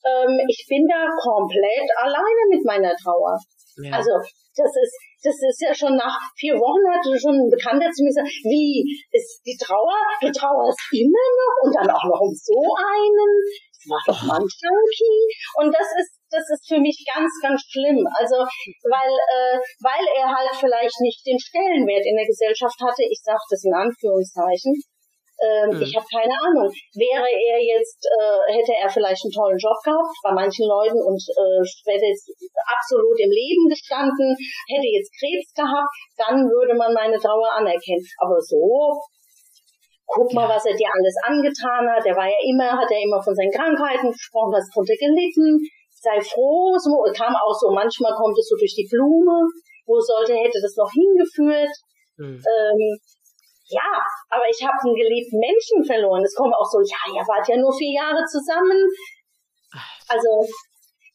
ähm, 0.05 0.33
ich 0.45 0.61
bin 0.69 0.85
da 0.85 1.09
komplett 1.17 1.89
alleine 1.97 2.43
mit 2.53 2.61
meiner 2.61 2.93
Trauer. 2.93 3.33
Ja. 3.81 3.97
Also 3.97 4.21
das 4.53 4.69
ist, 4.69 4.95
das 5.23 5.37
ist 5.41 5.61
ja 5.65 5.73
schon 5.73 5.95
nach 5.97 6.13
vier 6.37 6.53
Wochen 6.59 6.83
hatte 6.85 7.17
schon 7.17 7.33
ein 7.33 7.49
Bekannter 7.49 7.89
zu 7.89 8.03
mir 8.05 8.13
gesagt, 8.13 8.29
wie 8.45 8.85
ist 9.09 9.41
die 9.47 9.57
Trauer? 9.57 9.97
Du 10.21 10.29
trauerst 10.29 10.77
immer 10.93 11.27
noch 11.41 11.55
und 11.65 11.71
dann 11.73 11.89
auch 11.89 12.05
noch 12.05 12.21
um 12.21 12.33
so 12.35 12.59
einen. 12.77 13.31
Das 13.81 13.85
war 13.89 14.01
doch 14.05 14.21
mal 14.29 14.37
ein 14.37 14.45
Junkie. 14.45 15.23
Und 15.57 15.73
das 15.73 15.89
ist, 15.97 16.21
das 16.29 16.45
ist 16.53 16.67
für 16.69 16.77
mich 16.77 17.01
ganz, 17.07 17.31
ganz 17.41 17.63
schlimm. 17.65 18.05
Also, 18.13 18.45
weil, 18.85 19.09
äh, 19.09 19.57
weil 19.81 20.05
er 20.21 20.29
halt 20.29 20.53
vielleicht 20.53 20.99
nicht 21.01 21.25
den 21.25 21.39
Stellenwert 21.39 22.05
in 22.05 22.19
der 22.19 22.29
Gesellschaft 22.29 22.77
hatte, 22.77 23.01
ich 23.09 23.23
sage 23.23 23.41
das 23.49 23.63
in 23.65 23.73
Anführungszeichen, 23.73 24.77
ähm, 25.41 25.73
mhm. 25.73 25.81
Ich 25.81 25.93
habe 25.97 26.05
keine 26.05 26.37
Ahnung. 26.37 26.69
Wäre 26.93 27.25
er 27.25 27.57
jetzt, 27.57 28.05
äh, 28.05 28.53
hätte 28.53 28.77
er 28.77 28.85
vielleicht 28.85 29.25
einen 29.25 29.33
tollen 29.33 29.57
Job 29.57 29.77
gehabt 29.81 30.13
bei 30.21 30.31
manchen 30.37 30.69
Leuten 30.69 31.01
und 31.01 31.17
äh, 31.17 31.65
hätte 31.89 32.05
jetzt 32.05 32.29
absolut 32.61 33.17
im 33.17 33.33
Leben 33.33 33.65
gestanden, 33.65 34.37
hätte 34.69 34.85
jetzt 34.85 35.09
Krebs 35.17 35.49
gehabt, 35.57 35.89
dann 36.13 36.45
würde 36.45 36.77
man 36.77 36.93
meine 36.93 37.17
Trauer 37.17 37.57
anerkennen. 37.57 38.05
Aber 38.21 38.37
so, 38.37 38.93
guck 40.05 40.29
mal, 40.33 40.45
was 40.45 40.61
er 40.69 40.77
dir 40.77 40.93
alles 40.93 41.17
angetan 41.25 41.89
hat. 41.89 42.05
Der 42.05 42.13
war 42.13 42.29
ja 42.29 42.41
immer, 42.45 42.77
hat 42.77 42.91
er 42.93 43.01
immer 43.01 43.17
von 43.17 43.33
seinen 43.33 43.49
Krankheiten 43.49 44.13
gesprochen, 44.13 44.53
was 44.53 44.69
drunter 44.69 44.93
gelitten. 44.93 45.57
Sei 45.89 46.21
froh, 46.21 46.77
so 46.77 47.01
kam 47.17 47.33
auch 47.33 47.57
so, 47.57 47.73
manchmal 47.73 48.13
kommt 48.13 48.37
es 48.37 48.45
so 48.45 48.57
durch 48.57 48.77
die 48.77 48.89
Blume. 48.89 49.49
Wo 49.89 49.97
sollte, 49.97 50.37
hätte 50.37 50.61
das 50.61 50.77
noch 50.77 50.89
hingeführt? 50.93 51.73
Mhm. 52.17 52.37
Ähm, 52.37 52.81
ja, 53.71 53.91
aber 54.29 54.43
ich 54.51 54.59
habe 54.59 54.75
einen 54.83 54.99
geliebten 54.99 55.39
Menschen 55.39 55.79
verloren. 55.87 56.23
Es 56.23 56.35
kommen 56.35 56.53
auch 56.53 56.67
so, 56.67 56.83
ja, 56.83 56.99
ihr 57.15 57.23
wart 57.23 57.47
ja 57.47 57.55
nur 57.55 57.71
vier 57.71 58.03
Jahre 58.03 58.23
zusammen. 58.27 58.83
Also, 60.11 60.43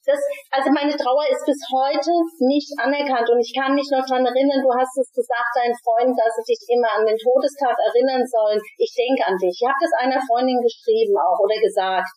das, 0.07 0.17
also 0.55 0.71
meine 0.71 0.95
Trauer 0.97 1.27
ist 1.29 1.45
bis 1.45 1.61
heute 1.69 2.15
nicht 2.47 2.71
anerkannt 2.79 3.29
und 3.29 3.43
ich 3.43 3.53
kann 3.53 3.75
mich 3.75 3.91
noch 3.91 4.07
dran 4.07 4.25
erinnern, 4.25 4.63
du 4.63 4.71
hast 4.71 4.95
es 4.97 5.11
gesagt, 5.11 5.51
deinen 5.59 5.75
Freunden, 5.83 6.15
dass 6.15 6.33
sie 6.41 6.47
dich 6.55 6.63
immer 6.71 6.89
an 6.95 7.05
den 7.05 7.19
Todestag 7.19 7.75
erinnern 7.75 8.23
sollen. 8.25 8.63
Ich 8.79 8.95
denke 8.95 9.27
an 9.27 9.37
dich. 9.37 9.59
Ich 9.59 9.67
habe 9.67 9.77
das 9.83 9.93
einer 9.99 10.23
Freundin 10.25 10.63
geschrieben 10.63 11.19
auch 11.19 11.43
oder 11.43 11.59
gesagt. 11.59 12.09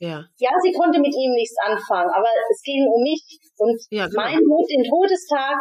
Ja. 0.00 0.20
ja, 0.36 0.52
sie 0.60 0.72
konnte 0.76 1.00
mit 1.00 1.12
ihm 1.12 1.32
nichts 1.32 1.56
anfangen, 1.56 2.12
aber 2.12 2.28
es 2.28 2.60
ging 2.60 2.84
um 2.84 3.00
mich 3.00 3.24
und 3.56 3.80
ja, 3.88 4.04
genau. 4.04 4.20
mein 4.20 4.44
Mut, 4.44 4.68
den 4.68 4.84
Todestag, 4.84 5.56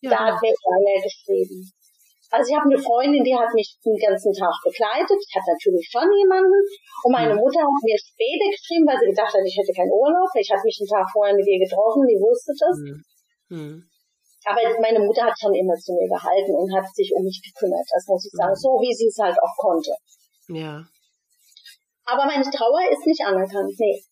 ja, 0.00 0.08
da 0.08 0.16
hat 0.32 0.40
mir 0.40 0.56
keiner 0.56 1.04
geschrieben. 1.04 1.68
Also 2.34 2.50
ich 2.50 2.56
habe 2.58 2.66
eine 2.66 2.82
Freundin, 2.82 3.22
die 3.22 3.30
hat 3.30 3.54
mich 3.54 3.78
den 3.78 3.94
ganzen 3.94 4.34
Tag 4.34 4.50
begleitet. 4.66 5.22
Ich 5.22 5.34
hatte 5.38 5.54
natürlich 5.54 5.86
schon 5.86 6.10
jemanden. 6.10 6.58
Und 7.06 7.12
meine 7.14 7.38
Mutter 7.38 7.62
hat 7.62 7.70
mir 7.86 7.94
später 7.94 8.50
geschrieben, 8.50 8.90
weil 8.90 8.98
sie 8.98 9.14
gedacht 9.14 9.30
hat, 9.30 9.46
ich 9.46 9.54
hätte 9.54 9.70
keinen 9.70 9.94
Urlaub. 9.94 10.26
Ich 10.34 10.50
hatte 10.50 10.66
mich 10.66 10.74
einen 10.82 10.90
Tag 10.90 11.06
vorher 11.14 11.38
mit 11.38 11.46
ihr 11.46 11.62
getroffen, 11.62 12.02
die 12.10 12.18
wusste 12.18 12.50
das. 12.58 12.76
Mhm. 13.54 13.86
Aber 14.50 14.60
meine 14.82 14.98
Mutter 15.06 15.30
hat 15.30 15.38
schon 15.38 15.54
immer 15.54 15.78
zu 15.78 15.94
mir 15.94 16.10
gehalten 16.10 16.58
und 16.58 16.74
hat 16.74 16.90
sich 16.90 17.14
um 17.14 17.22
mich 17.22 17.38
gekümmert. 17.38 17.86
Das 17.86 18.02
muss 18.10 18.26
ich 18.26 18.34
sagen. 18.34 18.50
Mhm. 18.50 18.62
So 18.66 18.82
wie 18.82 18.94
sie 18.98 19.06
es 19.06 19.18
halt 19.22 19.38
auch 19.38 19.54
konnte. 19.54 19.94
Ja. 20.50 20.82
Aber 22.02 22.26
meine 22.26 22.42
Trauer 22.50 22.82
ist 22.90 23.06
nicht 23.06 23.22
anerkannt. 23.22 23.78
Nee. 23.78 24.02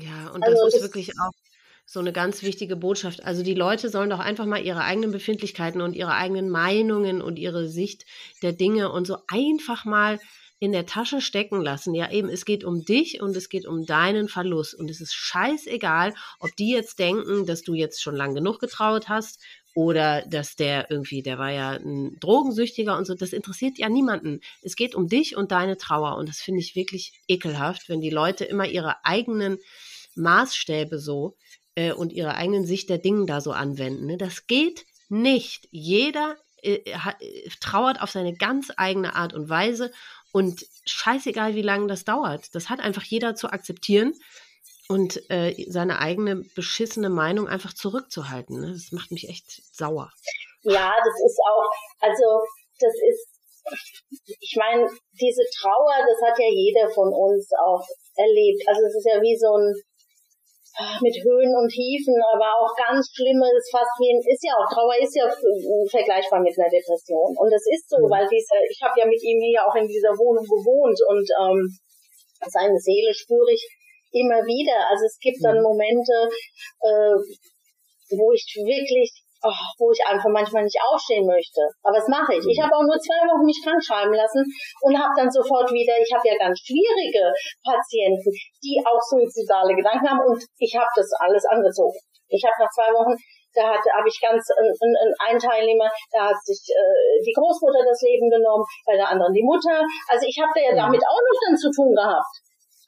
Ja, 0.00 0.32
und 0.32 0.40
das 0.40 0.56
also, 0.56 0.72
ist 0.72 0.82
wirklich 0.88 1.12
auch 1.20 1.36
so 1.84 2.00
eine 2.00 2.12
ganz 2.12 2.42
wichtige 2.42 2.76
Botschaft. 2.76 3.24
Also 3.24 3.42
die 3.42 3.54
Leute 3.54 3.88
sollen 3.88 4.10
doch 4.10 4.18
einfach 4.18 4.46
mal 4.46 4.64
ihre 4.64 4.82
eigenen 4.82 5.10
Befindlichkeiten 5.10 5.80
und 5.80 5.94
ihre 5.94 6.14
eigenen 6.14 6.48
Meinungen 6.48 7.20
und 7.20 7.38
ihre 7.38 7.68
Sicht 7.68 8.06
der 8.42 8.52
Dinge 8.52 8.90
und 8.90 9.06
so 9.06 9.18
einfach 9.28 9.84
mal 9.84 10.18
in 10.62 10.70
der 10.70 10.86
Tasche 10.86 11.20
stecken 11.20 11.60
lassen. 11.60 11.92
Ja, 11.92 12.12
eben, 12.12 12.28
es 12.28 12.44
geht 12.44 12.62
um 12.62 12.84
dich 12.84 13.20
und 13.20 13.36
es 13.36 13.48
geht 13.48 13.66
um 13.66 13.84
deinen 13.84 14.28
Verlust. 14.28 14.74
Und 14.74 14.92
es 14.92 15.00
ist 15.00 15.12
scheißegal, 15.12 16.14
ob 16.38 16.54
die 16.54 16.70
jetzt 16.70 17.00
denken, 17.00 17.46
dass 17.46 17.62
du 17.62 17.74
jetzt 17.74 18.00
schon 18.00 18.14
lang 18.14 18.36
genug 18.36 18.60
getraut 18.60 19.08
hast 19.08 19.42
oder 19.74 20.22
dass 20.22 20.54
der 20.54 20.88
irgendwie, 20.88 21.20
der 21.20 21.38
war 21.38 21.50
ja 21.50 21.70
ein 21.72 22.16
Drogensüchtiger 22.20 22.96
und 22.96 23.08
so. 23.08 23.14
Das 23.14 23.32
interessiert 23.32 23.76
ja 23.78 23.88
niemanden. 23.88 24.40
Es 24.62 24.76
geht 24.76 24.94
um 24.94 25.08
dich 25.08 25.36
und 25.36 25.50
deine 25.50 25.78
Trauer. 25.78 26.16
Und 26.16 26.28
das 26.28 26.38
finde 26.38 26.60
ich 26.60 26.76
wirklich 26.76 27.20
ekelhaft, 27.26 27.88
wenn 27.88 28.00
die 28.00 28.10
Leute 28.10 28.44
immer 28.44 28.68
ihre 28.68 29.04
eigenen 29.04 29.58
Maßstäbe 30.14 31.00
so 31.00 31.36
äh, 31.74 31.92
und 31.92 32.12
ihre 32.12 32.34
eigenen 32.34 32.66
Sicht 32.66 32.88
der 32.88 32.98
Dinge 32.98 33.26
da 33.26 33.40
so 33.40 33.52
anwenden. 33.52 34.06
Ne? 34.06 34.16
Das 34.16 34.46
geht 34.46 34.86
nicht. 35.08 35.68
Jeder 35.70 36.36
äh, 36.62 36.80
äh, 36.84 37.48
trauert 37.60 38.00
auf 38.00 38.10
seine 38.10 38.34
ganz 38.34 38.72
eigene 38.76 39.14
Art 39.14 39.32
und 39.34 39.48
Weise 39.48 39.90
und 40.32 40.66
scheißegal, 40.86 41.54
wie 41.54 41.62
lange 41.62 41.86
das 41.86 42.04
dauert. 42.04 42.54
Das 42.54 42.70
hat 42.70 42.80
einfach 42.80 43.02
jeder 43.04 43.34
zu 43.34 43.48
akzeptieren 43.48 44.14
und 44.88 45.28
äh, 45.30 45.54
seine 45.68 45.98
eigene 46.00 46.36
beschissene 46.54 47.10
Meinung 47.10 47.48
einfach 47.48 47.72
zurückzuhalten. 47.72 48.60
Ne? 48.60 48.72
Das 48.72 48.92
macht 48.92 49.10
mich 49.10 49.28
echt 49.28 49.62
sauer. 49.74 50.10
Ja, 50.62 50.92
das 51.04 51.14
ist 51.24 51.38
auch, 51.50 51.70
also 52.00 52.40
das 52.78 52.94
ist, 53.10 53.28
ich 54.40 54.56
meine, 54.56 54.88
diese 55.20 55.42
Trauer, 55.60 55.96
das 55.98 56.30
hat 56.30 56.38
ja 56.38 56.50
jeder 56.50 56.90
von 56.94 57.08
uns 57.08 57.48
auch 57.64 57.84
erlebt. 58.16 58.62
Also 58.68 58.82
es 58.86 58.94
ist 58.96 59.06
ja 59.06 59.20
wie 59.20 59.36
so 59.36 59.56
ein 59.56 59.74
mit 61.04 61.16
Höhen 61.20 61.52
und 61.52 61.68
Tiefen, 61.68 62.16
aber 62.32 62.48
auch 62.56 62.72
ganz 62.72 63.04
Schlimmes, 63.12 63.68
fast 63.68 63.92
wie 64.00 64.08
ein, 64.08 64.24
ist 64.24 64.40
ja 64.40 64.56
auch, 64.56 64.68
Trauer 64.72 64.96
ist 64.96 65.12
ja 65.12 65.28
vergleichbar 65.28 66.40
mit 66.40 66.56
einer 66.56 66.72
Depression. 66.72 67.36
Und 67.36 67.52
das 67.52 67.64
ist 67.68 67.92
so, 67.92 68.00
mhm. 68.00 68.08
weil 68.08 68.24
diese, 68.24 68.56
ich 68.72 68.80
habe 68.80 68.96
ja 68.96 69.04
mit 69.04 69.20
ihm 69.20 69.36
hier 69.40 69.60
auch 69.68 69.76
in 69.76 69.86
dieser 69.86 70.16
Wohnung 70.16 70.44
gewohnt 70.44 70.96
und 71.12 71.26
ähm, 71.44 71.60
seine 72.48 72.78
Seele 72.80 73.12
spüre 73.12 73.52
ich 73.52 73.68
immer 74.12 74.40
wieder. 74.48 74.88
Also 74.88 75.04
es 75.04 75.20
gibt 75.20 75.44
dann 75.44 75.60
mhm. 75.60 75.68
Momente, 75.68 76.16
äh, 76.80 77.16
wo 78.16 78.32
ich 78.32 78.44
wirklich 78.56 79.21
oh, 79.42 79.62
wo 79.78 79.90
ich 79.90 80.00
einfach 80.06 80.30
manchmal 80.30 80.64
nicht 80.64 80.78
aufstehen 80.80 81.26
möchte. 81.26 81.60
Aber 81.82 81.98
das 81.98 82.08
mache 82.08 82.34
ich. 82.34 82.44
Ich 82.46 82.60
habe 82.62 82.74
auch 82.74 82.86
nur 82.86 82.98
zwei 82.98 83.20
Wochen 83.28 83.46
mich 83.46 83.60
krank 83.62 83.82
schreiben 83.82 84.14
lassen 84.14 84.42
und 84.82 84.94
habe 84.96 85.12
dann 85.16 85.30
sofort 85.30 85.70
wieder, 85.70 85.94
ich 85.98 86.10
habe 86.14 86.26
ja 86.26 86.36
ganz 86.38 86.58
schwierige 86.62 87.30
Patienten, 87.62 88.30
die 88.62 88.78
auch 88.86 89.02
suizidale 89.02 89.74
Gedanken 89.74 90.08
haben 90.08 90.22
und 90.26 90.38
ich 90.58 90.72
habe 90.74 90.90
das 90.94 91.10
alles 91.20 91.44
angezogen. 91.46 91.98
Ich 92.32 92.42
habe 92.44 92.56
nach 92.58 92.72
zwei 92.72 92.88
Wochen 92.96 93.14
da 93.54 93.68
hatte 93.68 93.88
habe 93.92 94.08
ich 94.08 94.16
ganz 94.16 94.40
einen, 94.56 94.72
einen, 94.72 95.12
einen 95.28 95.40
Teilnehmer, 95.40 95.88
da 96.08 96.32
hat 96.32 96.40
sich 96.40 96.60
äh, 96.72 97.20
die 97.20 97.36
Großmutter 97.36 97.84
das 97.84 98.00
Leben 98.00 98.28
genommen, 98.32 98.64
bei 98.88 98.96
der 98.96 99.08
anderen 99.08 99.32
die 99.32 99.44
Mutter. 99.44 99.84
Also 100.08 100.24
ich 100.24 100.40
habe 100.40 100.52
da 100.56 100.60
ja 100.60 100.74
damit 100.74 101.02
auch 101.04 101.20
noch 101.20 101.38
dann 101.44 101.56
zu 101.56 101.68
tun 101.68 101.92
gehabt. 101.92 102.34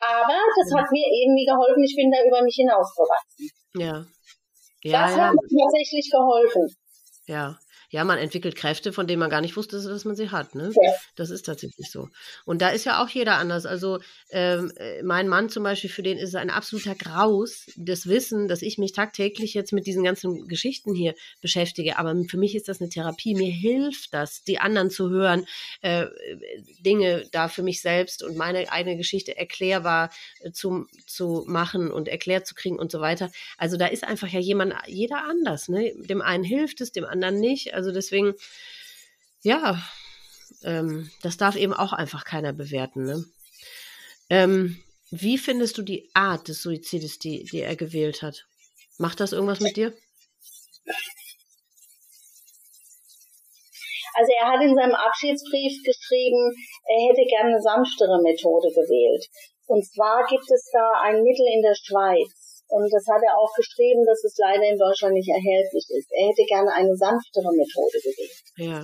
Aber 0.01 0.37
das 0.37 0.69
hat 0.73 0.89
mir 0.91 1.05
irgendwie 1.05 1.45
geholfen, 1.49 1.85
ich 1.85 1.97
bin 1.97 2.13
da 2.13 2.21
über 2.25 2.43
mich 2.43 2.57
hinausgewachsen. 2.57 3.49
Ja. 3.77 4.05
Ja, 4.85 5.07
das 5.07 5.17
ja. 5.17 5.29
hat 5.29 5.35
mir 5.35 5.65
tatsächlich 5.65 6.11
geholfen. 6.11 6.77
Ja. 7.27 7.59
Ja, 7.95 8.03
man 8.03 8.19
entwickelt 8.19 8.57
Kräfte, 8.57 8.93
von 8.93 9.07
denen 9.07 9.21
man 9.21 9.31
gar 9.31 9.41
nicht 9.41 9.57
wusste, 9.57 9.81
dass 9.81 10.05
man 10.05 10.17
sie 10.17 10.31
hat. 10.31 10.57
Ne? 10.57 10.73
Ja. 10.75 10.93
Das 11.15 11.31
ist 11.31 11.47
tatsächlich 11.47 11.93
so. 11.93 12.09
Und 12.45 12.61
da 12.61 12.71
ist 12.71 12.85
ja 12.85 13.01
auch 13.01 13.09
jeder 13.09 13.37
anders. 13.37 13.67
Also 13.67 14.01
ähm, 14.31 14.73
äh, 14.75 15.01
mein 15.05 15.29
Mann 15.29 15.49
zum 15.49 15.63
Beispiel, 15.63 15.89
für 15.89 16.03
den 16.03 16.19
ist 16.19 16.31
es 16.31 16.35
ein 16.35 16.51
absoluter 16.51 16.97
Graus, 16.97 17.67
das 17.77 18.09
Wissen, 18.09 18.49
dass 18.49 18.63
ich 18.63 18.79
mich 18.79 18.95
tagtäglich 18.95 19.55
jetzt 19.55 19.73
mit 19.73 19.87
diesen 19.87 20.03
ganzen 20.03 20.49
Geschichten 20.49 20.93
hier 20.93 21.15
beschäftige. 21.41 21.97
Aber 21.97 22.17
für 22.29 22.37
mich 22.37 22.57
ist 22.57 22.67
das 22.67 22.81
eine 22.81 22.91
Therapie. 22.91 23.37
Mir 23.37 23.53
hilft 23.53 24.13
das, 24.13 24.43
die 24.43 24.59
anderen 24.59 24.91
zu 24.91 25.11
hören, 25.11 25.47
äh, 25.81 26.07
Dinge 26.81 27.29
da 27.31 27.47
für 27.47 27.63
mich 27.63 27.81
selbst 27.81 28.25
und 28.25 28.37
meine 28.37 28.73
eigene 28.73 28.97
Geschichte 28.97 29.37
erklärbar 29.37 30.11
äh, 30.41 30.51
zu, 30.51 30.89
zu 31.07 31.45
machen 31.47 31.93
und 31.93 32.09
erklärt 32.09 32.49
zu 32.49 32.57
kriegen 32.57 32.81
und 32.81 32.91
so 32.91 32.99
weiter. 32.99 33.31
Also 33.57 33.77
da 33.77 33.87
ist 33.87 34.03
einfach 34.03 34.27
ja 34.27 34.41
jemand, 34.41 34.75
jeder 34.89 35.23
anders. 35.23 35.69
Ne? 35.69 35.93
Dem 35.97 36.23
einen 36.23 36.43
hilft 36.43 36.81
es, 36.81 36.91
dem 36.91 37.05
anderen 37.05 37.39
nicht. 37.39 37.73
Also 37.75 37.84
also 37.85 37.93
deswegen, 37.93 38.35
ja, 39.43 39.79
ähm, 40.63 41.11
das 41.23 41.37
darf 41.37 41.57
eben 41.57 41.75
auch 41.75 41.93
einfach 41.93 42.25
keiner 42.25 42.55
bewerten. 42.55 43.05
Ne? 43.05 43.25
Ähm, 44.31 44.83
wie 45.11 45.37
findest 45.37 45.77
du 45.77 45.83
die 45.83 46.11
Art 46.15 46.49
des 46.49 46.63
Suizides, 46.63 47.19
die, 47.19 47.45
die 47.45 47.61
er 47.61 47.77
gewählt 47.77 48.23
hat? 48.23 48.47
Macht 48.97 49.21
das 49.21 49.33
irgendwas 49.33 49.61
mit 49.61 49.77
dir? 49.77 49.93
Also 54.17 54.33
er 54.41 54.47
hat 54.47 54.63
in 54.63 54.75
seinem 54.75 54.95
Abschiedsbrief 54.95 55.83
geschrieben, 55.85 56.57
er 56.87 57.09
hätte 57.11 57.29
gerne 57.29 57.51
eine 57.51 57.61
sanftere 57.61 58.23
Methode 58.23 58.69
gewählt. 58.69 59.29
Und 59.67 59.85
zwar 59.85 60.25
gibt 60.27 60.51
es 60.51 60.71
da 60.73 61.03
ein 61.03 61.23
Mittel 61.23 61.47
in 61.53 61.63
der 61.63 61.75
Schweiz. 61.75 62.44
Und 62.75 62.91
das 62.91 63.07
hat 63.07 63.23
er 63.23 63.39
auch 63.39 63.55
geschrieben, 63.55 64.03
dass 64.03 64.19
es 64.27 64.35
leider 64.35 64.67
in 64.67 64.75
Deutschland 64.75 65.15
nicht 65.15 65.31
erhältlich 65.31 65.87
ist. 65.95 66.11
Er 66.11 66.27
hätte 66.27 66.43
gerne 66.43 66.75
eine 66.75 66.91
sanftere 66.91 67.55
Methode 67.55 68.03
gewählt. 68.03 68.43
Ja. 68.59 68.83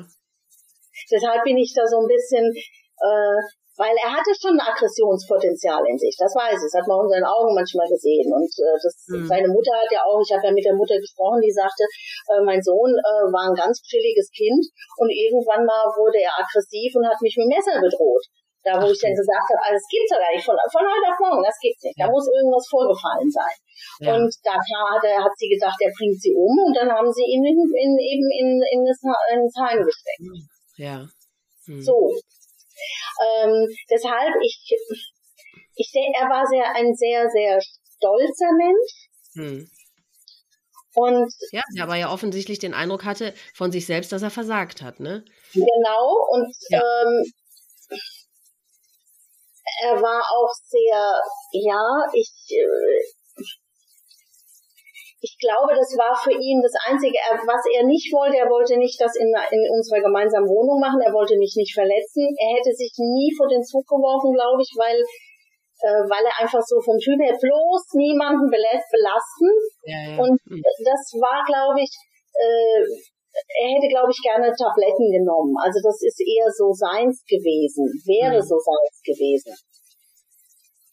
Deshalb 1.11 1.43
bin 1.43 1.59
ich 1.59 1.75
da 1.75 1.83
so 1.91 1.99
ein 1.99 2.07
bisschen, 2.07 2.55
äh, 2.55 3.39
weil 3.75 3.97
er 3.99 4.15
hatte 4.15 4.31
schon 4.39 4.55
ein 4.55 4.63
Aggressionspotenzial 4.63 5.83
in 5.91 5.99
sich, 5.99 6.15
das 6.15 6.31
weiß 6.39 6.55
ich, 6.55 6.71
das 6.71 6.79
hat 6.79 6.87
man 6.87 7.03
in 7.03 7.19
seinen 7.19 7.27
Augen 7.27 7.51
manchmal 7.51 7.91
gesehen. 7.91 8.31
Und 8.31 8.47
äh, 8.63 8.79
das, 8.79 8.95
mhm. 9.11 9.27
seine 9.27 9.51
Mutter 9.51 9.75
hat 9.75 9.91
ja 9.91 10.07
auch, 10.07 10.23
ich 10.23 10.31
habe 10.31 10.47
ja 10.47 10.55
mit 10.55 10.63
der 10.63 10.79
Mutter 10.79 10.95
gesprochen, 10.95 11.43
die 11.43 11.51
sagte, 11.51 11.83
äh, 12.31 12.47
mein 12.47 12.63
Sohn 12.63 12.95
äh, 12.95 13.27
war 13.27 13.51
ein 13.51 13.59
ganz 13.59 13.83
chilliges 13.83 14.31
Kind 14.31 14.71
und 15.03 15.11
irgendwann 15.11 15.67
mal 15.67 15.91
wurde 15.99 16.23
er 16.23 16.31
aggressiv 16.39 16.95
und 16.95 17.11
hat 17.11 17.19
mich 17.19 17.35
mit 17.35 17.51
dem 17.51 17.55
Messer 17.59 17.75
bedroht. 17.83 18.23
Da, 18.61 18.77
wo 18.77 18.93
ich 18.93 19.01
dann 19.01 19.17
gesagt 19.17 19.49
habe, 19.49 19.63
also 19.65 19.81
das 19.81 19.89
gibt's 19.89 20.13
doch 20.13 20.21
gar 20.21 20.33
nicht 20.37 20.45
von, 20.45 20.57
von 20.69 20.85
heute 20.85 21.07
auf 21.09 21.17
morgen, 21.17 21.41
das 21.41 21.57
gibt's 21.65 21.81
nicht. 21.81 21.97
Da 21.97 22.13
muss 22.13 22.29
irgendwas 22.29 22.69
vorgefallen 22.69 23.31
sein. 23.33 23.57
Ja. 24.05 24.13
Und 24.13 24.29
da 24.45 24.53
hat, 24.53 25.01
er, 25.01 25.25
hat 25.25 25.33
sie 25.41 25.49
gedacht, 25.49 25.81
er 25.81 25.89
bringt 25.97 26.21
sie 26.21 26.37
um 26.37 26.53
und 26.69 26.77
dann 26.77 26.93
haben 26.93 27.09
sie 27.09 27.25
ihn 27.25 27.41
in, 27.41 27.57
in, 27.57 27.93
eben 27.97 28.29
in, 28.29 28.49
in 28.61 28.81
das, 28.85 29.01
ins 29.33 29.57
Heim 29.57 29.81
gesteckt. 29.81 30.29
Ja. 30.77 31.09
Hm. 31.65 31.81
So. 31.81 32.13
Ähm, 33.25 33.65
deshalb, 33.89 34.37
ich, 34.45 34.61
ich 35.77 35.89
sehe, 35.91 36.13
er 36.21 36.29
war 36.29 36.45
sehr, 36.45 36.69
ein 36.77 36.93
sehr, 36.95 37.29
sehr 37.33 37.61
stolzer 37.61 38.53
Mensch. 38.61 38.93
Hm. 39.41 39.71
Und 40.95 41.33
ja, 41.53 41.63
der 41.77 41.85
aber 41.85 41.95
ja 41.95 42.13
offensichtlich 42.13 42.59
den 42.59 42.75
Eindruck 42.75 43.05
hatte 43.05 43.33
von 43.55 43.71
sich 43.71 43.87
selbst, 43.87 44.13
dass 44.13 44.23
er 44.23 44.31
versagt 44.31 44.83
hat, 44.83 44.99
ne? 44.99 45.25
Genau, 45.53 46.27
und 46.31 46.53
ja. 46.69 46.81
ähm, 46.81 47.33
er 49.83 49.95
war 50.01 50.23
auch 50.23 50.53
sehr, 50.67 51.21
ja, 51.53 51.85
ich, 52.13 52.31
äh, 52.51 53.01
ich 55.21 55.37
glaube, 55.37 55.77
das 55.77 55.93
war 56.01 56.17
für 56.17 56.33
ihn 56.33 56.65
das 56.65 56.73
Einzige, 56.89 57.17
was 57.45 57.65
er 57.77 57.85
nicht 57.85 58.09
wollte. 58.09 58.41
Er 58.41 58.49
wollte 58.49 58.81
nicht 58.81 58.97
das 58.97 59.13
in, 59.21 59.29
in 59.29 59.65
unserer 59.69 60.01
gemeinsamen 60.01 60.49
Wohnung 60.49 60.81
machen. 60.81 61.05
Er 61.05 61.13
wollte 61.13 61.37
mich 61.37 61.53
nicht 61.61 61.77
verletzen. 61.77 62.25
Er 62.41 62.57
hätte 62.57 62.73
sich 62.73 62.97
nie 62.97 63.29
vor 63.37 63.45
den 63.45 63.61
Zug 63.61 63.85
geworfen, 63.85 64.33
glaube 64.33 64.65
ich, 64.65 64.73
weil, 64.81 64.97
äh, 64.97 66.03
weil 66.09 66.25
er 66.25 66.41
einfach 66.41 66.65
so 66.65 66.81
vom 66.81 66.97
Typ 66.97 67.21
her 67.21 67.37
bloß 67.37 68.01
niemanden 68.01 68.49
belasten. 68.49 69.49
Ja, 69.85 70.01
ja. 70.09 70.17
Und 70.17 70.41
hm. 70.49 70.65
das 70.89 71.01
war, 71.21 71.45
glaube 71.45 71.85
ich, 71.85 71.93
äh, 72.33 72.81
er 73.31 73.69
hätte, 73.77 73.89
glaube 73.89 74.11
ich, 74.11 74.21
gerne 74.23 74.51
Tabletten 74.51 75.11
genommen. 75.11 75.55
Also 75.63 75.79
das 75.83 76.03
ist 76.03 76.19
eher 76.19 76.51
so 76.51 76.75
seins 76.75 77.23
gewesen, 77.25 77.87
wäre 78.05 78.43
mhm. 78.43 78.47
so 78.47 78.59
seins 78.59 78.97
gewesen. 79.07 79.55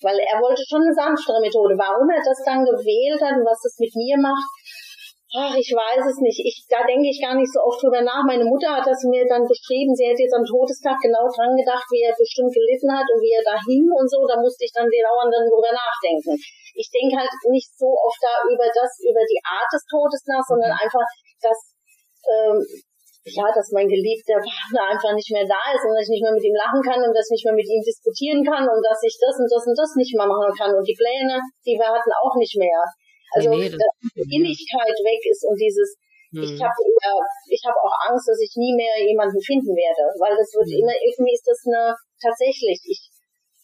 Weil 0.06 0.22
er 0.22 0.38
wollte 0.38 0.62
schon 0.62 0.86
eine 0.86 0.94
sanftere 0.94 1.42
Methode. 1.42 1.74
Warum 1.74 2.06
er 2.14 2.22
das 2.22 2.38
dann 2.46 2.62
gewählt 2.62 3.18
hat 3.18 3.34
und 3.34 3.46
was 3.50 3.58
das 3.66 3.74
mit 3.82 3.90
mir 3.98 4.14
macht, 4.22 4.46
ach, 5.34 5.58
ich 5.58 5.74
weiß 5.74 6.06
es 6.06 6.22
nicht. 6.22 6.38
Ich, 6.38 6.70
da 6.70 6.86
denke 6.86 7.10
ich 7.10 7.18
gar 7.18 7.34
nicht 7.34 7.50
so 7.50 7.66
oft 7.66 7.82
drüber 7.82 8.06
nach. 8.06 8.22
Meine 8.30 8.46
Mutter 8.46 8.78
hat 8.78 8.86
das 8.86 9.02
mir 9.10 9.26
dann 9.26 9.50
beschrieben. 9.50 9.98
Sie 9.98 10.06
hätte 10.06 10.22
jetzt 10.22 10.38
am 10.38 10.46
Todestag 10.46 11.02
genau 11.02 11.26
dran 11.34 11.58
gedacht, 11.58 11.90
wie 11.90 12.06
er 12.06 12.14
bestimmt 12.14 12.54
gelitten 12.54 12.94
hat 12.94 13.10
und 13.10 13.20
wie 13.26 13.34
er 13.34 13.42
da 13.42 13.58
hing 13.58 13.90
und 13.90 14.06
so. 14.06 14.22
Da 14.30 14.38
musste 14.38 14.70
ich 14.70 14.72
dann 14.72 14.86
dauernd 14.86 15.34
dann 15.34 15.50
drüber 15.50 15.74
nachdenken. 15.74 16.38
Ich 16.78 16.94
denke 16.94 17.18
halt 17.18 17.34
nicht 17.50 17.74
so 17.74 17.90
oft 17.90 18.22
da 18.22 18.46
über 18.48 18.70
das, 18.70 19.02
über 19.02 19.26
die 19.26 19.42
Art 19.42 19.70
des 19.74 19.82
Todes 19.90 20.22
nach, 20.30 20.46
sondern 20.46 20.72
mhm. 20.72 20.82
einfach, 20.86 21.08
dass 21.42 21.77
ähm, 22.28 22.60
ja, 23.28 23.48
dass 23.52 23.76
mein 23.76 23.92
geliebter 23.92 24.40
Partner 24.40 24.96
einfach 24.96 25.12
nicht 25.12 25.28
mehr 25.36 25.44
da 25.44 25.60
ist 25.76 25.84
und 25.84 25.92
dass 25.92 26.08
ich 26.08 26.16
nicht 26.16 26.24
mehr 26.24 26.32
mit 26.32 26.48
ihm 26.48 26.56
lachen 26.56 26.80
kann 26.80 27.04
und 27.04 27.12
dass 27.12 27.28
ich 27.28 27.44
nicht 27.44 27.48
mehr 27.48 27.60
mit 27.60 27.68
ihm 27.68 27.84
diskutieren 27.84 28.40
kann 28.44 28.64
und 28.64 28.80
dass 28.80 29.04
ich 29.04 29.20
das 29.20 29.36
und 29.36 29.50
das 29.52 29.68
und 29.68 29.76
das 29.76 29.92
nicht 30.00 30.16
mehr 30.16 30.28
machen 30.28 30.52
kann 30.56 30.72
und 30.72 30.88
die 30.88 30.96
Pläne, 30.96 31.36
die 31.68 31.76
wir 31.76 31.92
hatten, 31.92 32.12
auch 32.24 32.36
nicht 32.40 32.56
mehr. 32.56 32.80
Also, 33.36 33.52
nee, 33.52 33.68
nee, 33.68 33.72
das 33.76 33.84
dass 33.84 34.16
die 34.16 34.32
Innigkeit 34.32 34.96
weg 35.04 35.22
ist 35.28 35.44
und 35.44 35.60
dieses, 35.60 36.00
hm. 36.32 36.48
ich 36.48 36.56
habe 36.56 36.80
ich 37.52 37.64
habe 37.68 37.76
auch 37.76 37.96
Angst, 38.08 38.32
dass 38.32 38.40
ich 38.40 38.56
nie 38.56 38.72
mehr 38.72 38.96
jemanden 39.04 39.40
finden 39.44 39.76
werde, 39.76 40.08
weil 40.24 40.32
das 40.40 40.48
wird 40.56 40.72
hm. 40.72 40.88
immer, 40.88 40.96
irgendwie 40.96 41.36
ist 41.36 41.44
das 41.44 41.60
eine, 41.68 41.92
tatsächlich, 42.24 42.80
ich, 42.88 43.12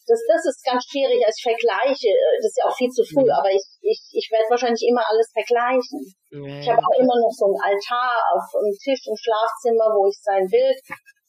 das, 0.06 0.20
das 0.28 0.44
ist 0.44 0.60
ganz 0.64 0.84
schwierig 0.84 1.24
als 1.24 1.40
Vergleiche. 1.40 2.12
Das 2.36 2.52
ist 2.52 2.58
ja 2.60 2.68
auch 2.68 2.76
viel 2.76 2.92
zu 2.92 3.04
früh, 3.04 3.24
mhm. 3.24 3.36
aber 3.36 3.48
ich, 3.48 3.64
ich, 3.80 4.00
ich 4.12 4.28
werde 4.28 4.52
wahrscheinlich 4.52 4.84
immer 4.84 5.00
alles 5.08 5.32
vergleichen. 5.32 6.00
Ja, 6.28 6.60
ich 6.60 6.68
habe 6.68 6.84
auch 6.84 6.96
immer 7.00 7.16
noch 7.16 7.32
so 7.32 7.48
einen 7.48 7.60
Altar 7.60 8.20
auf 8.36 8.44
einem 8.52 8.76
Tisch 8.76 9.08
im 9.08 9.16
Schlafzimmer, 9.16 9.96
wo 9.96 10.04
ich 10.08 10.18
sein 10.20 10.44
Bild 10.50 10.76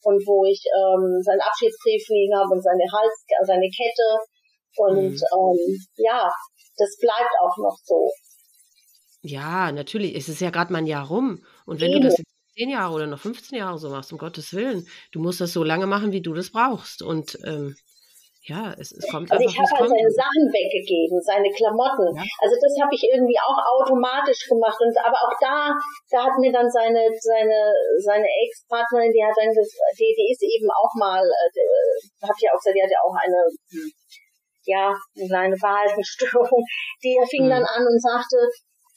und 0.04 0.20
wo 0.28 0.44
ich 0.44 0.60
ähm, 0.76 1.24
seinen 1.24 1.40
Abschiedsbrief 1.40 2.04
liegen 2.12 2.36
habe 2.36 2.52
und 2.52 2.62
seine 2.62 2.84
Hals, 2.92 3.16
seine 3.48 3.68
Kette. 3.72 4.08
Und 4.76 5.16
mhm. 5.16 5.32
ähm, 5.32 5.60
ja, 5.96 6.28
das 6.76 6.96
bleibt 7.00 7.34
auch 7.40 7.56
noch 7.56 7.76
so. 7.82 8.12
Ja, 9.22 9.72
natürlich. 9.72 10.14
Es 10.14 10.28
ist 10.28 10.40
ja 10.40 10.50
gerade 10.50 10.72
mal 10.72 10.78
ein 10.78 10.86
Jahr 10.86 11.08
rum. 11.08 11.42
Und 11.64 11.80
wenn 11.80 11.90
Eben. 11.90 12.02
du 12.02 12.08
das 12.08 12.18
jetzt 12.18 12.30
10 12.58 12.70
Jahre 12.70 12.94
oder 12.94 13.06
noch 13.06 13.18
15 13.18 13.58
Jahre 13.58 13.78
so 13.78 13.90
machst, 13.90 14.12
um 14.12 14.18
Gottes 14.18 14.52
Willen, 14.52 14.86
du 15.12 15.20
musst 15.20 15.40
das 15.40 15.52
so 15.52 15.64
lange 15.64 15.86
machen, 15.86 16.12
wie 16.12 16.22
du 16.22 16.34
das 16.34 16.50
brauchst. 16.52 17.02
Und 17.02 17.38
ähm, 17.44 17.74
ja, 18.46 18.70
es, 18.78 18.94
es 18.94 19.02
kommt 19.10 19.26
Also 19.26 19.42
ich 19.42 19.58
habe 19.58 19.66
halt 19.66 19.90
seine 19.90 20.12
Sachen 20.14 20.46
weggegeben, 20.54 21.18
seine 21.18 21.50
Klamotten. 21.50 22.06
Ja. 22.14 22.22
Also 22.38 22.54
das 22.54 22.78
habe 22.78 22.94
ich 22.94 23.02
irgendwie 23.02 23.34
auch 23.42 23.58
automatisch 23.58 24.46
gemacht. 24.46 24.78
Und 24.78 24.94
aber 25.02 25.18
auch 25.18 25.34
da, 25.42 25.74
da 26.14 26.30
hat 26.30 26.38
mir 26.38 26.54
dann 26.54 26.70
seine 26.70 27.10
seine 27.18 27.74
seine 27.98 28.30
Ex-Partnerin, 28.46 29.10
die 29.10 29.24
hat 29.24 29.34
dann 29.34 29.50
die, 29.50 30.14
die 30.14 30.30
ist 30.30 30.46
eben 30.46 30.70
auch 30.70 30.94
mal, 30.94 31.26
äh, 31.26 32.22
habe 32.22 32.38
ich 32.38 32.46
ja 32.46 32.54
auch 32.54 32.60
gesagt, 32.62 32.78
die 32.78 32.86
hatte 32.86 33.02
auch 33.02 33.16
eine 33.18 33.40
hm, 33.74 33.90
ja 34.62 34.94
eine 34.94 35.26
kleine 35.26 35.56
Verhaltensstörung. 35.58 36.62
Die 37.02 37.18
fing 37.26 37.50
hm. 37.50 37.50
dann 37.50 37.66
an 37.66 37.82
und 37.82 37.98
sagte, 37.98 38.46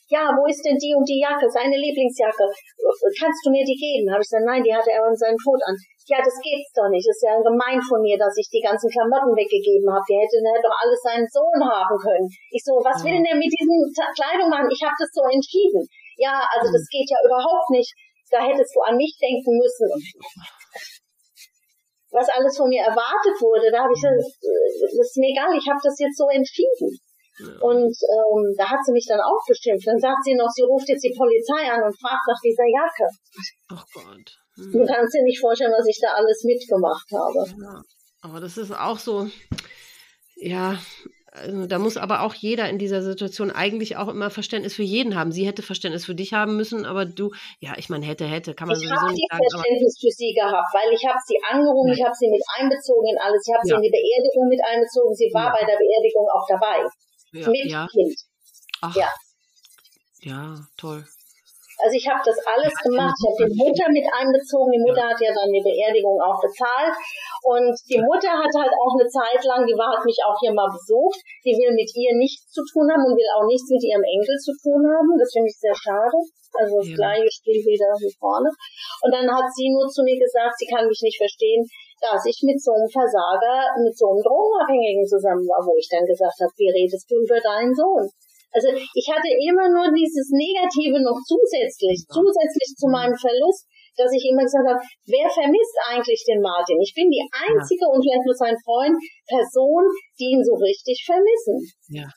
ja, 0.09 0.33
wo 0.33 0.49
ist 0.49 0.65
denn 0.65 0.77
die 0.81 0.97
und 0.97 1.05
die 1.05 1.21
Jacke, 1.21 1.45
seine 1.45 1.77
Lieblingsjacke? 1.77 2.41
Kannst 3.13 3.45
du 3.45 3.53
mir 3.53 3.61
die 3.61 3.77
geben? 3.77 4.09
Habe 4.09 4.25
ich 4.25 4.29
gesagt, 4.29 4.45
nein, 4.45 4.65
die 4.65 4.73
hatte 4.73 4.89
er 4.89 5.05
in 5.05 5.13
seinem 5.13 5.37
Tod 5.37 5.61
an. 5.69 5.77
Ja, 6.09 6.17
das 6.17 6.33
geht's 6.41 6.73
doch 6.73 6.89
nicht. 6.89 7.05
Das 7.05 7.21
ist 7.21 7.29
ja 7.29 7.37
gemein 7.37 7.77
von 7.77 8.01
mir, 8.01 8.17
dass 8.17 8.33
ich 8.33 8.49
die 8.49 8.65
ganzen 8.65 8.89
Klamotten 8.89 9.37
weggegeben 9.37 9.85
habe. 9.85 10.01
Die 10.09 10.17
hätte, 10.17 10.41
der 10.41 10.57
hätte 10.57 10.65
doch 10.65 10.81
alles 10.81 10.97
seinen 11.05 11.29
Sohn 11.29 11.61
haben 11.61 11.97
können. 12.01 12.25
Ich 12.49 12.65
so, 12.65 12.81
was 12.81 13.05
will 13.05 13.13
denn 13.13 13.29
der 13.29 13.37
mit 13.37 13.53
diesen 13.53 13.77
Kleidung 14.17 14.49
machen? 14.49 14.73
Ich 14.73 14.81
habe 14.81 14.97
das 14.97 15.13
so 15.13 15.21
entschieden. 15.29 15.85
Ja, 16.17 16.41
also 16.57 16.73
das 16.73 16.89
geht 16.89 17.05
ja 17.05 17.21
überhaupt 17.29 17.69
nicht. 17.69 17.93
Da 18.33 18.41
hättest 18.41 18.73
du 18.73 18.81
an 18.81 18.97
mich 18.97 19.13
denken 19.21 19.61
müssen. 19.61 19.85
Und 19.93 20.01
was 22.09 22.25
alles 22.33 22.57
von 22.57 22.69
mir 22.69 22.81
erwartet 22.81 23.37
wurde, 23.37 23.69
da 23.69 23.85
habe 23.85 23.93
ich 23.93 24.01
gesagt, 24.01 24.17
das 24.17 24.93
ist 24.97 25.21
mir 25.21 25.29
egal, 25.29 25.53
ich 25.53 25.69
habe 25.69 25.77
das 25.77 25.93
jetzt 26.01 26.17
so 26.17 26.25
entschieden. 26.25 26.97
Und 27.39 27.95
ähm, 27.95 28.55
da 28.57 28.69
hat 28.69 28.83
sie 28.85 28.91
mich 28.91 29.05
dann 29.07 29.21
auch 29.21 29.39
beschimpft. 29.47 29.87
Dann 29.87 29.99
sagt 29.99 30.23
sie 30.23 30.35
noch, 30.35 30.49
sie 30.49 30.63
ruft 30.63 30.89
jetzt 30.89 31.03
die 31.03 31.15
Polizei 31.15 31.71
an 31.71 31.83
und 31.83 31.95
fragt 31.99 32.27
nach 32.27 32.41
dieser 32.43 32.67
Jacke. 32.67 33.07
Ach 33.71 33.85
Gott. 33.93 34.37
Hm. 34.55 34.71
Du 34.71 34.85
kannst 34.85 35.13
dir 35.15 35.23
nicht 35.23 35.39
vorstellen, 35.39 35.71
was 35.71 35.87
ich 35.87 35.99
da 36.01 36.13
alles 36.13 36.43
mitgemacht 36.43 37.07
habe. 37.13 37.47
Ja, 37.47 37.81
aber 38.21 38.39
das 38.41 38.57
ist 38.57 38.71
auch 38.71 38.99
so, 38.99 39.29
ja, 40.35 40.77
also 41.31 41.67
da 41.67 41.79
muss 41.79 41.95
aber 41.95 42.21
auch 42.21 42.33
jeder 42.33 42.67
in 42.69 42.79
dieser 42.79 43.01
Situation 43.01 43.51
eigentlich 43.51 43.95
auch 43.95 44.09
immer 44.09 44.29
Verständnis 44.29 44.73
für 44.73 44.83
jeden 44.83 45.15
haben. 45.15 45.31
Sie 45.31 45.45
hätte 45.45 45.61
Verständnis 45.61 46.05
für 46.05 46.15
dich 46.15 46.33
haben 46.33 46.57
müssen, 46.57 46.85
aber 46.85 47.05
du, 47.05 47.31
ja, 47.59 47.77
ich 47.77 47.87
meine, 47.87 48.05
hätte, 48.05 48.25
hätte, 48.25 48.55
kann 48.55 48.67
man 48.67 48.75
ich 48.75 48.83
sowieso 48.83 49.07
nicht 49.07 49.23
sagen. 49.29 49.43
Ich 49.45 49.53
habe 49.53 49.63
Verständnis 49.63 49.95
für 50.01 50.11
sie 50.11 50.33
gehabt, 50.33 50.73
weil 50.73 50.91
ich 50.91 51.05
habe 51.05 51.19
sie 51.23 51.37
angerufen, 51.47 51.87
ja. 51.87 51.95
ich 51.95 52.03
habe 52.03 52.15
sie 52.17 52.27
mit 52.27 52.43
einbezogen 52.57 53.07
in 53.07 53.17
alles, 53.21 53.45
ich 53.47 53.53
habe 53.53 53.63
ja. 53.63 53.69
sie 53.69 53.77
in 53.79 53.85
die 53.87 53.93
Beerdigung 53.95 54.49
mit 54.49 54.61
einbezogen, 54.65 55.13
sie 55.15 55.29
war 55.31 55.53
ja. 55.53 55.55
bei 55.55 55.63
der 55.63 55.77
Beerdigung 55.77 56.27
auch 56.33 56.47
dabei 56.49 56.83
ja, 57.31 57.49
mit 57.49 57.71
ja. 57.71 57.87
Kind. 57.87 58.15
Ach, 58.81 58.95
ja. 58.95 59.09
Ja, 60.21 60.55
toll. 60.77 61.05
Also 61.79 61.95
ich 61.95 62.07
habe 62.11 62.19
das 62.19 62.35
alles 62.43 62.75
gemacht. 62.75 63.15
Ich 63.15 63.23
habe 63.23 63.47
die 63.47 63.55
Mutter 63.55 63.87
mit 63.87 64.03
einbezogen. 64.11 64.67
Die 64.75 64.83
Mutter 64.83 65.07
hat 65.07 65.15
ja 65.23 65.31
dann 65.31 65.47
die 65.47 65.63
Beerdigung 65.63 66.19
auch 66.19 66.35
bezahlt. 66.43 66.91
Und 67.47 67.71
die 67.87 68.03
Mutter 68.03 68.35
hat 68.35 68.51
halt 68.51 68.73
auch 68.75 68.93
eine 68.99 69.07
Zeit 69.07 69.39
lang, 69.47 69.63
die 69.63 69.79
war, 69.79 69.95
hat 69.95 70.03
mich 70.03 70.19
auch 70.27 70.35
hier 70.43 70.51
mal 70.51 70.67
besucht. 70.67 71.23
Die 71.47 71.55
will 71.55 71.71
mit 71.71 71.87
ihr 71.95 72.19
nichts 72.19 72.51
zu 72.51 72.59
tun 72.67 72.91
haben 72.91 73.07
und 73.07 73.15
will 73.15 73.31
auch 73.31 73.47
nichts 73.47 73.71
mit 73.71 73.79
ihrem 73.79 74.03
Enkel 74.03 74.35
zu 74.43 74.51
tun 74.59 74.83
haben. 74.91 75.15
Das 75.15 75.31
finde 75.31 75.47
ich 75.47 75.55
sehr 75.55 75.75
schade. 75.75 76.19
Also 76.51 76.83
das 76.83 76.91
ja. 76.91 76.99
gleiche 76.99 77.31
Spiel 77.31 77.63
wieder 77.63 77.95
wie 77.95 78.11
vorne. 78.19 78.51
Und 79.05 79.11
dann 79.15 79.31
hat 79.31 79.47
sie 79.55 79.71
nur 79.71 79.87
zu 79.87 80.03
mir 80.03 80.19
gesagt, 80.19 80.59
sie 80.59 80.67
kann 80.67 80.83
mich 80.83 80.99
nicht 80.99 81.15
verstehen, 81.15 81.63
dass 81.99 82.23
ich 82.25 82.39
mit 82.47 82.59
so 82.61 82.71
einem 82.71 82.87
Versager, 82.87 83.75
mit 83.83 83.95
so 83.95 84.11
einem 84.11 84.23
Drogenabhängigen 84.23 85.05
zusammen 85.05 85.43
war, 85.47 85.61
wo 85.63 85.75
ich 85.75 85.87
dann 85.91 86.07
gesagt 86.07 86.39
habe, 86.39 86.53
wie 86.55 86.71
redest 86.71 87.05
du 87.11 87.19
über 87.19 87.39
deinen 87.39 87.75
Sohn? 87.75 88.07
Also 88.49 88.73
ich 88.73 89.07
hatte 89.11 89.29
immer 89.45 89.69
nur 89.69 89.93
dieses 89.93 90.33
Negative 90.33 90.97
noch 91.05 91.21
zusätzlich, 91.21 92.01
zusätzlich 92.09 92.73
zu 92.81 92.89
meinem 92.89 93.13
Verlust, 93.13 93.69
dass 93.93 94.09
ich 94.09 94.25
immer 94.25 94.41
gesagt 94.41 94.65
habe, 94.65 94.81
wer 95.05 95.27
vermisst 95.29 95.77
eigentlich 95.85 96.23
den 96.25 96.41
Martin? 96.41 96.79
Ich 96.81 96.95
bin 96.95 97.11
die 97.11 97.21
einzige 97.29 97.85
ja. 97.85 97.91
und 97.93 98.01
vielleicht 98.01 98.25
nur 98.25 98.39
sein 98.39 98.57
Freund, 98.63 98.97
Person, 99.27 99.85
die 100.17 100.33
ihn 100.33 100.43
so 100.43 100.55
richtig 100.55 101.03
vermissen. 101.05 101.61
Ja. 101.93 102.09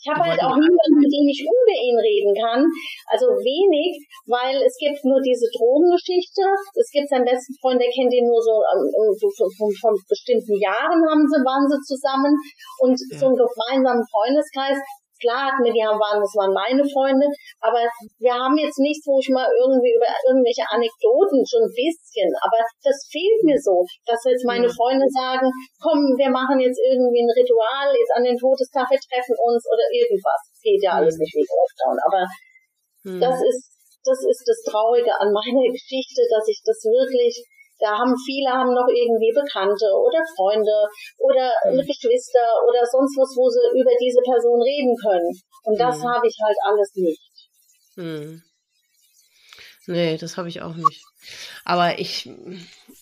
Ich 0.00 0.08
habe 0.08 0.24
halt 0.24 0.40
auch 0.40 0.56
niemanden, 0.56 0.96
mit 0.96 1.12
dem 1.12 1.28
ich 1.28 1.44
über 1.44 1.76
ihn 1.76 1.98
reden 2.00 2.32
kann. 2.32 2.64
Also 3.04 3.28
wenig, 3.36 4.00
weil 4.24 4.56
es 4.64 4.72
gibt 4.80 5.04
nur 5.04 5.20
diese 5.20 5.44
Drogengeschichte. 5.52 6.40
Es 6.72 6.88
gibt 6.88 7.12
seinen 7.12 7.28
besten 7.28 7.52
Freund, 7.60 7.76
der 7.76 7.92
kennt 7.92 8.08
ihn 8.08 8.24
nur 8.24 8.40
so, 8.40 8.64
ähm, 8.64 9.12
so 9.12 9.28
von, 9.28 9.68
von, 9.76 9.92
bestimmten 10.08 10.56
Jahren 10.56 11.04
haben 11.04 11.28
sie, 11.28 11.44
waren 11.44 11.68
sie 11.68 11.80
zusammen. 11.84 12.32
Und 12.80 12.96
ja. 12.96 13.20
so 13.20 13.28
einen 13.28 13.36
gemeinsamen 13.36 14.04
Freundeskreis, 14.08 14.80
klar 15.20 15.52
hatten 15.52 15.62
wir, 15.62 15.72
die 15.72 15.84
waren, 15.84 16.18
das 16.18 16.34
waren 16.34 16.56
meine 16.56 16.82
Freunde, 16.88 17.28
aber 17.60 17.84
wir 18.18 18.34
haben 18.34 18.56
jetzt 18.56 18.80
nichts, 18.80 19.04
wo 19.06 19.20
ich 19.20 19.28
mal 19.28 19.46
irgendwie 19.46 19.92
über 19.92 20.08
irgendwelche 20.26 20.64
Anekdoten 20.66 21.44
schon 21.44 21.68
ein 21.68 21.76
bisschen, 21.76 22.28
aber 22.40 22.58
das 22.82 23.06
fehlt 23.12 23.44
mir 23.44 23.60
so, 23.60 23.84
dass 24.08 24.24
jetzt 24.24 24.48
meine 24.48 24.66
mhm. 24.66 24.74
Freunde 24.74 25.06
sagen, 25.12 25.46
komm, 25.78 26.16
wir 26.16 26.32
machen 26.32 26.58
jetzt 26.58 26.80
irgendwie 26.80 27.22
ein 27.22 27.36
Ritual, 27.36 27.92
jetzt 27.92 28.14
an 28.16 28.24
den 28.24 28.40
Todestag, 28.40 28.88
wir 28.88 29.00
treffen 29.00 29.36
uns 29.36 29.62
oder 29.68 29.86
irgendwas. 29.92 30.40
Das 30.50 30.60
geht 30.64 30.82
ja 30.82 30.96
alles 30.96 31.16
nicht 31.20 31.36
wie 31.36 31.46
Lockdown, 31.46 31.96
aber 32.00 32.22
mhm. 33.04 33.20
das 33.20 33.36
ist, 33.44 33.76
das 34.02 34.20
ist 34.24 34.44
das 34.48 34.60
Traurige 34.64 35.12
an 35.12 35.30
meiner 35.30 35.68
Geschichte, 35.76 36.24
dass 36.32 36.48
ich 36.48 36.64
das 36.64 36.80
wirklich 36.88 37.44
da 37.80 37.96
haben 37.96 38.14
viele 38.14 38.52
haben 38.52 38.72
noch 38.76 38.88
irgendwie 38.88 39.32
Bekannte 39.32 39.88
oder 39.96 40.20
Freunde 40.36 40.86
oder 41.16 41.48
mhm. 41.64 41.80
Geschwister 41.80 42.46
oder 42.68 42.84
sonst 42.84 43.16
was, 43.16 43.32
wo 43.34 43.48
sie 43.48 43.64
über 43.72 43.92
diese 43.96 44.20
Person 44.20 44.60
reden 44.60 44.94
können. 45.00 45.32
Und 45.64 45.80
das 45.80 45.98
mhm. 45.98 46.08
habe 46.08 46.26
ich 46.28 46.36
halt 46.44 46.58
alles 46.68 46.90
nicht. 46.94 47.24
Mhm. 47.96 48.42
Nee, 49.90 50.18
das 50.18 50.36
habe 50.36 50.48
ich 50.48 50.62
auch 50.62 50.76
nicht. 50.76 51.04
Aber 51.64 51.98
ich, 51.98 52.30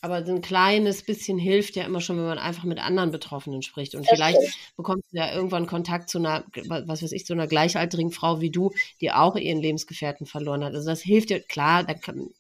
aber 0.00 0.16
ein 0.16 0.40
kleines 0.40 1.02
bisschen 1.02 1.36
hilft 1.38 1.76
ja 1.76 1.84
immer 1.84 2.00
schon, 2.00 2.16
wenn 2.16 2.24
man 2.24 2.38
einfach 2.38 2.64
mit 2.64 2.78
anderen 2.78 3.10
Betroffenen 3.10 3.60
spricht. 3.60 3.94
Und 3.94 4.06
das 4.06 4.14
vielleicht 4.14 4.38
stimmt. 4.38 4.76
bekommst 4.76 5.12
du 5.12 5.18
ja 5.18 5.34
irgendwann 5.34 5.66
Kontakt 5.66 6.08
zu 6.08 6.16
einer, 6.16 6.46
was 6.86 7.02
weiß 7.02 7.12
ich, 7.12 7.26
zu 7.26 7.34
einer 7.34 7.46
gleichaltrigen 7.46 8.10
Frau 8.10 8.40
wie 8.40 8.50
du, 8.50 8.72
die 9.02 9.12
auch 9.12 9.36
ihren 9.36 9.60
Lebensgefährten 9.60 10.24
verloren 10.24 10.64
hat. 10.64 10.74
Also 10.74 10.88
das 10.88 11.02
hilft 11.02 11.28
ja, 11.28 11.40
klar, 11.40 11.84
da 11.84 11.92
kann, 11.92 12.30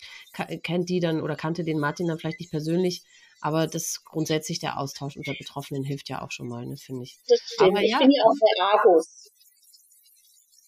kennt 0.62 0.88
die 0.88 1.00
dann 1.00 1.20
oder 1.20 1.36
kannte 1.36 1.62
den 1.62 1.78
Martin 1.78 2.08
dann 2.08 2.18
vielleicht 2.18 2.40
nicht 2.40 2.50
persönlich, 2.50 3.02
aber 3.42 3.66
das 3.66 4.02
grundsätzlich 4.02 4.60
der 4.60 4.78
Austausch 4.78 5.18
unter 5.18 5.34
Betroffenen 5.34 5.84
hilft 5.84 6.08
ja 6.08 6.22
auch 6.22 6.30
schon 6.30 6.48
mal, 6.48 6.64
ne, 6.64 6.78
finde 6.78 7.02
ich. 7.02 7.18
Das 7.28 7.38
stimmt. 7.38 7.72
Aber, 7.72 7.82
ich 7.82 7.90
ja, 7.90 7.98
bin 7.98 8.10
ja 8.10 8.22
auch 8.22 8.34
bei 8.40 8.64
Argus. 8.64 9.30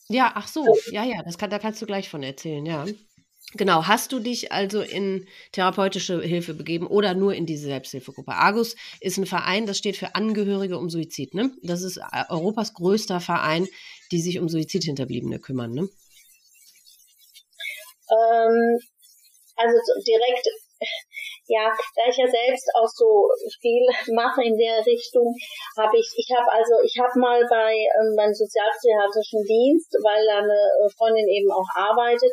Ja, 0.08 0.32
ach 0.34 0.48
so, 0.48 0.66
ja, 0.90 1.04
ja, 1.04 1.22
das 1.22 1.38
kann, 1.38 1.48
da 1.48 1.58
kannst 1.58 1.80
du 1.80 1.86
gleich 1.86 2.10
von 2.10 2.22
erzählen, 2.22 2.66
ja. 2.66 2.84
Genau, 3.54 3.86
hast 3.88 4.12
du 4.12 4.20
dich 4.20 4.52
also 4.52 4.80
in 4.80 5.26
therapeutische 5.50 6.22
Hilfe 6.22 6.54
begeben 6.54 6.86
oder 6.86 7.14
nur 7.14 7.34
in 7.34 7.46
diese 7.46 7.66
Selbsthilfegruppe? 7.66 8.30
Argus 8.32 8.76
ist 9.00 9.18
ein 9.18 9.26
Verein, 9.26 9.66
das 9.66 9.76
steht 9.76 9.96
für 9.96 10.14
Angehörige 10.14 10.78
um 10.78 10.88
Suizid. 10.88 11.34
Ne? 11.34 11.50
Das 11.62 11.82
ist 11.82 11.96
äh, 11.96 12.24
Europas 12.28 12.74
größter 12.74 13.20
Verein, 13.20 13.66
die 14.12 14.20
sich 14.20 14.38
um 14.38 14.48
Suizidhinterbliebene 14.48 15.40
kümmern. 15.40 15.72
Ne? 15.72 15.88
Ähm, 18.10 18.78
also 19.56 19.76
direkt, 20.06 20.46
ja, 21.48 21.74
da 21.96 22.02
ich 22.08 22.16
ja 22.18 22.30
selbst 22.30 22.70
auch 22.78 22.88
so 22.88 23.30
viel 23.60 23.82
mache 24.14 24.44
in 24.44 24.56
der 24.56 24.78
Richtung, 24.86 25.34
habe 25.76 25.98
ich, 25.98 26.06
ich 26.14 26.30
habe 26.38 26.52
also, 26.52 26.74
ich 26.84 26.94
habe 27.02 27.18
mal 27.18 27.42
bei 27.50 27.74
ähm, 27.74 28.14
beim 28.14 28.32
sozialpsychiatrischen 28.32 29.42
Dienst, 29.42 29.90
weil 30.04 30.22
da 30.26 30.38
eine 30.38 30.88
Freundin 30.96 31.26
eben 31.26 31.50
auch 31.50 31.66
arbeitet, 31.74 32.30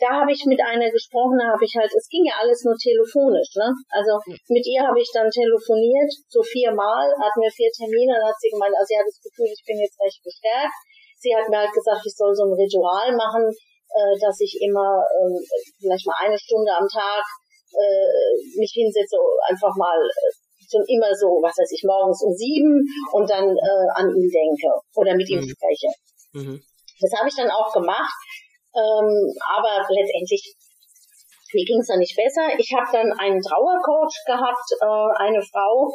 da 0.00 0.24
habe 0.24 0.32
ich 0.32 0.42
mit 0.46 0.60
einer 0.60 0.90
gesprochen, 0.90 1.38
da 1.38 1.52
habe 1.52 1.64
ich 1.64 1.74
halt, 1.76 1.92
es 1.92 2.08
ging 2.08 2.24
ja 2.24 2.34
alles 2.40 2.64
nur 2.64 2.74
telefonisch, 2.74 3.54
ne? 3.54 3.70
Also 3.92 4.18
mit 4.48 4.64
ihr 4.66 4.82
habe 4.82 4.98
ich 4.98 5.10
dann 5.12 5.30
telefoniert, 5.30 6.10
so 6.28 6.42
viermal, 6.42 7.06
hatten 7.20 7.40
wir 7.40 7.52
vier 7.52 7.70
Termine, 7.70 8.16
dann 8.16 8.28
hat 8.28 8.38
sie 8.40 8.50
gemeint, 8.50 8.74
also 8.74 8.88
sie 8.88 8.98
hat 8.98 9.06
das 9.06 9.20
Gefühl, 9.22 9.50
ich 9.52 9.62
bin 9.66 9.78
jetzt 9.78 10.00
recht 10.00 10.20
bestärkt. 10.24 10.78
Sie 11.22 11.30
hat 11.30 11.46
mir 11.46 11.62
halt 11.62 11.70
gesagt, 11.70 12.02
ich 12.02 12.16
soll 12.18 12.34
so 12.34 12.50
ein 12.50 12.58
Ritual 12.58 13.14
machen, 13.14 13.46
äh, 13.46 14.14
dass 14.18 14.40
ich 14.42 14.58
immer 14.58 15.06
äh, 15.06 15.38
vielleicht 15.78 16.06
mal 16.06 16.18
eine 16.18 16.38
Stunde 16.38 16.72
am 16.74 16.88
Tag 16.90 17.22
äh, 17.78 18.58
mich 18.58 18.72
hinsetze, 18.74 19.16
einfach 19.46 19.70
mal 19.78 20.02
äh, 20.02 20.32
schon 20.66 20.82
immer 20.88 21.12
so, 21.14 21.38
was 21.44 21.54
weiß 21.54 21.70
ich, 21.70 21.84
morgens 21.84 22.24
um 22.24 22.32
sieben 22.32 22.80
und 23.12 23.28
dann 23.28 23.44
äh, 23.44 23.88
an 23.94 24.08
ihn 24.08 24.28
denke 24.28 24.72
oder 24.96 25.14
mit 25.14 25.28
ihm 25.28 25.44
mhm. 25.44 25.52
spreche. 25.52 25.88
Mhm. 26.32 26.58
Das 27.00 27.12
habe 27.18 27.28
ich 27.28 27.36
dann 27.36 27.50
auch 27.50 27.72
gemacht. 27.72 28.18
Ähm, 28.72 29.28
aber 29.52 29.84
letztendlich, 29.88 30.56
mir 31.52 31.64
ging 31.64 31.80
es 31.80 31.88
dann 31.88 32.00
nicht 32.00 32.16
besser. 32.16 32.48
Ich 32.56 32.72
habe 32.72 32.88
dann 32.92 33.12
einen 33.20 33.40
Trauercoach 33.40 34.16
gehabt, 34.24 34.68
äh, 34.80 35.10
eine 35.20 35.42
Frau, 35.44 35.92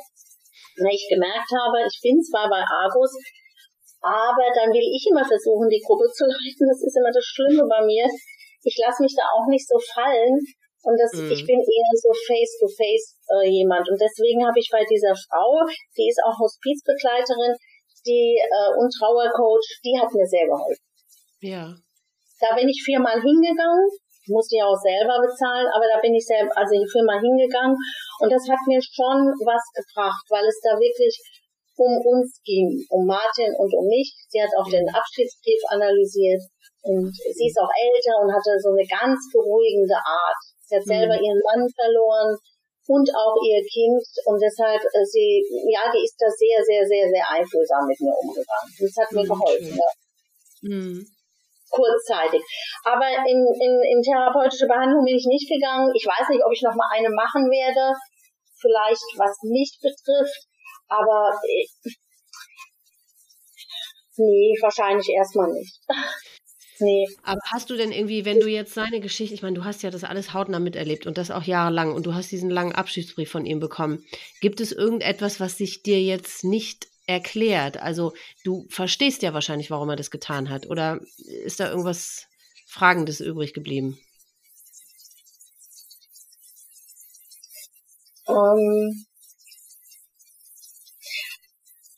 weil 0.78 0.94
ich 0.94 1.10
gemerkt 1.10 1.50
habe, 1.58 1.82
ich 1.86 1.98
bin 2.02 2.22
zwar 2.22 2.50
bei 2.50 2.62
Argus, 2.62 3.14
aber 4.02 4.46
dann 4.54 4.70
will 4.70 4.86
ich 4.86 5.04
immer 5.10 5.26
versuchen, 5.26 5.68
die 5.70 5.82
Gruppe 5.82 6.06
zu 6.14 6.30
leiten. 6.30 6.70
Das 6.70 6.82
ist 6.86 6.96
immer 6.96 7.10
das 7.10 7.26
Schlimme 7.26 7.66
bei 7.66 7.82
mir. 7.82 8.06
Ich 8.62 8.78
lasse 8.78 9.02
mich 9.02 9.16
da 9.18 9.26
auch 9.34 9.50
nicht 9.50 9.66
so 9.66 9.78
fallen. 9.82 10.38
Und 10.86 10.96
das, 11.02 11.12
mhm. 11.18 11.32
ich 11.34 11.44
bin 11.44 11.58
eher 11.58 11.94
so 11.98 12.14
face-to-face 12.14 13.18
äh, 13.28 13.50
jemand. 13.50 13.90
Und 13.90 14.00
deswegen 14.00 14.46
habe 14.46 14.60
ich 14.62 14.70
bei 14.72 14.86
dieser 14.86 15.18
Frau, 15.18 15.66
die 15.98 16.08
ist 16.08 16.22
auch 16.24 16.38
Hospizbegleiterin, 16.38 17.58
die 18.06 18.38
äh, 18.38 18.72
und 18.78 18.88
Trauercoach, 18.94 19.82
die 19.84 19.98
hat 20.00 20.14
mir 20.14 20.26
sehr 20.26 20.46
geholfen. 20.46 20.86
Ja. 21.42 21.76
Da 22.40 22.54
bin 22.56 22.70
ich 22.70 22.82
viermal 22.86 23.18
hingegangen, 23.18 23.90
musste 24.30 24.60
ja 24.60 24.66
auch 24.68 24.78
selber 24.78 25.18
bezahlen, 25.24 25.68
aber 25.72 25.88
da 25.88 25.98
bin 26.00 26.14
ich 26.14 26.26
selber, 26.26 26.52
also 26.56 26.76
viermal 26.92 27.20
hingegangen 27.20 27.76
und 28.20 28.30
das 28.30 28.44
hat 28.46 28.60
mir 28.68 28.80
schon 28.82 29.34
was 29.48 29.64
gebracht, 29.74 30.26
weil 30.30 30.46
es 30.46 30.60
da 30.62 30.76
wirklich 30.78 31.16
um 31.78 31.94
uns 32.02 32.42
ging, 32.44 32.74
um 32.90 33.06
Martin 33.06 33.54
und 33.58 33.72
um 33.74 33.86
mich. 33.86 34.10
Sie 34.30 34.42
hat 34.42 34.50
auch 34.58 34.68
den 34.68 34.88
Abschiedsbrief 34.90 35.62
analysiert 35.70 36.42
und 36.82 37.14
sie 37.14 37.48
ist 37.48 37.60
auch 37.62 37.70
älter 37.70 38.14
und 38.22 38.34
hatte 38.34 38.58
so 38.58 38.74
eine 38.74 38.86
ganz 38.86 39.18
beruhigende 39.32 39.96
Art. 39.96 40.42
Sie 40.66 40.76
hat 40.76 40.84
selber 40.84 41.16
mhm. 41.16 41.24
ihren 41.24 41.42
Mann 41.46 41.64
verloren 41.70 42.34
und 42.88 43.08
auch 43.14 43.36
ihr 43.46 43.62
Kind 43.62 44.04
und 44.26 44.40
deshalb 44.42 44.82
äh, 44.82 45.06
sie, 45.06 45.44
ja, 45.70 45.92
die 45.94 46.04
ist 46.04 46.18
da 46.18 46.28
sehr, 46.30 46.60
sehr, 46.66 46.84
sehr, 46.88 47.06
sehr 47.08 47.26
einfühlsam 47.30 47.86
mit 47.86 48.00
mir 48.02 48.16
umgegangen. 48.16 48.70
Das 48.82 48.96
hat 48.98 49.12
mir 49.12 49.24
mhm, 49.24 49.32
geholfen. 49.32 49.78
Ja. 49.78 49.90
Mhm 50.62 51.17
kurzzeitig. 51.70 52.42
Aber 52.84 53.08
in, 53.28 53.40
in, 53.60 53.74
in 53.84 54.02
therapeutische 54.02 54.68
Behandlung 54.68 55.04
bin 55.06 55.16
ich 55.16 55.28
nicht 55.28 55.50
gegangen. 55.50 55.92
Ich 55.96 56.06
weiß 56.06 56.30
nicht, 56.30 56.44
ob 56.44 56.52
ich 56.52 56.62
noch 56.62 56.76
mal 56.76 56.90
eine 56.94 57.10
machen 57.10 57.50
werde. 57.50 57.98
Vielleicht 58.60 59.08
was 59.18 59.38
mich 59.44 59.78
betrifft. 59.82 60.48
Aber 60.88 61.36
äh, 61.44 61.68
nee, 64.18 64.54
wahrscheinlich 64.62 65.10
erstmal 65.10 65.52
nicht. 65.52 65.80
Nee. 66.80 67.08
Aber 67.24 67.40
hast 67.52 67.70
du 67.70 67.76
denn 67.76 67.92
irgendwie, 67.92 68.26
wenn 68.26 68.40
du 68.40 68.48
jetzt 68.48 68.74
seine 68.74 69.00
Geschichte, 69.00 69.34
ich 69.34 69.42
meine, 69.42 69.56
du 69.56 69.66
hast 69.66 69.82
ja 69.82 69.90
das 69.90 70.04
alles 70.04 70.34
hautnah 70.34 70.60
miterlebt 70.60 71.08
und 71.08 71.18
das 71.18 71.32
auch 71.32 71.44
jahrelang 71.44 71.94
und 71.94 72.06
du 72.06 72.14
hast 72.14 72.32
diesen 72.32 72.50
langen 72.50 72.74
Abschiedsbrief 72.74 73.32
von 73.32 73.48
ihm 73.48 73.60
bekommen. 73.60 74.06
Gibt 74.42 74.62
es 74.62 74.72
irgendetwas, 74.72 75.40
was 75.40 75.58
sich 75.58 75.82
dir 75.82 76.00
jetzt 76.02 76.44
nicht 76.44 76.88
erklärt? 77.08 77.78
Also 77.78 78.14
du 78.44 78.68
verstehst 78.70 79.22
ja 79.24 79.34
wahrscheinlich, 79.34 79.72
warum 79.72 79.90
er 79.90 79.96
das 79.96 80.12
getan 80.12 80.50
hat. 80.50 80.68
Oder 80.68 81.00
ist 81.44 81.60
da 81.60 81.70
irgendwas 81.70 82.28
Fragendes 82.68 83.20
übrig 83.22 83.54
geblieben? 83.54 83.98
Ähm, 88.28 89.06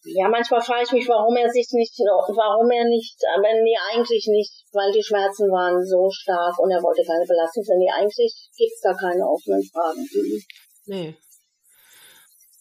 ja, 0.06 0.30
manchmal 0.30 0.62
frage 0.62 0.84
ich 0.86 0.92
mich, 0.92 1.08
warum 1.10 1.36
er 1.36 1.50
sich 1.50 1.68
nicht, 1.72 1.98
warum 2.00 2.70
er 2.70 2.86
nicht, 2.86 3.18
wenn 3.42 3.64
nee, 3.64 3.78
eigentlich 3.92 4.28
nicht, 4.30 4.66
weil 4.72 4.92
die 4.92 5.04
Schmerzen 5.04 5.50
waren 5.50 5.84
so 5.86 6.10
stark 6.12 6.58
und 6.60 6.72
er 6.72 6.82
wollte 6.82 7.04
keine 7.06 7.26
Belastung 7.26 7.64
sein. 7.64 7.78
Nee, 7.80 7.92
eigentlich 7.92 8.50
gibt's 8.56 8.82
da 8.82 8.94
keine 8.94 9.26
offenen 9.26 9.64
Fragen. 9.64 10.06
Nee, 10.86 11.18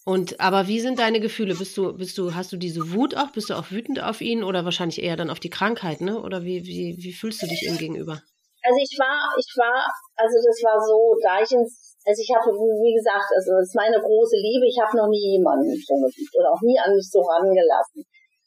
und 0.09 0.41
aber 0.41 0.69
wie 0.73 0.81
sind 0.81 0.97
deine 1.05 1.21
Gefühle? 1.21 1.53
Bist 1.53 1.77
du, 1.77 1.93
bist 1.93 2.17
du, 2.17 2.33
hast 2.33 2.49
du 2.49 2.57
diese 2.57 2.97
Wut 2.97 3.13
auch? 3.13 3.29
Bist 3.37 3.53
du 3.53 3.55
auch 3.61 3.69
wütend 3.69 4.01
auf 4.01 4.25
ihn 4.25 4.41
oder 4.41 4.65
wahrscheinlich 4.65 5.05
eher 5.05 5.21
dann 5.21 5.29
auf 5.29 5.37
die 5.37 5.53
Krankheit, 5.53 6.01
ne? 6.01 6.17
Oder 6.17 6.49
wie, 6.49 6.65
wie, 6.65 6.97
wie 6.97 7.13
fühlst 7.13 7.45
du 7.45 7.47
dich 7.47 7.69
ihm 7.69 7.77
gegenüber? 7.77 8.17
Also 8.65 8.79
ich 8.81 8.97
war, 8.97 9.37
ich 9.37 9.53
war, 9.61 9.85
also 10.17 10.37
das 10.41 10.57
war 10.65 10.81
so, 10.81 11.13
da 11.21 11.45
ich 11.45 11.53
ins, 11.53 11.93
also 12.09 12.25
ich 12.25 12.31
habe, 12.33 12.49
wie 12.57 12.97
gesagt, 12.97 13.29
also 13.37 13.53
das 13.61 13.69
ist 13.69 13.77
meine 13.77 14.01
große 14.01 14.41
Liebe, 14.41 14.65
ich 14.65 14.81
habe 14.81 14.97
noch 14.97 15.13
nie 15.13 15.37
jemanden 15.37 15.77
so 15.77 16.01
geliebt 16.01 16.33
oder 16.41 16.57
auch 16.57 16.63
nie 16.65 16.81
an 16.81 16.97
mich 16.97 17.05
so 17.13 17.21
rangelassen. 17.21 18.01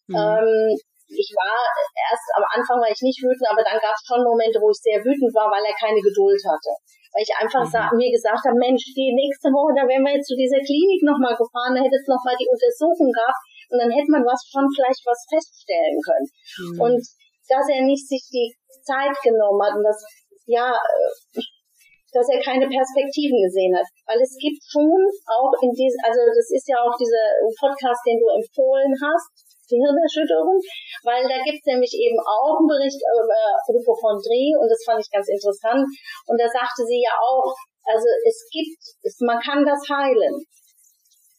Mhm. 0.09 0.17
Ähm, 0.17 0.73
ich 1.13 1.29
war 1.37 1.61
erst 2.09 2.25
am 2.41 2.45
Anfang 2.57 2.81
war 2.81 2.89
ich 2.89 3.05
nicht 3.05 3.21
wütend, 3.21 3.45
aber 3.45 3.61
dann 3.61 3.77
gab 3.77 3.93
es 3.93 4.01
schon 4.09 4.25
Momente, 4.25 4.57
wo 4.57 4.73
ich 4.73 4.81
sehr 4.81 4.97
wütend 5.05 5.29
war, 5.37 5.53
weil 5.53 5.61
er 5.61 5.77
keine 5.77 6.01
Geduld 6.01 6.41
hatte 6.41 6.73
weil 7.11 7.23
ich 7.27 7.33
einfach 7.35 7.63
mhm. 7.67 7.99
mir 7.99 8.11
gesagt 8.11 8.43
habe, 8.47 8.55
Mensch, 8.55 8.87
die 8.95 9.11
nächste 9.11 9.51
Woche, 9.51 9.75
da 9.75 9.83
wären 9.83 10.03
wir 10.03 10.15
jetzt 10.15 10.31
zu 10.31 10.37
dieser 10.39 10.59
Klinik 10.63 11.03
nochmal 11.03 11.35
gefahren, 11.35 11.75
da 11.75 11.83
hätte 11.83 11.99
es 11.99 12.07
nochmal 12.07 12.35
die 12.39 12.47
Untersuchung 12.47 13.11
gehabt 13.11 13.41
und 13.71 13.77
dann 13.83 13.91
hätte 13.91 14.11
man 14.11 14.23
was 14.23 14.39
schon 14.47 14.67
vielleicht 14.71 15.03
was 15.03 15.19
feststellen 15.27 15.99
können. 15.99 16.27
Mhm. 16.57 16.77
Und 16.79 17.01
dass 17.51 17.67
er 17.67 17.83
nicht 17.83 18.07
sich 18.07 18.23
die 18.31 18.55
Zeit 18.87 19.15
genommen 19.23 19.59
hat 19.59 19.75
und 19.75 19.83
das, 19.83 19.99
ja, 20.47 20.71
äh, 20.71 21.41
dass 22.11 22.27
er 22.27 22.43
keine 22.43 22.67
Perspektiven 22.67 23.39
gesehen 23.43 23.75
hat. 23.75 23.87
Weil 24.07 24.19
es 24.19 24.35
gibt 24.35 24.59
schon 24.63 24.99
auch 25.27 25.51
in 25.63 25.71
diesem, 25.71 25.99
also 26.03 26.19
das 26.27 26.47
ist 26.51 26.67
ja 26.67 26.79
auch 26.83 26.95
dieser 26.95 27.27
Podcast, 27.55 28.03
den 28.03 28.19
du 28.19 28.27
empfohlen 28.35 28.91
hast, 28.99 29.50
die 29.71 29.79
Hirnerschütterung, 29.79 30.59
weil 31.07 31.23
da 31.23 31.39
gibt 31.39 31.63
es 31.63 31.67
nämlich 31.71 31.95
eben 31.95 32.19
auch 32.19 32.59
einen 32.59 32.67
Bericht 32.67 32.99
über 32.99 33.41
Hypochondrie 33.71 34.51
und 34.59 34.67
das 34.67 34.83
fand 34.83 34.99
ich 34.99 35.09
ganz 35.09 35.31
interessant. 35.31 35.87
Und 36.27 36.35
da 36.35 36.47
sagte 36.51 36.83
sie 36.83 36.99
ja 36.99 37.15
auch, 37.15 37.55
also 37.87 38.07
es 38.27 38.45
gibt, 38.51 38.83
es, 39.01 39.15
man 39.23 39.39
kann 39.39 39.63
das 39.65 39.81
heilen. 39.89 40.43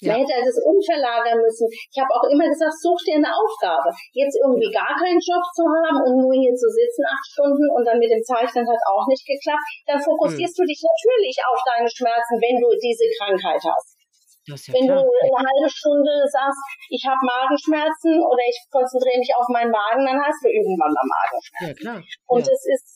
Ja. 0.03 0.19
Man 0.19 0.27
hätte 0.27 0.35
das 0.43 0.59
umverlagern 0.59 1.39
müssen. 1.39 1.71
Ich 1.71 1.95
habe 1.95 2.11
auch 2.11 2.27
immer 2.27 2.51
gesagt, 2.51 2.75
such 2.75 2.99
dir 3.07 3.23
eine 3.23 3.31
Aufgabe. 3.31 3.87
Jetzt 4.11 4.35
irgendwie 4.35 4.67
gar 4.75 4.99
keinen 4.99 5.23
Job 5.23 5.47
zu 5.55 5.63
haben 5.63 6.03
und 6.03 6.27
nur 6.27 6.35
hier 6.35 6.51
zu 6.59 6.67
sitzen 6.67 7.07
acht 7.07 7.23
Stunden 7.23 7.71
und 7.71 7.87
dann 7.87 8.03
mit 8.03 8.11
dem 8.11 8.19
Zeichnen 8.27 8.67
hat 8.67 8.83
auch 8.91 9.07
nicht 9.07 9.23
geklappt, 9.23 9.63
dann 9.87 10.03
fokussierst 10.03 10.59
hm. 10.59 10.67
du 10.67 10.67
dich 10.67 10.83
natürlich 10.83 11.39
auf 11.47 11.61
deine 11.63 11.87
Schmerzen, 11.87 12.35
wenn 12.43 12.59
du 12.59 12.75
diese 12.83 13.07
Krankheit 13.15 13.63
hast. 13.63 13.92
Ja 14.45 14.57
wenn 14.75 14.91
klar. 14.91 14.99
du 14.99 15.07
eine 15.07 15.39
halbe 15.39 15.71
Stunde 15.71 16.11
sagst, 16.27 16.59
ich 16.91 17.07
habe 17.07 17.23
Magenschmerzen 17.23 18.19
oder 18.27 18.43
ich 18.43 18.59
konzentriere 18.71 19.19
mich 19.19 19.31
auf 19.39 19.47
meinen 19.49 19.71
Magen, 19.71 20.05
dann 20.05 20.19
hast 20.19 20.43
du 20.43 20.51
irgendwann 20.51 20.91
mal 20.91 21.07
Magenschmerzen. 21.07 21.87
Ja, 21.87 21.95
klar. 21.95 22.03
Und 22.27 22.43
es 22.43 22.67
ja. 22.67 22.75
ist, 22.75 22.89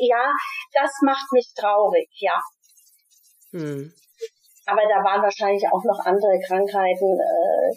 ja, 0.00 0.24
das 0.72 0.90
macht 1.04 1.28
mich 1.32 1.52
traurig, 1.52 2.08
ja. 2.16 2.40
Hm. 3.52 3.92
Aber 4.64 4.82
da 4.88 5.04
waren 5.04 5.22
wahrscheinlich 5.22 5.64
auch 5.68 5.84
noch 5.84 6.00
andere 6.06 6.40
Krankheiten 6.40 7.20
äh, 7.20 7.68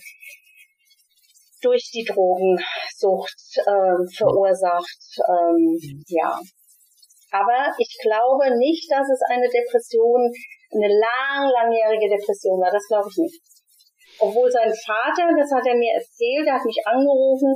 durch 1.62 1.90
die 1.92 2.06
Drogensucht 2.06 3.58
äh, 3.58 4.00
verursacht. 4.16 5.04
Ähm, 5.28 6.04
ja. 6.08 6.40
Aber 7.32 7.74
ich 7.78 7.98
glaube 8.02 8.56
nicht, 8.58 8.90
dass 8.92 9.10
es 9.10 9.20
eine 9.28 9.50
Depression, 9.50 10.32
eine 10.74 10.90
lang, 10.90 11.50
langjährige 11.52 12.10
Depression 12.10 12.60
war. 12.62 12.72
Das 12.72 12.88
glaube 12.88 13.10
ich 13.10 13.18
nicht. 13.18 13.40
Obwohl 14.20 14.50
sein 14.50 14.72
Vater, 14.72 15.28
das 15.36 15.52
hat 15.52 15.66
er 15.68 15.76
mir 15.76 15.94
erzählt, 15.94 16.48
der 16.48 16.56
hat 16.56 16.66
mich 16.66 16.80
angerufen, 16.86 17.52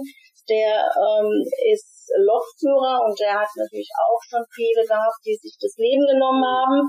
der 0.50 0.90
ähm, 0.92 1.30
ist 1.72 2.12
Lokführer 2.18 3.06
und 3.06 3.20
der 3.20 3.40
hat 3.40 3.48
natürlich 3.56 3.90
auch 3.96 4.20
schon 4.28 4.44
viele 4.52 4.84
gehabt, 4.84 5.22
die 5.26 5.36
sich 5.36 5.56
das 5.62 5.78
Leben 5.78 6.06
genommen 6.06 6.44
haben. 6.44 6.82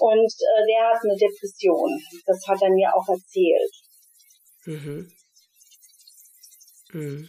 Und 0.00 0.32
äh, 0.32 0.64
der 0.68 0.88
hat 0.88 1.00
eine 1.02 1.16
Depression. 1.16 1.90
Das 2.26 2.40
hat 2.46 2.62
er 2.62 2.70
mir 2.70 2.88
auch 2.94 3.08
erzählt. 3.08 3.72
Mhm. 4.64 5.10
Mhm. 6.92 7.28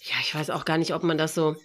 Ja, 0.00 0.16
ich 0.20 0.34
weiß 0.34 0.50
auch 0.50 0.64
gar 0.64 0.78
nicht, 0.78 0.94
ob 0.94 1.02
man 1.02 1.18
das 1.18 1.34
so. 1.34 1.56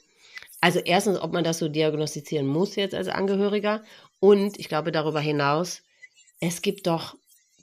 Also 0.61 0.79
erstens, 0.79 1.19
ob 1.19 1.33
man 1.33 1.43
das 1.43 1.59
so 1.59 1.67
diagnostizieren 1.67 2.47
muss 2.47 2.75
jetzt 2.75 2.95
als 2.95 3.09
Angehöriger. 3.09 3.83
Und 4.23 4.57
ich 4.57 4.69
glaube 4.69 4.93
darüber 4.93 5.19
hinaus, 5.19 5.83
es 6.39 6.61
gibt 6.61 6.87
doch 6.87 7.17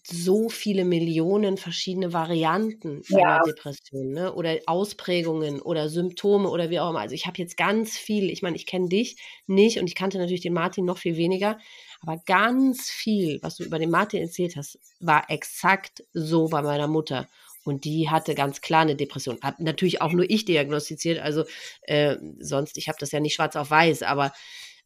so 0.05 0.51
viele 0.51 0.85
Millionen 0.85 1.57
verschiedene 1.57 2.12
Varianten 2.12 3.01
ja. 3.09 3.37
einer 3.37 3.45
Depression, 3.45 4.12
ne? 4.12 4.35
Oder 4.35 4.59
Ausprägungen 4.66 5.62
oder 5.62 5.89
Symptome 5.89 6.51
oder 6.51 6.69
wie 6.69 6.78
auch 6.78 6.91
immer. 6.91 7.01
Also 7.01 7.15
ich 7.15 7.27
habe 7.27 7.39
jetzt 7.39 7.57
ganz 7.57 7.97
viel, 7.97 8.28
ich 8.28 8.43
meine, 8.43 8.57
ich 8.57 8.66
kenne 8.66 8.91
dich 8.91 9.16
nicht 9.47 9.78
und 9.78 9.87
ich 9.87 9.95
kannte 9.95 10.19
natürlich 10.19 10.43
den 10.43 10.53
Martin 10.53 10.85
noch 10.85 10.99
viel 10.99 11.16
weniger, 11.16 11.59
aber 12.03 12.19
ganz 12.27 12.91
viel, 12.91 13.39
was 13.41 13.57
du 13.57 13.65
über 13.65 13.78
den 13.78 13.91
Martin 13.91 14.20
erzählt 14.20 14.57
hast, 14.57 14.78
war 15.01 15.31
exakt 15.31 16.05
so 16.12 16.49
bei 16.49 16.61
meiner 16.61 16.89
Mutter. 16.89 17.27
Und 17.65 17.87
die 17.87 18.11
hatte 18.11 18.35
ganz 18.35 18.61
klar 18.61 18.82
eine 18.82 18.97
Depression. 18.97 19.39
Hat 19.41 19.61
natürlich 19.61 20.03
auch 20.03 20.12
nur 20.12 20.28
ich 20.28 20.45
diagnostiziert, 20.45 21.20
also 21.20 21.45
äh, 21.85 22.16
sonst, 22.39 22.77
ich 22.77 22.89
habe 22.89 22.99
das 23.01 23.12
ja 23.12 23.20
nicht 23.20 23.35
schwarz 23.35 23.57
auf 23.57 23.70
weiß, 23.70 24.03
aber 24.03 24.32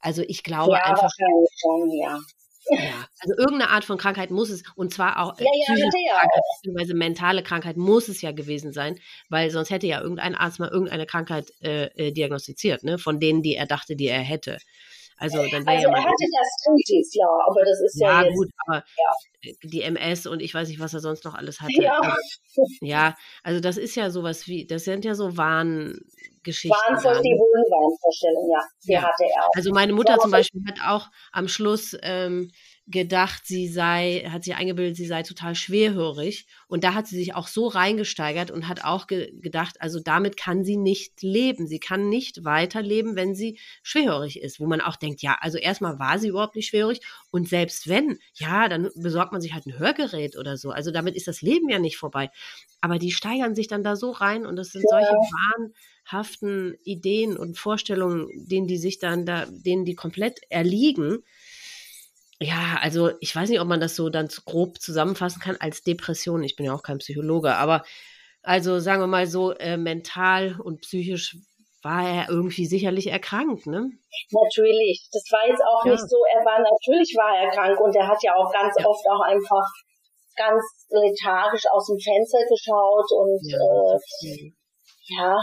also 0.04 0.22
ich 0.26 0.42
glaube 0.42 0.72
ja, 0.72 0.84
einfach. 0.84 1.10
Schon, 1.60 1.90
ja. 1.92 2.18
Ja, 2.70 3.06
also 3.20 3.36
irgendeine 3.36 3.68
Art 3.68 3.84
von 3.84 3.98
Krankheit 3.98 4.30
muss 4.30 4.48
es, 4.48 4.62
und 4.74 4.92
zwar 4.92 5.20
auch 5.20 5.38
ja, 5.38 5.44
ja, 5.44 5.74
psychische 5.74 5.98
ja, 6.06 6.18
Krankheit, 6.18 6.42
beziehungsweise 6.56 6.94
mentale 6.94 7.42
Krankheit 7.42 7.76
muss 7.76 8.08
es 8.08 8.22
ja 8.22 8.32
gewesen 8.32 8.72
sein, 8.72 8.98
weil 9.28 9.50
sonst 9.50 9.68
hätte 9.68 9.86
ja 9.86 10.00
irgendein 10.00 10.34
Arzt 10.34 10.60
mal 10.60 10.70
irgendeine 10.70 11.04
Krankheit 11.04 11.52
äh, 11.62 11.88
äh 11.96 12.12
diagnostiziert, 12.12 12.82
ne, 12.82 12.98
von 12.98 13.20
denen, 13.20 13.42
die 13.42 13.54
er 13.54 13.66
dachte, 13.66 13.96
die 13.96 14.06
er 14.06 14.20
hätte. 14.20 14.58
Also, 15.18 15.36
dann 15.36 15.66
also 15.68 15.88
ja 15.88 15.94
er 15.94 16.04
hatte 16.04 16.24
Gastritis, 16.32 17.14
ja, 17.14 17.28
aber 17.46 17.60
das 17.64 17.80
ist 17.80 18.00
ja, 18.00 18.22
ja 18.22 18.26
jetzt, 18.26 18.36
gut, 18.36 18.48
aber 18.66 18.76
ja. 18.76 19.52
die 19.62 19.82
MS 19.82 20.26
und 20.26 20.40
ich 20.40 20.54
weiß 20.54 20.68
nicht, 20.68 20.80
was 20.80 20.94
er 20.94 21.00
sonst 21.00 21.24
noch 21.24 21.34
alles 21.34 21.60
hatte. 21.60 21.82
Ja. 21.82 22.00
Also, 22.00 22.66
ja, 22.80 23.14
also 23.42 23.60
das 23.60 23.76
ist 23.76 23.94
ja 23.94 24.10
sowas 24.10 24.48
wie, 24.48 24.66
das 24.66 24.84
sind 24.84 25.04
ja 25.04 25.14
so 25.14 25.36
Warngeschichten. 26.44 26.70
Wahnvoll, 26.70 27.22
die 27.22 27.30
Wohnwahnvorstellung, 27.30 28.50
ja, 28.50 28.60
die 28.86 28.92
ja. 28.92 29.02
hatte 29.02 29.24
er 29.24 29.44
auch. 29.44 29.50
Also 29.54 29.70
meine 29.72 29.92
Mutter 29.92 30.18
zum 30.18 30.30
Beispiel 30.30 30.62
hat 30.68 30.78
auch 30.86 31.10
am 31.32 31.48
Schluss 31.48 31.96
ähm, 32.02 32.50
gedacht, 32.86 33.46
sie 33.46 33.66
sei, 33.66 34.28
hat 34.30 34.44
sich 34.44 34.54
eingebildet, 34.54 34.96
sie 34.96 35.06
sei 35.06 35.22
total 35.22 35.54
schwerhörig. 35.54 36.46
Und 36.68 36.84
da 36.84 36.92
hat 36.92 37.06
sie 37.06 37.16
sich 37.16 37.34
auch 37.34 37.48
so 37.48 37.66
reingesteigert 37.66 38.50
und 38.50 38.68
hat 38.68 38.84
auch 38.84 39.06
ge 39.06 39.32
gedacht, 39.40 39.80
also 39.80 40.00
damit 40.00 40.36
kann 40.36 40.64
sie 40.64 40.76
nicht 40.76 41.22
leben. 41.22 41.66
Sie 41.66 41.78
kann 41.78 42.10
nicht 42.10 42.44
weiterleben, 42.44 43.16
wenn 43.16 43.34
sie 43.34 43.58
schwerhörig 43.82 44.40
ist. 44.40 44.60
Wo 44.60 44.66
man 44.66 44.82
auch 44.82 44.96
denkt, 44.96 45.22
ja, 45.22 45.38
also 45.40 45.56
erstmal 45.56 45.98
war 45.98 46.18
sie 46.18 46.28
überhaupt 46.28 46.56
nicht 46.56 46.68
schwerhörig. 46.68 47.00
Und 47.30 47.48
selbst 47.48 47.88
wenn, 47.88 48.18
ja, 48.34 48.68
dann 48.68 48.90
besorgt 48.94 49.32
man 49.32 49.40
sich 49.40 49.54
halt 49.54 49.66
ein 49.66 49.78
Hörgerät 49.78 50.36
oder 50.36 50.58
so. 50.58 50.70
Also 50.70 50.90
damit 50.90 51.16
ist 51.16 51.26
das 51.26 51.40
Leben 51.40 51.70
ja 51.70 51.78
nicht 51.78 51.96
vorbei. 51.96 52.30
Aber 52.82 52.98
die 52.98 53.12
steigern 53.12 53.54
sich 53.54 53.66
dann 53.66 53.82
da 53.82 53.96
so 53.96 54.10
rein 54.10 54.44
und 54.44 54.56
das 54.56 54.72
sind 54.72 54.84
ja. 54.90 54.98
solche 54.98 55.72
wahnhaften 56.10 56.76
Ideen 56.84 57.38
und 57.38 57.58
Vorstellungen, 57.58 58.28
denen 58.46 58.66
die 58.66 58.76
sich 58.76 58.98
dann 58.98 59.24
da, 59.24 59.46
denen 59.48 59.86
die 59.86 59.94
komplett 59.94 60.40
erliegen 60.50 61.22
ja, 62.40 62.78
also 62.80 63.10
ich 63.20 63.34
weiß 63.34 63.48
nicht, 63.48 63.60
ob 63.60 63.68
man 63.68 63.80
das 63.80 63.96
so 63.96 64.08
dann 64.08 64.28
grob 64.44 64.80
zusammenfassen 64.80 65.40
kann 65.40 65.56
als 65.60 65.82
Depression. 65.82 66.42
Ich 66.42 66.56
bin 66.56 66.66
ja 66.66 66.74
auch 66.74 66.82
kein 66.82 66.98
Psychologe, 66.98 67.54
aber 67.54 67.84
also 68.42 68.78
sagen 68.78 69.00
wir 69.00 69.06
mal 69.06 69.26
so, 69.26 69.52
äh, 69.52 69.76
mental 69.76 70.60
und 70.60 70.82
psychisch 70.82 71.36
war 71.82 72.08
er 72.08 72.28
irgendwie 72.30 72.66
sicherlich 72.66 73.08
erkrankt, 73.08 73.66
ne? 73.66 73.90
Natürlich. 74.32 75.08
Das 75.12 75.24
war 75.30 75.46
jetzt 75.46 75.62
auch 75.62 75.84
ja. 75.84 75.92
nicht 75.92 76.08
so, 76.08 76.16
er 76.32 76.44
war 76.44 76.58
natürlich 76.58 77.14
war 77.16 77.36
er 77.36 77.50
krank 77.50 77.78
und 77.80 77.94
er 77.94 78.08
hat 78.08 78.22
ja 78.22 78.34
auch 78.34 78.50
ganz 78.52 78.74
ja. 78.78 78.86
oft 78.86 79.04
auch 79.08 79.20
einfach 79.20 79.68
ganz 80.36 80.62
lethargisch 80.90 81.64
aus 81.70 81.86
dem 81.86 81.98
Fenster 82.00 82.40
geschaut 82.48 83.10
und 83.12 83.40
ja, 83.44 83.58
äh, 83.58 84.52
ja. 85.08 85.36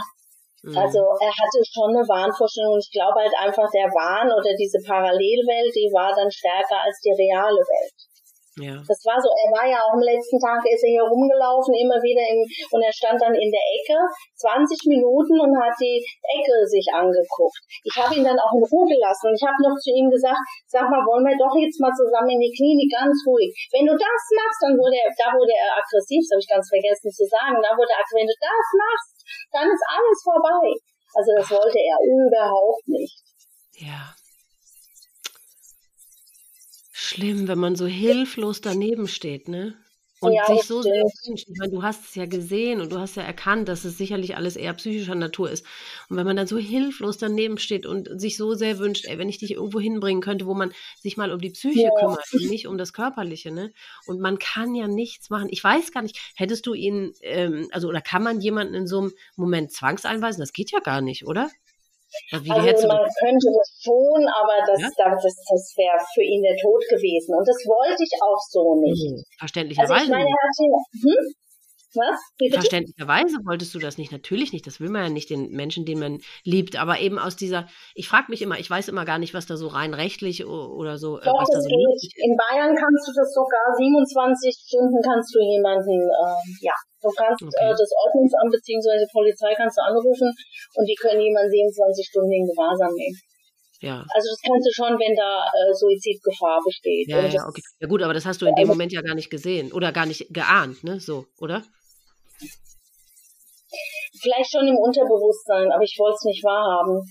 Also 0.62 1.02
er 1.18 1.32
hatte 1.34 1.58
schon 1.66 1.90
eine 1.90 2.06
Wahnvorstellung 2.06 2.78
und 2.78 2.84
ich 2.86 2.94
glaube 2.94 3.18
halt 3.18 3.34
einfach, 3.34 3.66
der 3.74 3.90
Wahn 3.90 4.30
oder 4.30 4.54
diese 4.54 4.78
Parallelwelt, 4.86 5.74
die 5.74 5.90
war 5.90 6.14
dann 6.14 6.30
stärker 6.30 6.78
als 6.86 7.02
die 7.02 7.10
reale 7.10 7.58
Welt. 7.58 7.98
Ja. 8.60 8.76
Das 8.84 9.00
war 9.08 9.16
so, 9.16 9.32
er 9.32 9.48
war 9.48 9.64
ja 9.64 9.80
auch 9.80 9.96
am 9.96 10.04
letzten 10.04 10.36
Tag, 10.36 10.60
ist 10.68 10.84
er 10.84 11.00
hier 11.00 11.08
rumgelaufen, 11.08 11.72
immer 11.72 11.96
wieder 12.04 12.20
im, 12.20 12.44
und 12.44 12.84
er 12.84 12.92
stand 12.92 13.16
dann 13.16 13.32
in 13.32 13.48
der 13.48 13.64
Ecke, 13.80 13.96
20 14.36 14.92
Minuten 14.92 15.40
und 15.40 15.56
hat 15.56 15.72
die 15.80 15.96
Ecke 16.20 16.60
sich 16.68 16.84
angeguckt. 16.92 17.64
Ich 17.80 17.96
habe 17.96 18.12
ihn 18.12 18.28
dann 18.28 18.36
auch 18.36 18.52
in 18.52 18.60
Ruhe 18.60 18.84
gelassen 18.92 19.32
und 19.32 19.36
ich 19.40 19.46
habe 19.48 19.56
noch 19.64 19.72
zu 19.80 19.88
ihm 19.96 20.12
gesagt, 20.12 20.36
sag 20.68 20.84
mal, 20.84 21.00
wollen 21.00 21.24
wir 21.24 21.38
doch 21.40 21.56
jetzt 21.56 21.80
mal 21.80 21.96
zusammen 21.96 22.36
in 22.36 22.44
die 22.44 22.52
Klinik, 22.52 22.92
ganz 22.92 23.16
ruhig. 23.24 23.48
Wenn 23.72 23.88
du 23.88 23.96
das 23.96 24.20
machst, 24.36 24.60
dann 24.68 24.76
wurde 24.76 25.00
er, 25.00 25.08
da 25.16 25.32
wurde 25.32 25.56
er 25.56 25.72
aggressiv, 25.80 26.20
das 26.20 26.36
habe 26.36 26.44
ich 26.44 26.52
ganz 26.52 26.68
vergessen 26.68 27.08
zu 27.08 27.24
sagen, 27.24 27.56
da 27.56 27.72
wurde 27.72 27.88
er 27.88 28.04
aggressiv, 28.04 28.20
wenn 28.20 28.28
du 28.28 28.36
das 28.36 28.66
machst, 28.76 29.21
dann 29.52 29.68
ist 29.68 29.84
alles 29.88 30.22
vorbei. 30.22 30.74
Also 31.14 31.30
das 31.36 31.50
wollte 31.50 31.78
er 31.78 31.98
überhaupt 32.26 32.88
nicht. 32.88 33.22
Ja. 33.74 34.14
Schlimm, 36.92 37.48
wenn 37.48 37.58
man 37.58 37.76
so 37.76 37.86
hilflos 37.86 38.60
daneben 38.60 39.08
steht, 39.08 39.48
ne? 39.48 39.74
Und 40.22 40.34
ja, 40.34 40.46
sich 40.46 40.62
so 40.62 40.82
sehr 40.82 41.02
wünscht. 41.02 41.48
Ich 41.48 41.58
meine, 41.58 41.72
du 41.72 41.82
hast 41.82 42.04
es 42.04 42.14
ja 42.14 42.26
gesehen 42.26 42.80
und 42.80 42.92
du 42.92 42.98
hast 42.98 43.16
ja 43.16 43.22
erkannt, 43.22 43.68
dass 43.68 43.84
es 43.84 43.98
sicherlich 43.98 44.36
alles 44.36 44.54
eher 44.54 44.72
psychischer 44.74 45.16
Natur 45.16 45.50
ist. 45.50 45.66
Und 46.08 46.16
wenn 46.16 46.24
man 46.24 46.36
dann 46.36 46.46
so 46.46 46.58
hilflos 46.58 47.18
daneben 47.18 47.58
steht 47.58 47.86
und 47.86 48.08
sich 48.20 48.36
so 48.36 48.54
sehr 48.54 48.78
wünscht, 48.78 49.06
ey, 49.06 49.18
wenn 49.18 49.28
ich 49.28 49.38
dich 49.38 49.52
irgendwo 49.52 49.80
hinbringen 49.80 50.22
könnte, 50.22 50.46
wo 50.46 50.54
man 50.54 50.72
sich 51.00 51.16
mal 51.16 51.32
um 51.32 51.40
die 51.40 51.50
Psyche 51.50 51.82
ja. 51.82 51.90
kümmert 51.98 52.24
und 52.32 52.50
nicht 52.50 52.68
um 52.68 52.78
das 52.78 52.92
Körperliche, 52.92 53.50
ne? 53.50 53.72
Und 54.06 54.20
man 54.20 54.38
kann 54.38 54.76
ja 54.76 54.86
nichts 54.86 55.28
machen. 55.28 55.48
Ich 55.50 55.62
weiß 55.62 55.90
gar 55.90 56.02
nicht, 56.02 56.16
hättest 56.36 56.66
du 56.66 56.74
ihn, 56.74 57.12
ähm, 57.22 57.68
also 57.72 57.88
oder 57.88 58.00
kann 58.00 58.22
man 58.22 58.40
jemanden 58.40 58.74
in 58.74 58.86
so 58.86 59.00
einem 59.00 59.12
Moment 59.34 59.72
zwangseinweisen? 59.72 60.40
Das 60.40 60.52
geht 60.52 60.70
ja 60.70 60.78
gar 60.78 61.00
nicht, 61.00 61.26
oder? 61.26 61.50
Also 62.32 62.88
man 62.88 63.04
könnte 63.20 63.48
das 63.52 63.68
schon, 63.80 64.20
aber 64.28 64.60
das, 64.66 64.80
ja? 64.80 64.88
das, 65.08 65.22
das 65.24 65.62
wäre 65.76 65.98
für 66.14 66.24
ihn 66.24 66.42
der 66.42 66.56
Tod 66.56 66.80
gewesen. 66.88 67.34
Und 67.36 67.46
das 67.48 67.56
wollte 67.64 68.02
ich 68.04 68.14
auch 68.20 68.42
so 68.48 68.76
nicht. 68.80 69.12
Mhm. 69.12 69.24
Verständlicherweise. 69.38 69.92
Also 69.92 70.04
ich 70.04 70.10
meine, 70.10 70.28
er 70.28 70.40
hat 70.40 70.56
hm? 70.60 71.22
Was? 71.94 72.18
Verständlicherweise 72.52 73.36
wolltest 73.44 73.74
du 73.74 73.78
das 73.78 73.98
nicht, 73.98 74.12
natürlich 74.12 74.52
nicht. 74.52 74.66
Das 74.66 74.80
will 74.80 74.88
man 74.88 75.02
ja 75.04 75.08
nicht 75.10 75.30
den 75.30 75.50
Menschen, 75.50 75.84
den 75.84 75.98
man 75.98 76.20
liebt. 76.44 76.76
Aber 76.76 77.00
eben 77.00 77.18
aus 77.18 77.36
dieser, 77.36 77.66
ich 77.94 78.08
frage 78.08 78.26
mich 78.30 78.40
immer, 78.42 78.58
ich 78.58 78.70
weiß 78.70 78.88
immer 78.88 79.04
gar 79.04 79.18
nicht, 79.18 79.34
was 79.34 79.46
da 79.46 79.56
so 79.56 79.68
rein 79.68 79.94
rechtlich 79.94 80.46
oder 80.46 80.98
so. 80.98 81.18
Äh, 81.18 81.24
Doch, 81.24 81.40
was 81.40 81.50
da 81.50 81.60
so 81.60 81.68
geht. 81.68 82.12
In 82.16 82.36
Bayern 82.36 82.74
kannst 82.74 83.08
du 83.08 83.12
das 83.14 83.32
sogar 83.34 83.76
27 83.76 84.56
Stunden 84.56 85.00
kannst 85.02 85.34
du 85.34 85.40
jemanden, 85.40 86.00
äh, 86.00 86.66
ja, 86.66 86.74
Du 87.02 87.10
kannst 87.10 87.42
okay. 87.42 87.50
äh, 87.58 87.74
das 87.74 87.90
Ordnungsamt 88.06 88.52
bzw. 88.52 89.04
Polizei 89.10 89.52
kannst 89.56 89.76
du 89.76 89.82
anrufen 89.82 90.30
und 90.78 90.86
die 90.86 90.94
können 90.94 91.20
jemanden 91.20 91.50
27 91.50 92.06
Stunden 92.06 92.30
in 92.30 92.46
Gewahrsam 92.46 92.94
nehmen. 92.94 93.18
Ja. 93.82 94.06
Also 94.14 94.30
das 94.30 94.38
kannst 94.46 94.66
du 94.66 94.72
schon, 94.72 94.94
wenn 94.94 95.16
da 95.16 95.42
äh, 95.42 95.74
Suizidgefahr 95.74 96.60
besteht. 96.64 97.08
Ja, 97.08 97.26
ja, 97.26 97.42
okay. 97.48 97.62
ja 97.80 97.88
gut, 97.88 98.02
aber 98.02 98.14
das 98.14 98.24
hast 98.24 98.40
du 98.40 98.46
in 98.46 98.54
dem 98.54 98.70
also, 98.70 98.72
Moment 98.72 98.92
ja 98.92 99.02
gar 99.02 99.16
nicht 99.16 99.30
gesehen 99.30 99.72
oder 99.72 99.90
gar 99.90 100.06
nicht 100.06 100.32
geahnt, 100.32 100.84
ne? 100.84 101.00
So, 101.00 101.26
oder? 101.40 101.64
Vielleicht 104.20 104.52
schon 104.52 104.66
im 104.68 104.76
Unterbewusstsein, 104.76 105.72
aber 105.72 105.82
ich 105.82 105.96
wollte 105.98 106.16
es 106.16 106.24
nicht 106.24 106.44
wahrhaben. 106.44 107.02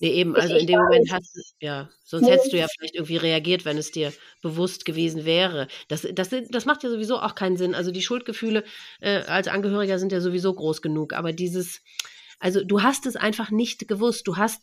Nee, 0.00 0.10
eben, 0.10 0.36
also 0.36 0.54
in 0.54 0.66
dem 0.66 0.78
Moment 0.78 1.10
hast 1.12 1.34
du, 1.34 1.40
ja, 1.58 1.88
sonst 2.04 2.26
nee. 2.26 2.30
hättest 2.30 2.52
du 2.52 2.56
ja 2.56 2.66
vielleicht 2.68 2.94
irgendwie 2.94 3.16
reagiert, 3.16 3.64
wenn 3.64 3.76
es 3.78 3.90
dir 3.90 4.12
bewusst 4.42 4.84
gewesen 4.84 5.24
wäre. 5.24 5.66
Das, 5.88 6.06
das, 6.12 6.30
das 6.50 6.66
macht 6.66 6.84
ja 6.84 6.90
sowieso 6.90 7.18
auch 7.18 7.34
keinen 7.34 7.56
Sinn. 7.56 7.74
Also 7.74 7.90
die 7.90 8.02
Schuldgefühle 8.02 8.62
äh, 9.00 9.22
als 9.22 9.48
Angehöriger 9.48 9.98
sind 9.98 10.12
ja 10.12 10.20
sowieso 10.20 10.54
groß 10.54 10.82
genug, 10.82 11.14
aber 11.14 11.32
dieses, 11.32 11.80
also 12.38 12.62
du 12.62 12.82
hast 12.82 13.06
es 13.06 13.16
einfach 13.16 13.50
nicht 13.50 13.88
gewusst. 13.88 14.28
Du 14.28 14.36
hast, 14.36 14.62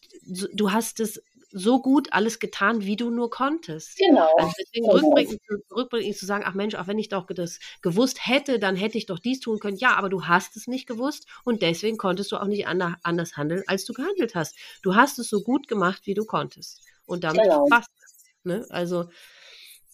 du 0.54 0.72
hast 0.72 1.02
es 1.02 1.22
so 1.58 1.82
gut 1.82 2.12
alles 2.12 2.40
getan, 2.40 2.82
wie 2.82 2.98
du 2.98 3.10
nur 3.10 3.30
konntest. 3.30 3.98
Genau. 3.98 4.28
Also 4.38 4.52
deswegen 4.60 4.88
genau. 4.88 4.98
rückblickend, 4.98 5.42
rückblickend 5.72 6.18
zu 6.18 6.26
sagen, 6.26 6.44
ach 6.46 6.54
Mensch, 6.54 6.76
auch 6.76 6.88
wenn 6.88 7.00
ich 7.00 7.08
doch 7.08 7.28
das 7.28 7.60
gewusst 7.82 8.28
hätte, 8.28 8.60
dann 8.60 8.76
hätte 8.76 8.98
ich 8.98 9.06
doch 9.06 9.20
dies 9.20 9.40
tun 9.40 9.60
können. 9.60 9.78
Ja, 9.78 9.96
aber 9.96 10.10
du 10.10 10.26
hast 10.26 10.58
es 10.58 10.68
nicht 10.68 10.86
gewusst 10.86 11.28
und 11.46 11.62
deswegen 11.62 11.98
konntest 11.98 12.34
du 12.34 12.38
auch 12.38 12.48
nicht 12.48 12.68
anders 12.68 13.38
handeln, 13.38 13.64
als 13.68 13.86
du 13.86 13.94
gehandelt 13.94 14.36
hast. 14.36 14.58
Du 14.82 14.96
hast 14.96 15.18
es 15.18 15.30
so 15.30 15.42
gut 15.44 15.70
gemacht, 15.70 16.02
wie 16.04 16.14
du 16.14 16.26
konntest. 16.26 16.82
Und 17.06 17.24
damit 17.24 17.44
genau. 17.44 17.66
passt 17.70 17.90
es. 18.04 18.26
Ne? 18.44 18.66
Also 18.70 19.10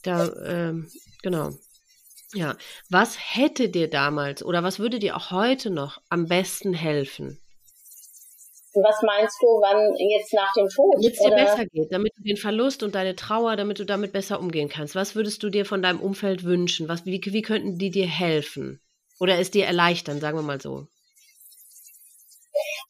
da, 0.01 0.33
ähm, 0.43 0.89
genau. 1.21 1.51
Ja, 2.33 2.57
was 2.89 3.17
hätte 3.19 3.69
dir 3.69 3.87
damals 3.87 4.43
oder 4.43 4.63
was 4.63 4.79
würde 4.79 4.97
dir 4.97 5.15
auch 5.15 5.29
heute 5.29 5.69
noch 5.69 6.01
am 6.09 6.27
besten 6.27 6.73
helfen? 6.73 7.37
Was 8.73 9.01
meinst 9.01 9.35
du, 9.41 9.47
wann 9.59 9.93
jetzt 9.97 10.33
nach 10.33 10.53
dem 10.53 10.69
Tod? 10.69 10.95
Damit 10.95 11.13
es 11.13 11.19
dir 11.19 11.35
besser 11.35 11.65
geht, 11.65 11.91
damit 11.91 12.13
du 12.15 12.23
den 12.23 12.37
Verlust 12.37 12.83
und 12.83 12.95
deine 12.95 13.15
Trauer, 13.15 13.57
damit 13.57 13.79
du 13.79 13.85
damit 13.85 14.13
besser 14.13 14.39
umgehen 14.39 14.69
kannst. 14.69 14.95
Was 14.95 15.15
würdest 15.15 15.43
du 15.43 15.49
dir 15.49 15.65
von 15.65 15.81
deinem 15.81 15.99
Umfeld 15.99 16.43
wünschen? 16.43 16.87
Was, 16.87 17.05
wie, 17.05 17.21
wie 17.21 17.41
könnten 17.41 17.77
die 17.77 17.91
dir 17.91 18.07
helfen? 18.07 18.79
Oder 19.19 19.39
es 19.39 19.51
dir 19.51 19.65
erleichtern, 19.65 20.19
sagen 20.19 20.37
wir 20.37 20.43
mal 20.43 20.61
so? 20.61 20.87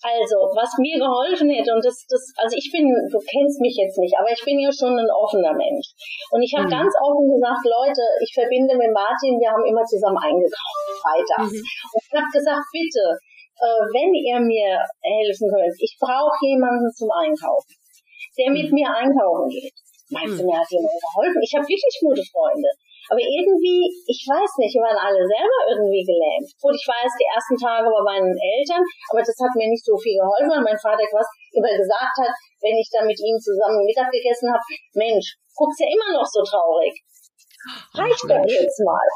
Also, 0.02 0.50
was 0.58 0.74
mir 0.82 0.98
geholfen 0.98 1.54
hätte, 1.54 1.70
und 1.78 1.86
das, 1.86 2.06
das, 2.10 2.34
also 2.42 2.58
ich 2.58 2.74
bin, 2.74 2.90
du 2.90 3.20
kennst 3.22 3.62
mich 3.62 3.78
jetzt 3.78 4.02
nicht, 4.02 4.18
aber 4.18 4.34
ich 4.34 4.42
bin 4.42 4.58
ja 4.58 4.74
schon 4.74 4.98
ein 4.98 5.12
offener 5.14 5.54
Mensch. 5.54 5.94
Und 6.34 6.42
ich 6.42 6.50
habe 6.58 6.66
mhm. 6.66 6.74
ganz 6.74 6.90
offen 6.98 7.30
gesagt, 7.30 7.62
Leute, 7.70 8.02
ich 8.26 8.34
verbinde 8.34 8.74
mit 8.82 8.90
Martin, 8.90 9.38
wir 9.38 9.54
haben 9.54 9.62
immer 9.62 9.86
zusammen 9.86 10.18
eingekauft, 10.18 11.06
freitags. 11.06 11.54
Mhm. 11.54 11.62
Und 11.94 12.02
ich 12.02 12.14
habe 12.18 12.34
gesagt, 12.34 12.66
bitte, 12.74 13.04
äh, 13.62 13.82
wenn 13.94 14.12
ihr 14.18 14.40
mir 14.42 14.82
helfen 15.06 15.48
könnt, 15.54 15.78
ich 15.78 15.94
brauche 16.02 16.42
jemanden 16.42 16.90
zum 16.98 17.10
Einkaufen, 17.14 17.78
der 18.38 18.50
mit 18.50 18.68
hm. 18.68 18.74
mir 18.74 18.90
einkaufen 18.90 19.48
geht. 19.50 19.78
Meinst 20.10 20.42
du, 20.42 20.44
hm. 20.44 20.50
mir 20.50 20.58
hat 20.58 20.70
jemand 20.74 20.98
geholfen? 20.98 21.40
Ich 21.46 21.54
habe 21.54 21.66
wirklich 21.70 21.98
gute 22.02 22.26
Freunde. 22.26 22.70
Aber 23.10 23.20
irgendwie, 23.20 23.92
ich 24.08 24.24
weiß 24.24 24.52
nicht, 24.62 24.72
wir 24.78 24.88
waren 24.88 24.96
alle 24.96 25.20
selber 25.20 25.60
irgendwie 25.68 26.06
gelähmt. 26.06 26.48
Gut, 26.64 26.72
ich 26.78 26.88
war 26.88 27.02
erst 27.02 27.20
die 27.20 27.28
ersten 27.28 27.58
Tage 27.60 27.92
bei 27.92 28.04
meinen 28.08 28.32
Eltern, 28.32 28.82
aber 29.12 29.20
das 29.20 29.36
hat 29.36 29.52
mir 29.58 29.68
nicht 29.68 29.84
so 29.84 29.98
viel 30.00 30.16
geholfen, 30.16 30.48
weil 30.48 30.64
mein 30.64 30.80
Vater 30.80 31.04
was 31.12 31.28
immer 31.52 31.74
gesagt 31.76 32.16
hat, 32.24 32.34
wenn 32.64 32.78
ich 32.78 32.88
dann 32.88 33.10
mit 33.10 33.20
ihm 33.20 33.36
zusammen 33.42 33.84
Mittag 33.84 34.08
gegessen 34.16 34.48
habe, 34.48 34.64
Mensch, 34.96 35.36
guckst 35.52 35.82
ja 35.84 35.92
immer 35.92 36.24
noch 36.24 36.28
so 36.30 36.40
traurig. 36.46 36.96
Reicht 37.94 38.26
doch 38.26 38.46
jetzt 38.48 38.80
mal. 38.80 39.08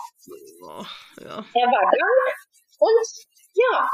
Oh, 0.65 0.85
ja. 1.23 1.39
Er 1.39 1.67
war 1.71 1.85
krank 1.87 2.35
und 2.83 3.07
ja. 3.55 3.87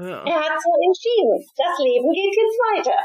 ja. 0.00 0.18
Er 0.24 0.40
hat 0.40 0.58
so 0.58 0.72
entschieden. 0.80 1.38
Das 1.54 1.78
Leben 1.78 2.10
geht 2.10 2.34
jetzt 2.34 2.58
weiter. 2.72 2.98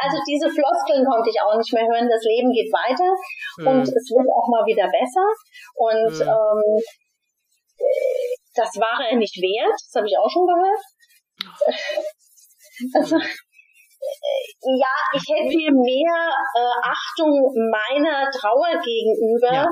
Also 0.00 0.18
diese 0.28 0.48
Floskeln 0.48 1.04
konnte 1.04 1.30
ich 1.30 1.40
auch 1.40 1.56
nicht 1.56 1.72
mehr 1.72 1.88
hören. 1.88 2.08
Das 2.08 2.22
Leben 2.22 2.52
geht 2.52 2.70
weiter 2.70 3.10
mhm. 3.58 3.66
und 3.66 3.82
es 3.88 4.06
wird 4.12 4.28
auch 4.30 4.48
mal 4.48 4.64
wieder 4.66 4.86
besser. 4.86 5.26
Und 5.74 6.14
mhm. 6.14 6.30
ähm, 6.30 6.82
das 8.54 8.70
war 8.76 9.00
er 9.08 9.16
nicht 9.16 9.36
wert. 9.36 9.74
Das 9.74 9.94
habe 9.96 10.06
ich 10.06 10.16
auch 10.18 10.30
schon 10.30 10.46
gehört. 10.46 10.82
Also, 12.94 13.16
ja, 13.20 14.94
ich 15.12 15.24
hätte 15.28 15.52
mir 15.52 15.70
mehr 15.70 16.16
äh, 16.56 16.80
Achtung 16.80 17.28
meiner 17.68 18.30
Trauer 18.30 18.80
gegenüber. 18.80 19.52
Ja 19.52 19.66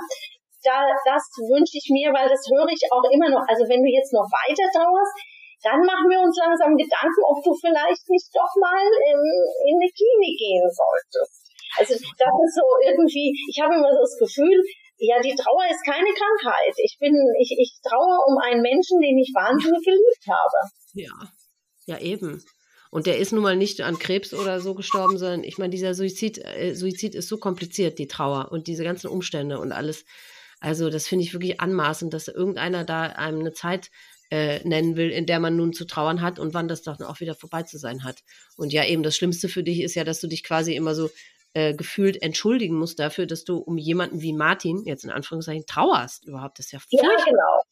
da, 0.69 0.85
das 1.09 1.25
wünsche 1.49 1.81
ich 1.81 1.89
mir, 1.89 2.13
weil 2.13 2.29
das 2.29 2.45
höre 2.53 2.69
ich 2.69 2.85
auch 2.93 3.09
immer 3.09 3.33
noch. 3.33 3.45
Also 3.49 3.65
wenn 3.65 3.81
du 3.81 3.89
jetzt 3.89 4.13
noch 4.13 4.29
weiter 4.29 4.69
dauerst, 4.69 5.17
dann 5.65 5.81
machen 5.81 6.07
wir 6.13 6.21
uns 6.21 6.37
langsam 6.37 6.77
Gedanken, 6.77 7.23
ob 7.25 7.41
du 7.41 7.51
vielleicht 7.57 8.05
nicht 8.13 8.29
doch 8.37 8.53
mal 8.61 8.85
in, 9.09 9.21
in 9.65 9.75
eine 9.81 9.91
Klinik 9.91 10.37
gehen 10.37 10.69
solltest. 10.69 11.49
Also 11.81 11.93
das 11.97 12.35
ist 12.45 12.55
so 12.55 12.67
irgendwie, 12.85 13.33
ich 13.33 13.59
habe 13.59 13.75
immer 13.75 13.91
so 13.91 14.05
das 14.05 14.17
Gefühl, 14.21 14.61
ja, 14.99 15.21
die 15.23 15.35
Trauer 15.35 15.67
ist 15.71 15.85
keine 15.85 16.11
Krankheit. 16.13 16.75
Ich 16.79 16.99
bin, 17.01 17.15
ich, 17.41 17.55
ich 17.57 17.79
traue 17.83 18.19
um 18.27 18.39
einen 18.39 18.63
Menschen, 18.63 19.01
den 19.01 19.19
ich 19.19 19.33
wahnsinnig 19.35 19.83
geliebt 19.85 20.27
habe. 20.29 20.59
Ja, 20.95 21.15
ja 21.87 21.99
eben. 22.03 22.43
Und 22.91 23.07
der 23.07 23.19
ist 23.19 23.33
nun 23.33 23.43
mal 23.43 23.57
nicht 23.57 23.81
an 23.83 23.99
Krebs 23.99 24.33
oder 24.33 24.61
so 24.61 24.75
gestorben, 24.75 25.19
sondern 25.19 25.45
ich 25.45 25.59
meine, 25.59 25.71
dieser 25.71 25.95
Suizid, 25.95 26.39
äh, 26.39 26.75
Suizid 26.75 27.15
ist 27.15 27.29
so 27.29 27.37
kompliziert, 27.37 27.99
die 27.99 28.09
Trauer 28.09 28.51
und 28.51 28.67
diese 28.67 28.83
ganzen 28.85 29.09
Umstände 29.09 29.59
und 29.59 29.73
alles. 29.73 30.05
Also 30.61 30.91
das 30.91 31.07
finde 31.07 31.25
ich 31.25 31.33
wirklich 31.33 31.61
anmaßend, 31.61 32.13
dass 32.13 32.29
irgendeiner 32.29 32.85
da 32.85 33.03
einem 33.03 33.41
eine 33.41 33.53
Zeit 33.53 33.91
äh, 34.31 34.67
nennen 34.67 34.97
will, 34.97 35.11
in 35.11 35.27
der 35.27 35.41
man 35.41 35.57
nun 35.57 35.73
zu 35.73 35.87
trauern 35.87 36.21
hat 36.21 36.39
und 36.39 36.55
wann 36.55 36.69
das 36.69 36.83
doch 36.83 37.01
auch 37.01 37.21
wieder 37.21 37.35
vorbei 37.35 37.63
zu 37.63 37.79
sein 37.79 38.05
hat. 38.05 38.23
Und 38.57 38.73
ja, 38.73 38.85
eben 38.85 39.03
das 39.03 39.17
Schlimmste 39.17 39.49
für 39.49 39.63
dich 39.63 39.81
ist 39.81 39.95
ja, 39.95 40.05
dass 40.05 40.21
du 40.21 40.27
dich 40.27 40.45
quasi 40.45 40.75
immer 40.75 40.95
so 40.95 41.11
äh, 41.55 41.75
gefühlt 41.75 42.21
entschuldigen 42.23 42.77
musst 42.77 42.99
dafür, 42.99 43.27
dass 43.27 43.45
du 43.45 43.57
um 43.57 43.79
jemanden 43.79 44.21
wie 44.21 44.33
Martin, 44.33 44.85
jetzt 44.85 45.05
in 45.05 45.11
Anführungszeichen, 45.11 45.65
trauerst 45.67 46.27
überhaupt. 46.27 46.59
Das 46.59 46.67
ist 46.67 46.73
ja 46.73 46.79
furchtbar. 46.79 47.11
Ja, 47.19 47.25
genau. 47.25 47.63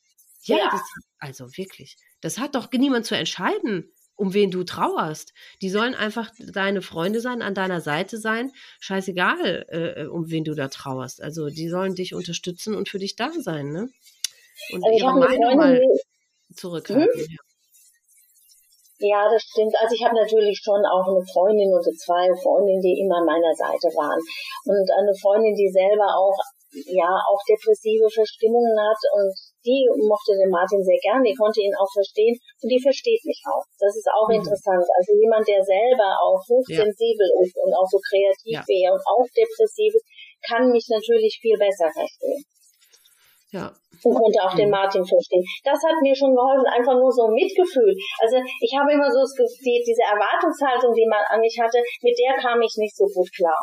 Ja, 0.42 0.56
ja. 0.56 0.68
Das, 0.70 0.80
also 1.18 1.56
wirklich. 1.56 1.96
Das 2.20 2.38
hat 2.38 2.54
doch 2.54 2.70
niemand 2.72 3.04
zu 3.04 3.16
entscheiden 3.16 3.92
um 4.16 4.34
wen 4.34 4.50
du 4.50 4.64
trauerst. 4.64 5.32
Die 5.62 5.70
sollen 5.70 5.94
einfach 5.94 6.30
deine 6.38 6.82
Freunde 6.82 7.20
sein, 7.20 7.42
an 7.42 7.54
deiner 7.54 7.80
Seite 7.80 8.18
sein. 8.18 8.52
Scheißegal, 8.80 9.66
äh, 9.68 10.02
äh, 10.02 10.06
um 10.06 10.30
wen 10.30 10.44
du 10.44 10.54
da 10.54 10.68
trauerst. 10.68 11.22
Also 11.22 11.48
die 11.48 11.68
sollen 11.68 11.94
dich 11.94 12.14
unterstützen 12.14 12.74
und 12.74 12.88
für 12.88 12.98
dich 12.98 13.16
da 13.16 13.30
sein, 13.30 13.72
ne? 13.72 13.88
Und 14.72 14.84
also 14.84 14.98
ihre 14.98 15.18
Meinung 15.18 15.56
mal 15.56 15.80
zurückhalten. 16.54 17.12
Hm? 17.12 17.26
Ja. 17.30 17.36
Ja, 18.98 19.28
das 19.28 19.42
stimmt. 19.42 19.76
Also 19.76 19.92
ich 19.94 20.02
habe 20.02 20.16
natürlich 20.16 20.56
schon 20.56 20.80
auch 20.88 21.04
eine 21.04 21.20
Freundin 21.28 21.68
oder 21.68 21.92
zwei 22.00 22.32
Freundinnen, 22.40 22.80
die 22.80 22.96
immer 23.04 23.20
an 23.20 23.28
meiner 23.28 23.52
Seite 23.52 23.92
waren. 23.92 24.16
Und 24.64 24.88
eine 24.88 25.12
Freundin, 25.20 25.52
die 25.52 25.68
selber 25.68 26.16
auch 26.16 26.38
ja 26.72 27.08
auch 27.28 27.40
depressive 27.48 28.08
Verstimmungen 28.08 28.76
hat 28.80 29.00
und 29.12 29.32
die 29.66 29.82
mochte 30.06 30.38
den 30.38 30.48
Martin 30.48 30.78
sehr 30.78 30.98
gern, 31.02 31.26
die 31.26 31.34
konnte 31.34 31.58
ihn 31.58 31.74
auch 31.74 31.90
verstehen 31.90 32.38
und 32.62 32.68
die 32.70 32.78
versteht 32.78 33.20
mich 33.26 33.42
auch. 33.50 33.66
Das 33.82 33.92
ist 33.98 34.06
auch 34.06 34.30
mhm. 34.30 34.38
interessant. 34.38 34.86
Also 34.94 35.10
jemand, 35.18 35.42
der 35.50 35.58
selber 35.58 36.14
auch 36.22 36.38
hochsensibel 36.46 37.26
ja. 37.26 37.42
ist 37.42 37.56
und 37.58 37.74
auch 37.74 37.88
so 37.90 37.98
kreativ 37.98 38.62
ja. 38.62 38.62
wäre 38.62 38.94
und 38.94 39.02
auch 39.02 39.26
depressiv 39.34 39.90
ist, 39.90 40.06
kann 40.46 40.70
mich 40.70 40.86
natürlich 40.86 41.42
viel 41.42 41.58
besser 41.58 41.90
verstehen. 41.90 42.42
Ja. 43.50 43.74
Und 44.06 44.14
konnte 44.14 44.38
auch 44.46 44.54
mhm. 44.54 44.70
den 44.70 44.70
Martin 44.70 45.02
verstehen. 45.02 45.42
Das 45.66 45.82
hat 45.82 45.98
mir 45.98 46.14
schon 46.14 46.36
geholfen, 46.36 46.70
einfach 46.70 46.94
nur 46.94 47.10
so 47.10 47.26
ein 47.26 47.34
Mitgefühl. 47.34 47.94
Also 48.22 48.38
ich 48.38 48.72
habe 48.78 48.94
immer 48.94 49.10
so 49.10 49.26
Gefühl, 49.26 49.82
diese 49.82 50.06
Erwartungshaltung, 50.06 50.94
die 50.94 51.08
man 51.10 51.24
an 51.26 51.40
mich 51.42 51.58
hatte, 51.58 51.82
mit 52.06 52.14
der 52.14 52.38
kam 52.38 52.62
ich 52.62 52.74
nicht 52.78 52.94
so 52.94 53.10
gut 53.10 53.28
klar 53.34 53.58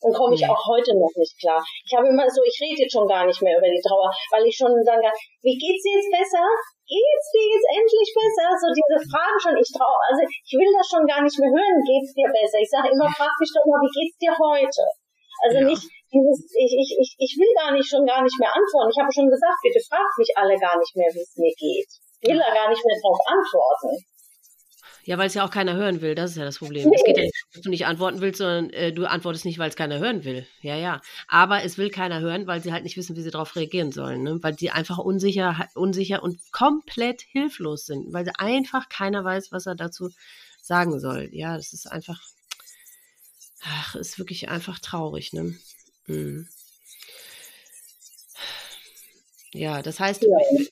und 0.00 0.14
komme 0.14 0.34
ich 0.34 0.44
auch 0.46 0.62
heute 0.70 0.94
noch 0.94 1.10
nicht 1.18 1.34
klar. 1.38 1.58
Ich 1.58 1.92
habe 1.94 2.06
immer 2.06 2.26
so, 2.30 2.42
ich 2.46 2.54
rede 2.62 2.86
jetzt 2.86 2.94
schon 2.94 3.08
gar 3.08 3.26
nicht 3.26 3.40
mehr 3.42 3.58
über 3.58 3.66
die 3.66 3.82
Trauer, 3.82 4.10
weil 4.30 4.46
ich 4.46 4.54
schon 4.54 4.70
sagen 4.86 5.02
kann, 5.02 5.18
wie 5.42 5.58
geht's 5.58 5.82
dir 5.82 5.98
jetzt 5.98 6.12
besser? 6.12 6.44
Geht's 6.86 7.28
dir 7.34 7.46
jetzt 7.46 7.68
endlich 7.68 8.10
besser? 8.14 8.48
So 8.54 8.66
diese 8.70 8.98
Fragen 9.10 9.38
schon, 9.42 9.56
ich 9.58 9.70
traue, 9.74 9.98
also 10.08 10.22
ich 10.22 10.54
will 10.54 10.70
das 10.70 10.86
schon 10.86 11.04
gar 11.04 11.20
nicht 11.20 11.36
mehr 11.36 11.50
hören, 11.50 11.78
geht's 11.82 12.14
dir 12.14 12.30
besser? 12.30 12.62
Ich 12.62 12.70
sage 12.70 12.94
immer, 12.94 13.10
frag 13.10 13.34
mich 13.42 13.50
doch 13.50 13.66
mal, 13.66 13.82
wie 13.82 13.94
geht's 13.94 14.18
dir 14.22 14.34
heute? 14.34 14.82
Also 15.44 15.58
ja. 15.62 15.66
nicht 15.70 15.84
dieses, 16.10 16.38
ich, 16.56 16.72
ich, 16.72 16.90
ich, 16.98 17.10
ich 17.18 17.32
will 17.38 17.52
gar 17.58 17.70
nicht 17.74 17.86
schon 17.86 18.06
gar 18.06 18.22
nicht 18.22 18.38
mehr 18.40 18.50
antworten. 18.50 18.90
Ich 18.90 18.98
habe 18.98 19.12
schon 19.12 19.28
gesagt, 19.28 19.58
bitte 19.62 19.82
fragt 19.82 20.14
mich 20.18 20.30
alle 20.34 20.56
gar 20.56 20.78
nicht 20.78 20.94
mehr, 20.96 21.10
wie 21.12 21.22
es 21.22 21.36
mir 21.36 21.54
geht. 21.54 21.90
Ich 22.22 22.30
will 22.30 22.40
da 22.40 22.50
gar 22.50 22.70
nicht 22.70 22.82
mehr 22.82 22.98
drauf 22.98 23.18
antworten. 23.28 23.94
Ja, 25.08 25.16
weil 25.16 25.28
es 25.28 25.32
ja 25.32 25.42
auch 25.42 25.50
keiner 25.50 25.74
hören 25.74 26.02
will, 26.02 26.14
das 26.14 26.32
ist 26.32 26.36
ja 26.36 26.44
das 26.44 26.58
Problem. 26.58 26.86
Nee. 26.86 26.94
Es 26.94 27.02
geht 27.02 27.16
ja 27.16 27.22
nicht, 27.22 27.34
dass 27.54 27.62
du 27.62 27.70
nicht 27.70 27.86
antworten 27.86 28.20
willst, 28.20 28.36
sondern 28.36 28.68
äh, 28.74 28.92
du 28.92 29.06
antwortest 29.06 29.46
nicht, 29.46 29.58
weil 29.58 29.70
es 29.70 29.74
keiner 29.74 30.00
hören 30.00 30.22
will. 30.24 30.46
Ja, 30.60 30.76
ja. 30.76 31.00
Aber 31.28 31.64
es 31.64 31.78
will 31.78 31.88
keiner 31.88 32.20
hören, 32.20 32.46
weil 32.46 32.62
sie 32.62 32.74
halt 32.74 32.84
nicht 32.84 32.98
wissen, 32.98 33.16
wie 33.16 33.22
sie 33.22 33.30
darauf 33.30 33.56
reagieren 33.56 33.90
sollen. 33.90 34.22
Ne? 34.22 34.38
Weil 34.42 34.58
sie 34.58 34.68
einfach 34.68 34.98
unsicher, 34.98 35.66
unsicher 35.74 36.22
und 36.22 36.38
komplett 36.52 37.22
hilflos 37.22 37.86
sind, 37.86 38.12
weil 38.12 38.30
einfach 38.36 38.90
keiner 38.90 39.24
weiß, 39.24 39.50
was 39.50 39.64
er 39.64 39.76
dazu 39.76 40.10
sagen 40.60 41.00
soll. 41.00 41.30
Ja, 41.32 41.56
das 41.56 41.72
ist 41.72 41.90
einfach, 41.90 42.20
ach, 43.62 43.94
ist 43.94 44.18
wirklich 44.18 44.50
einfach 44.50 44.78
traurig, 44.78 45.32
ne? 45.32 45.56
Mhm. 46.06 46.48
Ja, 49.54 49.80
das 49.80 50.00
heißt, 50.00 50.22
ja. 50.22 50.66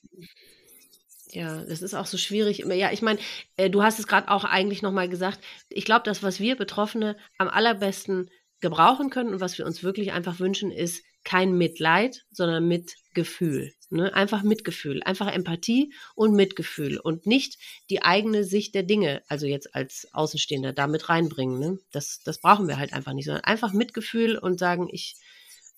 Ja, 1.31 1.63
das 1.65 1.81
ist 1.81 1.93
auch 1.93 2.05
so 2.05 2.17
schwierig. 2.17 2.59
Ja, 2.59 2.91
ich 2.91 3.01
meine, 3.01 3.19
äh, 3.57 3.69
du 3.69 3.83
hast 3.83 3.99
es 3.99 4.07
gerade 4.07 4.29
auch 4.29 4.43
eigentlich 4.43 4.81
nochmal 4.81 5.09
gesagt. 5.09 5.39
Ich 5.69 5.85
glaube, 5.85 6.03
das, 6.05 6.23
was 6.23 6.39
wir 6.39 6.55
Betroffene 6.55 7.17
am 7.37 7.49
allerbesten 7.49 8.29
gebrauchen 8.59 9.09
können 9.09 9.33
und 9.33 9.41
was 9.41 9.57
wir 9.57 9.65
uns 9.65 9.83
wirklich 9.83 10.13
einfach 10.13 10.39
wünschen, 10.39 10.71
ist 10.71 11.03
kein 11.23 11.57
Mitleid, 11.57 12.25
sondern 12.31 12.67
Mitgefühl. 12.67 13.73
Ne? 13.89 14.13
Einfach 14.13 14.43
Mitgefühl, 14.43 15.03
einfach 15.03 15.27
Empathie 15.27 15.93
und 16.15 16.33
Mitgefühl 16.33 16.97
und 16.97 17.25
nicht 17.25 17.57
die 17.89 18.01
eigene 18.01 18.43
Sicht 18.43 18.73
der 18.75 18.83
Dinge, 18.83 19.21
also 19.27 19.45
jetzt 19.45 19.75
als 19.75 20.07
Außenstehender, 20.13 20.73
damit 20.73 21.09
reinbringen. 21.09 21.59
Ne? 21.59 21.79
Das, 21.91 22.21
das 22.23 22.39
brauchen 22.39 22.67
wir 22.67 22.77
halt 22.77 22.93
einfach 22.93 23.13
nicht, 23.13 23.25
sondern 23.25 23.43
einfach 23.43 23.73
Mitgefühl 23.73 24.37
und 24.37 24.59
sagen, 24.59 24.87
ich, 24.91 25.15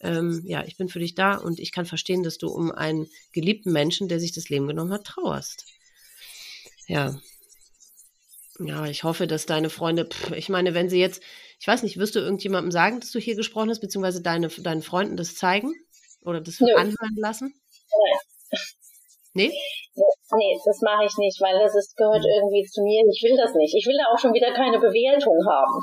ähm, 0.02 0.42
ja, 0.46 0.64
ich 0.66 0.78
bin 0.78 0.90
für 0.90 1.00
dich 1.00 1.16
da 1.16 1.36
und 1.36 1.60
ich 1.60 1.72
kann 1.72 1.86
verstehen, 1.86 2.24
dass 2.24 2.38
du 2.38 2.48
um 2.50 2.72
einen 2.72 3.08
geliebten 3.34 3.72
Menschen, 3.72 4.08
der 4.08 4.20
sich 4.20 4.32
das 4.32 4.50
Leben 4.50 4.68
genommen 4.68 4.94
hat, 4.94 5.06
trauerst. 5.06 5.66
Ja. 6.88 7.20
Ja, 8.60 8.86
ich 8.88 9.04
hoffe, 9.04 9.26
dass 9.28 9.46
deine 9.46 9.70
Freunde, 9.70 10.06
pff, 10.06 10.32
ich 10.32 10.50
meine, 10.50 10.74
wenn 10.74 10.90
sie 10.90 11.00
jetzt, 11.00 11.22
ich 11.60 11.68
weiß 11.68 11.84
nicht, 11.84 11.98
wirst 11.98 12.16
du 12.16 12.20
irgendjemandem 12.20 12.72
sagen, 12.72 13.00
dass 13.00 13.12
du 13.12 13.20
hier 13.20 13.36
gesprochen 13.36 13.70
hast, 13.70 13.80
beziehungsweise 13.80 14.22
deine, 14.22 14.50
deinen 14.50 14.82
Freunden 14.82 15.16
das 15.16 15.36
zeigen 15.36 15.74
oder 16.22 16.42
das 16.42 16.60
Nö. 16.60 16.74
anhören 16.76 17.16
lassen? 17.16 17.54
Nee? 19.34 19.52
Nee, 20.32 20.58
das 20.66 20.82
mache 20.82 21.06
ich 21.06 21.16
nicht, 21.18 21.40
weil 21.42 21.60
das 21.60 21.76
ist, 21.76 21.96
gehört 21.96 22.26
irgendwie 22.26 22.66
zu 22.66 22.82
mir. 22.82 23.04
Ich 23.12 23.24
will 23.24 23.38
das 23.38 23.54
nicht. 23.56 23.76
Ich 23.76 23.86
will 23.86 23.98
da 23.98 24.12
auch 24.12 24.20
schon 24.20 24.34
wieder 24.34 24.54
keine 24.54 24.80
Bewertung 24.80 25.38
haben. 25.48 25.82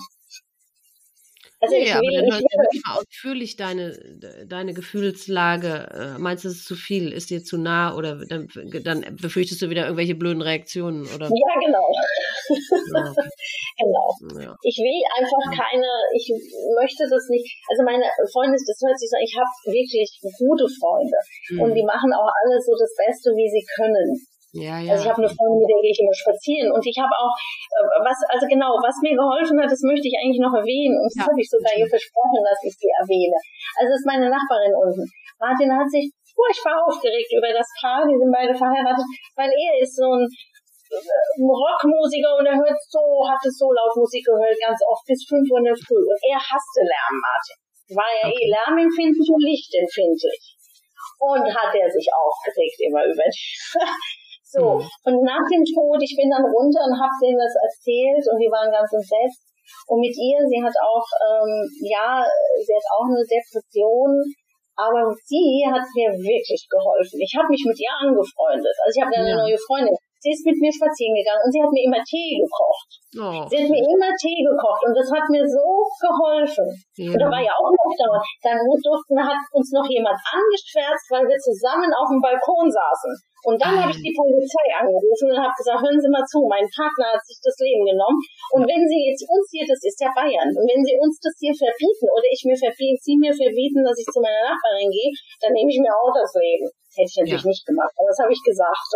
Also 1.60 1.74
ich 1.74 1.88
ja, 1.88 2.00
will, 2.00 2.12
aber 2.12 2.28
dann 2.28 2.32
hört 2.36 2.68
ich 2.72 2.82
mal 2.84 3.00
ausführlich 3.00 3.56
deine, 3.56 3.96
deine 4.46 4.74
Gefühlslage. 4.74 5.88
Äh, 5.88 6.18
meinst 6.18 6.44
du, 6.44 6.48
es 6.48 6.60
ist 6.60 6.68
zu 6.68 6.76
viel? 6.76 7.12
Ist 7.12 7.30
dir 7.30 7.42
zu 7.42 7.56
nah? 7.56 7.96
Oder 7.96 8.20
dann, 8.28 8.48
dann 8.84 9.16
befürchtest 9.16 9.62
du 9.62 9.70
wieder 9.70 9.84
irgendwelche 9.84 10.14
blöden 10.14 10.42
Reaktionen? 10.42 11.08
Oder? 11.08 11.32
Ja, 11.32 11.52
genau. 11.56 11.88
Ja, 11.96 13.14
genau. 13.80 14.08
Ja. 14.36 14.52
Ich 14.60 14.76
will 14.76 15.00
einfach 15.16 15.64
keine, 15.64 15.88
ich 16.12 16.28
möchte 16.76 17.08
das 17.08 17.24
nicht. 17.32 17.48
Also 17.72 17.82
meine 17.84 18.04
Freunde, 18.32 18.60
das 18.60 18.76
hört 18.84 18.98
sich 19.00 19.08
so, 19.08 19.16
ich 19.16 19.34
habe 19.40 19.48
wirklich 19.72 20.12
gute 20.36 20.68
Freunde. 20.76 21.16
Mhm. 21.50 21.60
Und 21.62 21.74
die 21.74 21.84
machen 21.88 22.12
auch 22.12 22.28
alle 22.28 22.60
so 22.60 22.76
das 22.76 22.92
Beste, 23.00 23.32
wie 23.32 23.48
sie 23.48 23.64
können. 23.80 24.35
Ja, 24.56 24.80
ja. 24.80 24.96
Also 24.96 25.04
ich 25.04 25.10
habe 25.12 25.20
eine 25.20 25.28
Freundin, 25.28 25.60
mit 25.60 25.68
der 25.68 25.80
gehe 25.84 25.92
ich 25.92 26.00
immer 26.00 26.16
spazieren 26.16 26.72
und 26.72 26.80
ich 26.80 26.96
habe 26.96 27.12
auch 27.12 27.34
äh, 27.76 28.00
was, 28.00 28.16
also 28.32 28.48
genau, 28.48 28.80
was 28.80 28.96
mir 29.04 29.12
geholfen 29.12 29.60
hat, 29.60 29.68
das 29.68 29.84
möchte 29.84 30.08
ich 30.08 30.16
eigentlich 30.16 30.40
noch 30.40 30.56
erwähnen 30.56 30.96
und 30.96 31.12
das 31.12 31.20
ja. 31.20 31.28
habe 31.28 31.36
ich 31.36 31.48
sogar 31.48 31.76
ihr 31.76 31.84
versprochen, 31.84 32.40
dass 32.40 32.56
ich 32.64 32.72
sie 32.72 32.88
erwähne. 32.88 33.36
Also 33.76 33.92
ist 33.92 34.08
meine 34.08 34.32
Nachbarin 34.32 34.72
unten. 34.72 35.04
Martin 35.36 35.68
hat 35.68 35.88
sich 35.92 36.08
furchtbar 36.32 36.80
aufgeregt 36.88 37.28
über 37.36 37.52
das 37.52 37.68
Paar, 37.80 38.08
die 38.08 38.16
sind 38.16 38.32
beide 38.32 38.56
verheiratet, 38.56 39.04
weil 39.36 39.52
er 39.52 39.72
ist 39.80 39.96
so 39.96 40.08
ein 40.08 40.24
äh, 40.24 41.44
Rockmusiker 41.44 42.40
und 42.40 42.48
er 42.48 42.56
hört 42.56 42.80
so, 42.88 43.02
hat 43.28 43.40
es 43.44 43.60
so 43.60 43.68
laut 43.72 43.92
Musik 43.96 44.24
gehört, 44.24 44.56
ganz 44.56 44.80
oft 44.88 45.04
bis 45.04 45.20
5 45.28 45.44
Uhr 45.52 45.60
in 45.60 45.68
der 45.68 45.76
Früh. 45.76 46.00
Und 46.00 46.20
er 46.32 46.40
hasste 46.40 46.80
Lärm, 46.80 47.16
Martin. 47.20 47.56
War 47.92 48.12
ja 48.20 48.26
okay. 48.28 48.40
eh 48.40 48.48
lärmempfindlich 48.48 49.28
und 49.28 49.42
lichtempfindlich. 49.44 50.56
Und 51.18 51.48
hat 51.48 51.72
er 51.72 51.88
sich 51.88 52.08
aufgeregt 52.12 52.78
immer 52.84 53.04
über 53.04 53.24
die 53.32 54.25
So, 54.46 54.78
mhm. 54.78 54.86
und 55.10 55.16
nach 55.26 55.42
dem 55.50 55.66
Tod, 55.66 55.98
ich 55.98 56.14
bin 56.14 56.30
dann 56.30 56.46
runter 56.46 56.86
und 56.86 56.94
habe 56.94 57.10
denen 57.18 57.42
das 57.42 57.58
erzählt 57.58 58.22
und 58.30 58.38
die 58.38 58.46
waren 58.46 58.70
ganz 58.70 58.94
entsetzt. 58.94 59.42
Und 59.90 59.98
mit 59.98 60.14
ihr, 60.14 60.38
sie 60.46 60.62
hat 60.62 60.74
auch, 60.78 61.06
ähm, 61.26 61.66
ja, 61.82 62.22
sie 62.62 62.70
hat 62.70 62.86
auch 62.94 63.10
eine 63.10 63.26
Depression, 63.26 64.14
aber 64.78 65.10
sie 65.26 65.66
hat 65.66 65.82
mir 65.98 66.14
wirklich 66.14 66.62
geholfen. 66.70 67.18
Ich 67.18 67.34
habe 67.34 67.50
mich 67.50 67.66
mit 67.66 67.74
ihr 67.74 67.90
angefreundet. 67.90 68.76
Also 68.86 68.94
ich 68.94 69.02
habe 69.02 69.18
eine 69.18 69.34
ja. 69.34 69.42
neue 69.42 69.58
Freundin 69.58 69.98
Sie 70.20 70.32
ist 70.32 70.44
mit 70.46 70.56
mir 70.56 70.72
spazieren 70.72 71.14
gegangen 71.14 71.44
und 71.44 71.52
sie 71.52 71.62
hat 71.62 71.72
mir 71.72 71.84
immer 71.84 72.02
Tee 72.02 72.40
gekocht. 72.40 72.90
Oh. 73.16 73.44
Sie 73.48 73.58
hat 73.60 73.68
mir 73.68 73.84
immer 73.84 74.10
Tee 74.16 74.40
gekocht 74.40 74.82
und 74.88 74.94
das 74.96 75.08
hat 75.12 75.26
mir 75.28 75.44
so 75.44 75.64
geholfen. 76.00 76.68
Ja. 76.96 77.12
Und 77.12 77.18
da 77.20 77.26
war 77.28 77.42
ja 77.42 77.52
auch 77.52 77.68
Lockdown. 77.68 78.20
Dann 78.42 78.58
durften, 78.60 79.16
hat 79.20 79.40
uns 79.52 79.68
noch 79.76 79.86
jemand 79.88 80.16
angeschwärzt, 80.16 81.06
weil 81.12 81.28
wir 81.28 81.38
zusammen 81.38 81.92
auf 81.92 82.08
dem 82.08 82.20
Balkon 82.20 82.68
saßen. 82.68 83.12
Und 83.46 83.54
dann 83.62 83.78
habe 83.78 83.94
ich 83.94 84.02
die 84.02 84.10
Polizei 84.10 84.66
angerufen 84.74 85.30
und 85.30 85.38
habe 85.38 85.54
gesagt, 85.54 85.78
hören 85.78 86.00
Sie 86.02 86.10
mal 86.10 86.26
zu, 86.26 86.42
mein 86.50 86.66
Partner 86.66 87.14
hat 87.14 87.22
sich 87.22 87.38
das 87.38 87.54
Leben 87.62 87.86
genommen. 87.86 88.18
Und 88.50 88.66
wenn 88.66 88.82
Sie 88.82 89.06
jetzt 89.06 89.22
uns 89.22 89.46
hier, 89.54 89.62
das 89.62 89.78
ist 89.86 90.02
ja 90.02 90.10
Bayern, 90.10 90.50
und 90.50 90.66
wenn 90.66 90.82
Sie 90.82 90.98
uns 90.98 91.14
das 91.22 91.30
hier 91.38 91.54
verbieten 91.54 92.10
oder 92.10 92.26
ich 92.26 92.42
mir 92.42 92.58
verbieten, 92.58 92.98
Sie 92.98 93.14
mir 93.14 93.30
verbieten, 93.30 93.86
dass 93.86 94.02
ich 94.02 94.08
zu 94.10 94.18
meiner 94.18 94.50
Nachbarin 94.50 94.90
gehe, 94.90 95.14
dann 95.38 95.54
nehme 95.54 95.70
ich 95.70 95.78
mir 95.78 95.94
auch 95.94 96.10
das 96.10 96.34
Leben. 96.34 96.66
Hätte 96.96 97.06
ich 97.06 97.18
natürlich 97.22 97.46
ja. 97.46 97.52
nicht 97.54 97.66
gemacht, 97.70 97.94
aber 97.94 98.10
das 98.10 98.18
habe 98.18 98.34
ich 98.34 98.42
gesagt. 98.42 98.90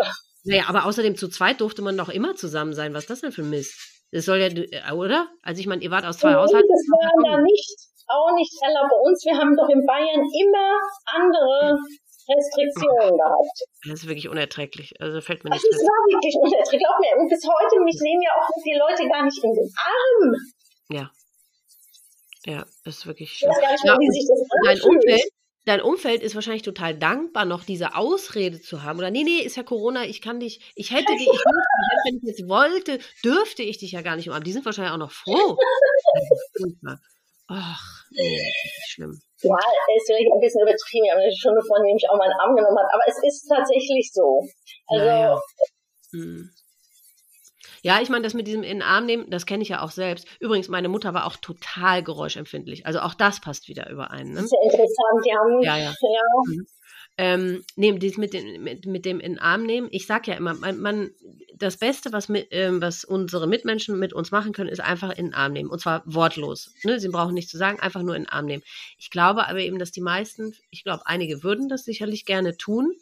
Naja, 0.44 0.64
aber 0.68 0.86
außerdem 0.86 1.16
zu 1.16 1.28
zweit 1.28 1.60
durfte 1.60 1.82
man 1.82 1.96
doch 1.96 2.08
immer 2.08 2.34
zusammen 2.34 2.72
sein. 2.72 2.94
Was 2.94 3.04
ist 3.04 3.10
das 3.10 3.20
denn 3.20 3.32
für 3.32 3.42
ein 3.42 3.50
Mist? 3.50 3.74
Das 4.12 4.24
soll 4.24 4.38
ja, 4.38 4.48
äh, 4.48 4.92
oder? 4.92 5.28
Also 5.42 5.60
ich 5.60 5.66
meine, 5.66 5.82
ihr 5.82 5.90
wart 5.90 6.04
aus 6.04 6.18
zwei 6.18 6.34
Haushalten. 6.34 6.68
Das 6.68 6.86
war 6.88 7.36
da 7.36 7.42
nicht, 7.42 7.76
auch 8.08 8.34
nicht 8.34 8.52
heller 8.62 8.88
bei 8.88 8.96
uns. 8.96 9.24
Wir 9.24 9.36
haben 9.36 9.54
doch 9.56 9.68
in 9.68 9.84
Bayern 9.86 10.24
immer 10.24 10.68
andere 11.14 11.78
Restriktionen 12.26 13.16
gehabt. 13.16 13.56
Das 13.86 14.02
ist 14.02 14.08
wirklich 14.08 14.28
unerträglich. 14.28 14.94
Also 15.00 15.20
fällt 15.20 15.44
mir 15.44 15.50
nicht 15.50 15.64
Das 15.64 15.78
war 15.78 16.00
wirklich 16.10 16.34
unerträglich. 16.40 16.82
Glaub 16.82 16.98
mir, 17.00 17.22
und 17.22 17.28
bis 17.28 17.44
heute, 17.46 17.84
mich 17.84 17.98
nehmen 18.00 18.22
ja 18.22 18.32
auch 18.34 18.48
die 18.64 18.78
Leute 18.78 19.08
gar 19.08 19.24
nicht 19.24 19.42
in 19.44 19.52
den 19.52 19.70
Arm. 19.78 20.34
Ja. 20.90 21.10
Ja, 22.46 22.64
das 22.84 22.98
ist 22.98 23.06
wirklich 23.06 23.32
schlimm. 23.36 23.50
Ich 23.50 23.56
weiß 23.56 23.62
gar 23.62 23.72
nicht 23.72 23.84
mehr, 23.84 23.98
wie 24.00 24.10
sich 24.10 24.26
das 24.26 24.40
Dein 24.64 24.80
Umfeld, 24.80 25.28
dein 25.64 25.80
Umfeld 25.80 26.22
ist 26.22 26.34
wahrscheinlich 26.34 26.62
total 26.62 26.94
dankbar, 26.96 27.44
noch 27.44 27.64
diese 27.64 27.94
Ausrede 27.94 28.60
zu 28.60 28.82
haben. 28.82 28.98
Oder 28.98 29.10
nee, 29.10 29.24
nee, 29.24 29.40
ist 29.40 29.56
ja 29.56 29.62
Corona, 29.62 30.04
ich 30.04 30.20
kann 30.20 30.40
dich, 30.40 30.72
ich 30.74 30.90
hätte 30.90 31.12
dich, 31.16 31.28
ich 31.28 31.44
wenn 32.06 32.16
ich 32.16 32.22
jetzt 32.22 32.48
wollte, 32.48 32.98
dürfte 33.24 33.62
ich 33.62 33.78
dich 33.78 33.92
ja 33.92 34.02
gar 34.02 34.16
nicht 34.16 34.28
umarmen. 34.28 34.44
Die 34.44 34.52
sind 34.52 34.64
wahrscheinlich 34.64 34.92
auch 34.92 34.98
noch 34.98 35.12
froh. 35.12 35.56
Ach, 37.52 38.04
schlimm. 38.86 39.20
Ja, 39.42 39.56
ist 39.96 40.06
vielleicht 40.06 40.30
ein 40.32 40.40
bisschen 40.40 40.62
übertrieben, 40.62 41.10
aber 41.10 41.20
eine 41.22 41.32
Stunde 41.32 41.60
von 41.66 41.82
dem 41.82 41.96
ich 41.96 42.08
auch 42.08 42.16
mal 42.16 42.30
einen 42.30 42.38
Arm 42.38 42.54
genommen 42.54 42.78
habe. 42.78 42.92
Aber 42.92 43.02
es 43.08 43.18
ist 43.26 43.48
tatsächlich 43.48 44.10
so. 44.12 44.46
Also. 44.86 45.04
Ja, 45.04 45.20
ja. 45.20 45.40
Hm. 46.12 46.50
Ja, 47.82 48.00
ich 48.00 48.08
meine, 48.08 48.24
das 48.24 48.34
mit 48.34 48.46
diesem 48.46 48.62
in 48.62 48.78
den 48.78 48.82
Arm 48.82 49.06
nehmen, 49.06 49.30
das 49.30 49.46
kenne 49.46 49.62
ich 49.62 49.70
ja 49.70 49.82
auch 49.82 49.90
selbst. 49.90 50.26
Übrigens, 50.38 50.68
meine 50.68 50.88
Mutter 50.88 51.14
war 51.14 51.26
auch 51.26 51.36
total 51.36 52.02
geräuschempfindlich. 52.02 52.86
Also 52.86 53.00
auch 53.00 53.14
das 53.14 53.40
passt 53.40 53.68
wieder 53.68 53.88
überein. 53.90 54.32
Ne? 54.32 54.40
Ja 54.40 54.70
interessant, 54.70 55.26
haben. 55.38 55.62
Ja, 55.62 55.76
ja. 55.76 55.94
ja. 56.02 56.22
Mhm. 56.46 56.66
Ähm, 57.18 57.64
nehmen 57.76 57.98
dies 57.98 58.16
mit, 58.16 58.32
den, 58.32 58.62
mit, 58.62 58.86
mit 58.86 59.04
dem 59.04 59.20
in 59.20 59.34
den 59.34 59.38
Arm 59.38 59.64
nehmen. 59.64 59.88
Ich 59.90 60.06
sage 60.06 60.30
ja 60.30 60.36
immer, 60.36 60.54
man, 60.54 60.78
man, 60.78 61.10
das 61.54 61.76
Beste, 61.76 62.12
was, 62.12 62.28
mit, 62.28 62.48
ähm, 62.50 62.80
was 62.80 63.04
unsere 63.04 63.46
Mitmenschen 63.46 63.98
mit 63.98 64.12
uns 64.14 64.30
machen 64.30 64.52
können, 64.52 64.70
ist 64.70 64.80
einfach 64.80 65.10
in 65.10 65.26
den 65.26 65.34
Arm 65.34 65.52
nehmen. 65.52 65.68
Und 65.68 65.80
zwar 65.80 66.02
wortlos. 66.06 66.72
Ne? 66.84 66.98
Sie 66.98 67.08
brauchen 67.08 67.34
nichts 67.34 67.50
zu 67.50 67.58
sagen, 67.58 67.78
einfach 67.78 68.02
nur 68.02 68.16
in 68.16 68.22
den 68.22 68.30
Arm 68.30 68.46
nehmen. 68.46 68.62
Ich 68.96 69.10
glaube 69.10 69.46
aber 69.48 69.58
eben, 69.58 69.78
dass 69.78 69.90
die 69.90 70.00
meisten, 70.00 70.54
ich 70.70 70.82
glaube, 70.82 71.02
einige 71.04 71.42
würden 71.42 71.68
das 71.68 71.84
sicherlich 71.84 72.24
gerne 72.24 72.56
tun. 72.56 72.94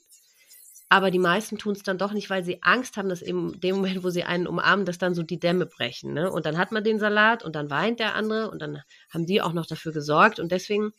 Aber 0.89 1.11
die 1.11 1.19
meisten 1.19 1.59
tun 1.59 1.73
es 1.73 1.83
dann 1.83 1.99
doch 1.99 2.13
nicht, 2.13 2.31
weil 2.31 2.45
sie 2.45 2.63
Angst 2.63 2.97
haben, 2.97 3.11
dass 3.11 3.21
in 3.21 3.61
dem 3.61 3.77
Moment, 3.77 4.03
wo 4.03 4.11
sie 4.11 4.25
einen 4.25 4.47
umarmen, 4.47 4.87
dass 4.87 4.97
dann 4.97 5.15
so 5.15 5.23
die 5.23 5.39
Dämme 5.39 5.67
brechen. 5.67 6.15
Ne? 6.15 6.31
Und 6.31 6.47
dann 6.47 6.57
hat 6.57 6.73
man 6.73 6.83
den 6.83 6.99
Salat 6.99 7.45
und 7.45 7.55
dann 7.57 7.69
weint 7.69 8.01
der 8.01 8.15
andere 8.15 8.51
und 8.51 8.63
dann 8.63 8.83
haben 9.11 9.27
die 9.27 9.43
auch 9.43 9.53
noch 9.53 9.67
dafür 9.67 9.93
gesorgt. 9.93 10.41
Und 10.41 10.51
deswegen, 10.51 10.93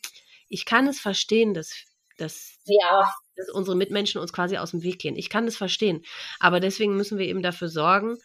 ich 0.48 0.64
kann 0.64 0.86
es 0.86 1.00
verstehen, 1.00 1.54
dass, 1.54 1.74
dass, 2.18 2.58
ja. 2.66 3.10
dass 3.36 3.50
unsere 3.50 3.76
Mitmenschen 3.76 4.20
uns 4.20 4.32
quasi 4.32 4.58
aus 4.58 4.70
dem 4.70 4.84
Weg 4.84 5.00
gehen. 5.00 5.16
Ich 5.16 5.28
kann 5.28 5.48
es 5.48 5.56
verstehen. 5.56 6.02
Aber 6.38 6.60
deswegen 6.60 6.96
müssen 6.96 7.18
wir 7.18 7.26
eben 7.26 7.42
dafür 7.42 7.68
sorgen, 7.68 8.16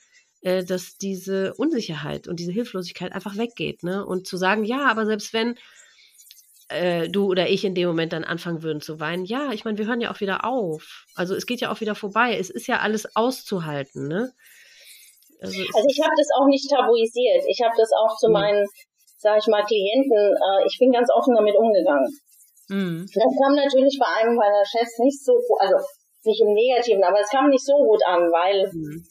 äh, 0.42 0.64
dass 0.64 0.98
diese 0.98 1.56
Unsicherheit 1.56 2.28
und 2.28 2.40
diese 2.40 2.52
Hilflosigkeit 2.52 3.12
einfach 3.12 3.38
weggeht. 3.38 3.82
Ne? 3.82 4.06
Und 4.06 4.28
zu 4.28 4.38
sagen, 4.38 4.66
ja, 4.66 4.86
aber 4.86 5.08
selbst 5.08 5.34
wenn 5.34 5.56
äh, 6.70 7.08
du 7.10 7.28
oder 7.28 7.50
ich 7.50 7.64
in 7.64 7.76
dem 7.76 7.88
Moment 7.88 8.14
dann 8.14 8.24
anfangen 8.24 8.64
würden 8.64 8.82
zu 8.82 9.00
weinen. 9.00 9.26
Ja, 9.26 9.52
ich 9.52 9.66
meine, 9.66 9.78
wir 9.78 9.88
hören 9.88 10.02
ja 10.02 10.12
auch 10.12 10.20
wieder 10.20 10.46
auf. 10.46 11.06
Also 11.16 11.36
es 11.36 11.46
geht 11.46 11.62
ja 11.62 11.72
auch 11.72 11.82
wieder 11.82 11.96
vorbei. 11.96 12.38
Es 12.38 12.50
ist 12.50 12.68
ja 12.68 12.80
alles 12.80 13.16
auszuhalten, 13.16 14.08
ne? 14.08 14.32
Also, 15.42 15.60
also 15.60 15.88
ich 15.90 16.00
habe 16.02 16.16
das 16.18 16.30
auch 16.40 16.48
nicht 16.48 16.70
tabuisiert. 16.70 17.44
Ich 17.48 17.62
habe 17.62 17.76
das 17.78 17.92
auch 17.92 18.18
zu 18.18 18.28
mhm. 18.28 18.34
meinen, 18.34 18.66
sag 19.18 19.38
ich 19.38 19.48
mal, 19.48 19.64
Klienten, 19.64 20.34
äh, 20.34 20.66
ich 20.66 20.78
bin 20.80 20.92
ganz 20.92 21.10
offen 21.12 21.36
damit 21.36 21.56
umgegangen. 21.56 22.10
Mhm. 22.70 23.06
Das 23.14 23.34
kam 23.44 23.56
natürlich 23.56 24.00
bei 24.00 24.08
einem 24.22 24.36
meiner 24.36 24.66
Chefs 24.66 24.98
nicht 25.00 25.24
so, 25.24 25.34
also 25.60 25.78
nicht 26.24 26.42
im 26.42 26.54
Negativen, 26.54 27.04
aber 27.04 27.20
es 27.20 27.30
kam 27.30 27.50
nicht 27.50 27.64
so 27.64 27.78
gut 27.78 28.02
an, 28.08 28.32
weil 28.32 28.72
mhm 28.74 29.06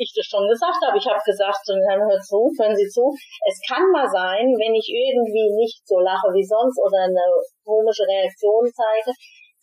ich 0.00 0.12
das 0.16 0.24
schon 0.24 0.48
gesagt 0.48 0.80
habe. 0.80 0.96
Ich 0.96 1.04
habe 1.04 1.20
gesagt, 1.20 1.60
und 1.68 1.84
dann 1.84 2.00
hört 2.00 2.24
zu, 2.24 2.48
hören 2.56 2.72
Sie 2.72 2.88
zu. 2.88 3.12
Es 3.44 3.60
kann 3.68 3.84
mal 3.92 4.08
sein, 4.08 4.48
wenn 4.56 4.72
ich 4.72 4.88
irgendwie 4.88 5.52
nicht 5.52 5.84
so 5.84 6.00
lache 6.00 6.32
wie 6.32 6.44
sonst 6.44 6.80
oder 6.80 7.04
eine 7.04 7.20
komische 7.60 8.08
Reaktion 8.08 8.64
zeige, 8.72 9.12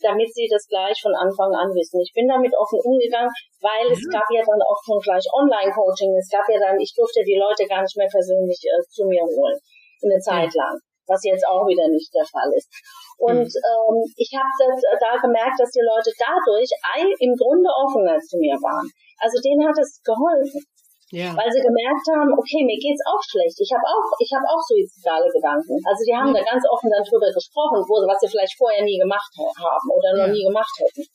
damit 0.02 0.30
sie 0.30 0.46
das 0.46 0.70
gleich 0.70 0.94
von 1.02 1.14
Anfang 1.18 1.50
an 1.58 1.74
wissen. 1.74 1.98
Ich 2.06 2.14
bin 2.14 2.30
damit 2.30 2.54
offen 2.54 2.78
umgegangen, 2.86 3.34
weil 3.66 3.90
mhm. 3.90 3.98
es 3.98 4.06
gab 4.14 4.30
ja 4.30 4.46
dann 4.46 4.62
auch 4.62 4.78
schon 4.86 5.02
gleich 5.02 5.26
Online-Coaching. 5.34 6.14
Es 6.14 6.30
gab 6.30 6.46
ja 6.46 6.62
dann, 6.62 6.78
ich 6.78 6.94
durfte 6.94 7.26
die 7.26 7.38
Leute 7.38 7.66
gar 7.66 7.82
nicht 7.82 7.98
mehr 7.98 8.10
persönlich 8.10 8.62
äh, 8.62 8.86
zu 8.94 9.10
mir 9.10 9.26
holen, 9.26 9.58
eine 10.06 10.22
Zeit 10.22 10.54
lang, 10.54 10.78
was 11.10 11.26
jetzt 11.26 11.46
auch 11.50 11.66
wieder 11.66 11.90
nicht 11.90 12.14
der 12.14 12.30
Fall 12.30 12.50
ist. 12.54 12.70
Und 13.18 13.50
mhm. 13.50 13.66
ähm, 13.66 13.98
ich 14.14 14.30
habe 14.38 14.54
da 15.02 15.18
gemerkt, 15.18 15.58
dass 15.58 15.74
die 15.74 15.82
Leute 15.82 16.14
dadurch 16.14 16.70
im 17.18 17.34
Grunde 17.34 17.70
offener 17.74 18.22
zu 18.22 18.38
mir 18.38 18.54
waren. 18.62 18.86
Also 19.20 19.38
denen 19.42 19.66
hat 19.68 19.78
es 19.80 20.02
geholfen. 20.04 20.62
Ja. 21.08 21.32
Weil 21.32 21.48
sie 21.48 21.64
gemerkt 21.64 22.04
haben, 22.12 22.36
okay, 22.36 22.68
mir 22.68 22.76
geht's 22.76 23.00
auch 23.08 23.24
schlecht. 23.24 23.56
Ich 23.64 23.72
habe 23.72 23.84
auch, 23.88 24.08
ich 24.20 24.28
habe 24.36 24.44
auch 24.44 24.60
suizidale 24.60 25.32
Gedanken. 25.32 25.80
Also 25.88 26.04
die 26.04 26.12
haben 26.12 26.36
ja. 26.36 26.44
da 26.44 26.52
ganz 26.52 26.68
offen 26.68 26.92
dann 26.92 27.08
drüber 27.08 27.32
gesprochen, 27.32 27.80
wo, 27.88 28.04
was 28.04 28.20
sie 28.20 28.28
vielleicht 28.28 28.60
vorher 28.60 28.84
nie 28.84 29.00
gemacht 29.00 29.32
haben 29.40 29.88
oder 29.88 30.20
noch 30.20 30.28
ja. 30.28 30.36
nie 30.36 30.44
gemacht 30.44 30.76
hätten. 30.84 31.08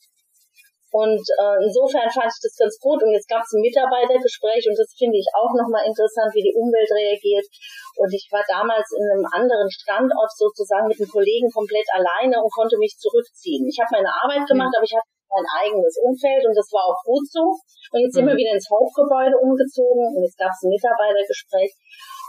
Und 0.93 1.25
äh, 1.25 1.57
insofern 1.65 2.05
fand 2.05 2.29
ich 2.29 2.41
das 2.41 2.53
ganz 2.53 2.77
gut. 2.77 3.01
Und 3.01 3.13
jetzt 3.17 3.25
gab 3.25 3.41
es 3.41 3.53
ein 3.53 3.65
Mitarbeitergespräch 3.65 4.61
und 4.69 4.77
das 4.77 4.93
finde 4.93 5.17
ich 5.17 5.25
auch 5.33 5.49
nochmal 5.57 5.89
interessant, 5.89 6.29
wie 6.37 6.45
die 6.45 6.53
Umwelt 6.53 6.89
reagiert. 6.89 7.49
Und 7.97 8.13
ich 8.13 8.29
war 8.29 8.45
damals 8.45 8.85
in 8.93 9.01
einem 9.01 9.25
anderen 9.25 9.69
Standort 9.73 10.29
sozusagen 10.37 10.85
mit 10.85 11.01
einem 11.01 11.09
Kollegen 11.09 11.49
komplett 11.49 11.89
alleine 11.97 12.37
und 12.37 12.53
konnte 12.53 12.77
mich 12.77 12.93
zurückziehen. 13.01 13.65
Ich 13.65 13.81
habe 13.81 13.89
meine 13.97 14.09
Arbeit 14.09 14.45
gemacht, 14.45 14.69
mhm. 14.69 14.77
aber 14.77 14.85
ich 14.85 14.93
hatte 14.93 15.12
mein 15.33 15.47
eigenes 15.65 15.97
Umfeld 15.99 16.45
und 16.45 16.55
das 16.55 16.69
war 16.69 16.85
auch 16.93 17.01
gut 17.03 17.25
so. 17.27 17.43
Und 17.91 17.99
jetzt 17.99 18.13
sind 18.13 18.25
wir 18.25 18.37
mhm. 18.37 18.41
wieder 18.41 18.53
ins 18.53 18.69
Hauptgebäude 18.69 19.37
umgezogen 19.37 20.13
und 20.13 20.21
jetzt 20.21 20.37
gab 20.37 20.53
es 20.53 20.61
ein 20.63 20.73
Mitarbeitergespräch 20.73 21.73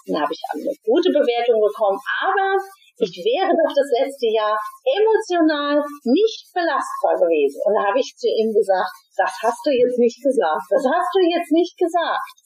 und 0.09 0.12
da 0.16 0.20
habe 0.24 0.32
ich 0.32 0.43
eine 0.52 0.72
gute 0.85 1.10
Bewertung 1.12 1.60
bekommen. 1.60 2.01
Aber 2.20 2.60
ich 3.01 3.10
wäre 3.10 3.51
doch 3.51 3.72
das 3.74 3.90
letzte 3.90 4.31
Jahr 4.31 4.55
emotional 4.86 5.82
nicht 6.05 6.47
belastbar 6.55 7.18
gewesen. 7.18 7.59
Und 7.66 7.74
da 7.74 7.90
habe 7.90 7.98
ich 7.98 8.14
zu 8.14 8.28
ihm 8.28 8.55
gesagt, 8.55 8.93
das 9.16 9.32
hast 9.43 9.60
du 9.66 9.70
jetzt 9.74 9.98
nicht 9.98 10.22
gesagt. 10.22 10.66
Das 10.70 10.85
hast 10.85 11.10
du 11.10 11.20
jetzt 11.26 11.51
nicht 11.51 11.74
gesagt. 11.74 12.36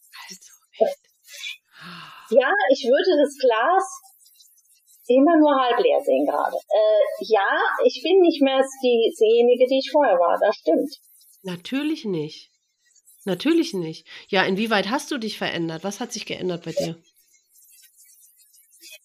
Ja, 2.30 2.48
ich 2.72 2.82
würde 2.85 3.12
das 3.20 3.35
Glas 3.40 3.85
immer 5.09 5.36
nur 5.39 5.55
halb 5.56 5.78
leer 5.80 6.01
sehen 6.01 6.26
gerade. 6.26 6.56
Äh, 6.68 7.24
ja, 7.28 7.48
ich 7.85 8.01
bin 8.02 8.20
nicht 8.20 8.43
mehr 8.43 8.60
die, 8.82 9.14
diejenige, 9.18 9.66
die 9.66 9.78
ich 9.78 9.90
vorher 9.90 10.18
war. 10.18 10.39
Das 10.40 10.56
stimmt. 10.56 10.94
Natürlich 11.43 12.05
nicht. 12.05 12.51
Natürlich 13.24 13.74
nicht. 13.74 14.06
Ja, 14.28 14.44
inwieweit 14.44 14.90
hast 14.90 15.10
du 15.10 15.18
dich 15.18 15.39
verändert? 15.39 15.85
Was 15.85 16.01
hat 16.01 16.12
sich 16.12 16.24
geändert 16.24 16.64
bei 16.64 16.72
dir? 16.72 16.97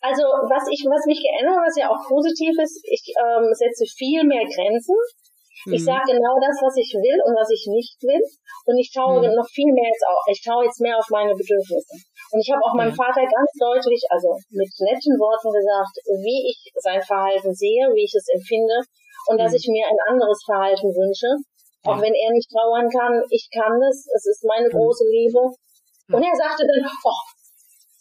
Also 0.03 0.23
was 0.51 0.67
ich, 0.67 0.84
was 0.84 1.07
mich 1.07 1.23
geändert, 1.23 1.55
was 1.63 1.80
ja 1.80 1.88
auch 1.88 2.03
positiv 2.07 2.51
ist, 2.59 2.84
ich 2.91 3.03
ähm, 3.15 3.47
setze 3.55 3.88
viel 3.95 4.23
mehr 4.23 4.43
Grenzen. 4.43 4.95
Ich 5.71 5.80
mhm. 5.80 5.95
sage 5.95 6.19
genau 6.19 6.35
das, 6.43 6.59
was 6.59 6.75
ich 6.75 6.91
will 6.91 7.19
und 7.23 7.35
was 7.39 7.47
ich 7.47 7.63
nicht 7.71 7.95
will. 8.03 8.19
Und 8.67 8.75
ich 8.80 8.91
schaue 8.91 9.23
mhm. 9.23 9.35
noch 9.35 9.47
viel 9.47 9.71
mehr 9.71 9.88
jetzt 9.88 10.03
auch. 10.03 10.23
Ich 10.27 10.43
schaue 10.43 10.65
jetzt 10.65 10.81
mehr 10.81 10.97
auf 10.99 11.07
meine 11.07 11.31
Bedürfnisse. 11.31 12.03
Und 12.34 12.41
ich 12.41 12.49
habe 12.49 12.65
auch 12.65 12.73
meinem 12.73 12.97
Vater 12.97 13.22
ganz 13.22 13.49
deutlich, 13.61 14.01
also 14.10 14.34
mit 14.49 14.73
netten 14.81 15.22
Worten 15.22 15.53
gesagt, 15.53 15.93
wie 16.26 16.49
ich 16.49 16.57
sein 16.81 16.97
Verhalten 17.05 17.53
sehe, 17.53 17.85
wie 17.93 18.10
ich 18.10 18.15
es 18.18 18.26
empfinde 18.34 18.81
und 19.30 19.38
dass 19.38 19.53
mhm. 19.53 19.60
ich 19.61 19.65
mir 19.69 19.85
ein 19.85 20.01
anderes 20.10 20.41
Verhalten 20.41 20.89
wünsche. 20.89 21.30
Auch 21.85 21.99
wenn 22.01 22.15
er 22.15 22.31
nicht 22.34 22.49
trauern 22.49 22.89
kann, 22.89 23.22
ich 23.30 23.45
kann 23.53 23.77
es. 23.85 24.07
Es 24.18 24.26
ist 24.26 24.41
meine 24.49 24.65
mhm. 24.65 24.81
große 24.81 25.05
Liebe. 25.14 25.45
Und 26.10 26.22
er 26.26 26.35
sagte 26.35 26.65
dann, 26.65 26.89
oh, 26.89 27.23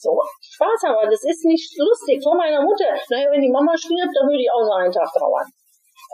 so, 0.01 0.17
Spaß 0.41 0.91
aber, 0.91 1.07
das 1.07 1.23
ist 1.23 1.45
nicht 1.45 1.69
lustig 1.79 2.25
vor 2.25 2.35
meiner 2.35 2.63
Mutter. 2.65 2.91
Naja, 3.13 3.31
wenn 3.31 3.45
die 3.45 3.53
Mama 3.53 3.77
stirbt, 3.77 4.17
dann 4.17 4.27
würde 4.27 4.43
ich 4.43 4.51
auch 4.51 4.65
so 4.65 4.75
einen 4.81 4.91
Tag 4.91 5.13
trauern. 5.13 5.47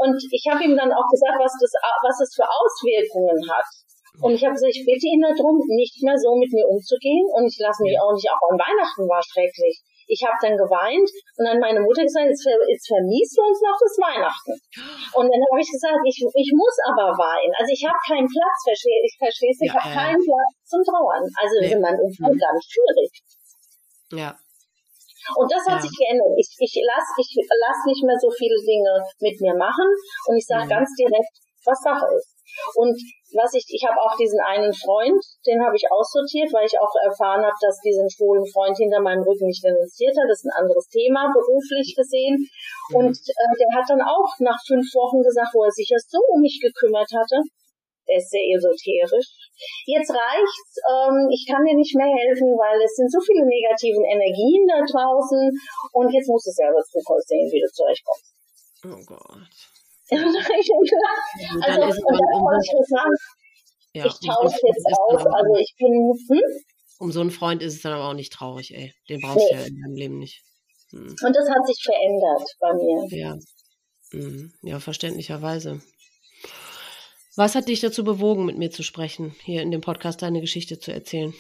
Und 0.03 0.19
ich 0.19 0.45
habe 0.51 0.63
ihm 0.67 0.77
dann 0.77 0.93
auch 0.93 1.09
gesagt, 1.09 1.39
was 1.41 1.55
das, 1.55 1.73
was 2.03 2.19
es 2.21 2.35
für 2.35 2.45
Auswirkungen 2.45 3.41
hat. 3.47 3.69
Und 4.19 4.35
ich 4.35 4.43
habe 4.43 4.55
gesagt, 4.55 4.75
ich 4.75 4.83
bitte 4.83 5.07
ihn 5.07 5.23
darum, 5.23 5.63
nicht 5.79 5.95
mehr 6.03 6.19
so 6.19 6.35
mit 6.35 6.51
mir 6.51 6.67
umzugehen. 6.67 7.27
Und 7.39 7.47
ich 7.47 7.59
lasse 7.63 7.83
mich 7.87 7.95
auch 7.99 8.11
nicht, 8.11 8.27
auch 8.27 8.43
an 8.51 8.59
Weihnachten 8.59 9.07
war 9.07 9.23
schrecklich. 9.23 9.79
Ich 10.09 10.25
habe 10.25 10.35
dann 10.41 10.57
geweint 10.57 11.05
und 11.37 11.45
dann 11.45 11.61
meine 11.61 11.85
Mutter 11.85 12.01
gesagt, 12.01 12.33
jetzt, 12.33 12.41
jetzt 12.43 12.89
vermiest 12.89 13.37
du 13.37 13.45
uns 13.45 13.61
noch 13.61 13.77
das 13.77 13.95
Weihnachten. 14.01 14.57
Und 15.13 15.29
dann 15.29 15.43
habe 15.53 15.61
ich 15.61 15.69
gesagt, 15.69 16.01
ich, 16.03 16.17
ich 16.17 16.51
muss 16.57 16.77
aber 16.89 17.13
weinen. 17.13 17.53
Also 17.61 17.71
ich 17.71 17.85
habe 17.85 18.01
keinen 18.09 18.25
Platz, 18.25 18.57
verstehst 18.65 19.05
ich 19.05 19.15
verstehst, 19.21 19.61
ich 19.61 19.69
ja, 19.69 19.77
habe 19.77 19.89
ja. 19.93 19.95
keinen 19.95 20.23
Platz 20.25 20.53
zum 20.65 20.81
Trauern. 20.81 21.25
Also 21.37 21.55
nee. 21.61 21.77
in 21.77 21.81
meinem 21.85 22.01
Umfeld 22.01 22.35
mhm. 22.35 22.41
ganz 22.41 22.61
schwierig. 22.65 23.11
Ja. 24.17 24.33
Und 25.37 25.49
das 25.53 25.61
hat 25.69 25.77
ja. 25.77 25.85
sich 25.85 25.93
geändert. 25.93 26.33
Ich, 26.41 26.49
ich 26.57 26.75
lasse 26.89 27.13
ich 27.21 27.29
lass 27.37 27.79
nicht 27.85 28.03
mehr 28.09 28.17
so 28.17 28.33
viele 28.33 28.57
Dinge 28.65 29.05
mit 29.21 29.37
mir 29.45 29.53
machen 29.61 29.93
und 30.33 30.41
ich 30.41 30.47
sage 30.49 30.65
mhm. 30.65 30.73
ganz 30.73 30.89
direkt, 30.97 31.37
was 31.69 31.85
Sache 31.85 32.09
ist. 32.17 32.38
Und 32.75 32.97
was 33.37 33.53
ich, 33.53 33.65
ich 33.69 33.85
habe 33.85 34.01
auch 34.01 34.17
diesen 34.17 34.41
einen 34.41 34.73
Freund, 34.73 35.21
den 35.45 35.61
habe 35.61 35.77
ich 35.77 35.85
aussortiert, 35.93 36.49
weil 36.53 36.65
ich 36.65 36.81
auch 36.81 36.93
erfahren 37.05 37.45
habe, 37.45 37.59
dass 37.61 37.81
diesen 37.85 38.09
schwulen 38.09 38.47
Freund 38.49 38.77
hinter 38.77 39.01
meinem 39.01 39.23
Rücken 39.23 39.47
nicht 39.47 39.65
denunziert 39.65 40.17
hat. 40.17 40.29
Das 40.29 40.41
ist 40.41 40.49
ein 40.49 40.65
anderes 40.65 40.89
Thema, 40.89 41.29
beruflich 41.33 41.93
gesehen. 41.93 42.41
Mhm. 42.91 42.97
Und 42.97 43.17
äh, 43.17 43.53
der 43.59 43.71
hat 43.77 43.87
dann 43.89 44.01
auch 44.01 44.33
nach 44.41 44.59
fünf 44.65 44.89
Wochen 44.97 45.21
gesagt, 45.21 45.53
wo 45.53 45.65
er 45.65 45.73
sich 45.73 45.89
ja 45.93 45.99
so 46.01 46.21
um 46.33 46.41
mich 46.41 46.57
gekümmert 46.61 47.13
hatte, 47.13 47.45
der 48.09 48.17
ist 48.17 48.33
sehr 48.33 48.49
esoterisch. 48.57 49.29
Jetzt 49.85 50.11
reicht's, 50.11 50.73
ähm, 50.89 51.29
ich 51.29 51.45
kann 51.45 51.65
dir 51.69 51.77
nicht 51.77 51.93
mehr 51.93 52.09
helfen, 52.09 52.57
weil 52.57 52.81
es 52.81 52.97
sind 52.97 53.13
so 53.13 53.21
viele 53.21 53.45
negativen 53.45 54.05
Energien 54.09 54.65
da 54.65 54.81
draußen 54.81 55.53
und 55.93 56.09
jetzt 56.09 56.29
musst 56.33 56.49
du 56.49 56.53
selber 56.57 56.81
zu 56.81 56.99
sehen, 57.05 57.49
wie 57.53 57.61
du 57.61 57.69
zurechtkommst. 57.69 58.33
Oh 58.89 59.03
Gott. 59.05 59.78
Also, 60.11 60.27
und 60.27 62.19
dann 62.19 62.43
wollte 62.43 62.65
ich 62.65 62.73
das 62.79 62.89
sagen. 62.89 63.15
Ja, 63.95 64.07
ich 64.07 64.15
tausche 64.21 64.67
jetzt 64.67 64.87
aus, 65.09 65.27
also 65.27 65.55
ich 65.59 65.75
bin, 65.79 66.13
hm? 66.29 66.43
Um 66.99 67.13
so 67.13 67.21
einen 67.21 67.31
Freund 67.31 67.63
ist 67.63 67.75
es 67.75 67.83
dann 67.83 67.93
aber 67.93 68.09
auch 68.09 68.15
nicht 68.15 68.33
traurig, 68.33 68.75
ey. 68.75 68.93
Den 69.09 69.21
brauchst 69.21 69.39
nee. 69.39 69.49
du 69.51 69.55
ja 69.55 69.67
in 69.67 69.81
deinem 69.81 69.95
Leben 69.95 70.19
nicht. 70.19 70.43
Hm. 70.91 71.15
Und 71.25 71.37
das 71.37 71.49
hat 71.49 71.67
sich 71.67 71.83
verändert 71.83 72.57
bei 72.61 72.73
mir. 72.75 73.07
Ja. 73.11 73.39
Mhm. 74.13 74.53
Ja, 74.63 74.81
verständlicherweise. 74.81 75.81
Was 77.37 77.55
hat 77.55 77.69
dich 77.69 77.81
dazu 77.81 78.03
bewogen, 78.03 78.47
mit 78.47 78.59
mir 78.59 78.71
zu 78.71 78.83
sprechen, 78.83 79.35
hier 79.45 79.63
in 79.63 79.71
dem 79.71 79.81
Podcast 79.81 80.23
deine 80.23 80.41
Geschichte 80.41 80.81
zu 80.81 80.93
erzählen? 80.93 81.33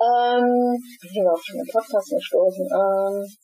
Ähm, 0.00 0.76
ich 1.02 1.12
bin 1.14 1.26
auf 1.26 1.42
den 1.50 1.66
Podcast 1.72 2.10
gestoßen. 2.10 2.66
Ähm, 2.66 3.36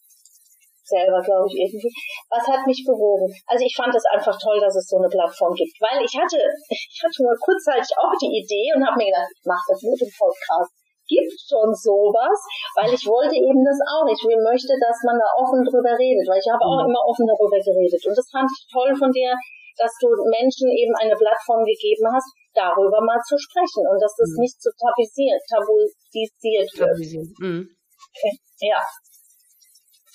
selber, 0.90 1.22
glaube 1.22 1.46
ich, 1.46 1.56
irgendwie. 1.56 1.90
Was 2.26 2.42
hat 2.50 2.66
mich 2.66 2.82
bewogen? 2.82 3.30
Also 3.46 3.62
ich 3.62 3.74
fand 3.78 3.94
es 3.94 4.02
einfach 4.10 4.34
toll, 4.34 4.58
dass 4.58 4.74
es 4.74 4.90
so 4.90 4.98
eine 4.98 5.06
Plattform 5.06 5.54
gibt, 5.54 5.78
weil 5.78 6.02
ich 6.02 6.14
hatte, 6.18 6.36
ich 6.68 7.00
hatte 7.00 7.22
nur 7.22 7.34
kurzzeitig 7.38 7.94
auch 7.94 8.14
die 8.18 8.34
Idee 8.42 8.74
und 8.74 8.82
habe 8.82 8.98
mir 8.98 9.14
gedacht, 9.14 9.30
ich 9.30 9.46
mache 9.46 9.66
das 9.70 9.80
mit 9.86 9.98
dem 10.02 10.10
Podcast. 10.10 10.74
Gibt 11.10 11.34
schon 11.42 11.74
sowas, 11.74 12.38
weil 12.78 12.94
ich 12.94 13.02
wollte 13.02 13.34
eben 13.34 13.62
das 13.66 13.82
auch. 13.82 14.06
Ich 14.06 14.22
möchte, 14.22 14.70
dass 14.78 14.94
man 15.02 15.18
da 15.18 15.26
offen 15.42 15.58
drüber 15.66 15.98
redet, 15.98 16.22
weil 16.30 16.38
ich 16.38 16.46
habe 16.46 16.62
auch 16.62 16.86
mhm. 16.86 16.94
immer 16.94 17.02
offen 17.02 17.26
darüber 17.26 17.58
geredet. 17.58 17.98
Und 18.06 18.14
das 18.14 18.30
fand 18.30 18.46
ich 18.46 18.62
toll 18.70 18.94
von 18.94 19.10
dir, 19.10 19.34
dass 19.74 19.90
du 19.98 20.06
Menschen 20.30 20.70
eben 20.70 20.94
eine 21.02 21.18
Plattform 21.18 21.66
gegeben 21.66 22.06
hast, 22.14 22.30
darüber 22.54 23.02
mal 23.02 23.18
zu 23.26 23.34
sprechen 23.38 23.90
und 23.90 23.98
dass 23.98 24.14
das 24.14 24.30
mhm. 24.38 24.46
nicht 24.46 24.56
zu 24.62 24.70
tabuisiert, 24.70 25.42
tabuisiert 25.50 26.70
wird. 26.78 26.94
Mhm. 27.42 27.74
Okay. 28.14 28.32
Ja. 28.70 28.78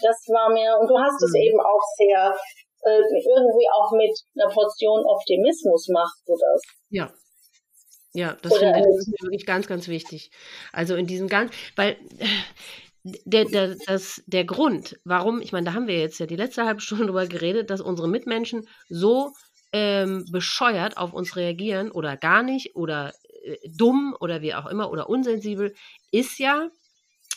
Das 0.01 0.17
war 0.27 0.51
mir, 0.51 0.77
und 0.79 0.87
du 0.87 0.97
hast 0.97 1.21
mhm. 1.21 1.27
es 1.27 1.33
eben 1.35 1.59
auch 1.59 1.85
sehr, 1.97 2.35
äh, 2.83 3.01
irgendwie 3.01 3.67
auch 3.73 3.91
mit 3.91 4.13
einer 4.35 4.51
Portion 4.51 5.03
Optimismus 5.05 5.87
machst 5.89 6.23
du 6.27 6.33
das. 6.33 6.61
Ja, 6.89 7.11
ja, 8.15 8.37
das 8.41 8.57
finde 8.57 8.79
ich 8.79 8.85
das 8.85 9.21
wirklich 9.21 9.45
ganz, 9.45 9.67
ganz 9.67 9.89
wichtig. 9.89 10.31
Also 10.71 10.95
in 10.95 11.05
diesem 11.05 11.27
ganz, 11.27 11.51
weil 11.75 11.97
der, 13.03 13.45
der, 13.45 13.75
das, 13.85 14.23
der 14.25 14.45
Grund, 14.45 14.97
warum, 15.03 15.41
ich 15.41 15.51
meine, 15.51 15.65
da 15.65 15.73
haben 15.73 15.87
wir 15.87 15.99
jetzt 15.99 16.19
ja 16.19 16.25
die 16.25 16.37
letzte 16.37 16.65
halbe 16.65 16.79
Stunde 16.79 17.07
drüber 17.07 17.27
geredet, 17.27 17.69
dass 17.69 17.81
unsere 17.81 18.07
Mitmenschen 18.07 18.67
so 18.87 19.33
ähm, 19.73 20.25
bescheuert 20.31 20.97
auf 20.97 21.13
uns 21.13 21.35
reagieren 21.35 21.91
oder 21.91 22.15
gar 22.15 22.41
nicht 22.41 22.77
oder 22.77 23.11
äh, 23.43 23.57
dumm 23.77 24.15
oder 24.21 24.41
wie 24.41 24.55
auch 24.55 24.67
immer 24.67 24.89
oder 24.89 25.09
unsensibel, 25.09 25.75
ist 26.11 26.39
ja, 26.39 26.69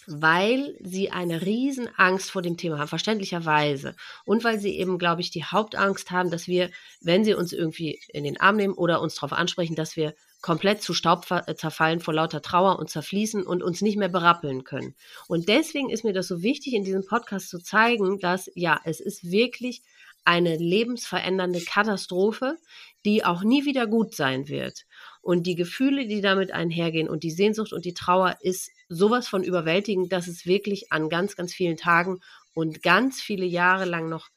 weil 0.09 0.77
sie 0.81 1.11
eine 1.11 1.43
riesen 1.43 1.89
Angst 1.97 2.31
vor 2.31 2.43
dem 2.43 2.57
Thema 2.57 2.79
haben, 2.79 2.89
verständlicherweise. 2.89 3.95
Und 4.25 4.43
weil 4.43 4.59
sie 4.59 4.79
eben, 4.79 4.99
glaube 4.99 5.21
ich, 5.21 5.31
die 5.31 5.45
Hauptangst 5.45 6.11
haben, 6.11 6.31
dass 6.31 6.49
wir, 6.49 6.71
wenn 7.01 7.25
sie 7.25 7.35
uns 7.35 7.53
irgendwie 7.53 8.01
in 8.13 8.25
den 8.25 8.41
Arm 8.41 8.57
nehmen 8.57 8.75
oder 8.75 9.03
uns 9.03 9.17
darauf 9.17 9.33
ansprechen, 9.33 9.75
dass 9.75 9.97
wir 9.97 10.15
komplett 10.41 10.83
zu 10.83 10.95
Staub 10.95 11.27
äh, 11.31 11.55
zerfallen 11.57 12.01
vor 12.01 12.15
lauter 12.15 12.41
Trauer 12.41 12.79
und 12.79 12.89
zerfließen 12.89 13.45
und 13.45 13.63
uns 13.63 13.83
nicht 13.83 13.99
mehr 13.99 14.09
berappeln 14.09 14.65
können. 14.65 14.95
Und 15.27 15.49
deswegen 15.49 15.91
ist 15.91 16.05
mir 16.05 16.13
das 16.13 16.29
so 16.29 16.43
wichtig, 16.43 16.75
in 16.75 16.85
diesem 16.85 17.05
Podcast 17.05 17.51
zu 17.51 17.59
zeigen, 17.59 18.19
dass 18.19 18.51
ja, 18.55 18.81
es 18.85 19.01
ist 19.01 19.31
wirklich 19.31 19.83
eine 20.25 20.57
lebensverändernde 20.57 21.61
Katastrophe, 21.63 22.57
die 23.05 23.25
auch 23.25 23.43
nie 23.43 23.65
wieder 23.65 23.87
gut 23.87 24.15
sein 24.15 24.49
wird. 24.49 24.85
Und 25.23 25.47
die 25.47 25.55
Gefühle, 25.55 26.07
die 26.07 26.21
damit 26.21 26.53
einhergehen 26.53 27.09
und 27.09 27.23
die 27.23 27.31
Sehnsucht 27.31 27.73
und 27.73 27.85
die 27.85 27.95
Trauer 27.95 28.37
ist 28.41 28.71
sowas 28.89 29.29
von 29.29 29.43
überwältigend, 29.43 30.13
dass 30.13 30.27
es 30.27 30.47
wirklich 30.47 30.93
an 30.93 31.09
ganz, 31.09 31.37
ganz 31.37 31.53
vielen 31.53 31.77
Tagen 31.77 32.21
und 32.55 32.83
ganz 32.83 33.21
viele 33.21 33.47
Jahre 33.47 33.85
lang 33.85 34.09
noch 34.09 34.29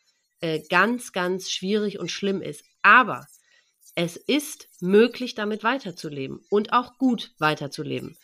äh, 0.41 0.61
ganz, 0.69 1.11
ganz 1.11 1.49
schwierig 1.49 1.99
und 1.99 2.11
schlimm 2.11 2.41
ist. 2.41 2.63
Aber 2.81 3.27
es 3.95 4.17
ist 4.17 4.69
möglich, 4.79 5.35
damit 5.35 5.63
weiterzuleben 5.63 6.39
und 6.49 6.73
auch 6.73 6.97
gut 6.97 7.31
weiterzuleben. 7.39 8.17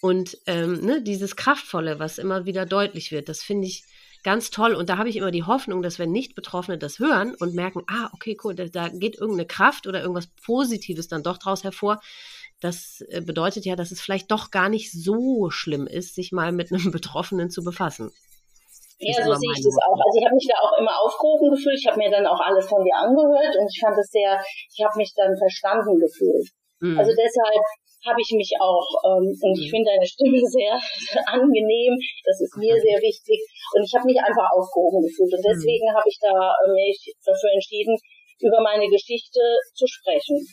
Und 0.00 0.36
ähm, 0.46 0.84
ne, 0.84 1.00
dieses 1.02 1.36
Kraftvolle, 1.36 1.98
was 1.98 2.18
immer 2.18 2.44
wieder 2.44 2.66
deutlich 2.66 3.12
wird, 3.12 3.28
das 3.28 3.42
finde 3.42 3.68
ich 3.68 3.84
ganz 4.22 4.50
toll. 4.50 4.74
Und 4.74 4.88
da 4.88 4.98
habe 4.98 5.08
ich 5.08 5.16
immer 5.16 5.30
die 5.30 5.44
Hoffnung, 5.44 5.82
dass 5.82 5.98
wenn 5.98 6.12
Nicht-Betroffene 6.12 6.78
das 6.78 6.98
hören 6.98 7.34
und 7.34 7.54
merken, 7.54 7.82
ah, 7.88 8.10
okay, 8.12 8.36
cool, 8.44 8.54
da, 8.54 8.66
da 8.66 8.88
geht 8.88 9.16
irgendeine 9.16 9.46
Kraft 9.46 9.86
oder 9.86 10.00
irgendwas 10.00 10.28
Positives 10.44 11.08
dann 11.08 11.22
doch 11.22 11.38
draus 11.38 11.64
hervor, 11.64 12.00
das 12.60 13.04
äh, 13.08 13.20
bedeutet 13.20 13.64
ja, 13.64 13.74
dass 13.74 13.90
es 13.90 14.00
vielleicht 14.00 14.30
doch 14.30 14.50
gar 14.50 14.68
nicht 14.68 14.92
so 14.92 15.50
schlimm 15.50 15.86
ist, 15.86 16.14
sich 16.14 16.32
mal 16.32 16.52
mit 16.52 16.72
einem 16.72 16.90
Betroffenen 16.92 17.50
zu 17.50 17.62
befassen. 17.62 18.12
Ja, 19.02 19.18
so 19.18 19.34
sehe 19.34 19.50
ich 19.50 19.64
das 19.64 19.76
auch. 19.82 19.98
Also 19.98 20.14
ich 20.20 20.24
habe 20.24 20.34
mich 20.36 20.46
da 20.46 20.62
auch 20.62 20.78
immer 20.78 20.94
aufgehoben 21.02 21.50
gefühlt. 21.50 21.74
Ich 21.76 21.88
habe 21.88 21.98
mir 21.98 22.10
dann 22.10 22.24
auch 22.24 22.38
alles 22.38 22.68
von 22.68 22.84
dir 22.84 22.94
angehört 22.94 23.56
und 23.58 23.66
ich 23.66 23.80
fand 23.82 23.98
es 23.98 24.10
sehr, 24.10 24.38
ich 24.70 24.78
habe 24.84 24.94
mich 24.96 25.12
dann 25.16 25.36
verstanden 25.36 25.98
gefühlt. 25.98 26.54
Mhm. 26.78 26.98
Also 26.98 27.10
deshalb 27.10 27.64
habe 28.06 28.20
ich 28.20 28.30
mich 28.34 28.52
auch, 28.60 28.86
ähm, 29.04 29.30
und 29.30 29.54
ich 29.58 29.70
mhm. 29.70 29.76
finde 29.78 29.90
deine 29.94 30.06
Stimme 30.06 30.40
sehr 30.46 30.74
angenehm, 31.26 31.98
das 32.24 32.40
ist 32.40 32.56
mir 32.56 32.74
sehr 32.80 32.98
wichtig 33.00 33.40
und 33.74 33.82
ich 33.84 33.92
habe 33.94 34.06
mich 34.06 34.18
einfach 34.18 34.48
aufgehoben 34.52 35.02
gefühlt 35.02 35.32
und 35.32 35.42
mhm. 35.42 35.50
deswegen 35.54 35.88
habe 35.94 36.08
ich 36.08 36.18
da 36.20 36.34
äh, 36.34 36.72
mich 36.72 37.14
dafür 37.24 37.50
entschieden, 37.54 37.96
über 38.40 38.60
meine 38.60 38.88
Geschichte 38.88 39.40
zu 39.74 39.86
sprechen. 39.86 40.46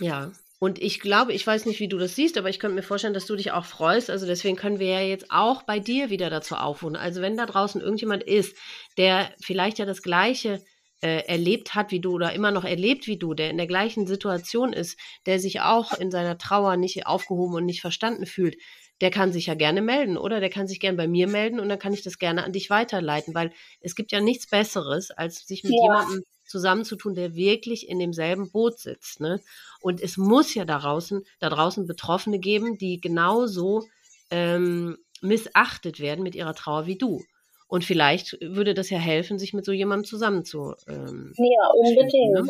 Ja, 0.00 0.32
und 0.58 0.80
ich 0.80 1.00
glaube, 1.00 1.34
ich 1.34 1.46
weiß 1.46 1.66
nicht, 1.66 1.80
wie 1.80 1.88
du 1.88 1.98
das 1.98 2.14
siehst, 2.14 2.38
aber 2.38 2.48
ich 2.48 2.58
könnte 2.58 2.76
mir 2.76 2.82
vorstellen, 2.82 3.12
dass 3.12 3.26
du 3.26 3.36
dich 3.36 3.52
auch 3.52 3.66
freust. 3.66 4.08
Also 4.08 4.26
deswegen 4.26 4.56
können 4.56 4.78
wir 4.78 4.88
ja 4.88 5.00
jetzt 5.00 5.30
auch 5.30 5.62
bei 5.62 5.78
dir 5.78 6.08
wieder 6.08 6.30
dazu 6.30 6.54
aufrufen. 6.54 6.96
Also 6.96 7.20
wenn 7.20 7.36
da 7.36 7.44
draußen 7.44 7.80
irgendjemand 7.80 8.22
ist, 8.22 8.56
der 8.96 9.30
vielleicht 9.42 9.78
ja 9.78 9.84
das 9.84 10.02
Gleiche 10.02 10.62
äh, 11.02 11.26
erlebt 11.26 11.74
hat 11.74 11.90
wie 11.90 12.00
du 12.00 12.12
oder 12.12 12.32
immer 12.32 12.50
noch 12.50 12.64
erlebt 12.64 13.06
wie 13.06 13.18
du, 13.18 13.34
der 13.34 13.50
in 13.50 13.58
der 13.58 13.66
gleichen 13.66 14.06
Situation 14.06 14.72
ist, 14.72 14.98
der 15.26 15.38
sich 15.38 15.60
auch 15.60 15.92
in 15.92 16.10
seiner 16.10 16.38
Trauer 16.38 16.76
nicht 16.76 17.06
aufgehoben 17.06 17.54
und 17.54 17.66
nicht 17.66 17.80
verstanden 17.80 18.26
fühlt, 18.26 18.56
der 19.00 19.10
kann 19.10 19.32
sich 19.32 19.46
ja 19.46 19.54
gerne 19.54 19.82
melden 19.82 20.16
oder 20.16 20.40
der 20.40 20.48
kann 20.48 20.66
sich 20.66 20.80
gerne 20.80 20.96
bei 20.96 21.06
mir 21.06 21.28
melden 21.28 21.60
und 21.60 21.68
dann 21.68 21.78
kann 21.78 21.92
ich 21.92 22.02
das 22.02 22.18
gerne 22.18 22.44
an 22.44 22.52
dich 22.52 22.70
weiterleiten, 22.70 23.34
weil 23.34 23.52
es 23.80 23.94
gibt 23.94 24.10
ja 24.12 24.20
nichts 24.20 24.48
Besseres, 24.48 25.10
als 25.10 25.46
sich 25.46 25.64
mit 25.64 25.72
ja. 25.74 25.82
jemandem 25.82 26.24
zusammenzutun, 26.46 27.14
der 27.14 27.34
wirklich 27.34 27.88
in 27.88 27.98
demselben 27.98 28.50
Boot 28.50 28.78
sitzt. 28.78 29.20
Ne? 29.20 29.42
Und 29.80 30.00
es 30.00 30.16
muss 30.16 30.54
ja 30.54 30.64
da 30.64 30.78
draußen, 30.78 31.22
da 31.40 31.50
draußen 31.50 31.86
Betroffene 31.86 32.38
geben, 32.38 32.78
die 32.78 33.00
genauso 33.00 33.84
ähm, 34.30 34.96
missachtet 35.20 36.00
werden 36.00 36.22
mit 36.22 36.34
ihrer 36.34 36.54
Trauer 36.54 36.86
wie 36.86 36.98
du. 36.98 37.22
Und 37.68 37.84
vielleicht 37.84 38.38
würde 38.40 38.74
das 38.74 38.90
ja 38.90 38.98
helfen, 38.98 39.38
sich 39.38 39.52
mit 39.52 39.64
so 39.64 39.72
jemandem 39.72 40.04
zusammenzu. 40.04 40.74
Ähm, 40.86 41.32
ja, 41.36 41.70
unbedingt. 41.74 42.32
Ne? 42.32 42.46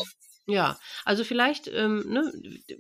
Ja, 0.47 0.79
also 1.05 1.25
vielleicht 1.25 1.69
ähm, 1.69 2.05
ne, 2.09 2.33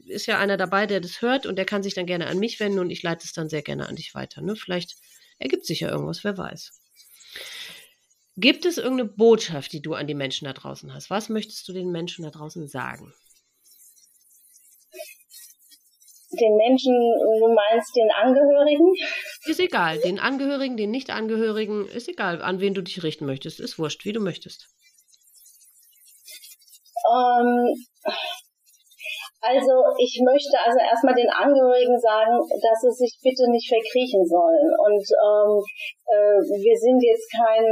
ist 0.06 0.26
ja 0.26 0.38
einer 0.38 0.56
dabei, 0.56 0.86
der 0.86 1.00
das 1.00 1.20
hört 1.20 1.46
und 1.46 1.56
der 1.56 1.64
kann 1.64 1.82
sich 1.82 1.94
dann 1.94 2.06
gerne 2.06 2.28
an 2.28 2.38
mich 2.38 2.60
wenden 2.60 2.78
und 2.78 2.90
ich 2.90 3.02
leite 3.02 3.24
es 3.24 3.32
dann 3.32 3.48
sehr 3.48 3.62
gerne 3.62 3.88
an 3.88 3.96
dich 3.96 4.14
weiter. 4.14 4.40
Ne? 4.40 4.54
Vielleicht 4.54 4.96
ergibt 5.38 5.66
sich 5.66 5.80
ja 5.80 5.90
irgendwas, 5.90 6.22
wer 6.22 6.38
weiß. 6.38 6.80
Gibt 8.36 8.66
es 8.66 8.76
irgendeine 8.76 9.08
Botschaft, 9.08 9.72
die 9.72 9.82
du 9.82 9.94
an 9.94 10.06
die 10.06 10.14
Menschen 10.14 10.44
da 10.44 10.52
draußen 10.52 10.92
hast? 10.92 11.10
Was 11.10 11.28
möchtest 11.28 11.66
du 11.66 11.72
den 11.72 11.90
Menschen 11.90 12.22
da 12.22 12.30
draußen 12.30 12.68
sagen? 12.68 13.14
Den 16.38 16.56
Menschen, 16.56 16.92
du 17.40 17.54
meinst 17.54 17.96
den 17.96 18.10
Angehörigen? 18.10 18.92
Ist 19.46 19.60
egal. 19.60 19.98
Den 19.98 20.18
Angehörigen, 20.18 20.76
den 20.76 20.90
Nicht-Angehörigen, 20.90 21.86
ist 21.88 22.08
egal, 22.08 22.42
an 22.42 22.60
wen 22.60 22.74
du 22.74 22.82
dich 22.82 23.02
richten 23.02 23.26
möchtest. 23.26 23.60
Ist 23.60 23.78
wurscht, 23.78 24.04
wie 24.04 24.12
du 24.12 24.20
möchtest. 24.20 24.68
Ähm, 27.08 27.74
also 29.40 29.74
ich 30.00 30.16
möchte 30.24 30.56
also 30.56 30.80
erstmal 30.80 31.14
den 31.14 31.28
Angehörigen 31.28 31.98
sagen, 32.00 32.40
dass 32.40 32.78
sie 32.80 32.94
sich 33.04 33.20
bitte 33.20 33.44
nicht 33.52 33.68
verkriechen 33.68 34.24
sollen. 34.24 34.68
Und 34.80 35.04
ähm, 35.04 35.52
äh, 36.08 36.40
wir 36.40 36.76
sind 36.76 37.00
jetzt 37.04 37.28
kein, 37.30 37.64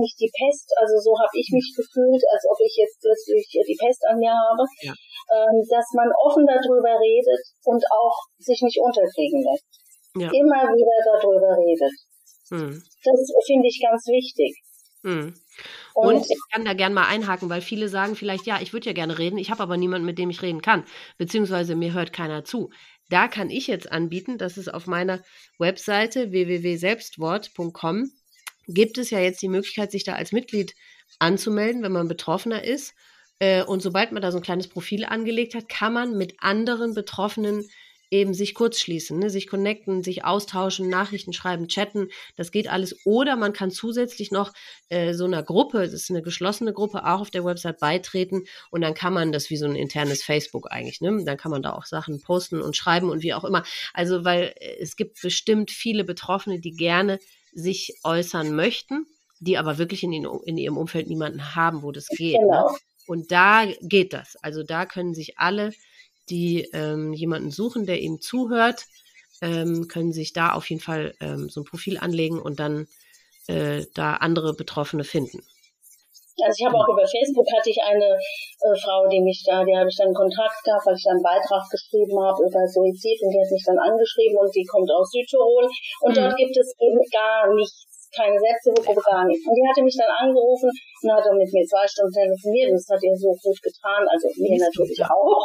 nicht 0.00 0.16
die 0.18 0.32
Pest, 0.32 0.72
also 0.80 0.96
so 0.98 1.12
habe 1.18 1.36
ich 1.36 1.52
mich 1.52 1.68
gefühlt, 1.76 2.22
als 2.32 2.44
ob 2.48 2.58
ich 2.64 2.74
jetzt 2.80 2.96
plötzlich 3.00 3.44
die 3.44 3.78
Pest 3.78 4.00
an 4.08 4.16
mir 4.16 4.32
habe, 4.32 4.64
ja. 4.82 4.94
ähm, 5.36 5.56
dass 5.68 5.86
man 5.92 6.08
offen 6.24 6.48
darüber 6.48 6.96
redet 6.96 7.42
und 7.68 7.82
auch 7.92 8.16
sich 8.40 8.60
nicht 8.64 8.80
unterkriegen 8.80 9.44
lässt. 9.44 9.68
Ja. 10.16 10.28
Immer 10.28 10.72
wieder 10.72 10.96
darüber 11.04 11.56
redet. 11.56 11.94
Hm. 12.52 12.72
Das 13.04 13.20
finde 13.46 13.68
ich 13.68 13.80
ganz 13.80 14.04
wichtig. 14.08 14.52
Hm. 15.04 15.32
Und, 15.94 16.24
ich 16.28 16.40
kann 16.52 16.64
da 16.64 16.74
gerne 16.74 16.94
mal 16.94 17.06
einhaken, 17.06 17.48
weil 17.48 17.60
viele 17.60 17.88
sagen 17.88 18.16
vielleicht, 18.16 18.46
ja, 18.46 18.60
ich 18.60 18.72
würde 18.72 18.86
ja 18.86 18.92
gerne 18.92 19.18
reden, 19.18 19.38
ich 19.38 19.50
habe 19.50 19.62
aber 19.62 19.76
niemanden, 19.76 20.06
mit 20.06 20.18
dem 20.18 20.30
ich 20.30 20.42
reden 20.42 20.62
kann, 20.62 20.84
beziehungsweise 21.18 21.76
mir 21.76 21.92
hört 21.92 22.12
keiner 22.12 22.44
zu. 22.44 22.70
Da 23.08 23.28
kann 23.28 23.50
ich 23.50 23.66
jetzt 23.66 23.92
anbieten, 23.92 24.38
dass 24.38 24.56
es 24.56 24.68
auf 24.68 24.86
meiner 24.86 25.22
Webseite 25.58 26.32
www.selbstwort.com 26.32 28.10
gibt 28.68 28.96
es 28.98 29.10
ja 29.10 29.18
jetzt 29.18 29.42
die 29.42 29.48
Möglichkeit, 29.48 29.90
sich 29.90 30.04
da 30.04 30.14
als 30.14 30.32
Mitglied 30.32 30.74
anzumelden, 31.18 31.82
wenn 31.82 31.92
man 31.92 32.08
Betroffener 32.08 32.64
ist. 32.64 32.94
Äh, 33.38 33.64
und 33.64 33.82
sobald 33.82 34.12
man 34.12 34.22
da 34.22 34.30
so 34.30 34.38
ein 34.38 34.42
kleines 34.42 34.68
Profil 34.68 35.04
angelegt 35.04 35.54
hat, 35.54 35.68
kann 35.68 35.92
man 35.92 36.16
mit 36.16 36.36
anderen 36.38 36.94
Betroffenen 36.94 37.68
eben 38.12 38.34
sich 38.34 38.54
kurz 38.54 38.78
schließen, 38.78 39.18
ne? 39.18 39.30
sich 39.30 39.48
connecten, 39.48 40.02
sich 40.02 40.24
austauschen, 40.24 40.90
Nachrichten 40.90 41.32
schreiben, 41.32 41.66
chatten, 41.66 42.08
das 42.36 42.52
geht 42.52 42.68
alles. 42.68 42.94
Oder 43.06 43.36
man 43.36 43.54
kann 43.54 43.70
zusätzlich 43.70 44.30
noch 44.30 44.52
äh, 44.90 45.14
so 45.14 45.24
einer 45.24 45.42
Gruppe, 45.42 45.78
das 45.78 45.94
ist 45.94 46.10
eine 46.10 46.22
geschlossene 46.22 46.74
Gruppe, 46.74 47.06
auch 47.06 47.22
auf 47.22 47.30
der 47.30 47.44
Website 47.44 47.80
beitreten 47.80 48.44
und 48.70 48.82
dann 48.82 48.92
kann 48.92 49.14
man 49.14 49.32
das 49.32 49.48
wie 49.48 49.56
so 49.56 49.64
ein 49.64 49.76
internes 49.76 50.22
Facebook 50.22 50.70
eigentlich, 50.70 51.00
ne? 51.00 51.24
Dann 51.24 51.38
kann 51.38 51.50
man 51.50 51.62
da 51.62 51.72
auch 51.72 51.86
Sachen 51.86 52.20
posten 52.20 52.60
und 52.60 52.76
schreiben 52.76 53.08
und 53.08 53.22
wie 53.22 53.32
auch 53.32 53.44
immer. 53.44 53.64
Also, 53.94 54.24
weil 54.24 54.52
äh, 54.60 54.76
es 54.78 54.96
gibt 54.96 55.20
bestimmt 55.22 55.70
viele 55.70 56.04
Betroffene, 56.04 56.60
die 56.60 56.72
gerne 56.72 57.18
sich 57.54 57.94
äußern 58.04 58.54
möchten, 58.54 59.06
die 59.40 59.56
aber 59.56 59.78
wirklich 59.78 60.02
in, 60.02 60.12
in 60.12 60.58
ihrem 60.58 60.76
Umfeld 60.76 61.08
niemanden 61.08 61.54
haben, 61.54 61.82
wo 61.82 61.92
das 61.92 62.08
geht. 62.08 62.34
Ne? 62.34 62.40
Genau. 62.40 62.70
Ne? 62.70 62.78
Und 63.06 63.32
da 63.32 63.66
geht 63.80 64.12
das. 64.12 64.36
Also 64.36 64.62
da 64.62 64.86
können 64.86 65.14
sich 65.14 65.38
alle 65.38 65.72
die 66.32 66.68
ähm, 66.72 67.12
jemanden 67.12 67.50
suchen, 67.50 67.84
der 67.84 68.00
ihnen 68.00 68.20
zuhört, 68.20 68.86
ähm, 69.42 69.86
können 69.86 70.12
sich 70.12 70.32
da 70.32 70.54
auf 70.54 70.70
jeden 70.70 70.80
Fall 70.80 71.14
ähm, 71.20 71.50
so 71.50 71.60
ein 71.60 71.64
Profil 71.64 71.98
anlegen 71.98 72.40
und 72.40 72.58
dann 72.58 72.88
äh, 73.48 73.84
da 73.94 74.14
andere 74.14 74.54
Betroffene 74.54 75.04
finden. 75.04 75.44
Also 76.40 76.56
ich 76.58 76.64
habe 76.64 76.80
auch 76.80 76.88
über 76.88 77.04
Facebook 77.04 77.46
hatte 77.52 77.68
ich 77.68 77.78
eine 77.84 78.16
äh, 78.16 78.74
Frau, 78.80 79.06
die 79.12 79.20
mich 79.20 79.44
da, 79.44 79.62
die 79.62 79.76
habe 79.76 79.90
ich 79.90 79.98
dann 80.00 80.14
Kontakt 80.14 80.64
gehabt, 80.64 80.86
weil 80.86 80.96
ich 80.96 81.04
dann 81.04 81.20
einen 81.20 81.28
Beitrag 81.28 81.68
geschrieben 81.68 82.16
habe 82.16 82.40
über 82.48 82.64
Suizid 82.64 83.20
und 83.20 83.30
die 83.30 83.38
hat 83.38 83.52
mich 83.52 83.64
dann 83.68 83.78
angeschrieben 83.78 84.40
und 84.40 84.50
die 84.56 84.64
kommt 84.64 84.88
aus 84.90 85.12
Südtirol 85.12 85.68
und 86.00 86.16
mhm. 86.16 86.20
dort 86.24 86.36
gibt 86.40 86.56
es 86.56 86.72
eben 86.80 87.02
gar 87.12 87.52
nichts, 87.52 87.91
keine 88.14 88.38
Selbsthilfegruppe, 88.38 89.02
gar 89.02 89.24
nichts. 89.24 89.44
Und 89.48 89.54
die 89.56 89.66
hatte 89.66 89.82
mich 89.82 89.96
dann 89.96 90.12
angerufen 90.12 90.68
und 90.68 91.08
hat 91.12 91.24
dann 91.24 91.36
mit 91.40 91.50
mir 91.50 91.64
zwei 91.64 91.88
Stunden 91.88 92.12
telefoniert 92.12 92.70
und 92.70 92.78
das 92.78 92.88
hat 92.92 93.02
ihr 93.02 93.16
so 93.16 93.32
gut 93.32 93.58
getan, 93.60 94.04
also 94.08 94.28
mir 94.36 94.60
natürlich 94.60 95.00
auch 95.02 95.44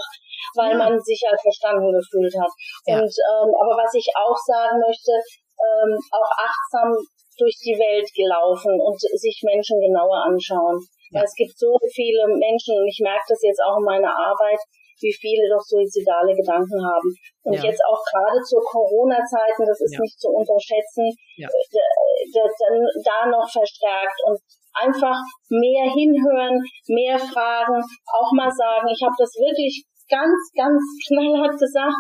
weil 0.56 0.72
ja. 0.72 0.77
man 0.77 0.99
sich 1.02 1.22
halt 1.27 1.39
verstanden 1.41 1.91
gefühlt 1.91 2.34
hat. 2.38 2.52
Ja. 2.85 3.02
Und 3.02 3.11
ähm, 3.11 3.49
aber 3.52 3.73
was 3.77 3.94
ich 3.94 4.07
auch 4.15 4.38
sagen 4.38 4.80
möchte, 4.80 5.11
ähm, 5.57 5.98
auch 6.14 6.31
achtsam 6.38 6.94
durch 7.38 7.57
die 7.61 7.77
Welt 7.77 8.07
gelaufen 8.14 8.73
und 8.81 8.98
sich 8.98 9.41
Menschen 9.45 9.77
genauer 9.81 10.26
anschauen. 10.26 10.81
Ja. 11.14 11.22
Es 11.22 11.34
gibt 11.38 11.53
so 11.57 11.77
viele 11.94 12.26
Menschen, 12.34 12.77
und 12.81 12.88
ich 12.89 12.99
merke 13.02 13.26
das 13.30 13.41
jetzt 13.41 13.61
auch 13.61 13.77
in 13.77 13.85
meiner 13.85 14.10
Arbeit, 14.10 14.60
wie 15.02 15.14
viele 15.14 15.45
doch 15.49 15.61
suizidale 15.61 16.34
Gedanken 16.34 16.80
haben. 16.82 17.10
Und 17.44 17.56
ja. 17.56 17.69
jetzt 17.69 17.82
auch 17.86 18.02
gerade 18.11 18.41
zur 18.44 18.61
Corona-Zeiten, 18.64 19.64
das 19.65 19.80
ist 19.82 19.94
ja. 19.94 20.02
nicht 20.02 20.19
zu 20.19 20.30
unterschätzen, 20.30 21.07
ja. 21.38 21.48
dann 21.48 22.78
da 23.06 23.19
noch 23.30 23.48
verstärkt 23.49 24.19
und 24.26 24.40
einfach 24.78 25.18
mehr 25.49 25.90
hinhören, 25.90 26.61
mehr 26.88 27.18
fragen, 27.18 27.82
auch 28.14 28.32
mal 28.34 28.52
sagen, 28.52 28.88
ich 28.90 29.02
habe 29.02 29.15
das 29.18 29.34
wirklich 29.38 29.86
ganz, 30.10 30.38
ganz 30.56 30.82
knallhart 31.07 31.57
gesagt, 31.57 31.98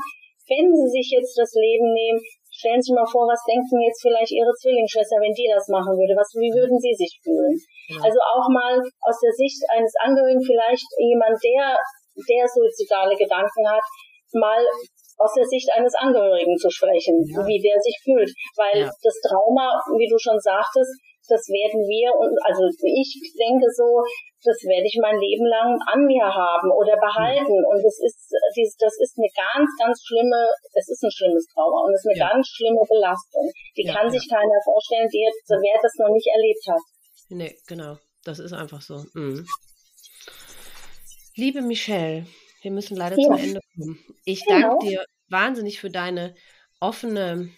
wenn 0.47 0.71
Sie 0.71 0.87
sich 0.87 1.11
jetzt 1.11 1.35
das 1.35 1.51
Leben 1.59 1.91
nehmen, 1.91 2.19
stellen 2.57 2.81
Sie 2.81 2.95
mal 2.95 3.05
vor, 3.05 3.27
was 3.27 3.43
denken 3.43 3.83
jetzt 3.83 4.01
vielleicht 4.01 4.31
Ihre 4.31 4.53
Zwillingsschwester, 4.55 5.19
wenn 5.19 5.35
die 5.35 5.51
das 5.51 5.67
machen 5.67 5.93
würde? 5.99 6.15
Was, 6.15 6.31
wie 6.39 6.51
würden 6.55 6.79
Sie 6.79 6.95
sich 6.95 7.19
fühlen? 7.19 7.55
Ja. 7.91 8.07
Also 8.07 8.19
auch 8.31 8.47
mal 8.47 8.79
aus 8.79 9.19
der 9.19 9.35
Sicht 9.35 9.59
eines 9.75 9.91
Angehörigen, 9.99 10.41
vielleicht 10.41 10.87
jemand, 10.97 11.35
der, 11.43 11.75
der 12.25 12.45
suizidale 12.47 13.15
Gedanken 13.15 13.63
hat, 13.69 13.83
mal 14.33 14.59
aus 15.17 15.33
der 15.33 15.45
Sicht 15.45 15.69
eines 15.73 15.93
Angehörigen 15.95 16.57
zu 16.57 16.69
sprechen, 16.69 17.25
ja. 17.25 17.41
wie 17.45 17.61
der 17.61 17.77
sich 17.81 17.97
fühlt. 18.03 18.29
Weil 18.57 18.85
ja. 18.85 18.91
das 19.01 19.15
Trauma, 19.25 19.81
wie 19.97 20.09
du 20.09 20.17
schon 20.17 20.37
sagtest, 20.39 20.93
das 21.27 21.43
werden 21.51 21.83
wir 21.83 22.07
und 22.15 22.31
also 22.39 22.63
ich 22.71 23.11
denke 23.35 23.67
so, 23.75 23.99
das 24.47 24.55
werde 24.63 24.87
ich 24.87 24.95
mein 25.03 25.19
Leben 25.19 25.43
lang 25.43 25.75
an 25.83 26.07
mir 26.07 26.23
haben 26.23 26.71
oder 26.71 26.95
behalten 26.95 27.57
und 27.67 27.83
das 27.83 27.99
ist 27.99 28.31
das 28.79 28.95
ist 28.95 29.19
eine 29.19 29.27
ganz 29.35 29.67
ganz 29.75 29.99
schlimme, 30.07 30.47
es 30.71 30.87
ist 30.87 31.03
ein 31.03 31.11
schlimmes 31.11 31.43
Trauma 31.51 31.83
und 31.83 31.91
es 31.91 31.99
ist 31.99 32.15
eine 32.15 32.31
ganz 32.31 32.47
schlimme 32.47 32.79
Belastung. 32.87 33.43
Die 33.75 33.83
kann 33.83 34.07
sich 34.07 34.23
keiner 34.23 34.59
vorstellen, 34.63 35.11
der, 35.11 35.29
wer 35.59 35.77
das 35.83 35.93
noch 35.99 36.15
nicht 36.15 36.31
erlebt 36.31 36.63
hat. 36.71 36.83
Nee, 37.29 37.53
genau. 37.67 37.99
Das 38.23 38.39
ist 38.39 38.53
einfach 38.53 38.81
so. 38.81 39.03
Mhm. 39.13 39.43
Liebe 41.37 41.61
Michelle, 41.61 42.25
wir 42.63 42.71
müssen 42.71 42.97
leider 42.97 43.15
zum 43.15 43.37
Ende 43.37 43.61
kommen. 43.75 43.99
Ich 44.25 44.43
genau. 44.43 44.79
danke 44.79 44.87
dir 44.87 45.05
wahnsinnig 45.29 45.79
für 45.79 45.91
deine 45.91 46.33
offene 46.79 47.49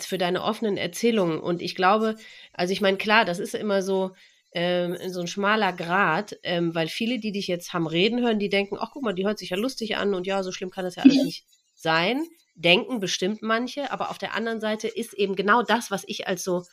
für 0.00 0.18
deine 0.18 0.42
offenen 0.42 0.78
Erzählungen. 0.78 1.38
Und 1.38 1.62
ich 1.62 1.74
glaube, 1.74 2.16
also 2.54 2.72
ich 2.72 2.80
meine, 2.80 2.96
klar, 2.96 3.24
das 3.24 3.38
ist 3.38 3.54
immer 3.54 3.82
so, 3.82 4.12
ähm, 4.52 4.96
so 5.08 5.20
ein 5.20 5.26
schmaler 5.26 5.72
Grad, 5.74 6.36
ähm, 6.42 6.74
weil 6.74 6.88
viele, 6.88 7.20
die 7.20 7.32
dich 7.32 7.46
jetzt 7.48 7.72
haben 7.72 7.86
reden 7.86 8.20
hören, 8.20 8.38
die 8.38 8.48
denken, 8.48 8.78
ach 8.80 8.90
guck 8.92 9.02
mal, 9.02 9.12
die 9.12 9.26
hört 9.26 9.38
sich 9.38 9.50
ja 9.50 9.58
lustig 9.58 9.96
an 9.96 10.14
und 10.14 10.26
ja, 10.26 10.42
so 10.42 10.52
schlimm 10.52 10.70
kann 10.70 10.84
das 10.84 10.96
ja 10.96 11.02
alles 11.02 11.22
nicht 11.22 11.44
sein. 11.76 12.26
Denken 12.54 12.98
bestimmt 12.98 13.42
manche, 13.42 13.92
aber 13.92 14.10
auf 14.10 14.18
der 14.18 14.34
anderen 14.34 14.58
Seite 14.58 14.88
ist 14.88 15.12
eben 15.12 15.36
genau 15.36 15.62
das, 15.62 15.90
was 15.90 16.04
ich 16.06 16.26
als 16.26 16.42
so 16.42 16.64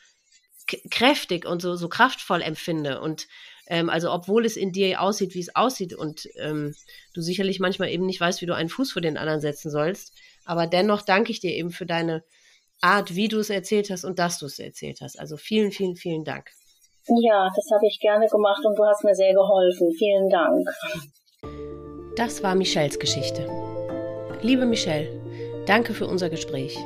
kräftig 0.90 1.44
und 1.44 1.60
so, 1.60 1.76
so 1.76 1.88
kraftvoll 1.88 2.40
empfinde. 2.40 3.00
Und 3.00 3.28
ähm, 3.66 3.88
also 3.88 4.10
obwohl 4.10 4.44
es 4.44 4.56
in 4.56 4.72
dir 4.72 5.00
aussieht, 5.00 5.34
wie 5.34 5.40
es 5.40 5.54
aussieht 5.54 5.94
und 5.94 6.28
ähm, 6.38 6.74
du 7.14 7.20
sicherlich 7.20 7.60
manchmal 7.60 7.90
eben 7.90 8.06
nicht 8.06 8.20
weißt, 8.20 8.40
wie 8.42 8.46
du 8.46 8.54
einen 8.54 8.68
Fuß 8.68 8.92
vor 8.92 9.02
den 9.02 9.16
anderen 9.16 9.40
setzen 9.40 9.70
sollst, 9.70 10.12
aber 10.44 10.66
dennoch 10.66 11.02
danke 11.02 11.32
ich 11.32 11.40
dir 11.40 11.52
eben 11.52 11.70
für 11.70 11.86
deine 11.86 12.24
Art, 12.80 13.14
wie 13.14 13.28
du 13.28 13.38
es 13.38 13.50
erzählt 13.50 13.90
hast 13.90 14.04
und 14.04 14.18
dass 14.18 14.38
du 14.38 14.46
es 14.46 14.58
erzählt 14.58 15.00
hast. 15.00 15.18
Also 15.18 15.36
vielen, 15.36 15.70
vielen, 15.70 15.94
vielen 15.94 16.24
Dank. 16.24 16.50
Ja, 17.06 17.48
das 17.54 17.66
habe 17.72 17.86
ich 17.86 17.98
gerne 18.00 18.26
gemacht 18.26 18.64
und 18.64 18.78
du 18.78 18.84
hast 18.84 19.04
mir 19.04 19.14
sehr 19.14 19.32
geholfen. 19.32 19.92
Vielen 19.98 20.28
Dank. 20.28 20.66
Das 22.16 22.42
war 22.42 22.54
Michelles 22.54 22.98
Geschichte. 22.98 23.46
Liebe 24.42 24.66
Michelle, 24.66 25.08
danke 25.66 25.94
für 25.94 26.06
unser 26.06 26.28
Gespräch. 26.28 26.76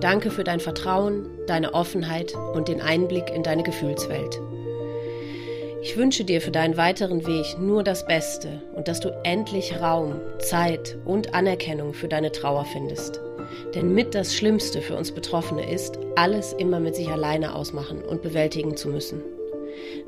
Danke 0.00 0.30
für 0.30 0.44
dein 0.44 0.60
Vertrauen, 0.60 1.28
deine 1.46 1.74
Offenheit 1.74 2.34
und 2.54 2.68
den 2.68 2.80
Einblick 2.80 3.30
in 3.30 3.42
deine 3.42 3.62
Gefühlswelt. 3.62 4.40
Ich 5.84 5.98
wünsche 5.98 6.24
dir 6.24 6.40
für 6.40 6.50
deinen 6.50 6.78
weiteren 6.78 7.26
Weg 7.26 7.58
nur 7.58 7.82
das 7.82 8.06
Beste 8.06 8.62
und 8.74 8.88
dass 8.88 9.00
du 9.00 9.10
endlich 9.22 9.78
Raum, 9.82 10.18
Zeit 10.38 10.96
und 11.04 11.34
Anerkennung 11.34 11.92
für 11.92 12.08
deine 12.08 12.32
Trauer 12.32 12.64
findest. 12.64 13.20
Denn 13.74 13.92
mit 13.92 14.14
das 14.14 14.34
Schlimmste 14.34 14.80
für 14.80 14.96
uns 14.96 15.12
Betroffene 15.12 15.70
ist, 15.70 15.98
alles 16.16 16.54
immer 16.54 16.80
mit 16.80 16.96
sich 16.96 17.10
alleine 17.10 17.54
ausmachen 17.54 18.02
und 18.02 18.22
bewältigen 18.22 18.78
zu 18.78 18.88
müssen. 18.88 19.20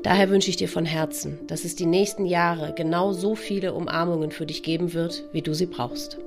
Daher 0.01 0.31
wünsche 0.31 0.49
ich 0.49 0.57
dir 0.57 0.67
von 0.67 0.83
Herzen, 0.83 1.37
dass 1.45 1.63
es 1.63 1.75
die 1.75 1.85
nächsten 1.85 2.25
Jahre 2.25 2.73
genau 2.73 3.13
so 3.13 3.35
viele 3.35 3.75
Umarmungen 3.75 4.31
für 4.31 4.47
dich 4.47 4.63
geben 4.63 4.95
wird, 4.95 5.25
wie 5.31 5.43
du 5.43 5.53
sie 5.53 5.67
brauchst. 5.67 6.17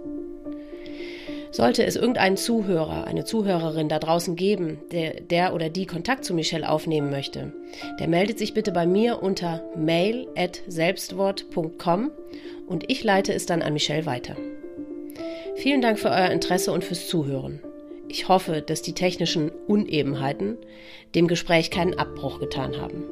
Sollte 1.52 1.84
es 1.84 1.96
irgendeinen 1.96 2.36
Zuhörer, 2.36 3.08
eine 3.08 3.24
Zuhörerin 3.24 3.88
da 3.88 3.98
draußen 3.98 4.36
geben, 4.36 4.78
der, 4.92 5.20
der 5.20 5.52
oder 5.52 5.68
die 5.68 5.86
Kontakt 5.86 6.24
zu 6.24 6.32
Michelle 6.32 6.70
aufnehmen 6.70 7.10
möchte, 7.10 7.52
der 7.98 8.06
meldet 8.06 8.38
sich 8.38 8.54
bitte 8.54 8.70
bei 8.70 8.86
mir 8.86 9.20
unter 9.22 9.64
mail@selbstwort.com 9.76 12.12
und 12.68 12.88
ich 12.88 13.02
leite 13.02 13.34
es 13.34 13.46
dann 13.46 13.62
an 13.62 13.72
Michelle 13.72 14.06
weiter. 14.06 14.36
Vielen 15.56 15.82
Dank 15.82 15.98
für 15.98 16.10
euer 16.10 16.30
Interesse 16.30 16.70
und 16.72 16.84
fürs 16.84 17.08
Zuhören. 17.08 17.58
Ich 18.08 18.28
hoffe, 18.28 18.62
dass 18.62 18.82
die 18.82 18.94
technischen 18.94 19.50
Unebenheiten 19.66 20.56
dem 21.16 21.26
Gespräch 21.26 21.70
keinen 21.70 21.98
Abbruch 21.98 22.38
getan 22.38 22.80
haben. 22.80 23.02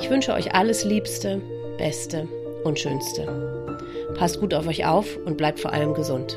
Ich 0.00 0.10
wünsche 0.10 0.34
euch 0.34 0.54
alles 0.54 0.84
Liebste, 0.84 1.40
Beste 1.78 2.28
und 2.64 2.78
Schönste. 2.78 3.78
Passt 4.16 4.38
gut 4.40 4.52
auf 4.52 4.66
euch 4.66 4.84
auf 4.84 5.16
und 5.24 5.38
bleibt 5.38 5.60
vor 5.60 5.72
allem 5.72 5.94
gesund. 5.94 6.36